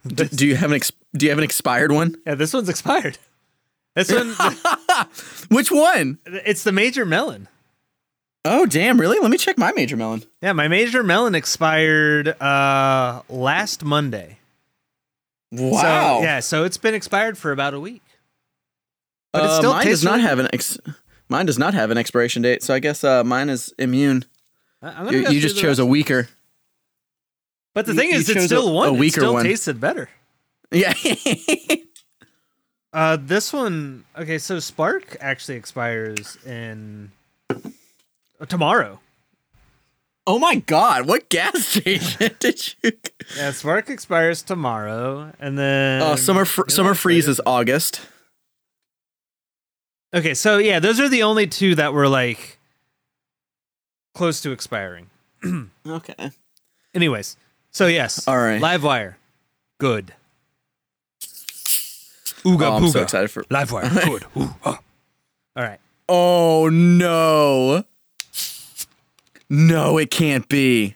D- 0.07 0.25
do 0.25 0.47
you 0.47 0.55
have 0.55 0.71
an 0.71 0.75
ex- 0.77 0.91
do 1.15 1.25
you 1.25 1.29
have 1.31 1.37
an 1.37 1.43
expired 1.43 1.91
one? 1.91 2.15
Yeah, 2.25 2.35
this 2.35 2.53
one's 2.53 2.69
expired. 2.69 3.17
This 3.95 4.11
one, 4.11 4.33
Which 5.49 5.69
one? 5.71 6.17
it's 6.25 6.63
the 6.63 6.71
major 6.71 7.05
melon. 7.05 7.47
Oh, 8.45 8.65
damn, 8.65 8.99
really? 8.99 9.19
Let 9.19 9.29
me 9.29 9.37
check 9.37 9.57
my 9.57 9.71
major 9.73 9.95
melon. 9.97 10.23
Yeah, 10.41 10.53
my 10.53 10.67
major 10.67 11.03
melon 11.03 11.35
expired 11.35 12.29
uh 12.41 13.21
last 13.29 13.83
Monday. 13.83 14.37
Wow. 15.51 15.81
So, 15.81 16.23
yeah, 16.23 16.39
so 16.39 16.63
it's 16.63 16.77
been 16.77 16.93
expired 16.95 17.37
for 17.37 17.51
about 17.51 17.73
a 17.73 17.79
week. 17.79 18.01
But 19.33 19.43
it 19.43 19.49
Uh, 19.49 19.57
still 19.57 19.71
mine 19.73 19.85
does 19.85 20.03
not 20.03 20.11
really 20.13 20.21
have 20.23 20.39
an 20.39 20.47
ex- 20.53 20.77
mine 21.29 21.45
does 21.45 21.59
not 21.59 21.73
have 21.73 21.91
an 21.91 21.97
expiration 21.97 22.41
date, 22.41 22.63
so 22.63 22.73
I 22.73 22.79
guess 22.79 23.03
uh, 23.03 23.23
mine 23.23 23.49
is 23.49 23.73
immune. 23.77 24.25
I- 24.81 25.09
You, 25.11 25.29
you 25.29 25.39
just 25.41 25.57
chose 25.57 25.77
a 25.79 25.85
weaker. 25.85 26.29
But 27.73 27.85
the 27.85 27.93
you- 27.93 27.99
thing 27.99 28.09
you 28.11 28.17
is, 28.17 28.29
it 28.29 28.33
chose 28.35 28.45
still 28.45 28.69
a- 28.69 28.73
won. 28.73 28.89
a 28.89 28.93
it 28.93 29.09
still 29.11 29.33
one. 29.33 29.43
tasted 29.45 29.79
better. 29.79 30.09
Yeah. 30.71 30.93
Uh, 32.93 33.15
this 33.17 33.53
one, 33.53 34.03
okay, 34.17 34.37
so 34.37 34.59
Spark 34.59 35.15
actually 35.21 35.55
expires 35.55 36.37
in 36.45 37.09
uh, 37.49 37.55
tomorrow. 38.49 38.99
oh 40.27 40.37
my 40.39 40.55
god, 40.55 41.07
what 41.07 41.29
gas 41.29 41.65
station 41.67 42.35
did 42.39 42.73
you? 42.83 42.91
Yeah, 43.37 43.51
Spark 43.51 43.89
expires 43.89 44.41
tomorrow, 44.43 45.31
and 45.39 45.57
then 45.57 46.01
Oh, 46.01 46.17
summer 46.17 46.43
fr- 46.43 46.67
summer 46.67 46.89
what's 46.89 46.99
freeze 46.99 47.29
is 47.29 47.39
August. 47.45 48.01
Okay, 50.13 50.33
so 50.33 50.57
yeah, 50.57 50.79
those 50.81 50.99
are 50.99 51.07
the 51.07 51.23
only 51.23 51.47
two 51.47 51.75
that 51.75 51.93
were 51.93 52.09
like 52.09 52.59
close 54.13 54.41
to 54.41 54.51
expiring. 54.51 55.09
Okay. 55.87 56.31
Anyways, 56.93 57.37
so 57.71 57.87
yes, 57.87 58.27
All 58.27 58.37
right. 58.37 58.61
Livewire, 58.61 59.15
good. 59.79 60.13
Ooga 62.43 62.61
Oh, 62.71 62.75
I'm 62.77 62.87
so 62.89 63.01
excited 63.01 63.29
for. 63.29 63.43
Livewire, 63.45 64.05
good. 64.05 64.25
Ooh, 64.37 64.53
ah. 64.65 64.79
All 65.55 65.63
right. 65.63 65.79
Oh 66.09 66.69
no. 66.69 67.83
No, 69.49 69.97
it 69.97 70.09
can't 70.09 70.47
be. 70.49 70.95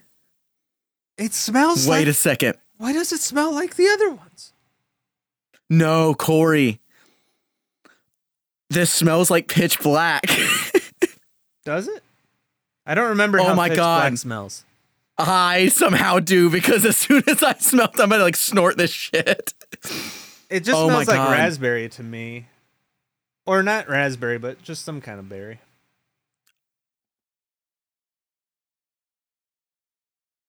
It 1.18 1.34
smells 1.34 1.88
Wait 1.88 2.00
like. 2.00 2.08
a 2.08 2.14
second. 2.14 2.56
why 2.78 2.94
does 2.94 3.12
it 3.12 3.20
smell 3.20 3.54
like 3.54 3.76
the 3.76 3.88
other 3.88 4.12
ones? 4.12 4.54
No, 5.70 6.14
Cory. 6.14 6.80
This 8.70 8.92
smells 8.92 9.30
like 9.32 9.48
pitch 9.48 9.80
black. 9.80 10.24
Does 11.66 11.88
it? 11.88 12.04
I 12.86 12.94
don't 12.96 13.10
remember 13.10 13.40
Oh 13.40 13.46
how 13.46 13.54
my 13.56 13.70
pitch 13.70 13.78
God. 13.78 14.02
black 14.10 14.18
smells. 14.18 14.64
I 15.18 15.70
somehow 15.70 16.20
do 16.20 16.50
because 16.50 16.84
as 16.86 16.98
soon 16.98 17.24
as 17.28 17.42
I 17.42 17.54
smell 17.54 17.86
it, 17.94 18.00
I'm 18.00 18.10
gonna 18.10 18.24
like 18.24 18.36
snort 18.36 18.78
this 18.78 18.92
shit. 18.92 19.54
It 20.50 20.60
just 20.62 20.78
Oh 20.78 20.88
smells 20.88 21.08
like 21.08 21.18
God. 21.18 21.32
raspberry 21.32 21.90
to 21.90 22.04
me. 22.04 22.48
Or 23.46 23.64
not 23.64 23.88
raspberry, 23.88 24.38
but 24.38 24.62
just 24.62 24.84
some 24.84 25.02
kind 25.02 25.20
of 25.20 25.30
berry. 25.30 25.60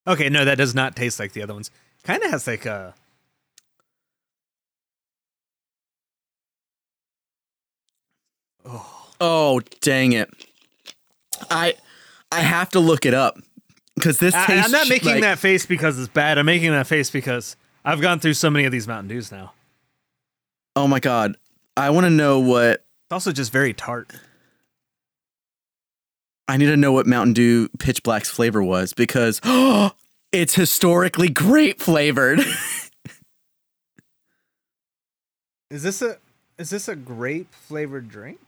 Okay, 0.05 0.29
no, 0.29 0.45
that 0.45 0.57
does 0.57 0.73
not 0.73 0.95
taste 0.95 1.19
like 1.19 1.33
the 1.33 1.41
other 1.43 1.53
ones. 1.53 1.69
Kind 2.03 2.23
of 2.23 2.31
has 2.31 2.47
like 2.47 2.65
a 2.65 2.93
Oh, 9.19 9.61
dang 9.81 10.13
it. 10.13 10.29
I 11.49 11.75
I 12.31 12.41
have 12.41 12.69
to 12.71 12.79
look 12.79 13.05
it 13.05 13.13
up 13.13 13.37
because 13.97 14.19
this 14.19 14.33
I, 14.35 14.45
tastes. 14.45 14.65
I'm 14.65 14.71
not 14.71 14.87
making 14.87 15.13
like- 15.13 15.21
that 15.21 15.39
face 15.39 15.65
because 15.65 15.97
it's 15.97 16.07
bad. 16.07 16.37
I'm 16.37 16.45
making 16.45 16.71
that 16.71 16.85
face 16.87 17.09
because 17.09 17.55
I've 17.83 17.99
gone 17.99 18.19
through 18.19 18.35
so 18.35 18.49
many 18.49 18.65
of 18.65 18.71
these 18.71 18.87
Mountain 18.87 19.07
Dews 19.07 19.31
now. 19.31 19.53
Oh 20.75 20.87
my 20.87 20.99
god, 20.99 21.35
I 21.75 21.89
want 21.89 22.05
to 22.05 22.11
know 22.11 22.39
what 22.39 22.71
It's 22.71 23.11
also 23.11 23.31
just 23.31 23.51
very 23.51 23.73
tart. 23.73 24.11
I 26.47 26.57
need 26.57 26.67
to 26.67 26.77
know 26.77 26.91
what 26.93 27.07
Mountain 27.07 27.33
Dew 27.33 27.67
Pitch 27.79 28.03
Black's 28.03 28.29
flavor 28.29 28.63
was 28.63 28.93
because 28.93 29.41
it's 30.31 30.53
historically 30.55 31.29
grape 31.29 31.81
flavored. 31.81 32.39
Is 35.69 35.83
this 35.83 36.01
a 36.01 36.17
is 36.57 36.69
this 36.69 36.87
a 36.87 36.95
grape 36.95 37.53
flavored 37.53 38.07
drink? 38.07 38.39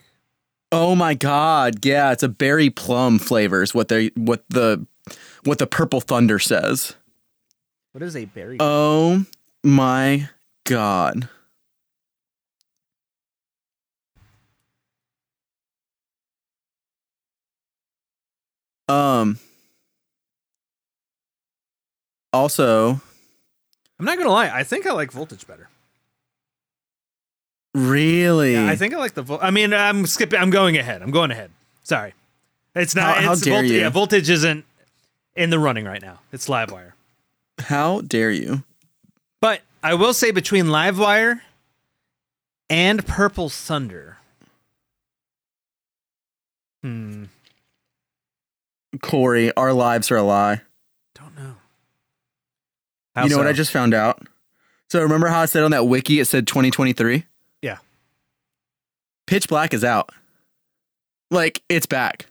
oh 0.71 0.95
my 0.95 1.15
god, 1.15 1.83
yeah, 1.85 2.11
it's 2.11 2.23
a 2.23 2.29
berry 2.29 2.69
plum 2.69 3.19
flavor 3.19 3.61
is 3.63 3.73
what 3.73 3.87
they 3.89 4.07
what 4.15 4.43
the 4.49 4.85
what 5.43 5.57
the 5.59 5.67
Purple 5.67 6.01
Thunder 6.01 6.39
says. 6.39 6.95
What 7.91 8.03
is 8.03 8.15
a 8.15 8.25
berry? 8.25 8.57
Oh 8.59 9.25
my 9.63 10.29
god. 10.65 11.27
Um 18.87 19.37
also 22.33 23.01
I'm 23.99 24.05
not 24.05 24.17
gonna 24.17 24.29
lie. 24.29 24.49
I 24.49 24.63
think 24.63 24.87
I 24.87 24.93
like 24.93 25.11
Voltage 25.11 25.45
better. 25.45 25.69
really 27.75 28.53
Yeah, 28.53 28.67
I 28.67 28.75
think 28.75 28.93
I 28.93 28.97
like 28.97 29.13
the. 29.13 29.21
Vol- 29.21 29.39
I 29.41 29.51
mean, 29.51 29.73
I'm 29.73 30.05
skipping. 30.05 30.39
I'm 30.39 30.49
going 30.49 30.77
ahead. 30.77 31.01
I'm 31.01 31.11
going 31.11 31.31
ahead. 31.31 31.51
Sorry, 31.83 32.13
it's 32.75 32.95
not. 32.95 33.17
How- 33.17 33.21
how 33.21 33.35
dare 33.35 33.53
voltage, 33.55 33.71
you. 33.71 33.79
Yeah, 33.79 33.89
voltage 33.89 34.29
isn't 34.29 34.65
in 35.39 35.49
the 35.49 35.57
running 35.57 35.85
right 35.85 36.01
now. 36.01 36.19
It's 36.33 36.49
Livewire. 36.49 36.91
how 37.59 38.01
dare 38.01 38.29
you? 38.29 38.63
But 39.41 39.61
I 39.81 39.93
will 39.93 40.13
say 40.13 40.31
between 40.31 40.65
Livewire 40.65 41.39
and 42.69 43.07
Purple 43.07 43.47
Thunder. 43.47 44.17
Hmm. 46.83 47.25
Cory, 49.01 49.53
our 49.55 49.71
lives 49.71 50.11
are 50.11 50.17
a 50.17 50.23
lie. 50.23 50.61
Don't 51.15 51.37
know. 51.37 51.55
you 53.23 53.29
know 53.29 53.37
what 53.37 53.47
I 53.47 53.53
just 53.53 53.71
found 53.71 53.93
out? 53.93 54.21
So 54.89 55.01
remember 55.01 55.27
how 55.27 55.41
I 55.41 55.45
said 55.45 55.63
on 55.63 55.71
that 55.71 55.85
wiki 55.85 56.19
it 56.19 56.25
said 56.25 56.47
2023? 56.47 57.25
Yeah. 57.61 57.77
Pitch 59.25 59.47
Black 59.47 59.73
is 59.73 59.83
out. 59.83 60.09
Like 61.31 61.61
it's 61.69 61.85
back 61.85 62.25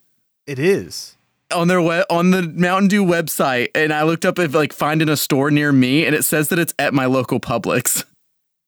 It 0.46 0.58
is. 0.58 1.16
On 1.54 1.68
their 1.68 1.80
web 1.80 2.06
on 2.10 2.30
the 2.30 2.42
Mountain 2.42 2.88
Dew 2.88 3.04
website, 3.04 3.68
and 3.74 3.92
I 3.92 4.02
looked 4.02 4.24
up 4.24 4.38
if 4.38 4.54
like 4.54 4.72
finding 4.72 5.08
a 5.08 5.16
store 5.16 5.50
near 5.50 5.72
me, 5.72 6.04
and 6.06 6.14
it 6.14 6.24
says 6.24 6.48
that 6.48 6.58
it's 6.58 6.74
at 6.78 6.94
my 6.94 7.06
local 7.06 7.40
Publix. 7.40 8.04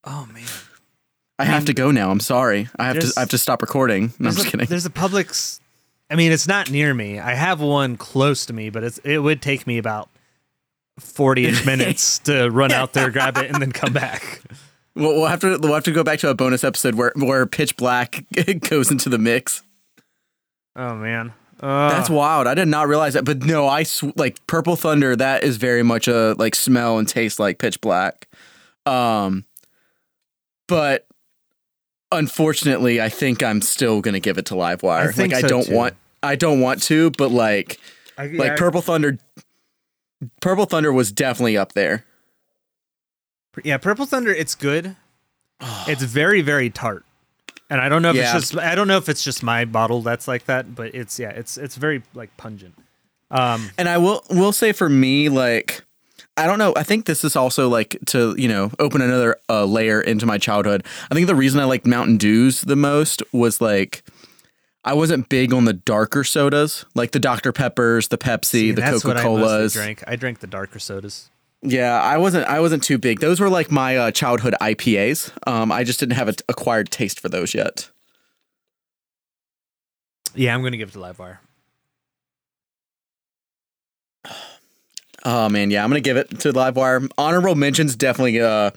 Oh 0.05 0.29
man. 0.33 0.47
I 1.41 1.45
have 1.45 1.65
to 1.67 1.75
go 1.75 1.91
now. 1.91 2.11
I'm 2.11 2.21
sorry. 2.21 2.69
I 2.79 2.85
have 2.85 2.99
to. 2.99 3.13
I 3.17 3.21
have 3.21 3.31
to 3.31 3.39
stop 3.39 3.63
recording. 3.63 4.13
No, 4.19 4.29
I'm 4.29 4.35
just 4.35 4.47
a, 4.47 4.51
kidding. 4.51 4.67
There's 4.67 4.85
a 4.85 4.91
Publix. 4.91 5.59
I 6.11 6.15
mean, 6.15 6.33
it's 6.33 6.47
not 6.47 6.71
near 6.71 6.93
me. 6.93 7.19
I 7.19 7.33
have 7.33 7.61
one 7.61 7.97
close 7.97 8.45
to 8.47 8.53
me, 8.53 8.69
but 8.69 8.85
it's 8.85 8.99
it 8.99 9.19
would 9.19 9.41
take 9.41 9.67
me 9.67 9.79
about 9.79 10.11
forty-ish 10.99 11.65
minutes 11.65 12.19
to 12.25 12.51
run 12.51 12.73
out 12.73 12.93
there, 12.93 13.11
grab 13.11 13.39
it, 13.39 13.51
and 13.51 13.63
then 13.63 13.73
come 13.73 13.95
back. 13.95 14.43
We'll, 14.95 15.15
we'll 15.15 15.27
have 15.29 15.41
to. 15.41 15.57
We'll 15.59 15.73
have 15.73 15.85
to 15.85 15.93
go 15.93 16.05
back 16.05 16.19
to 16.19 16.29
a 16.29 16.35
bonus 16.35 16.63
episode 16.63 16.95
where 16.95 17.13
where 17.17 17.47
Pitch 17.47 17.75
Black 17.77 18.25
goes 18.69 18.91
into 18.91 19.09
the 19.09 19.19
mix. 19.19 19.63
Oh 20.77 20.95
man, 20.95 21.33
uh, 21.63 21.91
That's 21.91 22.09
wild. 22.09 22.47
I 22.47 22.55
did 22.55 22.69
not 22.69 22.89
realize 22.89 23.15
that. 23.15 23.25
But 23.25 23.43
no, 23.43 23.69
I 23.69 23.83
sw- 23.83 24.17
like 24.17 24.45
Purple 24.47 24.77
Thunder. 24.77 25.15
That 25.15 25.45
is 25.45 25.57
very 25.59 25.83
much 25.83 26.09
a 26.09 26.35
like 26.39 26.55
smell 26.55 26.99
and 26.99 27.07
taste 27.07 27.39
like 27.39 27.59
Pitch 27.59 27.81
Black. 27.81 28.29
Um, 28.87 29.45
but 30.67 31.07
unfortunately, 32.11 33.01
I 33.01 33.09
think 33.09 33.43
I'm 33.43 33.61
still 33.61 34.01
gonna 34.01 34.21
give 34.21 34.39
it 34.39 34.47
to 34.47 34.55
Livewire. 34.55 35.09
I 35.09 35.13
think 35.13 35.33
like 35.33 35.45
I 35.45 35.49
so, 35.49 35.49
don't 35.49 35.67
too. 35.67 35.77
want. 35.77 35.95
I 36.23 36.37
don't 36.37 36.61
want 36.61 36.83
to, 36.85 37.11
but 37.13 37.31
like 37.31 37.79
I, 38.17 38.27
like 38.27 38.33
yeah, 38.33 38.57
Purple 38.57 38.81
Thunder. 38.81 39.19
Purple 40.41 40.67
Thunder 40.67 40.93
was 40.93 41.13
definitely 41.13 41.57
up 41.57 41.73
there. 41.73 42.05
yeah, 43.65 43.79
Purple 43.79 44.07
Thunder. 44.07 44.33
It's 44.33 44.55
good. 44.55 44.97
it's 45.87 46.03
very 46.03 46.41
very 46.41 46.71
tart, 46.71 47.05
and 47.71 47.81
I 47.81 47.89
don't 47.89 48.03
know 48.03 48.11
if 48.11 48.17
Yeah. 48.17 48.37
it's 48.37 48.51
just 48.51 48.59
I 48.63 48.75
don't 48.75 48.89
know 48.89 48.99
if 48.99 49.09
it's 49.09 49.25
just 49.25 49.43
my 49.43 49.65
bottle 49.65 50.03
that's 50.03 50.29
like 50.29 50.45
that, 50.47 50.75
but 50.75 50.95
it's 50.95 51.19
yeah, 51.19 51.31
it's 51.31 51.57
it's 51.57 51.77
very 51.77 52.03
like 52.15 52.37
pungent. 52.37 52.75
Um, 53.31 53.71
And 53.79 53.89
I 53.89 53.97
will 53.99 54.23
will 54.31 54.53
say 54.53 54.73
for 54.73 54.89
me, 54.89 55.29
like 55.29 55.83
I 56.37 56.47
don't 56.47 56.59
know. 56.59 56.73
I 56.77 56.83
think 56.83 57.07
this 57.07 57.23
is 57.25 57.37
also 57.37 57.69
like 57.69 57.97
to 58.07 58.35
you 58.37 58.49
know 58.49 58.71
open 58.79 59.01
another 59.03 59.37
uh, 59.49 59.65
layer 59.65 60.01
into 60.01 60.27
my 60.27 60.37
childhood. 60.39 60.85
I 61.11 61.15
think 61.15 61.27
the 61.27 61.35
reason 61.35 61.61
I 61.61 61.65
liked 61.65 61.87
Mountain 61.87 62.17
Dews 62.19 62.63
the 62.63 62.77
most 62.77 63.23
was 63.33 63.61
like 63.61 64.03
I 64.85 64.95
wasn't 64.95 65.29
big 65.29 65.53
on 65.53 65.67
the 65.67 65.75
darker 65.75 66.25
sodas, 66.25 66.87
like 66.95 67.11
the 67.13 67.19
Dr 67.21 67.53
Peppers, 67.53 68.09
the 68.09 68.17
Pepsi, 68.19 68.45
see, 68.47 68.73
the 68.73 68.81
Coca 68.83 69.19
I 69.19 69.23
Colas. 69.23 69.75
drank. 69.75 70.03
I 70.07 70.17
drank 70.17 70.41
the 70.41 70.47
darker 70.47 70.79
sodas. 70.79 71.31
Yeah, 71.63 72.01
I 72.01 72.17
wasn't. 72.17 72.47
I 72.47 72.61
wasn't 72.61 72.83
too 72.83 72.97
big. 72.97 73.21
Those 73.21 73.39
were 73.39 73.51
like 73.51 73.71
my 73.71 73.97
uh, 73.97 74.11
childhood 74.11 74.55
IPAs. 74.61 75.31
Um, 75.47 75.71
I 75.71 75.85
just 75.85 76.01
didn't 76.01 76.15
have 76.17 76.29
an 76.29 76.37
acquired 76.49 76.91
taste 76.91 77.21
for 77.21 77.29
those 77.29 77.53
yet. 77.53 77.91
Yeah, 80.35 80.55
I'm 80.55 80.63
gonna 80.63 80.77
give 80.79 80.89
it 80.89 80.93
to 80.93 80.99
Livewire. 80.99 81.39
Oh 85.25 85.49
man, 85.49 85.71
yeah, 85.71 85.85
I'm 85.85 85.91
gonna 85.91 86.01
give 86.01 86.17
it 86.17 86.31
to 86.41 86.53
Livewire. 86.53 87.11
Honorable 87.19 87.55
mentions 87.55 87.95
definitely 87.95 88.41
uh 88.41 88.71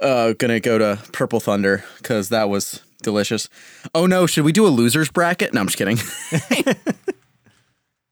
uh 0.00 0.32
gonna 0.32 0.60
go 0.60 0.78
to 0.78 0.98
Purple 1.12 1.40
Thunder 1.40 1.84
because 1.98 2.30
that 2.30 2.48
was 2.48 2.82
delicious. 3.02 3.48
Oh 3.94 4.06
no, 4.06 4.26
should 4.26 4.44
we 4.44 4.52
do 4.52 4.66
a 4.66 4.68
losers 4.68 5.10
bracket? 5.10 5.54
No, 5.54 5.60
I'm 5.60 5.68
just 5.68 5.78
kidding. 5.78 5.98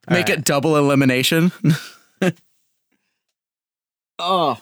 Make 0.11 0.29
it 0.29 0.45
double 0.45 0.77
elimination. 0.77 1.51
oh. 4.19 4.61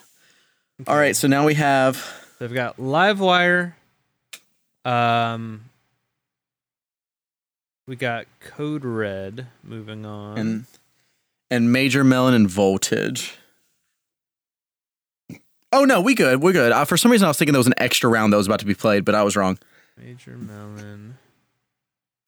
All 0.86 0.96
right, 0.96 1.14
so 1.14 1.28
now 1.28 1.46
we 1.46 1.54
have 1.54 2.04
They've 2.38 2.52
got 2.52 2.76
Livewire. 2.78 3.74
Um, 4.84 5.62
we 7.86 7.96
got 7.96 8.26
Code 8.40 8.84
Red. 8.84 9.46
Moving 9.62 10.04
on. 10.04 10.36
and 10.38 10.64
and 11.50 11.72
Major 11.72 12.02
Melon 12.04 12.34
and 12.34 12.48
Voltage. 12.50 13.36
Oh 15.72 15.84
no, 15.84 16.00
we 16.00 16.14
good. 16.14 16.42
We're 16.42 16.52
good. 16.52 16.72
Uh, 16.72 16.84
for 16.84 16.96
some 16.96 17.10
reason, 17.10 17.24
I 17.24 17.28
was 17.28 17.38
thinking 17.38 17.52
there 17.52 17.58
was 17.60 17.66
an 17.66 17.74
extra 17.78 18.08
round 18.10 18.32
that 18.32 18.36
was 18.36 18.46
about 18.46 18.60
to 18.60 18.66
be 18.66 18.74
played, 18.74 19.04
but 19.04 19.14
I 19.14 19.22
was 19.22 19.36
wrong. 19.36 19.58
Major 19.96 20.36
Melon. 20.36 21.18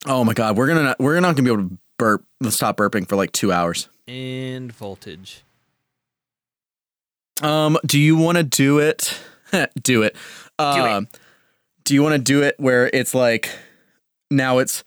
Oh 0.05 0.23
my 0.23 0.33
god, 0.33 0.57
we're 0.57 0.67
gonna 0.67 0.83
not, 0.83 0.99
we're 0.99 1.19
not 1.19 1.35
gonna 1.35 1.43
be 1.43 1.51
able 1.53 1.69
to 1.69 1.77
burp. 1.97 2.23
Stop 2.49 2.77
burping 2.77 3.07
for 3.07 3.15
like 3.17 3.31
two 3.33 3.51
hours. 3.51 3.89
and 4.07 4.71
Voltage. 4.71 5.43
Um, 7.41 7.77
do 7.85 7.99
you 7.99 8.15
want 8.15 8.37
to 8.37 8.43
do 8.43 8.79
it? 8.79 9.19
do 9.81 10.03
it. 10.03 10.15
Um, 10.59 11.07
do 11.83 11.93
you 11.93 12.03
want 12.03 12.13
to 12.13 12.19
do 12.19 12.43
it 12.43 12.55
where 12.57 12.89
it's 12.93 13.13
like 13.13 13.49
now 14.29 14.57
it's 14.57 14.83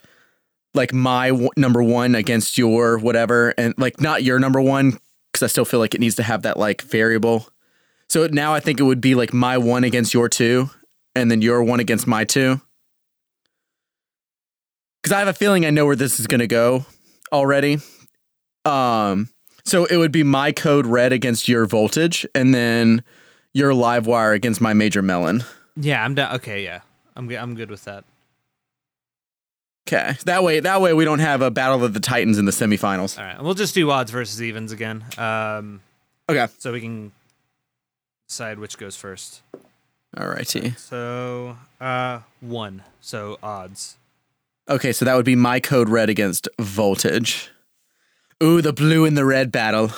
like 0.75 0.93
my 0.93 1.29
w- 1.31 1.51
number 1.57 1.83
one 1.83 2.15
against 2.15 2.59
your 2.59 2.99
whatever, 2.99 3.55
and 3.57 3.75
like 3.79 4.01
not 4.01 4.23
your 4.23 4.39
number 4.39 4.61
one 4.61 4.99
because 5.33 5.43
I 5.43 5.47
still 5.47 5.65
feel 5.65 5.81
like 5.81 5.95
it 5.95 6.01
needs 6.01 6.17
to 6.17 6.23
have 6.23 6.43
that 6.43 6.59
like 6.59 6.83
variable. 6.83 7.49
So 8.09 8.27
now 8.27 8.53
I 8.53 8.61
think 8.61 8.81
it 8.81 8.83
would 8.83 9.01
be 9.01 9.15
like 9.15 9.33
my 9.33 9.57
one 9.57 9.85
against 9.85 10.13
your 10.13 10.29
two, 10.29 10.71
and 11.15 11.31
then 11.31 11.41
your 11.43 11.63
one 11.63 11.81
against 11.81 12.07
my 12.07 12.25
two. 12.25 12.61
Because 15.03 15.15
I 15.15 15.21
have 15.21 15.29
a 15.29 15.33
feeling 15.33 15.65
I 15.65 15.71
know 15.71 15.87
where 15.87 15.97
this 15.97 16.21
is 16.21 16.27
gonna 16.27 16.47
go 16.47 16.85
already. 17.33 17.79
Um, 18.65 19.31
so 19.71 19.85
it 19.87 19.97
would 19.97 20.13
be 20.13 20.23
my 20.25 20.53
code 20.53 20.87
red 20.87 21.13
against 21.13 21.49
your 21.49 21.65
voltage, 21.67 22.27
and 22.35 22.55
then 22.55 23.03
your 23.53 23.73
live 23.75 24.07
wire 24.07 24.33
against 24.33 24.61
my 24.61 24.73
major 24.75 25.03
melon. 25.03 25.45
Yeah, 25.77 26.05
I'm 26.05 26.15
down. 26.15 26.35
Okay, 26.37 26.65
yeah, 26.65 26.81
I'm 27.17 27.29
good. 27.29 27.39
I'm 27.39 27.55
good 27.55 27.71
with 27.71 27.85
that. 27.85 28.05
Okay, 29.89 30.17
that 30.25 30.45
way 30.45 30.61
that 30.61 30.81
way 30.81 30.93
we 30.93 31.05
don't 31.05 31.19
have 31.21 31.43
a 31.43 31.51
battle 31.51 31.83
of 31.85 31.95
the 31.95 32.01
titans 32.01 32.39
in 32.39 32.45
the 32.45 32.53
semifinals. 32.53 33.19
All 33.19 33.25
right, 33.25 33.37
and 33.37 33.45
we'll 33.45 33.55
just 33.55 33.75
do 33.75 33.91
odds 33.91 34.11
versus 34.11 34.43
evens 34.43 34.73
again. 34.73 35.05
Um, 35.19 35.81
Okay, 36.29 36.47
so 36.59 36.73
we 36.73 36.81
can 36.81 37.11
decide 38.29 38.61
which 38.61 38.79
goes 38.79 38.95
first. 38.95 39.43
all 40.17 40.29
righty. 40.29 40.71
So, 40.77 41.57
uh, 41.81 42.21
one. 42.41 42.83
So 43.01 43.39
odds. 43.43 43.97
Okay, 44.69 44.93
so 44.93 45.05
that 45.05 45.17
would 45.17 45.25
be 45.25 45.35
my 45.35 45.59
code 45.59 45.89
red 45.89 46.09
against 46.09 46.47
voltage. 46.61 47.51
Ooh, 48.43 48.63
the 48.63 48.73
blue 48.73 49.05
and 49.05 49.17
the 49.17 49.25
red 49.25 49.53
battle. 49.53 49.91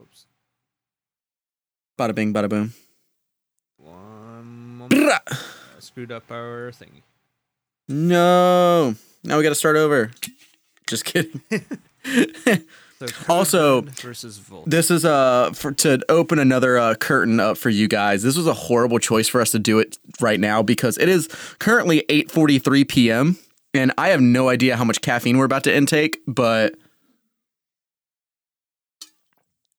Oops. 0.00 0.26
Bada 1.98 2.14
bing, 2.14 2.32
bada 2.32 2.48
boom. 2.48 2.72
One 3.76 4.76
moment. 4.78 4.94
I 4.94 5.80
screwed 5.80 6.12
up 6.12 6.30
our 6.30 6.70
thingy. 6.70 7.02
No, 7.88 8.94
now 9.22 9.36
we 9.36 9.42
got 9.42 9.50
to 9.50 9.54
start 9.54 9.76
over. 9.76 10.10
Just 10.86 11.04
kidding. 11.04 11.40
So 12.98 13.06
Also, 13.28 13.80
versus. 13.82 14.40
This 14.64 14.90
is 14.90 15.04
uh 15.04 15.50
for 15.52 15.72
to 15.72 16.00
open 16.08 16.38
another 16.38 16.78
uh, 16.78 16.94
curtain 16.94 17.40
up 17.40 17.58
for 17.58 17.68
you 17.68 17.88
guys. 17.88 18.22
This 18.22 18.36
was 18.36 18.46
a 18.46 18.54
horrible 18.54 18.98
choice 18.98 19.28
for 19.28 19.40
us 19.40 19.50
to 19.50 19.58
do 19.58 19.78
it 19.78 19.98
right 20.20 20.40
now 20.40 20.62
because 20.62 20.96
it 20.96 21.08
is 21.08 21.28
currently 21.58 22.04
8:43 22.08 22.88
p.m. 22.88 23.38
and 23.76 23.92
I 23.98 24.08
have 24.08 24.20
no 24.20 24.48
idea 24.48 24.76
how 24.76 24.84
much 24.84 25.00
caffeine 25.00 25.38
we're 25.38 25.44
about 25.44 25.64
to 25.64 25.74
intake, 25.74 26.18
but 26.26 26.74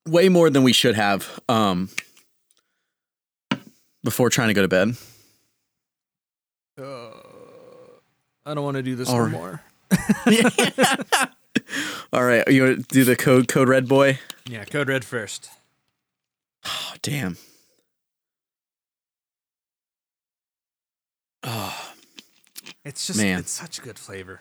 way 0.07 0.29
more 0.29 0.49
than 0.49 0.63
we 0.63 0.71
should 0.71 0.95
have 0.95 1.39
um 1.49 1.89
before 4.03 4.29
trying 4.29 4.47
to 4.47 4.53
go 4.53 4.61
to 4.61 4.67
bed. 4.67 4.95
Uh, 6.79 7.09
I 8.45 8.53
don't 8.53 8.63
want 8.63 8.77
to 8.77 8.83
do 8.83 8.95
this 8.95 9.09
All 9.09 9.27
no 9.27 9.59
right. 9.91 10.09
All 12.13 12.23
right, 12.23 12.47
you 12.47 12.63
want 12.63 12.87
to 12.87 12.93
do 12.93 13.03
the 13.03 13.15
code 13.15 13.47
code 13.47 13.67
red 13.67 13.87
boy? 13.87 14.19
Yeah, 14.45 14.63
Code 14.63 14.87
Red 14.87 15.03
first. 15.03 15.49
Oh, 16.65 16.93
damn. 17.01 17.37
Oh, 21.43 21.86
It's 22.87 23.05
just 23.05 23.19
Man. 23.19 23.39
it's 23.39 23.51
such 23.51 23.81
good 23.81 23.99
flavor. 23.99 24.39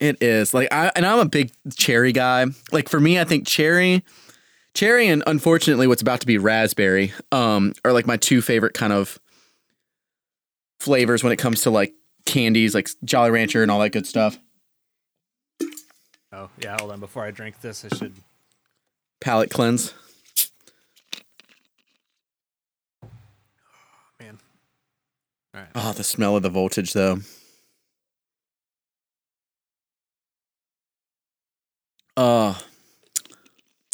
It 0.00 0.20
is 0.20 0.52
like 0.52 0.72
I 0.72 0.90
and 0.96 1.06
I'm 1.06 1.20
a 1.20 1.24
big 1.24 1.52
cherry 1.76 2.10
guy. 2.10 2.46
Like 2.72 2.88
for 2.88 2.98
me, 2.98 3.20
I 3.20 3.22
think 3.22 3.46
cherry, 3.46 4.04
cherry, 4.74 5.06
and 5.06 5.22
unfortunately, 5.24 5.86
what's 5.86 6.02
about 6.02 6.20
to 6.22 6.26
be 6.26 6.36
raspberry, 6.36 7.12
um, 7.30 7.74
are 7.84 7.92
like 7.92 8.04
my 8.04 8.16
two 8.16 8.42
favorite 8.42 8.74
kind 8.74 8.92
of 8.92 9.20
flavors 10.80 11.22
when 11.22 11.32
it 11.32 11.36
comes 11.36 11.60
to 11.60 11.70
like 11.70 11.94
candies, 12.24 12.74
like 12.74 12.88
Jolly 13.04 13.30
Rancher 13.30 13.62
and 13.62 13.70
all 13.70 13.78
that 13.78 13.90
good 13.90 14.06
stuff. 14.06 14.36
Oh 16.32 16.50
yeah, 16.58 16.76
hold 16.80 16.90
on. 16.90 16.98
Before 16.98 17.22
I 17.22 17.30
drink 17.30 17.60
this, 17.60 17.84
I 17.84 17.96
should. 17.96 18.14
Palate 19.20 19.50
cleanse. 19.50 19.94
Man. 24.20 24.38
All 25.54 25.60
right. 25.60 25.70
Oh, 25.76 25.92
the 25.92 26.02
smell 26.02 26.36
of 26.36 26.42
the 26.42 26.50
voltage 26.50 26.92
though. 26.92 27.20
Oh, 32.16 32.60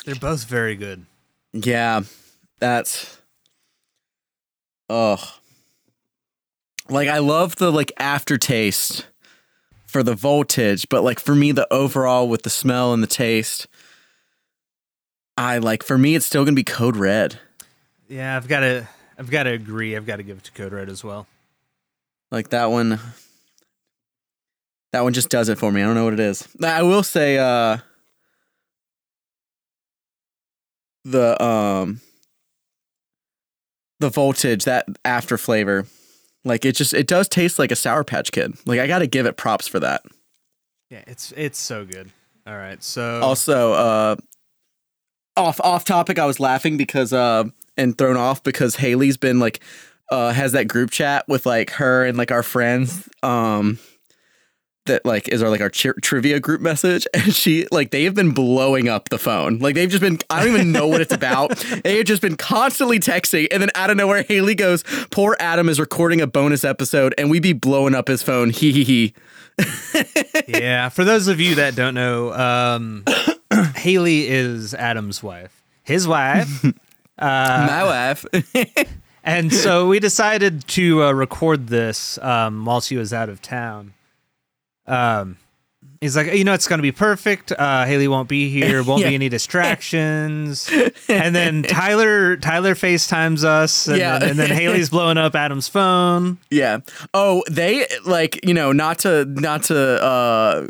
They're 0.04 0.14
both 0.14 0.44
very 0.44 0.76
good. 0.76 1.06
Yeah, 1.52 2.02
that's. 2.58 3.18
Oh, 4.88 5.16
like 6.88 7.08
I 7.08 7.18
love 7.18 7.56
the 7.56 7.72
like 7.72 7.92
aftertaste 7.98 9.06
for 9.86 10.02
the 10.02 10.14
voltage, 10.14 10.88
but 10.88 11.02
like 11.02 11.18
for 11.18 11.34
me, 11.34 11.52
the 11.52 11.72
overall 11.72 12.28
with 12.28 12.42
the 12.42 12.50
smell 12.50 12.92
and 12.92 13.02
the 13.02 13.06
taste, 13.08 13.66
I 15.36 15.58
like 15.58 15.82
for 15.82 15.96
me, 15.98 16.14
it's 16.14 16.26
still 16.26 16.44
gonna 16.44 16.54
be 16.54 16.64
code 16.64 16.96
red. 16.96 17.38
Yeah, 18.08 18.36
I've 18.36 18.48
got 18.48 18.60
to. 18.60 18.86
I've 19.18 19.30
got 19.30 19.44
to 19.44 19.50
agree. 19.50 19.94
I've 19.94 20.06
got 20.06 20.16
to 20.16 20.22
give 20.22 20.38
it 20.38 20.44
to 20.44 20.52
Code 20.52 20.72
Red 20.72 20.88
as 20.88 21.04
well. 21.04 21.26
Like 22.30 22.48
that 22.48 22.70
one, 22.70 22.98
that 24.92 25.02
one 25.02 25.12
just 25.12 25.28
does 25.28 25.48
it 25.48 25.58
for 25.58 25.70
me. 25.70 25.80
I 25.82 25.84
don't 25.84 25.94
know 25.94 26.04
what 26.04 26.14
it 26.14 26.20
is. 26.20 26.48
I 26.62 26.82
will 26.82 27.02
say, 27.02 27.38
uh, 27.38 27.76
the 31.04 31.42
um, 31.42 32.00
the 34.00 34.10
voltage 34.10 34.64
that 34.64 34.86
after 35.04 35.38
flavor, 35.38 35.86
like 36.44 36.64
it 36.64 36.76
just 36.76 36.94
it 36.94 37.06
does 37.06 37.28
taste 37.28 37.58
like 37.58 37.70
a 37.72 37.76
Sour 37.76 38.04
Patch 38.04 38.32
Kid. 38.32 38.54
Like 38.66 38.80
I 38.80 38.86
got 38.86 39.00
to 39.00 39.06
give 39.06 39.26
it 39.26 39.36
props 39.36 39.68
for 39.68 39.80
that. 39.80 40.02
Yeah, 40.90 41.02
it's 41.06 41.32
it's 41.36 41.58
so 41.58 41.84
good. 41.84 42.10
All 42.46 42.56
right, 42.56 42.82
so 42.82 43.20
Also, 43.22 43.72
uh, 43.72 44.16
off 45.36 45.60
off 45.60 45.84
topic, 45.84 46.18
I 46.18 46.26
was 46.26 46.40
laughing 46.40 46.76
because 46.76 47.12
uh, 47.12 47.44
and 47.76 47.96
thrown 47.96 48.16
off 48.16 48.42
because 48.42 48.76
Hayley's 48.76 49.16
been 49.16 49.38
like 49.38 49.62
uh 50.10 50.32
has 50.32 50.52
that 50.52 50.68
group 50.68 50.90
chat 50.90 51.26
with 51.28 51.46
like 51.46 51.70
her 51.70 52.04
and 52.04 52.18
like 52.18 52.30
our 52.32 52.42
friends 52.42 53.08
um 53.22 53.78
that 54.86 55.04
like 55.04 55.28
is 55.28 55.42
our 55.42 55.48
like 55.50 55.60
our 55.60 55.70
tri- 55.70 55.92
trivia 56.02 56.40
group 56.40 56.60
message 56.60 57.06
and 57.14 57.34
she 57.34 57.66
like 57.70 57.90
they 57.90 58.04
have 58.04 58.14
been 58.14 58.32
blowing 58.32 58.88
up 58.88 59.08
the 59.08 59.18
phone. 59.18 59.58
Like 59.58 59.74
they've 59.74 59.88
just 59.88 60.02
been 60.02 60.18
i 60.30 60.44
don't 60.44 60.54
even 60.54 60.72
know 60.72 60.88
what 60.88 61.00
it's 61.00 61.14
about. 61.14 61.52
They 61.82 61.96
have 61.98 62.06
just 62.06 62.22
been 62.22 62.36
constantly 62.36 62.98
texting 63.00 63.48
and 63.50 63.62
then 63.62 63.70
out 63.74 63.90
of 63.90 63.96
nowhere 63.96 64.22
hayley 64.22 64.54
goes 64.54 64.84
poor 65.10 65.36
adam 65.40 65.68
is 65.68 65.80
recording 65.80 66.20
a 66.20 66.26
bonus 66.26 66.64
episode 66.64 67.14
and 67.18 67.30
we 67.30 67.40
be 67.40 67.52
blowing 67.52 67.94
up 67.94 68.08
his 68.08 68.22
phone. 68.22 68.50
Hee 68.50 68.72
hee 68.72 68.84
hee. 68.84 69.14
Yeah, 70.48 70.88
for 70.88 71.04
those 71.04 71.28
of 71.28 71.40
you 71.40 71.56
that 71.56 71.74
don't 71.76 71.94
know, 71.94 72.32
um, 72.32 73.04
Hayley 73.76 74.28
is 74.28 74.74
Adam's 74.74 75.22
wife, 75.22 75.62
his 75.82 76.06
wife, 76.08 76.64
my 77.18 77.84
wife. 77.84 78.26
And 79.24 79.52
so 79.52 79.86
we 79.86 80.00
decided 80.00 80.66
to 80.68 81.04
uh, 81.04 81.12
record 81.12 81.68
this 81.68 82.18
um, 82.18 82.64
while 82.64 82.80
she 82.80 82.96
was 82.96 83.12
out 83.12 83.28
of 83.28 83.40
town. 83.40 83.94
Um, 84.86 85.38
He's 86.02 86.16
like, 86.16 86.34
you 86.34 86.42
know, 86.44 86.52
it's 86.52 86.66
gonna 86.66 86.82
be 86.82 86.90
perfect. 86.92 87.52
Uh, 87.52 87.86
Hayley 87.86 88.08
won't 88.08 88.28
be 88.28 88.50
here. 88.50 88.82
Won't 88.92 89.02
Yeah. 89.02 89.10
be 89.10 89.14
any 89.14 89.28
distractions. 89.28 90.68
and 91.08 91.34
then 91.34 91.62
Tyler 91.62 92.36
Tyler 92.36 92.74
FaceTimes 92.74 93.44
us. 93.44 93.86
And, 93.86 93.96
Yeah. 93.98 94.18
then, 94.18 94.30
and 94.30 94.38
then 94.38 94.50
Hayley's 94.50 94.90
blowing 94.96 95.16
up 95.16 95.34
Adam's 95.36 95.68
phone. 95.68 96.38
Yeah. 96.50 96.78
Oh, 97.14 97.44
they 97.48 97.86
like 98.04 98.44
you 98.44 98.52
know 98.52 98.72
not 98.72 98.98
to 99.00 99.24
not 99.26 99.62
to 99.64 100.02
uh, 100.02 100.66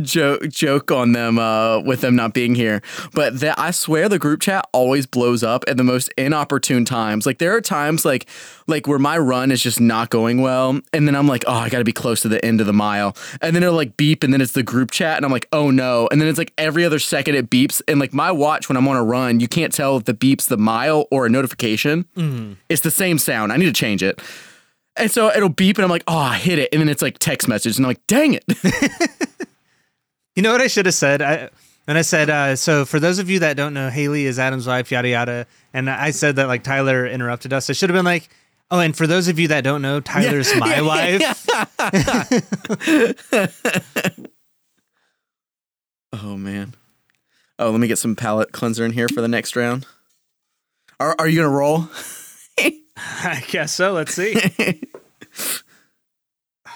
joke 0.00 0.48
joke 0.48 0.90
on 0.90 1.12
them 1.12 1.38
uh, 1.38 1.80
with 1.80 2.00
them 2.00 2.16
not 2.16 2.34
being 2.34 2.54
here, 2.54 2.82
but 3.12 3.40
that 3.40 3.58
I 3.58 3.70
swear 3.70 4.08
the 4.08 4.18
group 4.18 4.40
chat 4.40 4.66
always 4.72 5.06
blows 5.06 5.42
up 5.42 5.64
at 5.68 5.76
the 5.76 5.84
most 5.84 6.12
inopportune 6.16 6.84
times. 6.84 7.26
Like 7.26 7.38
there 7.38 7.54
are 7.54 7.60
times 7.60 8.04
like 8.04 8.26
like 8.66 8.86
where 8.86 8.98
my 8.98 9.18
run 9.18 9.50
is 9.50 9.62
just 9.62 9.80
not 9.80 10.10
going 10.10 10.40
well, 10.40 10.80
and 10.92 11.06
then 11.06 11.14
I'm 11.14 11.26
like, 11.28 11.44
oh, 11.46 11.52
I 11.54 11.68
got 11.68 11.78
to 11.78 11.84
be 11.84 11.92
close 11.92 12.20
to 12.22 12.28
the 12.28 12.42
end 12.44 12.60
of 12.60 12.66
the 12.66 12.72
mile, 12.72 13.16
and 13.42 13.54
then 13.54 13.62
it'll 13.62 13.74
like 13.74 13.96
beep, 13.96 14.22
and 14.22 14.32
then 14.32 14.40
it's 14.40 14.52
the 14.52 14.62
group 14.62 14.90
chat, 14.90 15.16
and 15.16 15.26
I'm 15.26 15.32
like, 15.32 15.48
oh 15.52 15.70
no, 15.70 16.08
and 16.10 16.20
then 16.20 16.28
it's 16.28 16.38
like 16.38 16.52
every 16.56 16.84
other 16.84 16.98
second 16.98 17.34
it 17.34 17.50
beeps, 17.50 17.82
and 17.88 18.00
like 18.00 18.14
my 18.14 18.30
watch 18.30 18.68
when 18.68 18.76
I'm 18.76 18.88
on 18.88 18.96
a 18.96 19.04
run, 19.04 19.40
you 19.40 19.48
can't 19.48 19.72
tell 19.72 19.96
if 19.96 20.04
the 20.04 20.14
beeps 20.14 20.48
the 20.48 20.56
mile 20.56 21.06
or 21.10 21.26
a 21.26 21.28
notification. 21.28 22.06
It's 22.68 22.82
the 22.82 22.90
same 22.90 23.18
sound. 23.18 23.52
I 23.52 23.56
need 23.56 23.66
to 23.66 23.72
change 23.72 24.02
it. 24.02 24.20
And 24.96 25.10
so 25.10 25.30
it'll 25.30 25.48
beep, 25.48 25.78
and 25.78 25.84
I'm 25.84 25.90
like, 25.90 26.04
oh, 26.06 26.16
I 26.16 26.36
hit 26.36 26.58
it. 26.58 26.68
And 26.72 26.80
then 26.80 26.88
it's 26.88 27.02
like 27.02 27.18
text 27.18 27.48
message, 27.48 27.76
and 27.76 27.84
I'm 27.84 27.90
like, 27.90 28.06
dang 28.06 28.34
it. 28.34 28.44
You 30.34 30.42
know 30.42 30.52
what 30.52 30.62
I 30.62 30.66
should 30.66 30.86
have 30.86 30.94
said? 30.94 31.20
I 31.20 31.50
and 31.86 31.98
I 31.98 32.02
said, 32.02 32.30
uh, 32.30 32.56
so 32.56 32.84
for 32.84 33.00
those 33.00 33.18
of 33.18 33.28
you 33.28 33.40
that 33.40 33.56
don't 33.56 33.74
know, 33.74 33.90
Hayley 33.90 34.24
is 34.24 34.38
Adam's 34.38 34.66
wife, 34.66 34.90
yada 34.90 35.08
yada. 35.08 35.46
And 35.74 35.90
I 35.90 36.12
said 36.12 36.36
that 36.36 36.46
like 36.46 36.62
Tyler 36.62 37.06
interrupted 37.06 37.52
us. 37.52 37.68
I 37.68 37.72
should 37.72 37.90
have 37.90 37.96
been 37.96 38.04
like, 38.04 38.28
oh, 38.72 38.80
and 38.80 38.96
for 38.96 39.06
those 39.06 39.28
of 39.28 39.38
you 39.38 39.46
that 39.48 39.62
don't 39.62 39.82
know, 39.82 40.00
Tyler's 40.00 40.52
my 40.56 40.80
wife. 40.82 41.46
oh, 46.12 46.36
man. 46.36 46.74
Oh, 47.58 47.70
let 47.70 47.80
me 47.80 47.86
get 47.86 47.98
some 47.98 48.16
palate 48.16 48.52
cleanser 48.52 48.84
in 48.84 48.92
here 48.92 49.08
for 49.08 49.20
the 49.20 49.28
next 49.28 49.54
round. 49.54 49.86
Are, 50.98 51.14
are 51.18 51.28
you 51.28 51.40
going 51.40 51.50
to 51.50 51.56
roll? 51.56 51.88
I 52.96 53.44
guess 53.48 53.72
so. 53.72 53.92
Let's 53.92 54.14
see. 54.14 54.34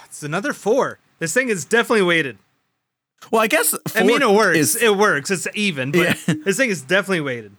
it's 0.05 0.23
another 0.23 0.53
four. 0.53 0.99
This 1.19 1.33
thing 1.33 1.49
is 1.49 1.65
definitely 1.65 2.03
weighted. 2.03 2.39
Well, 3.31 3.43
I 3.43 3.47
guess. 3.49 3.75
I 3.95 4.03
mean, 4.05 4.23
it 4.23 4.31
works. 4.31 4.59
is- 4.59 4.83
it 4.83 4.97
works. 4.97 5.31
It's 5.31 5.49
even, 5.55 5.91
but 5.91 6.01
Yeah. 6.29 6.35
this 6.45 6.57
thing 6.59 6.71
is 6.71 6.83
definitely 6.83 7.23
weighted. 7.23 7.53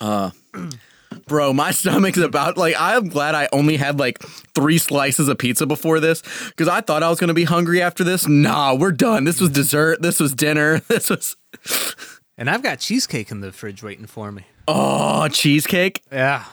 Uh, 0.00 0.30
bro, 1.26 1.52
my 1.52 1.70
stomach 1.70 2.16
is 2.16 2.22
about 2.22 2.56
like 2.56 2.74
I'm 2.78 3.08
glad 3.08 3.34
I 3.34 3.48
only 3.52 3.76
had 3.76 3.98
like 3.98 4.18
three 4.54 4.78
slices 4.78 5.28
of 5.28 5.38
pizza 5.38 5.66
before 5.66 6.00
this 6.00 6.22
because 6.48 6.68
I 6.68 6.80
thought 6.80 7.02
I 7.02 7.08
was 7.10 7.18
gonna 7.20 7.34
be 7.34 7.44
hungry 7.44 7.80
after 7.82 8.04
this. 8.04 8.26
Nah, 8.28 8.74
we're 8.74 8.92
done. 8.92 9.24
This 9.24 9.40
was 9.40 9.50
dessert. 9.50 10.02
This 10.02 10.20
was 10.20 10.34
dinner. 10.34 10.80
This 10.88 11.10
was 11.10 11.36
And 12.38 12.50
I've 12.50 12.62
got 12.62 12.80
cheesecake 12.80 13.30
in 13.30 13.40
the 13.40 13.50
fridge 13.52 13.82
waiting 13.82 14.06
for 14.06 14.30
me. 14.30 14.42
oh 14.68 15.28
cheesecake 15.28 16.02
Yeah. 16.12 16.44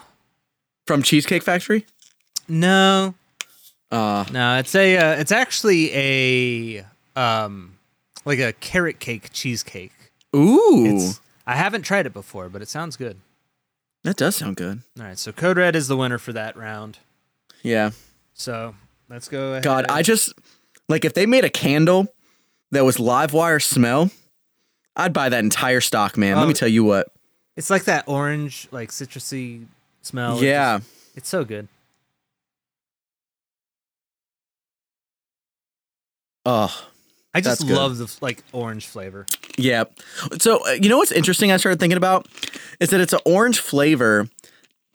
from 0.88 1.04
Cheesecake 1.04 1.44
Factory. 1.44 1.86
No, 2.48 3.16
Uh, 3.92 4.26
no, 4.32 4.58
it's 4.60 4.74
a. 4.76 4.98
Uh, 4.98 5.16
it's 5.20 5.32
actually 5.32 5.92
a 5.94 6.86
um, 7.16 7.78
like 8.26 8.40
a 8.40 8.52
carrot 8.54 9.00
cake 9.00 9.32
cheesecake. 9.34 9.92
ooh, 10.36 10.86
It's. 10.86 11.20
I 11.46 11.56
haven't 11.56 11.84
tried 11.84 12.06
it 12.06 12.14
before, 12.14 12.50
but 12.50 12.62
it 12.62 12.70
sounds 12.70 12.96
good. 12.98 13.18
That 14.04 14.18
does 14.18 14.36
sound 14.36 14.56
good. 14.58 14.82
All 15.00 15.06
right, 15.06 15.18
so 15.18 15.32
Code 15.32 15.58
Red 15.58 15.76
is 15.76 15.88
the 15.88 15.98
winner 15.98 16.18
for 16.18 16.34
that 16.34 16.56
round. 16.58 17.00
Yeah. 17.62 17.92
So 18.34 18.76
let's 19.10 19.28
go. 19.28 19.52
Ahead. 19.52 19.64
God, 19.64 19.86
I 19.90 20.02
just 20.02 20.34
like 20.90 21.06
if 21.06 21.14
they 21.14 21.26
made 21.26 21.46
a 21.46 21.50
candle 21.50 22.08
that 22.72 22.84
was 22.84 23.00
live 23.00 23.34
wire 23.34 23.60
smell, 23.60 24.12
I'd 24.96 25.14
buy 25.14 25.30
that 25.30 25.40
entire 25.44 25.82
stock, 25.82 26.18
man. 26.18 26.36
Let 26.38 26.44
Oh. 26.44 26.48
me 26.48 26.54
tell 26.54 26.68
you 26.68 26.84
what. 26.84 27.08
It's 27.56 27.70
like 27.70 27.84
that 27.86 28.04
orange, 28.08 28.68
like 28.72 28.90
citrusy 28.92 29.66
smell. 30.02 30.44
Yeah. 30.44 30.80
just- 30.80 30.90
it's 31.16 31.30
so 31.30 31.46
good. 31.46 31.68
Oh, 36.46 36.88
I 37.34 37.42
just 37.42 37.64
love 37.66 37.98
the 37.98 38.14
like 38.22 38.44
orange 38.52 38.86
flavor. 38.88 39.26
Yeah. 39.58 39.86
So, 40.40 40.66
uh, 40.68 40.72
you 40.74 40.90
know 40.90 40.98
what's 40.98 41.12
interesting 41.12 41.52
I 41.52 41.58
started 41.58 41.80
thinking 41.80 41.98
about 41.98 42.28
is 42.80 42.90
that 42.92 43.02
it's 43.02 43.14
an 43.14 43.20
orange 43.26 43.60
flavor, 43.60 44.28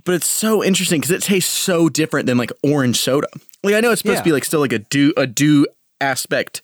but 0.04 0.14
it's 0.14 0.26
so 0.28 0.62
interesting 0.64 1.00
because 1.00 1.10
it 1.10 1.22
tastes 1.22 1.50
so 1.52 1.88
different 1.88 2.26
than 2.26 2.38
like 2.38 2.52
orange 2.62 2.98
soda. 3.00 3.28
Like 3.64 3.74
I 3.74 3.80
know 3.80 3.90
it's 3.90 4.00
supposed 4.02 4.16
Yeah. 4.18 4.20
to 4.22 4.24
be 4.28 4.32
like 4.32 4.44
still 4.44 4.60
like 4.60 4.72
a 4.72 4.78
do 4.78 5.12
a 5.16 5.26
do 5.26 5.66
aspect 6.00 6.62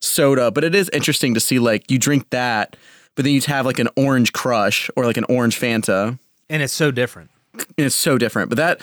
soda, 0.00 0.50
but 0.50 0.62
it 0.64 0.74
is 0.74 0.88
interesting 0.90 1.34
to 1.34 1.40
see 1.40 1.58
like 1.58 1.90
you 1.90 1.98
drink 1.98 2.30
that, 2.30 2.76
but 3.16 3.24
then 3.24 3.34
you 3.34 3.40
have 3.42 3.66
like 3.66 3.78
an 3.80 3.88
orange 3.96 4.32
crush 4.32 4.88
or 4.96 5.04
like 5.04 5.16
an 5.16 5.24
orange 5.28 5.58
Fanta, 5.58 6.18
And 6.48 6.62
it's 6.62 6.72
so 6.72 6.90
different. 6.92 7.30
and 7.54 7.86
it's 7.86 7.96
so 7.96 8.18
different. 8.18 8.50
But 8.50 8.56
that 8.58 8.80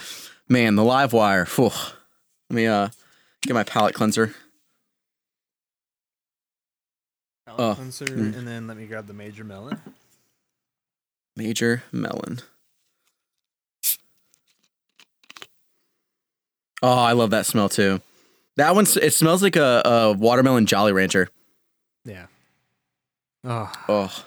man, 0.50 0.76
the 0.76 0.84
live 0.84 1.14
wire. 1.14 1.46
Phew. 1.46 1.72
Let 2.50 2.56
me 2.56 2.68
uh 2.68 2.90
get 3.44 3.54
my 3.54 3.64
palate 3.64 3.96
cleanser. 3.96 4.36
Oh, 7.58 7.76
Cleanser, 7.76 8.06
mm. 8.06 8.38
and 8.38 8.47
then 8.47 8.68
let 8.68 8.78
me 8.78 8.86
grab 8.86 9.08
the 9.08 9.14
major 9.14 9.43
melon. 9.43 9.80
Major 11.36 11.84
melon. 11.91 12.39
Oh, 16.82 16.91
I 16.91 17.14
love 17.14 17.32
that 17.32 17.45
smell 17.45 17.70
too. 17.70 18.01
That 18.58 18.76
one's 18.76 18.95
it 18.95 19.14
smells 19.14 19.41
like 19.43 19.56
a, 19.56 19.82
a 19.86 20.14
watermelon 20.14 20.66
Jolly 20.66 20.93
Rancher. 20.93 21.30
Yeah. 22.03 22.28
Oh, 23.43 23.72
Oh. 23.89 24.26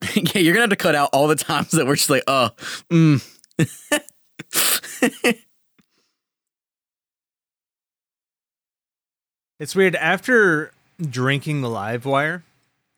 yeah, 0.14 0.38
you're 0.40 0.54
gonna 0.54 0.62
have 0.62 0.70
to 0.70 0.76
cut 0.76 0.94
out 0.94 1.10
all 1.12 1.26
the 1.28 1.34
times 1.36 1.72
that 1.72 1.86
we're 1.86 1.96
just 1.96 2.10
like, 2.10 2.22
oh, 2.26 2.50
mm. 2.90 3.22
it's 9.58 9.74
weird. 9.74 9.94
After 9.96 10.72
drinking 11.00 11.60
the 11.62 11.68
live 11.70 12.04
wire, 12.04 12.42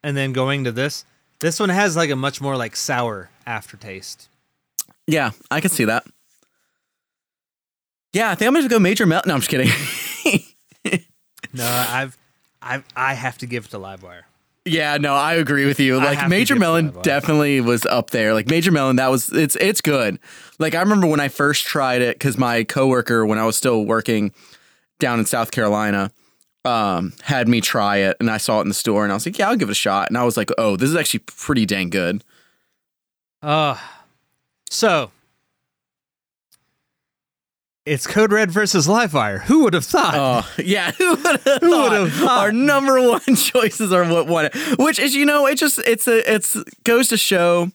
and 0.02 0.16
then 0.16 0.32
going 0.32 0.64
to 0.64 0.72
this, 0.72 1.04
this 1.40 1.60
one 1.60 1.68
has 1.68 1.96
like 1.96 2.10
a 2.10 2.16
much 2.16 2.40
more 2.40 2.56
like 2.56 2.76
sour 2.76 3.30
aftertaste. 3.46 4.28
yeah, 5.06 5.30
I 5.50 5.60
can 5.60 5.70
see 5.70 5.84
that. 5.84 6.04
Yeah, 8.12 8.30
I 8.30 8.34
think 8.34 8.48
I'm 8.48 8.54
gonna 8.54 8.68
go 8.68 8.78
major 8.78 9.06
melon. 9.06 9.24
No, 9.26 9.34
I'm 9.34 9.40
just 9.40 9.50
kidding. 9.50 9.70
No, 11.52 11.66
I've, 11.66 12.16
I've, 12.62 12.84
I 12.94 13.14
have 13.14 13.36
to 13.38 13.46
give 13.46 13.64
it 13.64 13.70
to 13.72 13.78
live 13.78 14.04
wire. 14.04 14.26
Yeah, 14.64 14.98
no, 14.98 15.14
I 15.14 15.34
agree 15.34 15.66
with 15.66 15.80
you. 15.80 15.96
Like 15.96 16.28
Major 16.28 16.54
Melon 16.54 16.94
definitely 17.02 17.60
was 17.60 17.84
up 17.86 18.10
there. 18.10 18.34
Like 18.34 18.48
Major 18.48 18.70
Melon, 18.70 18.96
that 18.96 19.08
was 19.08 19.32
it's 19.32 19.56
it's 19.56 19.80
good. 19.80 20.20
Like 20.60 20.76
I 20.76 20.80
remember 20.80 21.08
when 21.08 21.18
I 21.18 21.26
first 21.26 21.66
tried 21.66 22.02
it 22.02 22.16
because 22.16 22.38
my 22.38 22.62
coworker, 22.62 23.26
when 23.26 23.38
I 23.38 23.46
was 23.46 23.56
still 23.56 23.84
working 23.84 24.32
down 25.00 25.18
in 25.18 25.26
South 25.26 25.50
Carolina, 25.50 26.12
um, 26.64 27.12
had 27.22 27.48
me 27.48 27.60
try 27.60 27.98
it, 27.98 28.16
and 28.20 28.30
I 28.30 28.36
saw 28.36 28.58
it 28.58 28.62
in 28.62 28.68
the 28.68 28.74
store, 28.74 29.04
and 29.04 29.12
I 29.12 29.14
was 29.16 29.26
like, 29.26 29.38
yeah, 29.38 29.48
I'll 29.48 29.56
give 29.56 29.68
it 29.68 29.72
a 29.72 29.74
shot. 29.74 30.08
And 30.08 30.18
I 30.18 30.24
was 30.24 30.36
like, 30.36 30.50
oh, 30.58 30.76
this 30.76 30.88
is 30.90 30.96
actually 30.96 31.20
pretty 31.20 31.64
dang 31.66 31.90
good. 31.90 32.22
Uh, 33.42 33.76
so 34.68 35.10
it's 37.86 38.06
Code 38.06 38.32
Red 38.32 38.50
versus 38.50 38.86
Livewire. 38.86 39.40
Who 39.42 39.64
would 39.64 39.74
have 39.74 39.84
thought? 39.86 40.14
Oh 40.14 40.48
yeah, 40.62 40.92
who 40.92 41.10
would 41.14 41.24
have 41.26 41.42
thought? 41.42 42.10
thought? 42.10 42.38
Our 42.40 42.52
number 42.52 43.00
one 43.00 43.20
choices 43.36 43.92
are 43.92 44.04
what 44.04 44.26
won 44.26 44.44
it, 44.46 44.78
which 44.78 44.98
is 44.98 45.14
you 45.14 45.24
know 45.24 45.46
it 45.46 45.56
just 45.56 45.78
it's 45.80 46.06
a 46.06 46.32
it's 46.32 46.56
goes 46.84 47.08
to 47.08 47.16
show 47.16 47.70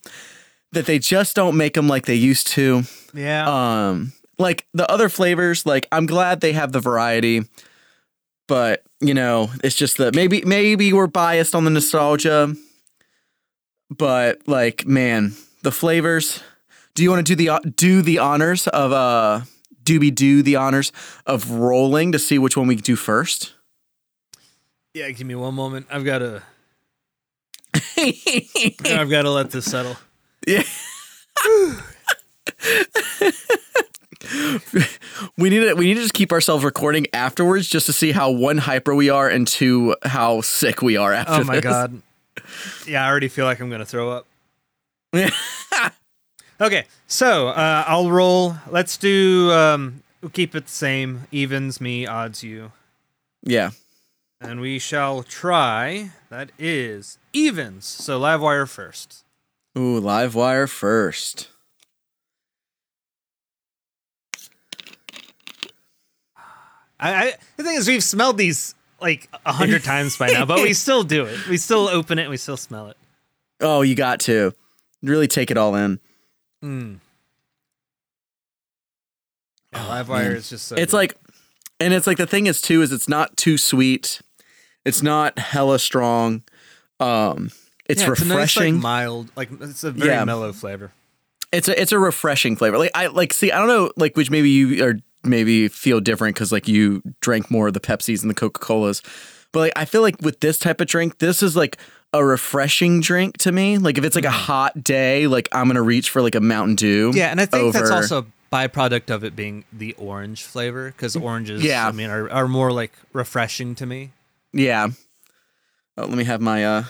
that 0.71 0.85
they 0.85 0.99
just 0.99 1.35
don't 1.35 1.57
make 1.57 1.73
them 1.73 1.87
like 1.87 2.05
they 2.05 2.15
used 2.15 2.47
to. 2.47 2.83
yeah. 3.13 3.87
um 3.89 4.13
like 4.37 4.67
the 4.73 4.89
other 4.91 5.07
flavors 5.07 5.65
like 5.65 5.87
i'm 5.93 6.05
glad 6.05 6.41
they 6.41 6.51
have 6.51 6.73
the 6.73 6.81
variety 6.81 7.41
but 8.47 8.83
you 8.99 9.13
know 9.13 9.49
it's 9.63 9.75
just 9.75 9.97
that 9.97 10.15
maybe 10.15 10.41
maybe 10.45 10.93
we're 10.93 11.07
biased 11.07 11.55
on 11.55 11.63
the 11.63 11.69
nostalgia 11.69 12.53
but 13.89 14.39
like 14.47 14.85
man 14.85 15.33
the 15.63 15.71
flavors 15.71 16.41
do 16.93 17.03
you 17.03 17.09
want 17.09 17.25
to 17.25 17.35
do 17.35 17.45
the 17.45 17.71
do 17.71 18.01
the 18.01 18.19
honors 18.19 18.67
of 18.67 18.91
uh 18.91 19.41
doobie 19.83 20.13
do 20.13 20.41
the 20.41 20.55
honors 20.55 20.91
of 21.25 21.51
rolling 21.51 22.11
to 22.11 22.19
see 22.19 22.39
which 22.39 22.57
one 22.57 22.67
we 22.67 22.75
do 22.75 22.95
first 22.95 23.55
yeah. 24.95 25.11
Give 25.11 25.27
me 25.27 25.35
one 25.35 25.53
moment. 25.53 25.87
I've 25.91 26.05
got 26.05 26.19
to. 26.19 26.41
I've 27.97 29.09
got 29.09 29.23
to 29.23 29.29
let 29.29 29.51
this 29.51 29.65
settle. 29.65 29.97
Yeah. 30.47 30.63
we 35.37 35.49
need 35.49 35.59
to 35.59 35.73
we 35.75 35.85
need 35.85 35.95
to 35.95 36.01
just 36.01 36.13
keep 36.13 36.31
ourselves 36.31 36.63
recording 36.63 37.07
afterwards 37.13 37.67
just 37.67 37.85
to 37.85 37.93
see 37.93 38.11
how 38.11 38.31
one 38.31 38.57
hyper 38.57 38.93
we 38.95 39.09
are 39.09 39.29
and 39.29 39.47
two 39.47 39.95
how 40.03 40.41
sick 40.41 40.81
we 40.81 40.97
are 40.97 41.13
after 41.13 41.33
Oh 41.33 41.43
my 41.43 41.55
this. 41.55 41.63
god. 41.63 42.01
Yeah, 42.87 43.05
I 43.05 43.09
already 43.09 43.27
feel 43.27 43.45
like 43.45 43.59
I'm 43.59 43.69
gonna 43.69 43.85
throw 43.85 44.11
up. 44.11 44.25
Okay, 46.61 46.85
so 47.05 47.49
uh, 47.49 47.83
I'll 47.85 48.09
roll. 48.09 48.55
Let's 48.69 48.95
do. 48.95 49.51
Um, 49.51 50.03
we'll 50.21 50.29
keep 50.29 50.55
it 50.55 50.65
the 50.67 50.71
same. 50.71 51.27
Evens, 51.29 51.81
me. 51.81 52.07
Odds, 52.07 52.45
you. 52.45 52.71
Yeah. 53.43 53.71
And 54.39 54.61
we 54.61 54.79
shall 54.79 55.21
try. 55.21 56.11
That 56.29 56.51
is 56.57 57.17
evens. 57.33 57.85
So 57.85 58.17
live 58.17 58.39
wire 58.39 58.65
first. 58.65 59.25
Ooh, 59.77 59.99
live 59.99 60.33
wire 60.33 60.65
first. 60.67 61.49
I, 67.11 67.23
I 67.27 67.33
the 67.57 67.63
thing 67.63 67.75
is, 67.75 67.87
we've 67.87 68.03
smelled 68.03 68.37
these 68.37 68.75
like 69.01 69.29
a 69.45 69.51
hundred 69.53 69.83
times 69.93 70.17
by 70.17 70.27
now, 70.27 70.45
but 70.45 70.61
we 70.61 70.73
still 70.73 71.03
do 71.03 71.25
it. 71.25 71.47
We 71.47 71.57
still 71.57 71.87
open 71.87 72.17
it. 72.19 72.23
and 72.23 72.31
We 72.31 72.37
still 72.37 72.57
smell 72.57 72.87
it. 72.87 72.97
Oh, 73.61 73.81
you 73.81 73.95
got 73.95 74.19
to 74.21 74.53
really 75.01 75.27
take 75.27 75.51
it 75.51 75.57
all 75.57 75.75
in. 75.75 75.99
Mm. 76.63 76.99
Yeah, 79.73 79.87
live 79.87 80.09
wire 80.09 80.29
man. 80.29 80.37
is 80.37 80.49
just 80.49 80.67
so. 80.67 80.75
it's 80.75 80.91
good. 80.91 80.97
like, 80.97 81.15
and 81.79 81.93
it's 81.93 82.07
like 82.07 82.17
the 82.17 82.27
thing 82.27 82.47
is 82.47 82.61
too 82.61 82.81
is 82.81 82.91
it's 82.91 83.09
not 83.09 83.35
too 83.37 83.57
sweet. 83.57 84.21
It's 84.85 85.01
not 85.03 85.37
hella 85.39 85.79
strong. 85.79 86.43
Um, 86.99 87.51
it's 87.87 88.01
Yeah, 88.01 88.07
a 88.07 88.09
nice, 88.11 88.19
like, 88.21 88.29
refreshing. 88.29 88.79
mild, 88.79 89.29
like 89.35 89.49
it's 89.61 89.83
a 89.83 89.91
very 89.91 90.11
Yeah. 90.11 90.23
mellow 90.25 90.53
flavor. 90.53 90.91
it's 91.51 91.67
a 91.67 91.79
it's 91.81 91.91
a 91.91 91.99
refreshing 91.99 92.55
flavor. 92.55 92.77
Like 92.77 92.91
I 92.95 93.07
like 93.07 93.33
see 93.33 93.51
I 93.51 93.57
don't 93.59 93.67
know 93.67 93.91
like 93.97 94.15
which 94.15 94.29
maybe 94.31 94.49
you 94.49 94.83
are 94.85 94.99
maybe 95.25 95.67
feel 95.67 95.99
different 95.99 96.35
because 96.35 96.51
like 96.51 96.67
you 96.67 97.01
drank 97.21 97.49
more 97.51 97.67
of 97.67 97.73
the 97.73 97.79
Pepsis 97.79 98.21
and 98.21 98.29
the 98.29 98.35
Coca 98.35 98.59
Colas, 98.59 99.01
but 99.51 99.59
like 99.61 99.73
I 99.75 99.85
feel 99.85 100.01
like 100.01 100.21
with 100.21 100.39
this 100.39 100.57
type 100.59 100.81
of 100.81 100.87
drink, 100.87 101.19
this 101.19 101.41
is 101.43 101.55
like 101.55 101.77
a 102.13 102.23
refreshing 102.23 103.01
drink 103.01 103.37
to 103.39 103.51
me. 103.51 103.77
Like 103.77 103.97
if 103.97 104.03
it's 104.03 104.15
like 104.15 104.25
a 104.25 104.31
hot 104.31 104.83
day, 104.83 105.27
like 105.27 105.49
I'm 105.51 105.67
gonna 105.67 105.81
reach 105.81 106.09
for 106.09 106.21
like 106.21 106.35
a 106.35 106.41
Mountain 106.41 106.75
Dew. 106.75 107.11
Yeah, 107.15 107.27
and 107.29 107.41
I 107.41 107.45
think 107.45 107.73
that's 107.73 107.91
also 107.91 108.19
a 108.19 108.25
byproduct 108.53 109.09
of 109.13 109.23
it 109.23 109.35
being 109.35 109.65
the 109.73 109.93
orange 109.93 110.43
flavor 110.43 110.91
because 110.91 111.15
oranges, 111.15 111.61
Yeah. 111.63 111.87
I 111.87 111.91
mean, 111.91 112.09
are, 112.09 112.29
are 112.31 112.47
more 112.47 112.71
like 112.71 112.93
refreshing 113.11 113.75
to 113.75 113.85
me. 113.85 114.11
yeah. 114.53 114.87
Oh, 115.97 116.05
let 116.05 116.17
me 116.17 116.25
have 116.25 116.41
my 116.41 116.63
uh 116.65 116.83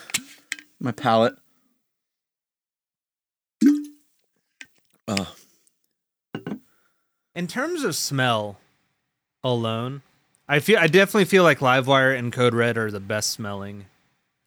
my 0.79 0.91
palate. 0.91 1.36
Oh, 5.07 5.36
In 7.36 7.47
terms 7.47 7.83
of 7.83 7.95
smell 7.95 8.57
alone, 9.43 10.01
I 10.47 10.59
feel 10.59 10.79
I 10.79 10.88
definitely 10.88 11.25
feel 11.25 11.43
like 11.43 11.59
Livewire 11.59 12.17
and 12.17 12.31
Code 12.31 12.53
Red 12.53 12.77
are 12.77 12.89
the 12.89 12.99
best 12.99 13.31
smelling. 13.31 13.86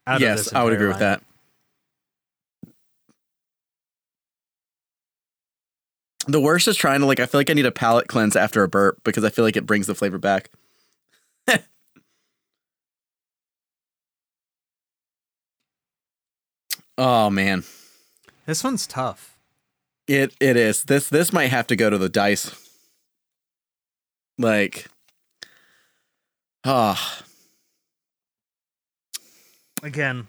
Out 0.07 0.16
of 0.16 0.20
yes, 0.22 0.53
I 0.55 0.64
would 0.64 0.72
agree 0.72 0.89
with 0.89 1.01
that. 1.01 1.22
The 6.26 6.41
worst 6.41 6.68
is 6.68 6.76
trying 6.76 7.01
to 7.01 7.07
like. 7.07 7.20
I 7.20 7.26
feel 7.26 7.41
like 7.41 7.51
I 7.51 7.55
need 7.55 7.66
a 7.66 7.70
palate 7.72 8.09
cleanse 8.09 8.36
after 8.36 8.62
a 8.62 8.68
burp 8.68 9.03
because 9.05 9.24
I 9.24 9.30
feel 9.30 9.45
like 9.45 9.57
it 9.57 9.66
brings 9.66 9.86
the 9.86 9.95
flavor 9.95 10.18
back. 10.18 10.51
oh 16.99 17.30
man, 17.30 17.64
This 18.47 18.64
one's 18.64 18.86
tough. 18.86 19.36
it 20.07 20.34
it 20.41 20.57
is. 20.57 20.84
This 20.84 21.09
this 21.09 21.32
might 21.32 21.49
have 21.49 21.66
to 21.68 21.76
go 21.76 21.91
to 21.91 21.99
the 21.99 22.09
dice. 22.09 22.68
Like, 24.39 24.86
ah, 26.64 27.22
Again, 29.82 30.26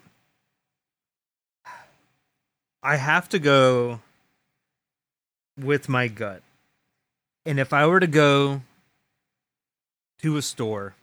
I 2.83 2.97
have 2.97 3.27
to 3.29 3.39
go 3.39 3.99
with 5.57 5.89
my 5.89 6.07
gut. 6.07 6.43
And 7.45 7.59
if 7.59 7.73
I 7.73 7.87
were 7.87 7.99
to 7.99 8.07
go 8.07 8.61
to 10.21 10.37
a 10.37 10.41
store 10.41 10.93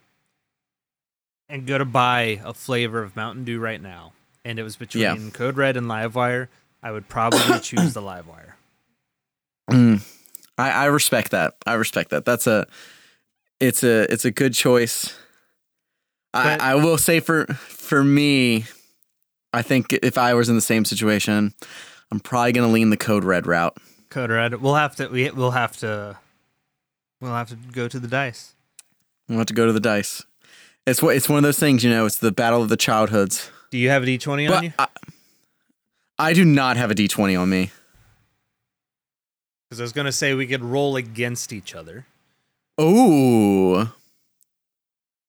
and 1.48 1.66
go 1.66 1.76
to 1.78 1.84
buy 1.84 2.40
a 2.44 2.54
flavor 2.54 3.02
of 3.02 3.16
Mountain 3.16 3.44
Dew 3.44 3.59
right 3.59 3.82
now, 3.82 4.12
and 4.44 4.59
it 4.59 4.62
was 4.62 4.76
between 4.76 5.02
Yeah. 5.02 5.30
Code 5.32 5.57
Red 5.57 5.76
and 5.76 5.86
Livewire, 5.86 6.46
I 6.82 6.92
would 6.92 7.09
probably 7.09 7.59
choose 7.62 7.94
the 7.94 8.02
Livewire. 8.02 8.52
Mm. 9.68 10.02
I, 10.57 10.70
I 10.70 10.84
respect 10.86 11.32
that. 11.32 11.54
I 11.66 11.74
respect 11.74 12.11
that. 12.11 12.24
That's 12.24 12.46
a 12.46 12.66
it's 13.61 13.82
a 13.82 14.11
it's 14.12 14.24
a 14.24 14.30
good 14.30 14.54
choice. 14.54 15.16
But- 16.32 16.61
I, 16.61 16.72
I 16.72 16.74
will 16.74 16.98
say 16.98 17.20
for 17.20 17.46
for 17.46 18.04
me, 18.04 18.64
I 19.52 19.62
think 19.62 19.92
if 19.92 20.18
I 20.18 20.34
was 20.34 20.48
in 20.48 20.54
the 20.54 20.61
same 20.61 20.84
situation, 20.84 21.54
I'm 22.11 22.20
probably 22.20 22.52
gonna 22.52 22.72
lean 22.72 22.90
the 22.90 22.96
code 22.96 23.24
red 23.24 23.46
route. 23.46 23.76
Code 24.09 24.30
Red. 24.30 24.62
We'll 24.62 24.76
have 24.76 24.96
to. 24.96 25.09
We, 25.09 25.30
we'll 25.30 25.50
have 25.50 25.76
to. 25.78 26.16
We'll 27.20 27.32
have 27.34 27.48
to 27.48 27.57
go 27.57 27.88
to 27.88 27.98
the 27.98 28.09
dice. 28.09 28.54
We'll 29.28 29.38
have 29.38 29.46
to 29.48 29.54
go 29.54 29.66
to 29.66 29.72
the 29.72 29.80
dice. 29.80 30.22
It's 30.86 31.02
what 31.02 31.16
it's 31.16 31.28
one 31.28 31.38
of 31.38 31.42
those 31.42 31.59
things, 31.59 31.82
you 31.82 31.90
know. 31.90 32.07
It's 32.07 32.18
the 32.18 32.32
battle 32.32 32.62
of 32.62 32.68
the 32.68 32.76
childhoods. 32.76 33.50
Do 33.70 33.78
you 33.78 33.90
have 33.90 34.04
a 34.04 34.07
D 34.07 34.16
twenty 34.18 34.46
on 34.46 34.64
you? 34.64 34.72
I, 34.78 34.86
I 36.18 36.32
do 36.32 36.44
not 36.44 36.76
have 36.76 36.90
a 36.90 36.94
D20 36.94 37.38
on 37.38 37.50
me. 37.50 37.70
Because 39.68 39.80
I 39.80 39.82
was 39.82 39.92
gonna 39.92 40.12
say 40.12 40.34
we 40.34 40.46
could 40.46 40.62
roll 40.62 40.96
against 40.96 41.52
each 41.52 41.74
other 41.74 42.07
Ooh, 42.80 43.88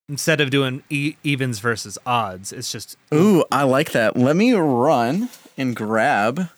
instead 0.09 0.41
of 0.41 0.49
doing 0.49 0.83
e- 0.89 1.15
evens 1.23 1.59
versus 1.59 1.97
odds. 2.05 2.51
It's 2.51 2.71
just 2.71 2.97
ooh, 3.13 3.43
I 3.51 3.63
like 3.63 3.91
that. 3.91 4.17
Let 4.17 4.35
me 4.35 4.53
run 4.53 5.29
and 5.57 5.75
grab 5.75 6.49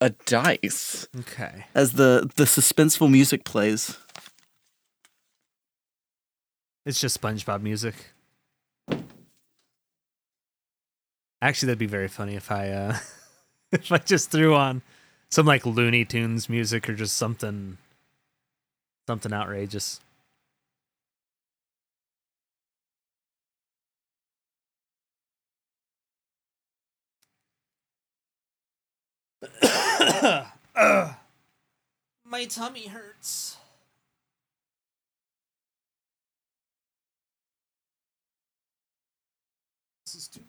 a 0.00 0.10
dice. 0.10 1.08
okay. 1.20 1.66
as 1.74 1.92
the 1.92 2.30
the 2.36 2.44
suspenseful 2.44 3.10
music 3.10 3.44
plays. 3.44 3.96
It's 6.86 7.00
just 7.00 7.20
SpongeBob 7.20 7.60
music. 7.60 7.94
Actually, 11.42 11.66
that'd 11.66 11.78
be 11.78 11.86
very 11.86 12.08
funny 12.08 12.36
if 12.36 12.50
I 12.50 12.70
uh 12.70 12.96
if 13.72 13.90
I 13.92 13.98
just 13.98 14.30
threw 14.30 14.54
on 14.54 14.82
some 15.30 15.46
like 15.46 15.64
Looney 15.66 16.04
Tunes 16.04 16.48
music 16.48 16.88
or 16.88 16.94
just 16.94 17.16
something 17.16 17.78
something 19.06 19.32
outrageous. 19.32 20.00
Ugh. 30.80 31.14
My 32.24 32.46
tummy 32.46 32.86
hurts. 32.86 33.58
This 40.06 40.14
is 40.14 40.28
too 40.28 40.40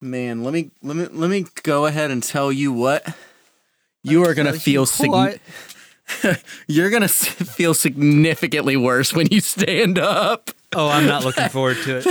Man, 0.00 0.42
let 0.42 0.54
me 0.54 0.70
let 0.82 0.96
me 0.96 1.06
let 1.10 1.28
me 1.28 1.44
go 1.62 1.84
ahead 1.84 2.10
and 2.10 2.22
tell 2.22 2.50
you 2.50 2.72
what 2.72 3.06
you 4.02 4.24
are 4.24 4.34
gonna 4.34 4.52
feel. 4.54 4.86
What? 4.86 5.38
you're 6.68 6.90
gonna 6.90 7.08
feel 7.08 7.74
significantly 7.74 8.76
worse 8.76 9.12
when 9.12 9.26
you 9.30 9.40
stand 9.40 9.98
up. 9.98 10.50
Oh, 10.74 10.88
I'm 10.88 11.06
not 11.06 11.24
looking 11.24 11.48
forward 11.48 11.76
to 11.84 11.98
it. 11.98 12.06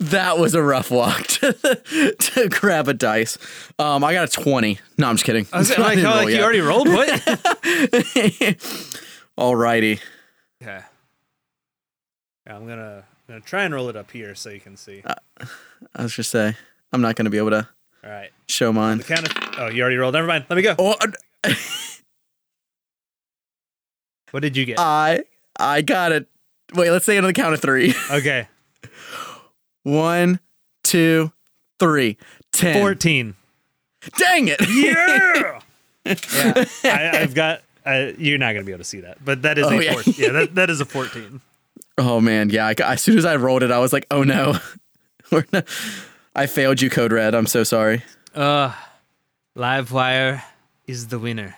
That 0.00 0.38
was 0.38 0.54
a 0.54 0.62
rough 0.62 0.90
walk 0.90 1.26
to, 1.26 2.14
to 2.18 2.48
grab 2.48 2.88
a 2.88 2.94
dice. 2.94 3.38
Um, 3.78 4.02
I 4.04 4.12
got 4.12 4.28
a 4.28 4.42
twenty. 4.42 4.78
No, 4.96 5.08
I'm 5.08 5.14
just 5.16 5.24
kidding. 5.24 5.46
I 5.52 5.58
was 5.58 5.70
I 5.72 5.80
like, 5.80 5.98
like 5.98 6.28
you 6.28 6.40
already 6.40 6.60
rolled? 6.60 6.88
What? 6.88 7.08
Alrighty. 9.38 10.00
okay. 10.62 10.80
Yeah, 12.46 12.56
I'm 12.56 12.66
gonna 12.66 13.04
I'm 13.28 13.34
gonna 13.34 13.40
try 13.40 13.64
and 13.64 13.74
roll 13.74 13.88
it 13.88 13.96
up 13.96 14.10
here 14.10 14.34
so 14.34 14.50
you 14.50 14.60
can 14.60 14.76
see. 14.76 15.02
I 15.94 16.02
was 16.02 16.14
just 16.14 16.30
say 16.30 16.56
I'm 16.92 17.00
not 17.00 17.16
gonna 17.16 17.30
be 17.30 17.38
able 17.38 17.50
to 17.50 17.68
All 18.04 18.10
right. 18.10 18.30
show 18.48 18.72
mine. 18.72 18.98
The 18.98 19.04
count 19.04 19.28
of 19.28 19.54
oh, 19.58 19.66
you 19.68 19.82
already 19.82 19.96
rolled. 19.96 20.14
Never 20.14 20.26
mind. 20.26 20.46
Let 20.48 20.56
me 20.56 20.62
go. 20.62 20.74
Oh, 20.78 20.96
What 24.30 24.40
did 24.40 24.56
you 24.56 24.64
get? 24.64 24.78
I 24.78 25.24
I 25.58 25.82
got 25.82 26.12
it. 26.12 26.26
Wait, 26.74 26.90
let's 26.90 27.04
say 27.06 27.16
it 27.16 27.20
on 27.20 27.24
the 27.24 27.32
count 27.32 27.54
of 27.54 27.60
three. 27.62 27.94
okay, 28.10 28.48
One, 29.82 30.40
two, 30.82 31.32
three. 31.78 32.16
Ten. 32.52 32.74
fourteen. 32.80 33.34
Dang 34.16 34.48
it! 34.48 34.60
Yeah. 34.68 35.60
yeah. 36.04 36.64
I, 36.84 37.10
I've 37.20 37.34
got. 37.34 37.62
Uh, 37.84 38.12
you're 38.18 38.38
not 38.38 38.52
gonna 38.52 38.64
be 38.64 38.72
able 38.72 38.78
to 38.80 38.84
see 38.84 39.00
that, 39.00 39.22
but 39.24 39.42
that 39.42 39.58
is 39.58 39.66
Oh, 39.66 39.70
a 39.78 39.82
yeah. 39.82 39.92
14. 39.94 40.14
yeah. 40.18 40.32
That, 40.32 40.54
that 40.56 40.70
is 40.70 40.80
a 40.80 40.84
fourteen. 40.84 41.40
Oh 41.96 42.20
man, 42.20 42.50
yeah. 42.50 42.66
I, 42.66 42.74
as 42.80 43.02
soon 43.02 43.18
as 43.18 43.24
I 43.24 43.36
rolled 43.36 43.62
it, 43.62 43.70
I 43.70 43.78
was 43.78 43.92
like, 43.92 44.06
"Oh 44.10 44.22
no, 44.22 44.58
I 46.34 46.46
failed 46.46 46.80
you, 46.80 46.90
Code 46.90 47.12
Red. 47.12 47.34
I'm 47.34 47.46
so 47.46 47.64
sorry." 47.64 48.02
Uh, 48.34 48.72
Livewire 49.56 50.42
is 50.86 51.08
the 51.08 51.18
winner 51.18 51.56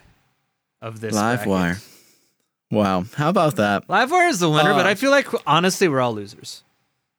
of 0.81 1.01
this. 1.01 1.15
Livewire. 1.15 1.85
Wow, 2.71 3.05
how 3.17 3.29
about 3.31 3.57
that? 3.57 3.87
Livewire 3.89 4.29
is 4.31 4.39
the 4.39 4.49
winner, 4.51 4.73
but 4.75 4.87
Uh, 4.87 4.91
I 4.91 4.95
feel 4.95 5.11
like 5.11 5.27
honestly 5.47 5.89
we're 5.89 6.01
all 6.01 6.15
losers. 6.15 6.63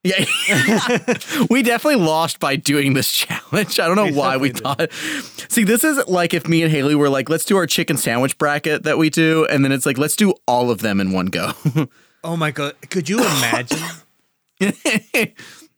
Yeah, 0.03 0.25
we 1.51 1.61
definitely 1.61 2.03
lost 2.03 2.39
by 2.39 2.55
doing 2.55 2.93
this 2.95 3.11
challenge. 3.13 3.79
I 3.79 3.85
don't 3.85 3.95
know 3.95 4.05
We 4.05 4.13
why 4.13 4.37
we 4.37 4.49
definitely 4.49 4.87
thought. 4.87 5.51
See, 5.51 5.63
this 5.63 5.83
is 5.83 6.03
like 6.07 6.33
if 6.33 6.47
me 6.47 6.63
and 6.63 6.71
Hayley 6.71 6.95
were 6.95 7.09
like, 7.09 7.29
let's 7.29 7.45
do 7.45 7.55
our 7.57 7.67
chicken 7.67 7.97
sandwich 7.97 8.35
bracket 8.39 8.81
that 8.83 8.97
we 8.97 9.11
do, 9.11 9.45
and 9.45 9.63
then 9.63 9.71
it's 9.71 9.85
like, 9.85 9.99
let's 9.99 10.15
do 10.15 10.33
all 10.47 10.71
of 10.71 10.79
them 10.79 10.99
in 10.99 11.11
one 11.11 11.27
go. 11.27 11.51
Oh 12.23 12.37
my 12.37 12.51
god! 12.51 12.75
Could 12.91 13.09
you 13.09 13.17
imagine 13.17 13.79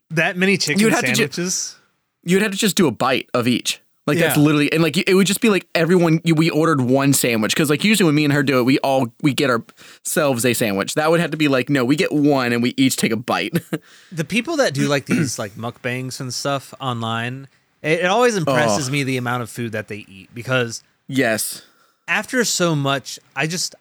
that 0.09 0.36
many 0.38 0.57
chicken 0.57 0.82
You'd 0.82 0.91
have 0.91 1.01
to 1.01 1.07
ju- 1.07 1.15
sandwiches? 1.15 1.78
You'd 2.24 2.41
have 2.41 2.51
to 2.51 2.57
just 2.57 2.76
do 2.76 2.88
a 2.88 2.91
bite 2.91 3.30
of 3.34 3.47
each. 3.47 3.80
Like 4.06 4.18
that's 4.18 4.36
literally, 4.38 4.70
and 4.74 4.84
like 4.84 4.97
it 4.97 5.14
would 5.14 5.28
just 5.28 5.39
be 5.39 5.49
like 5.49 5.66
everyone. 5.74 6.20
We 6.26 6.49
ordered 6.49 6.82
one 6.82 7.14
sandwich 7.14 7.54
because 7.56 7.70
like 7.70 7.86
usually 7.86 8.06
when 8.06 8.16
me 8.16 8.26
and 8.26 8.34
her 8.34 8.43
do 8.43 8.60
it, 8.60 8.64
we 8.64 8.78
all 8.80 9.08
we 9.22 9.34
get 9.34 9.49
ourselves 9.49 10.45
a 10.45 10.54
sandwich. 10.54 10.95
That 10.95 11.10
would 11.10 11.22
have 11.22 11.32
to 11.32 11.38
be 11.38 11.47
like 11.47 11.70
no, 11.70 11.86
we 11.86 11.95
get 11.95 12.12
one 12.12 12.51
and 12.51 12.62
we 12.62 12.74
each 12.76 12.97
take 12.97 13.14
a 13.14 13.16
bite. 13.16 13.54
the 14.12 14.26
people 14.26 14.58
that 14.58 14.74
do 14.74 14.88
like 14.89 15.06
these 15.06 15.39
like 15.39 15.54
mukbangs 15.54 16.20
and 16.20 16.34
stuff 16.34 16.74
online, 16.82 17.47
it, 17.82 18.01
it 18.01 18.06
always 18.08 18.36
impresses 18.36 18.89
Oh. 18.89 18.91
me 18.91 19.04
the 19.04 19.16
amount 19.16 19.41
of 19.41 19.49
food 19.49 19.72
that 19.72 19.88
they 19.88 20.06
eat 20.10 20.30
because 20.36 20.84
yes. 21.08 21.62
after 22.06 22.43
so 22.43 22.76
much, 22.76 23.20
I 23.38 23.47
just 23.47 23.74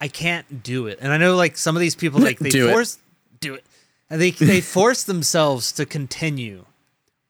I 0.00 0.08
can't 0.08 0.62
do 0.62 0.86
it. 0.86 0.98
And 1.02 1.12
I 1.12 1.18
know 1.18 1.36
like 1.36 1.58
some 1.58 1.76
of 1.76 1.80
these 1.80 1.94
people 1.94 2.18
like 2.22 2.38
they 2.38 2.48
Do 2.48 2.68
it. 2.68 2.72
force 2.72 2.98
do 3.40 3.52
it. 3.52 3.64
And 4.08 4.22
they 4.22 4.30
they 4.30 4.60
force 4.62 5.02
themselves 5.02 5.70
to 5.72 5.84
continue. 5.84 6.64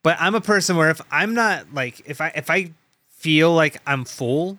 But 0.05 0.17
I'm 0.21 0.37
a 0.37 0.41
person 0.41 0.77
where 0.77 0.91
if 0.91 1.01
I'm 1.11 1.35
not 1.35 1.75
like 1.75 2.03
if 2.07 2.21
I 2.21 2.29
if 2.37 2.51
I 2.51 2.71
feel 3.11 3.53
like 3.53 3.81
I'm 3.87 4.05
full 4.05 4.59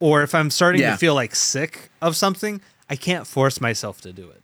or 0.00 0.22
if 0.22 0.34
I'm 0.34 0.50
starting 0.50 0.82
Yeah. 0.82 0.90
to 0.90 0.96
feel 0.98 1.14
like 1.14 1.34
sick 1.34 1.88
of 2.02 2.16
something, 2.16 2.60
I 2.90 2.96
can't 2.96 3.26
force 3.26 3.60
myself 3.60 4.02
to 4.02 4.12
do 4.12 4.28
it. 4.28 4.42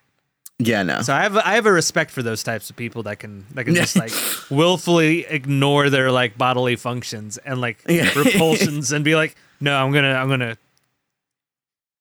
Yeah. 0.58 0.82
No. 0.84 1.02
So 1.02 1.12
I 1.14 1.22
have 1.22 1.36
I 1.36 1.54
have 1.56 1.66
a 1.66 1.72
respect 1.72 2.10
for 2.12 2.22
those 2.22 2.42
types 2.42 2.70
of 2.70 2.76
people 2.76 3.02
that 3.04 3.18
can 3.18 3.44
that 3.54 3.64
can 3.64 3.74
just 3.74 3.96
like 4.04 4.12
willfully 4.50 5.26
ignore 5.26 5.90
their 5.90 6.10
like 6.12 6.38
bodily 6.38 6.76
functions 6.76 7.36
and 7.38 7.60
like 7.60 7.82
Yeah. 7.88 8.10
repulsions 8.16 8.92
and 8.92 9.04
be 9.04 9.16
like, 9.16 9.34
no, 9.60 9.76
I'm 9.76 9.92
gonna 9.92 10.14
I'm 10.14 10.28
gonna 10.28 10.56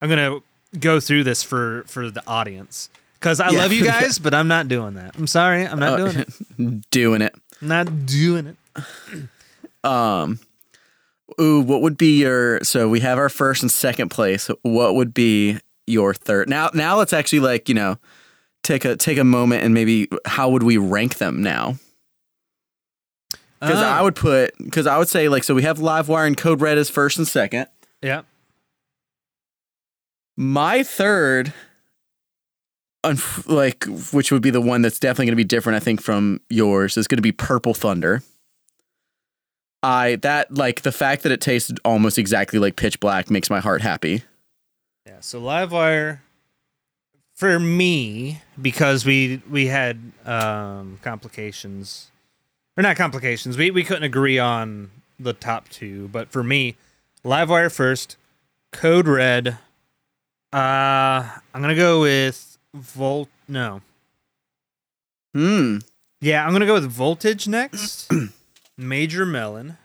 I'm 0.01 0.09
gonna 0.09 0.39
go 0.79 0.99
through 0.99 1.23
this 1.23 1.41
for 1.41 1.83
for 1.87 2.11
the 2.11 2.21
audience 2.27 2.89
because 3.15 3.39
I 3.39 3.49
Yeah. 3.49 3.57
love 3.59 3.73
you 3.73 3.85
guys, 3.95 4.19
but 4.19 4.33
I'm 4.35 4.47
not 4.47 4.67
doing 4.67 4.93
that. 4.95 5.15
I'm 5.17 5.25
sorry, 5.27 5.65
I'm 5.65 5.79
not 5.79 5.99
Uh, 5.99 6.11
doing 6.11 6.17
it. 6.17 6.91
doing 6.91 7.21
it. 7.23 7.33
Not 7.61 8.05
doing 8.05 8.55
it. 8.75 8.85
Um, 9.83 10.39
ooh, 11.39 11.61
what 11.61 11.81
would 11.81 11.97
be 11.97 12.19
your? 12.21 12.63
So 12.63 12.87
we 12.89 12.99
have 13.01 13.17
our 13.17 13.29
first 13.29 13.61
and 13.63 13.71
second 13.71 14.09
place. 14.09 14.49
What 14.61 14.95
would 14.95 15.13
be 15.13 15.59
your 15.87 16.13
third? 16.13 16.49
Now, 16.49 16.69
now 16.73 16.97
let's 16.97 17.13
actually 17.13 17.39
like 17.41 17.67
you 17.69 17.75
know 17.75 17.97
take 18.63 18.85
a 18.85 18.95
take 18.95 19.17
a 19.17 19.23
moment 19.23 19.63
and 19.63 19.73
maybe 19.73 20.07
how 20.25 20.49
would 20.49 20.63
we 20.63 20.77
rank 20.77 21.17
them 21.17 21.41
now? 21.41 21.75
Because 23.59 23.81
Uh, 23.81 23.85
I 23.87 24.01
would 24.01 24.15
put 24.15 24.53
because 24.57 24.87
I 24.87 24.97
would 24.97 25.09
say 25.09 25.27
like 25.27 25.43
so 25.43 25.53
we 25.53 25.63
have 25.63 25.79
Livewire 25.79 26.25
and 26.27 26.37
Code 26.37 26.61
Red 26.61 26.77
as 26.77 26.89
first 26.89 27.17
and 27.17 27.27
second. 27.27 27.67
yeah. 28.01 28.21
My 30.37 30.83
third, 30.83 31.53
unf- 33.03 33.47
like 33.47 33.85
which 34.13 34.31
would 34.31 34.41
be 34.41 34.49
the 34.49 34.61
one 34.61 34.81
that's 34.81 34.99
definitely 34.99 35.27
going 35.27 35.33
to 35.33 35.37
be 35.37 35.43
different, 35.43 35.77
I 35.77 35.79
think, 35.79 36.01
from 36.01 36.41
yours 36.49 36.97
is 36.97 37.07
going 37.07 37.17
to 37.17 37.23
be 37.23 37.31
Purple 37.31 37.73
Thunder. 37.73 38.21
I 39.81 40.17
that 40.17 40.53
like 40.53 40.81
the 40.81 40.91
fact 40.91 41.23
that 41.23 41.31
it 41.31 41.41
tasted 41.41 41.79
almost 41.85 42.17
exactly 42.17 42.59
like 42.59 42.75
Pitch 42.75 42.99
Black 42.99 43.29
makes 43.29 43.49
my 43.49 43.59
heart 43.59 43.81
happy. 43.81 44.23
Yeah, 45.05 45.21
so 45.21 45.41
Livewire 45.41 46.19
for 47.35 47.57
me 47.59 48.41
because 48.61 49.05
we 49.05 49.41
we 49.49 49.67
had 49.67 50.11
um 50.25 50.99
complications 51.01 52.11
or 52.75 52.83
not 52.83 52.97
complications. 52.97 53.57
We 53.57 53.71
we 53.71 53.83
couldn't 53.83 54.03
agree 54.03 54.37
on 54.37 54.91
the 55.17 55.33
top 55.33 55.69
2, 55.69 56.09
but 56.09 56.29
for 56.29 56.43
me, 56.43 56.75
Livewire 57.23 57.71
first, 57.71 58.17
Code 58.73 59.07
Red 59.07 59.57
uh 60.51 61.29
I'm 61.53 61.61
to 61.61 61.75
go 61.75 62.01
with 62.01 62.48
Volt 62.73 63.29
no. 63.47 63.81
Hmm. 65.33 65.77
Yeah, 66.21 66.43
I'm 66.43 66.51
going 66.51 66.61
to 66.61 66.65
go 66.65 66.73
with 66.73 66.89
Voltage 66.89 67.47
next. 67.47 68.11
Major 68.77 69.25
Melon. 69.25 69.77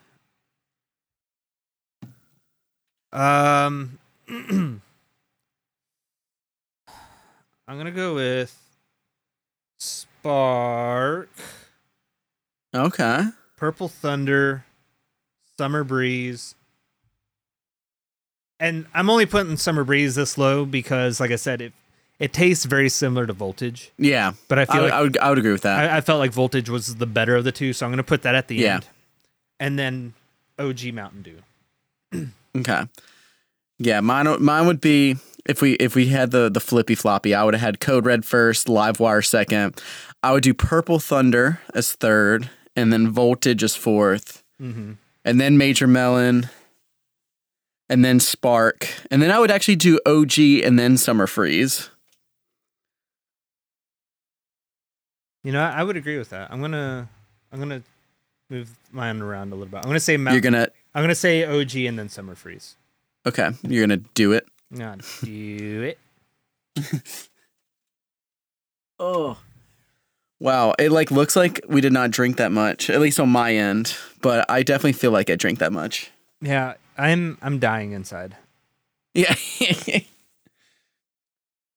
Um 3.12 3.98
I'm 7.66 7.78
gonna 7.78 7.92
go 7.92 8.14
with 8.14 8.56
Spark, 9.78 11.30
Okay. 12.74 13.22
Purple 13.56 13.88
Thunder, 13.88 14.64
Summer 15.56 15.84
Breeze. 15.84 16.54
And 18.58 18.86
I'm 18.92 19.08
only 19.08 19.26
putting 19.26 19.56
Summer 19.56 19.84
Breeze 19.84 20.14
this 20.16 20.36
low 20.36 20.64
because, 20.64 21.20
like 21.20 21.30
I 21.30 21.36
said, 21.36 21.60
it 21.60 21.72
it 22.20 22.32
tastes 22.32 22.64
very 22.64 22.88
similar 22.88 23.26
to 23.26 23.32
Voltage. 23.32 23.90
Yeah. 23.98 24.32
But 24.48 24.58
I 24.58 24.62
I, 24.62 24.64
feel 24.66 24.74
would- 24.82 24.82
like 24.90 24.92
I 24.92 25.00
would 25.02 25.18
I 25.18 25.28
would 25.30 25.38
agree 25.38 25.52
with 25.52 25.62
that. 25.62 25.90
I, 25.90 25.96
I 25.98 26.00
felt 26.00 26.18
like 26.20 26.32
Voltage 26.32 26.68
was 26.68 26.96
the 26.96 27.06
better 27.06 27.36
of 27.36 27.44
the 27.44 27.52
two, 27.52 27.72
so 27.72 27.84
I'm 27.86 27.92
gonna 27.92 28.02
put 28.02 28.22
that 28.22 28.34
at 28.34 28.48
the 28.48 28.56
Yeah. 28.56 28.74
end. 28.76 28.86
And 29.60 29.78
then 29.78 30.14
OG 30.58 30.92
Mountain 30.92 31.22
Dew. 31.22 32.28
okay. 32.58 32.84
Yeah, 33.78 34.00
mine 34.00 34.42
mine 34.42 34.66
would 34.66 34.80
be 34.80 35.16
if 35.46 35.60
we 35.60 35.72
if 35.74 35.94
we 35.94 36.06
had 36.08 36.30
the 36.30 36.48
the 36.48 36.60
flippy 36.60 36.94
floppy, 36.94 37.34
I 37.34 37.42
would 37.44 37.54
have 37.54 37.60
had 37.60 37.80
Code 37.80 38.06
Red 38.06 38.24
first, 38.24 38.66
Livewire 38.68 39.24
second. 39.24 39.80
I 40.22 40.32
would 40.32 40.42
do 40.44 40.54
Purple 40.54 40.98
Thunder 41.00 41.60
as 41.74 41.92
third, 41.94 42.48
and 42.76 42.92
then 42.92 43.10
Voltage 43.10 43.62
as 43.64 43.74
fourth. 43.76 44.42
Mm-hmm. 44.62 44.92
and 45.24 45.40
then 45.40 45.58
Major 45.58 45.86
Melon, 45.88 46.48
and 47.90 48.04
then 48.04 48.20
Spark, 48.20 48.88
and 49.10 49.20
then 49.20 49.30
I 49.32 49.38
would 49.40 49.50
actually 49.50 49.76
do 49.76 49.98
OG 50.06 50.38
and 50.62 50.78
then 50.78 50.96
Summer 50.96 51.26
Freeze. 51.26 51.90
You 55.44 55.52
know, 55.52 55.60
I 55.62 55.84
would 55.84 55.96
agree 55.96 56.18
with 56.18 56.30
that. 56.30 56.50
I'm 56.50 56.60
gonna 56.60 57.08
I'm 57.52 57.58
gonna 57.60 57.82
move 58.50 58.70
mine 58.90 59.20
around 59.20 59.52
a 59.52 59.54
little 59.54 59.70
bit. 59.70 59.76
I'm 59.78 59.84
gonna 59.84 60.00
say 60.00 60.16
Mount, 60.16 60.34
You're 60.34 60.40
gonna 60.40 60.68
I'm 60.94 61.02
gonna 61.02 61.14
say 61.14 61.44
OG 61.44 61.76
and 61.76 61.96
then 61.98 62.08
Summer 62.08 62.34
Freeze. 62.34 62.74
okay. 63.26 63.50
You're 63.62 63.82
gonna 63.86 63.98
do 64.14 64.32
it. 64.32 64.46
Not 64.70 65.00
do 65.22 65.94
it. 65.94 65.98
Oh, 68.98 69.38
wow! 70.38 70.72
It 70.78 70.92
like 70.92 71.10
looks 71.10 71.34
like 71.34 71.60
we 71.68 71.80
did 71.80 71.92
not 71.92 72.12
drink 72.12 72.36
that 72.36 72.52
much, 72.52 72.88
at 72.88 73.00
least 73.00 73.18
on 73.18 73.28
my 73.28 73.54
end. 73.54 73.96
But 74.22 74.48
I 74.48 74.62
definitely 74.62 74.92
feel 74.92 75.10
like 75.10 75.28
I 75.30 75.34
drank 75.34 75.58
that 75.58 75.72
much. 75.72 76.12
Yeah, 76.40 76.74
I'm 76.96 77.36
I'm 77.42 77.58
dying 77.58 77.90
inside. 77.90 78.36
Yeah, 79.12 79.34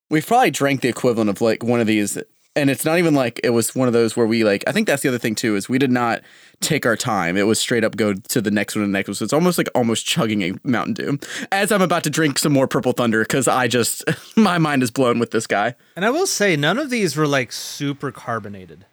we've 0.09 0.25
probably 0.27 0.51
drank 0.51 0.81
the 0.81 0.89
equivalent 0.89 1.29
of 1.31 1.41
like 1.41 1.63
one 1.63 1.79
of 1.79 1.87
these, 1.87 2.17
and 2.57 2.71
it's 2.71 2.83
not 2.83 2.97
even 2.97 3.13
like 3.13 3.39
it 3.43 3.51
was 3.51 3.75
one 3.75 3.87
of 3.87 3.93
those 3.93 4.17
where 4.17 4.25
we 4.25 4.43
like. 4.43 4.63
I 4.65 4.71
think 4.71 4.87
that's 4.87 5.03
the 5.03 5.09
other 5.09 5.19
thing 5.19 5.35
too 5.35 5.55
is 5.55 5.69
we 5.69 5.77
did 5.77 5.91
not 5.91 6.21
take 6.59 6.85
our 6.85 6.97
time. 6.97 7.37
It 7.37 7.43
was 7.43 7.59
straight 7.59 7.83
up 7.83 7.95
go 7.95 8.13
to 8.13 8.41
the 8.41 8.49
next 8.49 8.75
one 8.75 8.83
and 8.83 8.93
the 8.93 8.97
next 8.97 9.07
one. 9.07 9.15
So 9.15 9.23
it's 9.23 9.33
almost 9.33 9.57
like 9.57 9.69
almost 9.75 10.05
chugging 10.05 10.41
a 10.41 10.53
Mountain 10.63 10.95
Dew 10.95 11.19
as 11.51 11.71
I'm 11.71 11.83
about 11.83 12.03
to 12.05 12.09
drink 12.09 12.39
some 12.39 12.51
more 12.51 12.67
Purple 12.67 12.93
Thunder 12.93 13.21
because 13.21 13.47
I 13.47 13.67
just 13.67 14.03
my 14.35 14.57
mind 14.57 14.81
is 14.81 14.89
blown 14.89 15.19
with 15.19 15.31
this 15.31 15.45
guy. 15.45 15.75
And 15.95 16.03
I 16.03 16.09
will 16.09 16.27
say 16.27 16.55
none 16.55 16.79
of 16.79 16.89
these 16.89 17.15
were 17.15 17.27
like 17.27 17.51
super 17.51 18.11
carbonated. 18.11 18.85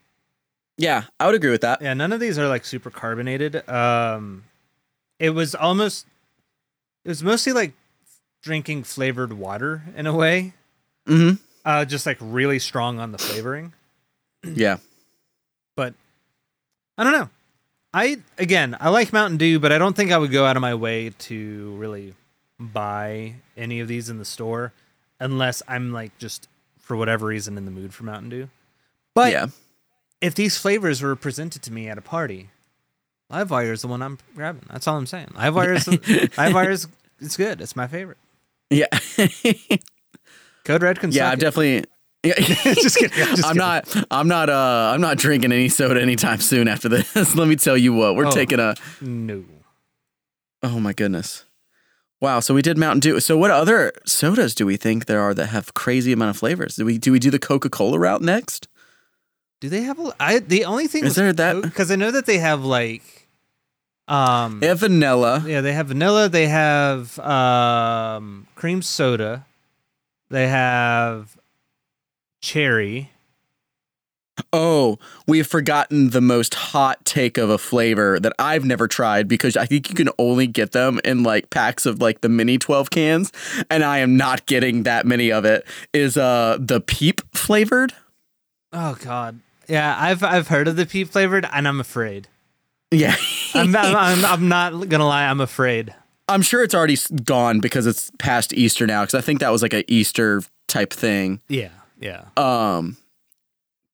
Yeah, 0.76 1.04
I 1.18 1.26
would 1.26 1.34
agree 1.34 1.50
with 1.50 1.62
that. 1.62 1.80
Yeah, 1.80 1.94
none 1.94 2.12
of 2.12 2.20
these 2.20 2.38
are 2.38 2.48
like 2.48 2.64
super 2.66 2.90
carbonated. 2.90 3.66
Um 3.68 4.44
it 5.18 5.30
was 5.30 5.54
almost 5.54 6.06
it 7.04 7.08
was 7.08 7.22
mostly 7.22 7.54
like 7.54 7.72
drinking 8.42 8.84
flavored 8.84 9.32
water 9.32 9.84
in 9.96 10.06
a 10.06 10.14
way. 10.14 10.52
Mm-hmm. 11.08 11.42
Uh 11.64 11.84
just 11.84 12.06
like 12.06 12.18
really 12.20 12.58
strong 12.58 12.98
on 12.98 13.12
the 13.12 13.18
flavoring. 13.18 13.72
Yeah. 14.46 14.76
but 15.74 15.94
I 16.98 17.04
don't 17.04 17.14
know. 17.14 17.30
I 17.94 18.18
again, 18.36 18.76
I 18.78 18.90
like 18.90 19.10
Mountain 19.10 19.38
Dew, 19.38 19.58
but 19.58 19.72
I 19.72 19.78
don't 19.78 19.96
think 19.96 20.12
I 20.12 20.18
would 20.18 20.30
go 20.32 20.44
out 20.44 20.56
of 20.56 20.60
my 20.60 20.74
way 20.74 21.10
to 21.20 21.74
really 21.76 22.14
buy 22.60 23.36
any 23.56 23.80
of 23.80 23.88
these 23.88 24.10
in 24.10 24.18
the 24.18 24.24
store 24.26 24.72
unless 25.18 25.62
I'm 25.66 25.92
like 25.92 26.18
just 26.18 26.48
for 26.78 26.94
whatever 26.96 27.26
reason 27.26 27.56
in 27.56 27.64
the 27.64 27.70
mood 27.70 27.94
for 27.94 28.04
Mountain 28.04 28.28
Dew. 28.28 28.48
But 29.14 29.32
yeah. 29.32 29.46
if 30.20 30.34
these 30.34 30.58
flavors 30.58 31.00
were 31.00 31.16
presented 31.16 31.62
to 31.62 31.72
me 31.72 31.88
at 31.88 31.96
a 31.96 32.02
party, 32.02 32.50
Livewire 33.32 33.72
is 33.72 33.80
the 33.82 33.88
one 33.88 34.02
I'm 34.02 34.18
grabbing. 34.34 34.64
That's 34.70 34.86
all 34.86 34.96
I'm 34.98 35.06
saying. 35.06 35.28
Livewire 35.28 35.76
is 35.76 35.84
Livewire 36.36 36.70
is 36.70 36.86
it's 37.20 37.36
good. 37.36 37.60
It's 37.60 37.74
my 37.76 37.86
favorite. 37.86 38.18
Yeah. 38.68 38.86
Code 40.64 40.82
Red 40.82 40.98
can 41.00 41.12
yeah, 41.12 41.28
I'm 41.28 41.34
it. 41.34 41.40
definitely. 41.40 41.84
Yeah. 42.22 42.34
Just 42.38 42.96
kidding, 42.96 43.22
I'm 43.22 43.36
just 43.36 43.44
I'm 43.44 43.54
kidding. 43.54 43.56
not. 43.58 44.06
I'm 44.10 44.28
not. 44.28 44.48
Uh, 44.50 44.92
I'm 44.94 45.00
not 45.00 45.18
drinking 45.18 45.52
any 45.52 45.68
soda 45.68 46.00
anytime 46.00 46.40
soon. 46.40 46.68
After 46.68 46.88
this, 46.88 47.14
let 47.36 47.48
me 47.48 47.56
tell 47.56 47.76
you 47.76 47.92
what 47.92 48.16
we're 48.16 48.26
Oh. 48.28 48.30
taking 48.30 48.58
a. 48.60 48.74
no. 49.02 49.44
Oh 50.62 50.80
my 50.80 50.94
goodness! 50.94 51.44
Wow. 52.22 52.40
So 52.40 52.54
we 52.54 52.62
did 52.62 52.78
Mountain 52.78 53.00
Dew. 53.00 53.20
So 53.20 53.36
what 53.36 53.50
other 53.50 53.92
sodas 54.06 54.54
do 54.54 54.64
we 54.64 54.76
think 54.78 55.04
there 55.04 55.20
are 55.20 55.34
that 55.34 55.48
have 55.48 55.74
crazy 55.74 56.12
amount 56.12 56.30
of 56.30 56.36
flavors? 56.38 56.76
Do 56.76 56.86
we 56.86 56.96
do 56.96 57.12
we 57.12 57.18
do 57.18 57.30
the 57.30 57.38
Coca 57.38 57.68
Cola 57.68 57.98
route 57.98 58.22
next? 58.22 58.68
Do 59.60 59.68
they 59.68 59.82
have 59.82 59.98
a? 59.98 60.14
I 60.18 60.38
the 60.38 60.64
only 60.64 60.86
thing 60.86 61.04
Is 61.04 61.16
there 61.16 61.32
that- 61.34 61.60
because 61.62 61.90
I 61.90 61.96
know 61.96 62.10
that 62.10 62.24
they 62.24 62.38
have 62.38 62.64
like 62.64 63.28
Um, 64.08 64.60
They 64.60 64.68
have 64.68 64.80
vanilla. 64.80 65.44
yeah, 65.46 65.60
they 65.60 65.74
have 65.74 65.88
vanilla. 65.88 66.30
They 66.30 66.46
have 66.48 67.18
um, 67.18 68.46
cream 68.54 68.80
soda. 68.80 69.44
They 70.34 70.48
have 70.48 71.38
cherry. 72.42 73.12
Oh, 74.52 74.98
we 75.28 75.38
have 75.38 75.46
forgotten 75.46 76.10
the 76.10 76.20
most 76.20 76.54
hot 76.54 77.04
take 77.04 77.38
of 77.38 77.50
a 77.50 77.56
flavor 77.56 78.18
that 78.18 78.32
I've 78.36 78.64
never 78.64 78.88
tried 78.88 79.28
because 79.28 79.56
I 79.56 79.64
think 79.66 79.88
you 79.88 79.94
can 79.94 80.08
only 80.18 80.48
get 80.48 80.72
them 80.72 80.98
in 81.04 81.22
like 81.22 81.50
packs 81.50 81.86
of 81.86 82.00
like 82.00 82.20
the 82.20 82.28
mini 82.28 82.58
12 82.58 82.90
cans 82.90 83.30
and 83.70 83.84
I 83.84 83.98
am 83.98 84.16
not 84.16 84.44
getting 84.46 84.82
that 84.82 85.06
many 85.06 85.30
of 85.30 85.44
it 85.44 85.64
is 85.92 86.16
uh 86.16 86.58
the 86.58 86.80
peep 86.80 87.20
flavored. 87.32 87.92
Oh 88.72 88.96
God. 89.04 89.38
Yeah, 89.68 89.96
I've 89.96 90.24
I've 90.24 90.48
heard 90.48 90.66
of 90.66 90.74
the 90.74 90.84
peep 90.84 91.10
flavored, 91.10 91.46
and 91.52 91.68
I'm 91.68 91.78
afraid. 91.78 92.26
Yeah. 92.90 93.14
I'm, 93.54 93.76
I'm, 93.76 93.94
I'm, 93.96 94.24
I'm 94.24 94.48
not 94.48 94.88
gonna 94.88 95.06
lie. 95.06 95.26
I'm 95.26 95.40
afraid. 95.40 95.94
I'm 96.28 96.42
sure 96.42 96.62
it's 96.62 96.74
already 96.74 96.96
gone 97.24 97.60
because 97.60 97.86
it's 97.86 98.10
past 98.18 98.52
Easter 98.52 98.86
now 98.86 99.04
cuz 99.04 99.14
I 99.14 99.20
think 99.20 99.40
that 99.40 99.50
was 99.50 99.62
like 99.62 99.74
a 99.74 99.90
Easter 99.92 100.42
type 100.68 100.92
thing. 100.92 101.40
Yeah, 101.48 101.68
yeah. 102.00 102.24
Um 102.36 102.96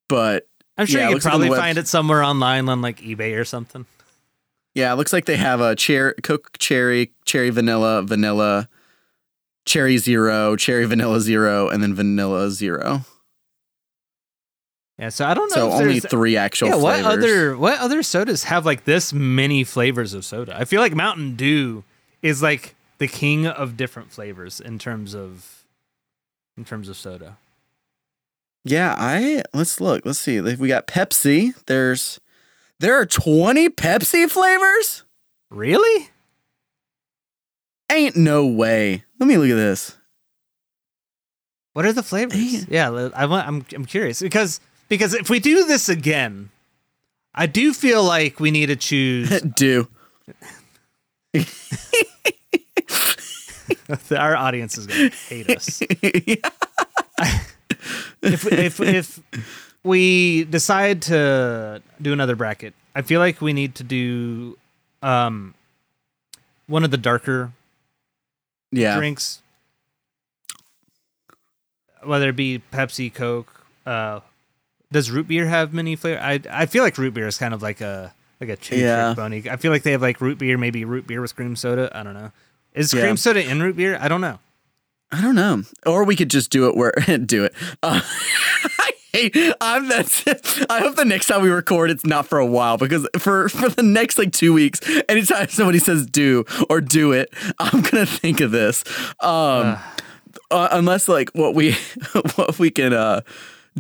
but 0.09 0.47
I'm 0.79 0.87
sure 0.87 1.01
Yeah, 1.01 1.09
you 1.09 1.17
could 1.17 1.25
like 1.25 1.31
probably 1.31 1.49
find 1.51 1.79
it 1.79 1.89
somewhere 1.89 2.23
online 2.23 2.69
on 2.69 2.81
like 2.83 3.01
eBay 3.01 3.39
or 3.39 3.45
something. 3.45 3.87
Yeah, 4.75 4.93
it 4.93 4.97
looks 4.97 5.13
like 5.13 5.25
they 5.25 5.37
have 5.37 5.61
a 5.61 5.75
cherry, 5.75 6.15
Coke 6.23 6.57
cherry, 6.59 7.13
cherry 7.25 7.51
vanilla, 7.51 8.03
vanilla, 8.03 8.69
cherry 9.67 9.99
zero, 9.99 10.55
cherry 10.57 10.85
vanilla 10.85 11.21
zero, 11.21 11.69
and 11.69 11.83
then 11.83 11.95
vanilla 11.95 12.51
zero. 12.51 13.05
Yeah, 14.99 15.09
so 15.09 15.27
I 15.27 15.35
don't 15.35 15.49
know. 15.51 15.71
So 15.71 15.73
only 15.73 15.99
three 15.99 16.37
actual 16.37 16.69
yeah, 16.69 16.77
what 16.77 17.03
other 17.05 17.57
what 17.57 17.79
other 17.79 18.03
sodas 18.03 18.45
have 18.45 18.67
like 18.67 18.85
this 18.85 19.13
many 19.13 19.65
flavors 19.65 20.13
of 20.15 20.25
soda? 20.25 20.57
I 20.57 20.65
feel 20.67 20.81
like 20.81 20.95
Mountain 20.95 21.37
Dew 21.37 21.85
is 22.23 22.43
like 22.43 22.75
the 22.99 23.09
king 23.09 23.47
of 23.47 23.77
different 23.77 24.11
flavors 24.11 24.61
in 24.61 24.79
terms 24.79 25.15
of 25.15 25.65
in 26.57 26.65
terms 26.65 26.89
of 26.89 26.97
soda. 26.97 27.37
Yeah, 28.65 28.95
I 28.99 29.43
let's 29.55 29.81
look. 29.81 30.05
Let's 30.05 30.19
see. 30.19 30.41
We 30.41 30.69
got 30.69 30.87
Pepsi. 30.87 31.55
There's 31.67 32.21
there 32.79 32.99
are 32.99 33.07
20 33.07 33.69
Pepsi 33.71 34.31
flavors? 34.31 35.05
Really? 35.51 36.09
Ain't 37.91 38.17
no 38.17 38.47
way. 38.47 39.05
Let 39.19 39.27
me 39.27 39.37
look 39.37 39.51
at 39.51 39.57
this. 39.57 39.97
What 41.73 41.85
are 41.85 41.93
the 41.93 42.03
flavors? 42.03 42.37
Man. 42.37 42.67
Yeah, 42.69 43.11
I 43.15 43.27
want. 43.27 43.47
I'm 43.47 43.65
I'm 43.75 43.85
curious 43.85 44.21
because 44.21 44.61
because 44.89 45.15
if 45.15 45.31
we 45.31 45.41
do 45.41 45.65
this 45.65 45.89
again, 45.89 46.51
I 47.35 47.47
do 47.47 47.73
feel 47.73 48.03
like 48.03 48.41
we 48.41 48.51
need 48.51 48.67
to 48.67 48.77
choose. 48.77 49.41
Do. 49.57 49.89
Our 54.11 54.37
audience 54.37 54.79
is 54.79 54.87
going 54.87 55.11
to 55.11 55.17
hate 55.17 55.51
us. 55.51 55.83
if 58.23 58.47
if 58.47 58.81
if 58.81 59.21
we 59.83 60.45
decide 60.45 61.03
to 61.03 61.83
do 62.01 62.13
another 62.13 62.37
bracket, 62.37 62.75
I 62.95 63.03
feel 63.03 63.21
like 63.21 63.41
we 63.41 63.53
need 63.53 63.75
to 63.77 63.85
do 63.85 64.59
um 65.03 65.55
one 66.67 66.85
of 66.85 66.91
the 66.91 66.97
darker 66.97 67.53
yeah. 68.71 68.97
drinks, 68.97 69.43
whether 72.03 72.29
it 72.31 72.37
be 72.37 72.63
Pepsi, 72.73 73.13
Coke. 73.13 73.67
Uh, 73.85 74.21
does 74.93 75.11
root 75.11 75.29
beer 75.29 75.47
have 75.47 75.73
many 75.73 75.97
flavor? 75.97 76.21
I 76.21 76.41
I 76.51 76.67
feel 76.67 76.83
like 76.83 76.99
root 76.99 77.15
beer 77.15 77.27
is 77.27 77.39
kind 77.39 77.55
of 77.55 77.63
like 77.63 77.81
a 77.81 78.15
like 78.41 78.51
a 78.51 78.57
cheap 78.57 78.79
Yeah. 78.79 79.15
pony. 79.15 79.43
I 79.51 79.57
feel 79.57 79.71
like 79.73 79.83
they 79.83 79.93
have 79.93 80.03
like 80.03 80.21
root 80.21 80.39
beer, 80.39 80.57
maybe 80.59 80.85
root 80.85 81.07
beer 81.07 81.21
with 81.21 81.35
cream 81.37 81.57
soda. 81.57 81.91
I 81.95 82.03
don't 82.03 82.15
know. 82.15 82.33
Is 82.75 82.93
Yeah. 82.93 83.03
cream 83.03 83.17
soda 83.17 83.47
in 83.49 83.63
root 83.63 83.77
beer? 83.77 83.99
I 84.01 84.09
don't 84.09 84.21
know. 84.21 84.39
I 85.13 85.21
don't 85.21 85.35
know. 85.35 85.65
Or 85.87 86.05
we 86.05 86.15
could 86.17 86.31
just 86.31 86.51
do 86.51 86.69
it 86.69 86.77
where 86.77 86.93
do 87.27 87.45
it. 87.45 87.55
Uh. 87.83 88.01
I'm 89.61 89.89
that's. 89.89 90.25
I 90.71 90.79
hope 90.81 90.95
the 90.95 91.05
next 91.05 91.27
time 91.27 91.43
we 91.43 91.51
record, 91.51 91.91
it's 91.91 92.07
not 92.07 92.27
for 92.29 92.39
a 92.39 92.47
while 92.47 92.79
because 92.79 93.09
for 93.19 93.49
for 93.49 93.69
the 93.69 93.83
next 93.83 94.19
like 94.19 94.33
two 94.33 94.53
weeks, 94.53 94.81
anytime 95.09 95.49
somebody 95.49 95.81
says 95.81 96.07
do 96.07 96.45
or 96.69 96.81
do 96.81 97.11
it, 97.13 97.35
I'm 97.59 97.81
gonna 97.83 98.07
think 98.07 98.41
of 98.41 98.53
this. 98.53 98.85
Um, 99.21 99.77
uh, 100.53 100.69
unless 100.71 101.09
like 101.09 101.31
what 101.31 101.55
we 101.57 101.73
what 102.37 102.59
we 102.61 102.71
can 102.71 102.93
uh 102.93 103.23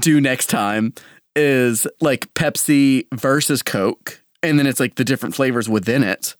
do 0.00 0.20
next 0.20 0.46
time 0.50 0.94
is 1.36 1.86
like 2.00 2.32
Pepsi 2.34 3.06
versus 3.14 3.62
Coke, 3.62 4.20
and 4.42 4.58
then 4.58 4.66
it's 4.66 4.80
like 4.80 4.94
the 4.96 5.04
different 5.04 5.34
flavors 5.34 5.68
within 5.68 6.02
it. 6.02 6.36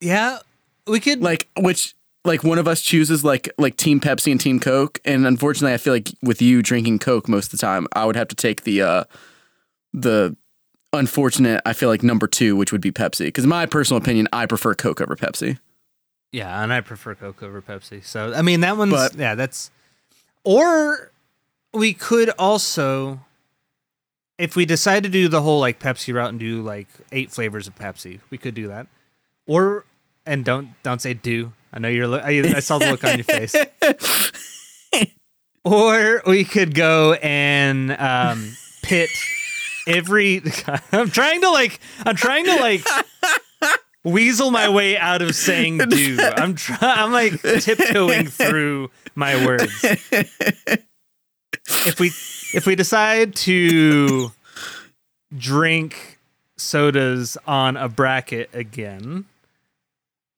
Yeah, 0.00 0.38
we 0.86 1.00
could. 1.00 1.20
like 1.22 1.48
which 1.58 1.94
like 2.24 2.42
one 2.44 2.58
of 2.58 2.66
us 2.68 2.80
chooses 2.82 3.24
like 3.24 3.48
like 3.58 3.76
team 3.76 4.00
pepsi 4.00 4.30
and 4.30 4.40
team 4.40 4.60
coke 4.60 4.98
and 5.06 5.26
unfortunately 5.26 5.72
i 5.72 5.78
feel 5.78 5.94
like 5.94 6.10
with 6.22 6.42
you 6.42 6.60
drinking 6.60 6.98
coke 6.98 7.28
most 7.28 7.46
of 7.46 7.52
the 7.52 7.56
time 7.66 7.86
i 7.94 8.04
would 8.04 8.14
have 8.14 8.28
to 8.28 8.34
take 8.34 8.64
the 8.64 8.82
uh 8.82 9.04
the 9.94 10.36
unfortunate 10.92 11.62
i 11.64 11.72
feel 11.72 11.88
like 11.88 12.02
number 12.02 12.26
two 12.26 12.56
which 12.56 12.72
would 12.72 12.80
be 12.82 12.92
pepsi 12.92 13.20
because 13.26 13.44
in 13.44 13.48
my 13.48 13.64
personal 13.64 13.96
opinion 14.02 14.28
i 14.34 14.44
prefer 14.44 14.74
coke 14.74 15.00
over 15.00 15.16
pepsi 15.16 15.58
yeah, 16.32 16.62
and 16.62 16.72
I 16.72 16.80
prefer 16.80 17.16
Coke 17.16 17.42
over 17.42 17.60
Pepsi. 17.60 18.04
So 18.04 18.32
I 18.32 18.42
mean, 18.42 18.60
that 18.60 18.76
one's 18.76 18.92
But- 18.92 19.16
yeah, 19.16 19.34
that's. 19.34 19.72
Or 20.44 21.10
we 21.74 21.92
could 21.92 22.30
also, 22.38 23.20
if 24.40 24.56
we 24.56 24.64
decide 24.64 25.02
to 25.02 25.08
do 25.08 25.28
the 25.28 25.42
whole 25.42 25.60
like 25.60 25.78
Pepsi 25.78 26.12
route 26.14 26.30
and 26.30 26.40
do 26.40 26.62
like 26.62 26.88
eight 27.12 27.30
flavors 27.30 27.66
of 27.68 27.74
Pepsi, 27.76 28.20
we 28.30 28.38
could 28.38 28.54
do 28.54 28.68
that. 28.68 28.86
Or 29.46 29.84
and 30.26 30.44
don't 30.44 30.70
don't 30.82 31.00
say 31.00 31.14
do. 31.14 31.52
I 31.72 31.78
know 31.78 31.88
you're. 31.88 32.08
lo- 32.08 32.22
I, 32.22 32.42
I 32.56 32.60
saw 32.60 32.78
the 32.78 32.90
look 32.90 33.04
on 33.04 33.16
your 33.16 33.24
face. 33.24 33.54
Or 35.64 36.22
we 36.26 36.44
could 36.44 36.74
go 36.74 37.12
and 37.14 37.92
um, 37.92 38.56
pit 38.82 39.10
every. 39.86 40.42
I'm 40.92 41.10
trying 41.10 41.42
to 41.42 41.50
like. 41.50 41.80
I'm 42.06 42.16
trying 42.16 42.46
to 42.46 42.56
like 42.56 42.82
weasel 44.02 44.50
my 44.50 44.70
way 44.70 44.96
out 44.96 45.20
of 45.20 45.34
saying 45.34 45.78
do. 45.78 46.16
I'm 46.18 46.54
trying. 46.54 46.78
I'm 46.80 47.12
like 47.12 47.42
tiptoeing 47.42 48.28
through 48.28 48.90
my 49.14 49.44
words. 49.44 49.84
If 51.86 51.98
we 52.00 52.08
if 52.52 52.66
we 52.66 52.74
decide 52.74 53.34
to 53.36 54.32
drink 55.36 56.18
sodas 56.56 57.36
on 57.46 57.76
a 57.76 57.88
bracket 57.88 58.50
again, 58.52 59.24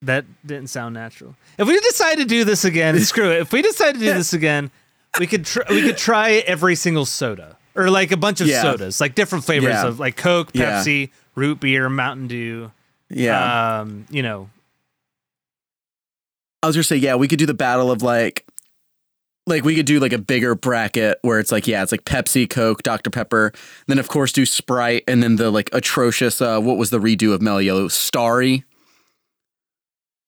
that 0.01 0.25
didn't 0.45 0.67
sound 0.67 0.93
natural. 0.93 1.35
If 1.57 1.67
we 1.67 1.79
decide 1.79 2.15
to 2.19 2.25
do 2.25 2.43
this 2.45 2.63
again, 2.65 2.99
screw 3.01 3.31
it. 3.31 3.41
If 3.41 3.51
we 3.51 3.61
decide 3.61 3.93
to 3.93 3.99
do 3.99 4.13
this 4.13 4.33
again, 4.33 4.71
we 5.19 5.27
could 5.27 5.45
tr- 5.45 5.61
we 5.69 5.81
could 5.81 5.97
try 5.97 6.31
every 6.45 6.75
single 6.75 7.05
soda 7.05 7.57
or 7.75 7.89
like 7.89 8.11
a 8.11 8.17
bunch 8.17 8.39
of 8.41 8.47
Yeah. 8.47 8.61
sodas, 8.61 9.01
like 9.01 9.15
different 9.15 9.43
flavors 9.45 9.69
Yeah. 9.73 9.87
of 9.87 9.99
like 9.99 10.15
Coke, 10.15 10.49
Yeah. 10.53 10.81
Pepsi, 10.81 11.09
root 11.35 11.59
beer, 11.59 11.89
Mountain 11.89 12.27
Dew. 12.27 12.71
yeah 13.09 13.79
Um, 13.81 14.05
you 14.09 14.23
know, 14.23 14.49
i 16.61 16.67
was 16.67 16.75
gonna 16.75 16.83
say 16.83 16.95
yeah 16.95 17.15
we 17.15 17.27
could 17.27 17.39
do 17.39 17.45
the 17.45 17.53
battle 17.53 17.91
of 17.91 18.01
like 18.01 18.42
like 19.45 19.63
we 19.63 19.75
could 19.75 19.85
do 19.85 19.99
like 19.99 20.13
a 20.13 20.17
bigger 20.17 20.55
bracket 20.55 21.19
where 21.21 21.39
it's 21.39 21.51
like 21.51 21.67
yeah 21.67 21.83
it's 21.83 21.91
like 21.91 22.05
pepsi 22.05 22.49
coke 22.49 22.83
dr 22.83 23.09
pepper 23.09 23.51
then 23.87 23.99
of 23.99 24.07
course 24.07 24.31
do 24.31 24.45
sprite 24.45 25.03
and 25.07 25.21
then 25.21 25.35
the 25.35 25.51
like 25.51 25.69
atrocious 25.73 26.41
uh 26.41 26.59
what 26.59 26.77
was 26.77 26.89
the 26.89 26.99
redo 26.99 27.33
of 27.33 27.41
Mello 27.41 27.59
Yello 27.59 27.91
starry 27.91 28.63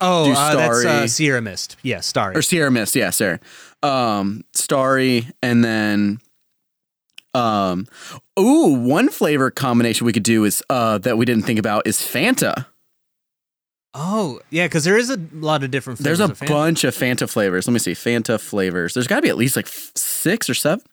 oh, 0.01 0.25
Do 0.25 0.33
uh, 0.33 0.55
that's 0.55 0.85
uh, 0.85 1.07
Sierra 1.07 1.41
Mist. 1.41 1.77
Yeah, 1.81 1.99
Starry. 2.01 2.35
or 2.35 2.41
Sierra 2.41 2.71
Mist, 2.71 2.95
yeah, 2.95 3.09
Sarah. 3.09 3.39
Um, 3.83 4.43
Starry, 4.53 5.27
and 5.41 5.63
then, 5.63 6.19
um, 7.33 7.87
ooh, 8.39 8.73
one 8.73 9.09
flavor 9.09 9.51
combination 9.51 10.05
we 10.05 10.13
could 10.13 10.23
do 10.23 10.43
is 10.43 10.63
uh 10.69 10.97
that 10.99 11.17
we 11.17 11.25
didn't 11.25 11.43
think 11.43 11.59
about 11.59 11.87
is 11.87 11.97
Fanta. 11.97 12.65
Oh, 13.95 14.39
yeah, 14.51 14.65
because 14.65 14.84
there 14.84 14.97
is 14.97 15.09
a 15.09 15.17
lot 15.34 15.63
of 15.63 15.72
different. 15.72 15.99
There's 15.99 16.19
a 16.19 16.26
of 16.26 16.38
Fanta. 16.39 16.47
bunch 16.47 16.84
of 16.84 16.93
Fanta 16.95 17.27
flavors. 17.27 17.67
Let 17.67 17.73
me 17.73 17.80
see, 17.80 17.93
Fanta 17.93 18.39
flavors. 18.39 18.93
There's 18.93 19.07
got 19.07 19.15
to 19.15 19.22
be 19.23 19.30
at 19.30 19.38
least 19.38 19.55
like 19.55 19.65
f- 19.67 19.91
six 19.95 20.49
or 20.49 20.53
seven. 20.53 20.85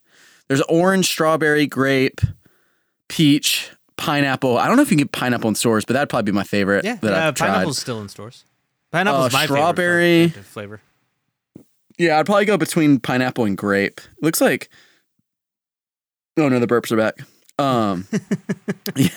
There's 0.48 0.62
orange, 0.62 1.06
strawberry, 1.06 1.66
grape, 1.66 2.20
peach, 3.08 3.70
pineapple. 3.96 4.56
I 4.58 4.66
don't 4.66 4.76
know 4.76 4.82
if 4.82 4.90
you 4.90 4.96
can 4.96 5.04
get 5.06 5.12
pineapple 5.12 5.48
in 5.48 5.54
stores, 5.54 5.84
but 5.84 5.92
that'd 5.94 6.08
probably 6.08 6.30
be 6.32 6.34
my 6.34 6.44
favorite 6.44 6.84
Yeah, 6.84 6.96
that 6.96 7.12
uh, 7.12 7.28
I've 7.28 7.34
tried. 7.34 7.48
pineapple's 7.48 7.78
still 7.78 8.00
in 8.00 8.08
stores. 8.08 8.44
Pineapple's 8.90 9.32
Uh, 9.34 9.36
my 9.38 9.44
strawberry. 9.46 10.28
favorite 10.28 10.44
flavor. 10.46 10.80
Yeah, 11.98 12.18
I'd 12.18 12.26
probably 12.26 12.44
go 12.46 12.56
between 12.56 12.98
pineapple 13.00 13.44
and 13.44 13.56
grape. 13.56 14.00
Looks 14.20 14.40
like. 14.40 14.68
Oh 16.38 16.48
no, 16.48 16.58
the 16.58 16.66
burps 16.66 16.90
are 16.90 16.96
back. 16.96 17.18
Um, 17.58 18.06
yeah, 18.96 19.08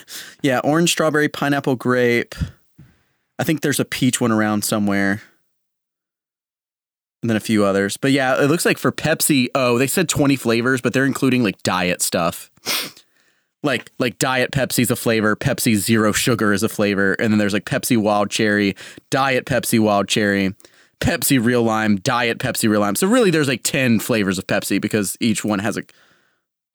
yeah, 0.41 0.59
orange, 0.59 0.91
strawberry, 0.91 1.29
pineapple, 1.29 1.75
grape. 1.77 2.35
I 3.39 3.43
think 3.43 3.61
there's 3.61 3.79
a 3.79 3.85
peach 3.85 4.21
one 4.21 4.31
around 4.31 4.63
somewhere, 4.63 5.21
and 7.21 7.29
then 7.29 7.35
a 7.37 7.41
few 7.41 7.65
others. 7.65 7.97
But 7.97 8.11
yeah, 8.11 8.41
it 8.41 8.47
looks 8.49 8.65
like 8.65 8.77
for 8.77 8.91
Pepsi, 8.91 9.47
oh, 9.55 9.77
they 9.77 9.87
said 9.87 10.07
20 10.07 10.35
flavors, 10.35 10.81
but 10.81 10.93
they're 10.93 11.05
including 11.05 11.43
like 11.43 11.61
diet 11.63 12.01
stuff, 12.01 12.49
like 13.63 13.91
like 13.99 14.17
diet 14.19 14.51
Pepsi's 14.51 14.91
a 14.91 14.95
flavor, 14.95 15.35
Pepsi 15.35 15.75
zero 15.75 16.11
sugar 16.11 16.53
is 16.53 16.63
a 16.63 16.69
flavor, 16.69 17.13
and 17.13 17.31
then 17.33 17.37
there's 17.39 17.53
like 17.53 17.65
Pepsi 17.65 17.97
wild 17.97 18.29
cherry, 18.29 18.75
diet 19.09 19.45
Pepsi 19.45 19.79
wild 19.79 20.07
cherry, 20.07 20.53
Pepsi 21.01 21.43
real 21.43 21.63
lime, 21.63 21.97
diet 21.97 22.37
Pepsi 22.39 22.69
real 22.69 22.79
lime. 22.81 22.95
So 22.95 23.07
really 23.07 23.31
there's 23.31 23.47
like 23.49 23.63
10 23.63 23.99
flavors 23.99 24.37
of 24.37 24.47
Pepsi 24.47 24.79
because 24.79 25.17
each 25.19 25.43
one 25.43 25.59
has 25.59 25.77
a 25.77 25.83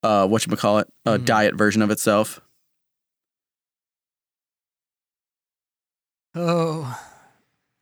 uh 0.02 0.26
what 0.26 0.46
you 0.46 0.54
call 0.56 0.78
it, 0.78 0.88
a 1.06 1.18
Mhm. 1.18 1.24
diet 1.24 1.54
version 1.54 1.80
of 1.80 1.90
itself. 1.90 2.40
Oh. 6.34 6.98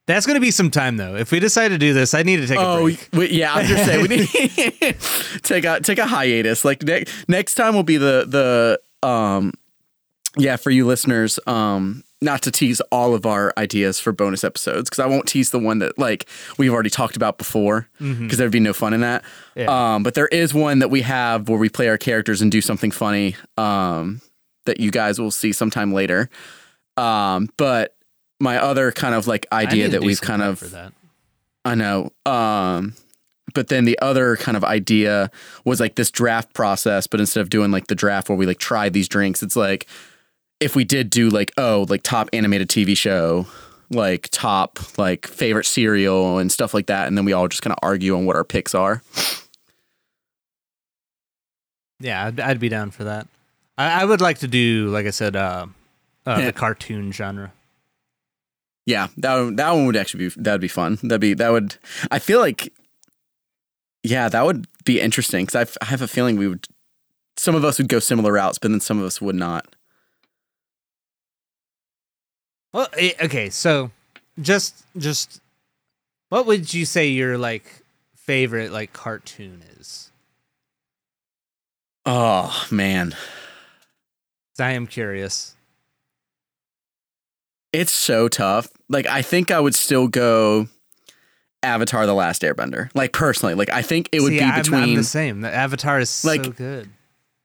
That's 0.06 0.24
going 0.24 0.36
to 0.36 0.40
be 0.40 0.50
some 0.50 0.70
time 0.70 0.96
though. 0.96 1.16
If 1.16 1.30
we 1.32 1.38
decide 1.38 1.68
to 1.68 1.76
do 1.78 1.92
this, 1.92 2.14
I 2.14 2.22
need 2.22 2.36
to 2.38 2.46
take 2.46 2.58
a 2.58 2.62
Oh 2.66 2.82
break. 2.84 3.08
we, 3.12 3.28
yeah, 3.30 3.52
I 3.52 3.58
was 3.60 3.68
just 3.68 3.84
saying 3.84 4.00
we 4.02 4.08
need 4.08 4.28
take 5.42 5.64
a 5.64 5.80
take 5.80 5.98
a 5.98 6.06
hiatus. 6.06 6.64
Like 6.64 6.82
ne- 6.82 7.04
next 7.28 7.56
time 7.56 7.74
will 7.74 7.82
be 7.82 7.98
the 7.98 8.24
the 9.02 9.06
um 9.06 9.52
yeah 10.38 10.56
for 10.56 10.70
you 10.70 10.86
listeners 10.86 11.38
um 11.46 12.02
not 12.22 12.40
to 12.42 12.50
tease 12.50 12.80
all 12.90 13.14
of 13.14 13.26
our 13.26 13.52
ideas 13.58 14.00
for 14.00 14.10
bonus 14.12 14.44
episodes 14.44 14.88
because 14.88 14.98
I 14.98 15.06
won't 15.06 15.28
tease 15.28 15.50
the 15.50 15.58
one 15.58 15.78
that 15.80 15.98
like 15.98 16.26
we've 16.56 16.72
already 16.72 16.90
talked 16.90 17.14
about 17.16 17.36
before 17.36 17.86
because 17.98 18.38
there'd 18.38 18.50
be 18.50 18.60
no 18.60 18.72
fun 18.72 18.94
in 18.94 19.02
that. 19.02 19.22
Yeah. 19.56 19.66
Um, 19.94 20.02
but 20.02 20.14
there 20.14 20.26
is 20.28 20.54
one 20.54 20.78
that 20.78 20.88
we 20.88 21.02
have 21.02 21.50
where 21.50 21.58
we 21.58 21.68
play 21.68 21.86
our 21.88 21.98
characters 21.98 22.40
and 22.40 22.50
do 22.50 22.62
something 22.62 22.90
funny 22.92 23.36
um 23.58 24.22
that 24.64 24.80
you 24.80 24.90
guys 24.90 25.20
will 25.20 25.30
see 25.30 25.52
sometime 25.52 25.92
later. 25.92 26.30
Um, 26.96 27.50
but 27.58 27.94
my 28.40 28.56
other 28.62 28.92
kind 28.92 29.14
of 29.14 29.26
like 29.26 29.46
idea 29.52 29.88
that 29.88 30.02
we've 30.02 30.20
kind 30.20 30.42
of 30.42 30.60
that. 30.70 30.92
I 31.64 31.74
know. 31.74 32.12
Um, 32.24 32.94
but 33.54 33.68
then 33.68 33.84
the 33.84 33.98
other 34.00 34.36
kind 34.36 34.56
of 34.56 34.64
idea 34.64 35.30
was 35.64 35.80
like 35.80 35.96
this 35.96 36.10
draft 36.10 36.54
process, 36.54 37.06
but 37.06 37.18
instead 37.20 37.40
of 37.40 37.50
doing 37.50 37.70
like 37.70 37.86
the 37.88 37.94
draft 37.94 38.28
where 38.28 38.36
we 38.38 38.46
like 38.46 38.58
try 38.58 38.88
these 38.88 39.08
drinks, 39.08 39.42
it's 39.42 39.56
like 39.56 39.86
if 40.60 40.76
we 40.76 40.84
did 40.84 41.10
do 41.10 41.28
like, 41.30 41.50
oh, 41.56 41.86
like 41.88 42.02
top 42.02 42.28
animated 42.32 42.68
TV 42.68 42.96
show, 42.96 43.46
like 43.90 44.28
top 44.30 44.78
like 44.98 45.26
favorite 45.26 45.64
cereal 45.64 46.38
and 46.38 46.52
stuff 46.52 46.74
like 46.74 46.86
that, 46.86 47.08
and 47.08 47.16
then 47.18 47.24
we 47.24 47.32
all 47.32 47.48
just 47.48 47.62
kind 47.62 47.72
of 47.72 47.78
argue 47.82 48.14
on 48.16 48.26
what 48.26 48.36
our 48.36 48.44
picks 48.44 48.74
are. 48.74 49.02
Yeah, 52.00 52.26
I'd, 52.26 52.38
I'd 52.40 52.60
be 52.60 52.68
down 52.68 52.90
for 52.90 53.04
that. 53.04 53.26
I, 53.76 54.02
I 54.02 54.04
would 54.04 54.20
like 54.20 54.38
to 54.38 54.48
do, 54.48 54.88
like 54.88 55.06
I 55.06 55.10
said, 55.10 55.34
uh, 55.36 55.66
uh, 56.26 56.36
Yeah. 56.38 56.46
the 56.46 56.52
cartoon 56.52 57.12
genre. 57.12 57.52
Yeah, 58.88 59.08
that 59.18 59.58
that 59.58 59.70
one 59.72 59.84
would 59.84 59.98
actually 59.98 60.28
be 60.30 60.34
that'd 60.40 60.62
be 60.62 60.66
fun. 60.66 60.98
That'd 61.02 61.20
be 61.20 61.34
that 61.34 61.52
would. 61.52 61.76
I 62.10 62.18
feel 62.18 62.38
like, 62.38 62.72
yeah, 64.02 64.30
that 64.30 64.46
would 64.46 64.66
be 64.86 64.98
interesting 64.98 65.44
because 65.44 65.76
I 65.82 65.84
have 65.84 66.00
a 66.00 66.08
feeling 66.08 66.38
we 66.38 66.48
would. 66.48 66.66
Some 67.36 67.54
of 67.54 67.66
us 67.66 67.76
would 67.76 67.90
go 67.90 67.98
similar 67.98 68.32
routes, 68.32 68.56
but 68.58 68.70
then 68.70 68.80
some 68.80 68.98
of 68.98 69.04
us 69.04 69.20
would 69.20 69.34
not. 69.34 69.76
Well, 72.72 72.88
eh, 72.96 73.12
okay, 73.20 73.50
so 73.50 73.90
just 74.40 74.86
just 74.96 75.42
what 76.30 76.46
would 76.46 76.72
you 76.72 76.86
say 76.86 77.08
your 77.08 77.36
like 77.36 77.82
favorite 78.16 78.72
like 78.72 78.94
cartoon 78.94 79.64
is? 79.78 80.10
Oh 82.06 82.66
man, 82.70 83.14
I 84.58 84.70
am 84.70 84.86
curious. 84.86 85.57
It's 87.72 87.92
so 87.92 88.28
tough. 88.28 88.68
Like 88.88 89.06
I 89.06 89.22
think 89.22 89.50
I 89.50 89.60
would 89.60 89.74
still 89.74 90.08
go 90.08 90.68
Avatar: 91.62 92.06
The 92.06 92.14
Last 92.14 92.42
Airbender. 92.42 92.90
Like 92.94 93.12
personally, 93.12 93.54
like 93.54 93.70
I 93.70 93.82
think 93.82 94.08
it 94.12 94.20
would 94.20 94.30
See, 94.32 94.38
be 94.38 94.44
I'm, 94.44 94.60
between. 94.62 94.82
I'm 94.82 94.94
the 94.94 95.04
same. 95.04 95.40
The 95.40 95.52
Avatar 95.54 95.98
is 96.00 96.10
so 96.10 96.28
Like, 96.28 96.56
good. 96.56 96.88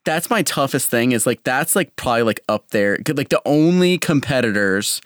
that's 0.06 0.30
my 0.30 0.42
toughest 0.44 0.90
thing. 0.90 1.12
Is 1.12 1.26
like 1.26 1.44
that's 1.44 1.76
like 1.76 1.96
probably 1.96 2.24
like 2.24 2.40
up 2.48 2.70
there. 2.70 2.98
Like 3.16 3.30
the 3.30 3.42
only 3.46 3.98
competitors, 3.98 5.02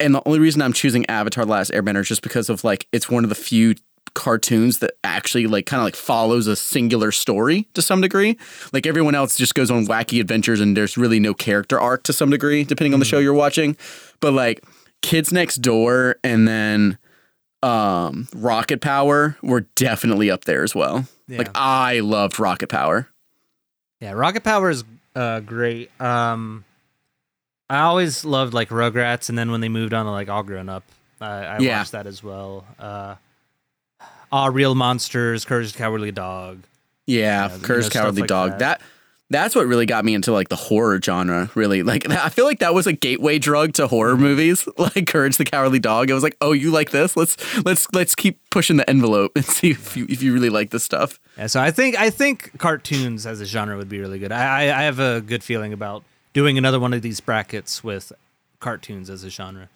and 0.00 0.14
the 0.14 0.22
only 0.26 0.38
reason 0.40 0.60
I'm 0.62 0.72
choosing 0.72 1.06
Avatar: 1.06 1.44
The 1.44 1.50
Last 1.50 1.70
Airbender 1.70 2.00
is 2.00 2.08
just 2.08 2.22
because 2.22 2.48
of 2.50 2.64
like 2.64 2.86
it's 2.92 3.08
one 3.08 3.24
of 3.24 3.28
the 3.30 3.36
few 3.36 3.74
cartoons 4.14 4.78
that 4.80 4.92
actually 5.04 5.46
like 5.46 5.64
kind 5.66 5.80
of 5.80 5.84
like 5.84 5.96
follows 5.96 6.46
a 6.46 6.54
singular 6.56 7.10
story 7.12 7.66
to 7.74 7.80
some 7.82 8.00
degree. 8.00 8.36
Like 8.72 8.86
everyone 8.86 9.14
else 9.14 9.36
just 9.36 9.54
goes 9.54 9.70
on 9.70 9.86
wacky 9.86 10.20
adventures 10.20 10.60
and 10.60 10.76
there's 10.76 10.98
really 10.98 11.18
no 11.20 11.32
character 11.34 11.80
arc 11.80 12.02
to 12.04 12.12
some 12.12 12.28
degree, 12.30 12.64
depending 12.64 12.92
on 12.92 12.98
the 13.00 13.06
show 13.06 13.18
you're 13.18 13.32
watching. 13.32 13.76
But 14.20 14.32
like 14.34 14.62
Kids 15.00 15.32
Next 15.32 15.56
Door 15.56 16.16
and 16.22 16.46
then 16.46 16.98
um 17.62 18.28
Rocket 18.34 18.80
Power 18.80 19.36
were 19.42 19.62
definitely 19.76 20.30
up 20.30 20.44
there 20.44 20.62
as 20.62 20.74
well. 20.74 21.06
Yeah. 21.28 21.38
Like 21.38 21.50
I 21.54 22.00
loved 22.00 22.38
Rocket 22.38 22.68
Power. 22.68 23.08
Yeah, 24.00 24.12
Rocket 24.12 24.42
Power 24.42 24.68
is 24.70 24.82
uh, 25.14 25.40
great. 25.40 25.90
Um, 26.00 26.64
I 27.70 27.80
always 27.82 28.24
loved 28.24 28.52
like 28.52 28.70
Rugrats, 28.70 29.28
and 29.28 29.38
then 29.38 29.50
when 29.52 29.60
they 29.60 29.68
moved 29.68 29.94
on 29.94 30.06
to 30.06 30.10
like 30.10 30.28
All 30.28 30.42
Grown 30.42 30.68
Up, 30.68 30.82
I, 31.20 31.26
I 31.44 31.58
Yeah. 31.60 31.78
watched 31.78 31.92
that 31.92 32.06
as 32.08 32.22
well. 32.22 32.66
Uh, 32.80 33.14
Aaahh!!! 34.32 34.54
Real 34.54 34.74
Monsters, 34.74 35.44
Courage 35.44 35.72
the 35.72 35.78
Cowardly 35.78 36.12
Dog. 36.12 36.62
Yeah, 37.06 37.48
Yeah, 37.48 37.56
you 37.56 37.60
know, 37.68 37.88
Cowardly 37.88 38.22
like 38.22 38.28
Dog. 38.28 38.50
that. 38.52 38.58
That. 38.58 38.82
that's 39.30 39.54
what 39.54 39.66
really 39.66 39.86
got 39.86 40.04
me 40.04 40.14
into 40.14 40.32
like 40.32 40.48
the 40.48 40.56
horror 40.56 41.00
genre. 41.02 41.50
Really, 41.54 41.82
like 41.82 42.08
I 42.10 42.28
feel 42.28 42.44
like 42.44 42.60
that 42.60 42.74
was 42.74 42.86
a 42.86 42.92
gateway 42.92 43.38
drug 43.38 43.72
to 43.74 43.86
horror 43.86 44.16
movies. 44.16 44.66
Like 44.78 45.06
Courage 45.06 45.36
the 45.36 45.44
Cowardly 45.44 45.78
Dog. 45.78 46.10
It 46.10 46.14
was 46.14 46.22
like, 46.22 46.36
oh, 46.40 46.52
you 46.52 46.70
like 46.70 46.90
this? 46.90 47.16
Let's 47.16 47.36
let's 47.64 47.86
let's 47.92 48.14
keep 48.14 48.38
pushing 48.50 48.76
the 48.76 48.88
envelope 48.88 49.32
and 49.36 49.44
see 49.44 49.70
if 49.70 49.96
you 49.96 50.06
if 50.08 50.22
you 50.22 50.32
really 50.32 50.50
like 50.50 50.70
this 50.70 50.82
stuff. 50.82 51.18
Yeah, 51.38 51.46
so 51.46 51.60
I 51.60 51.70
think 51.70 51.98
I 51.98 52.10
think 52.10 52.58
cartoons 52.58 53.26
as 53.26 53.40
a 53.40 53.46
genre 53.46 53.76
would 53.76 53.88
be 53.88 54.00
really 54.00 54.18
good. 54.18 54.32
I, 54.32 54.68
I 54.70 54.80
I 54.80 54.82
have 54.84 54.98
a 54.98 55.20
good 55.20 55.42
feeling 55.44 55.72
about 55.72 56.04
doing 56.32 56.56
another 56.58 56.80
one 56.80 56.92
of 56.94 57.02
these 57.02 57.20
brackets 57.20 57.84
with 57.84 58.12
cartoons 58.60 59.10
as 59.10 59.24
a 59.24 59.30
genre. 59.30 59.68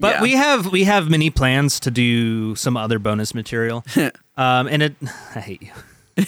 But 0.00 0.16
Yeah. 0.16 0.22
we 0.22 0.32
have 0.32 0.72
we 0.72 0.84
have 0.84 1.08
many 1.10 1.30
plans 1.30 1.78
to 1.80 1.90
do 1.90 2.54
some 2.56 2.76
other 2.76 2.98
bonus 2.98 3.34
material. 3.34 3.84
um, 4.36 4.66
and 4.66 4.82
it 4.82 4.94
I 5.34 5.40
hate 5.40 5.62
you. 5.62 5.72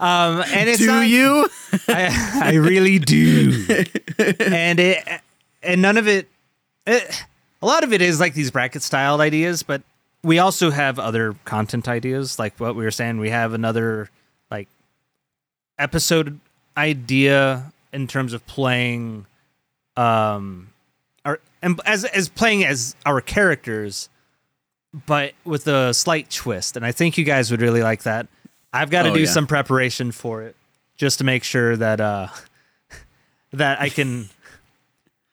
um, 0.00 0.42
and 0.52 0.68
it's 0.68 0.78
Do 0.78 0.86
not, 0.86 1.08
you? 1.08 1.48
I, 1.88 2.40
I 2.42 2.54
really 2.54 2.98
do. 2.98 3.64
and 4.40 4.78
it 4.80 5.06
and 5.62 5.82
none 5.82 5.96
of 5.96 6.06
it, 6.08 6.28
it 6.86 7.24
a 7.62 7.66
lot 7.66 7.84
of 7.84 7.92
it 7.92 8.00
is 8.02 8.20
like 8.20 8.34
these 8.34 8.50
bracket 8.50 8.82
styled 8.82 9.20
ideas, 9.20 9.62
but 9.62 9.82
we 10.22 10.38
also 10.38 10.70
have 10.70 10.98
other 10.98 11.34
content 11.44 11.88
ideas 11.88 12.38
like 12.38 12.58
what 12.60 12.74
we 12.76 12.84
were 12.84 12.90
saying 12.90 13.18
we 13.18 13.30
have 13.30 13.54
another 13.54 14.10
like 14.50 14.68
episode 15.78 16.38
idea 16.76 17.72
in 17.92 18.06
terms 18.06 18.34
of 18.34 18.46
playing 18.46 19.24
um 19.96 20.68
and 21.62 21.80
as 21.84 22.04
as 22.04 22.28
playing 22.28 22.64
as 22.64 22.94
our 23.06 23.20
characters 23.20 24.08
but 25.06 25.32
with 25.44 25.66
a 25.68 25.94
slight 25.94 26.30
twist 26.30 26.76
and 26.76 26.84
I 26.84 26.92
think 26.92 27.16
you 27.16 27.24
guys 27.24 27.50
would 27.50 27.60
really 27.60 27.82
like 27.82 28.02
that. 28.02 28.26
I've 28.72 28.90
got 28.90 29.02
to 29.04 29.10
Oh, 29.10 29.14
do 29.14 29.20
yeah. 29.20 29.26
some 29.30 29.46
preparation 29.46 30.10
for 30.12 30.42
it 30.42 30.56
just 30.96 31.18
to 31.18 31.24
make 31.24 31.44
sure 31.44 31.76
that 31.76 32.00
uh 32.00 32.28
that 33.52 33.80
I 33.80 33.88
can 33.88 34.28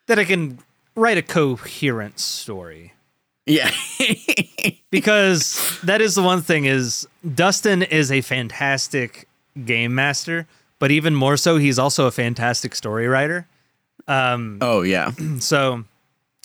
that 0.06 0.18
I 0.18 0.24
can 0.24 0.58
write 0.94 1.18
a 1.18 1.22
coherent 1.22 2.18
story 2.20 2.92
Yeah. 3.46 3.70
because 4.90 5.78
that 5.82 6.00
is 6.00 6.14
the 6.14 6.22
one 6.22 6.42
thing 6.42 6.64
is 6.64 7.06
Dustin 7.34 7.82
is 7.82 8.10
a 8.10 8.20
fantastic 8.20 9.28
game 9.64 9.94
master, 9.94 10.46
but 10.78 10.90
even 10.90 11.14
more 11.14 11.36
so 11.36 11.56
he's 11.56 11.78
also 11.78 12.06
a 12.06 12.10
fantastic 12.10 12.74
story 12.74 13.06
writer. 13.08 13.46
Um 14.06 14.58
oh 14.60 14.82
yeah. 14.82 15.12
so 15.38 15.84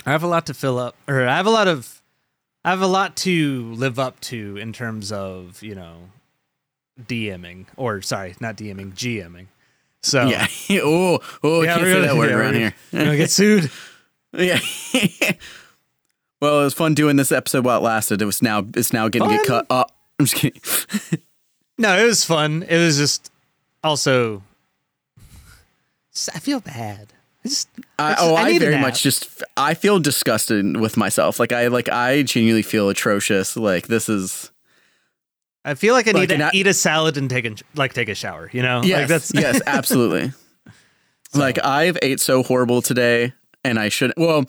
I 0.05 0.11
have 0.11 0.23
a 0.23 0.27
lot 0.27 0.45
to 0.47 0.53
fill 0.53 0.77
up 0.77 0.95
or 1.07 1.27
I 1.27 1.37
have 1.37 1.45
a 1.45 1.51
lot 1.51 1.67
of 1.67 2.01
I 2.65 2.69
have 2.69 2.81
a 2.81 2.87
lot 2.87 3.15
to 3.17 3.73
live 3.73 3.99
up 3.99 4.19
to 4.21 4.57
in 4.57 4.71
terms 4.73 5.11
of, 5.11 5.61
you 5.61 5.75
know, 5.75 6.09
DMing 7.01 7.65
or 7.77 8.01
sorry, 8.01 8.35
not 8.39 8.55
DMing, 8.55 8.93
GMing. 8.93 9.47
So 10.01 10.25
Yeah. 10.25 10.47
oh, 10.83 11.19
oh, 11.43 11.61
Yeah, 11.63 11.75
can't 11.75 11.85
say 11.87 12.01
that 12.01 12.15
word 12.15 12.29
yeah, 12.29 12.35
around 12.35 12.53
here. 12.55 12.73
gonna 12.91 13.17
get 13.17 13.31
sued. 13.31 13.69
Yeah. 14.35 14.59
well, 16.41 16.61
it 16.61 16.63
was 16.63 16.73
fun 16.73 16.95
doing 16.95 17.17
this 17.17 17.31
episode 17.31 17.65
while 17.65 17.77
it 17.77 17.83
lasted. 17.83 18.19
It 18.19 18.25
was 18.25 18.41
now 18.41 18.65
it's 18.75 18.91
now 18.91 19.07
getting 19.07 19.29
to 19.29 19.35
get 19.35 19.45
cut. 19.45 19.67
Oh, 19.69 19.85
I'm 20.17 20.25
just 20.25 20.35
kidding. 20.41 20.59
No, 21.77 21.95
it 21.95 22.05
was 22.05 22.25
fun. 22.25 22.63
It 22.63 22.77
was 22.77 22.97
just 22.97 23.31
also 23.83 24.41
I 26.33 26.39
feel 26.39 26.59
bad. 26.61 27.13
I 27.45 27.47
just 27.49 27.69
I, 27.99 28.11
just- 28.13 28.23
oh, 28.23 28.35
I, 28.35 28.51
need 28.51 28.59
very 28.59 28.77
much 28.79 29.03
just 29.03 29.43
I 29.57 29.73
feel 29.73 29.99
disgusted 29.99 30.77
with 30.77 30.97
myself. 30.97 31.39
Like 31.39 31.51
I 31.51 31.67
like 31.67 31.89
I 31.89 32.23
genuinely 32.23 32.61
feel 32.63 32.89
atrocious. 32.89 33.55
Like 33.57 33.87
this 33.87 34.07
is 34.09 34.49
I 35.65 35.75
feel 35.75 35.93
like 35.93 36.07
I 36.07 36.11
Like, 36.11 36.29
need 36.29 36.37
to 36.37 36.45
I- 36.45 36.51
eat 36.53 36.67
a 36.67 36.73
salad 36.73 37.17
and 37.17 37.29
take 37.29 37.45
a 37.45 37.55
like 37.75 37.93
take 37.93 38.09
a 38.09 38.15
shower. 38.15 38.49
You 38.53 38.61
know, 38.61 38.81
yes, 38.83 38.99
like 38.99 39.07
that's 39.07 39.31
yes, 39.35 39.61
absolutely. 39.65 40.31
Like 41.33 41.63
I've 41.63 41.97
ate 42.01 42.19
so 42.19 42.43
horrible 42.43 42.81
today. 42.81 43.33
And 43.65 43.79
I 43.79 43.87
shouldn't. 43.87 44.17
Well, 44.17 44.43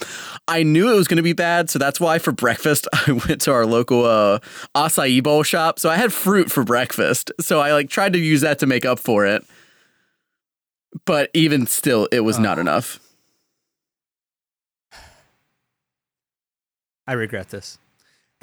I 0.49 0.65
knew 0.65 0.91
it 0.93 0.97
was 0.97 1.07
going 1.07 1.19
to 1.19 1.23
be 1.23 1.35
bad, 1.35 1.71
so 1.71 1.79
that's 1.79 2.01
why 2.01 2.19
for 2.19 2.33
breakfast 2.33 2.89
I 3.07 3.13
went 3.13 3.41
to 3.43 3.53
our 3.53 3.65
local 3.65 4.05
uh, 4.05 4.41
acai 4.75 5.23
bowl 5.23 5.45
shop. 5.45 5.79
So 5.79 5.89
I 5.89 5.95
had 5.95 6.13
fruit 6.13 6.51
for 6.51 6.65
breakfast. 6.65 7.31
So 7.41 7.61
I 7.61 7.73
like 7.73 7.89
tried 7.89 8.15
to 8.15 8.19
use 8.19 8.41
that 8.41 8.59
to 8.59 8.67
make 8.67 8.85
up 8.85 8.99
for 8.99 9.25
it. 9.25 9.45
But 11.05 11.31
even 11.35 11.67
still, 11.67 12.09
it 12.13 12.21
was 12.21 12.39
not 12.39 12.59
enough. 12.59 13.01
I 17.07 17.13
regret 17.15 17.51
this. 17.51 17.79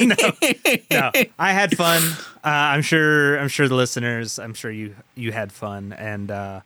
no, 0.00 0.14
no, 0.90 1.10
I 1.38 1.52
had 1.52 1.76
fun. 1.76 2.02
Uh, 2.44 2.48
I'm 2.48 2.82
sure. 2.82 3.38
I'm 3.38 3.48
sure 3.48 3.68
the 3.68 3.74
listeners. 3.74 4.38
I'm 4.38 4.54
sure 4.54 4.70
you 4.70 4.94
you 5.14 5.32
had 5.32 5.52
fun, 5.52 5.92
and 5.92 6.30
uh, 6.30 6.60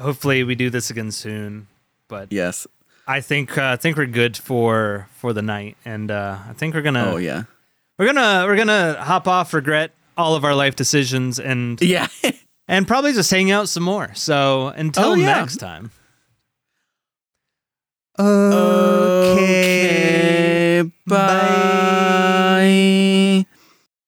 hopefully 0.00 0.44
we 0.44 0.54
do 0.54 0.70
this 0.70 0.90
again 0.90 1.10
soon. 1.10 1.66
But 2.08 2.32
Yes. 2.32 2.66
I 3.08 3.20
think 3.20 3.58
uh, 3.58 3.70
I 3.72 3.76
think 3.76 3.96
we're 3.96 4.06
good 4.06 4.36
for 4.36 5.08
for 5.14 5.32
the 5.32 5.42
night, 5.42 5.76
and 5.84 6.10
uh, 6.10 6.38
I 6.48 6.52
think 6.52 6.74
we're 6.74 6.82
gonna 6.82 7.12
Oh 7.12 7.16
yeah. 7.16 7.44
we're 7.98 8.06
gonna 8.06 8.44
we're 8.46 8.56
gonna 8.56 9.02
hop 9.02 9.26
off, 9.26 9.52
regret 9.52 9.90
all 10.16 10.36
of 10.36 10.44
our 10.44 10.54
life 10.54 10.76
decisions, 10.76 11.40
and 11.40 11.80
Yeah. 11.82 12.06
and 12.72 12.88
probably 12.88 13.12
just 13.12 13.30
hang 13.30 13.50
out 13.50 13.68
some 13.68 13.82
more. 13.82 14.10
So 14.14 14.68
until 14.68 15.10
Oh, 15.10 15.14
yeah. 15.14 15.40
next 15.40 15.58
time. 15.58 15.90
okay. 19.38 20.82
Bye. 21.06 21.71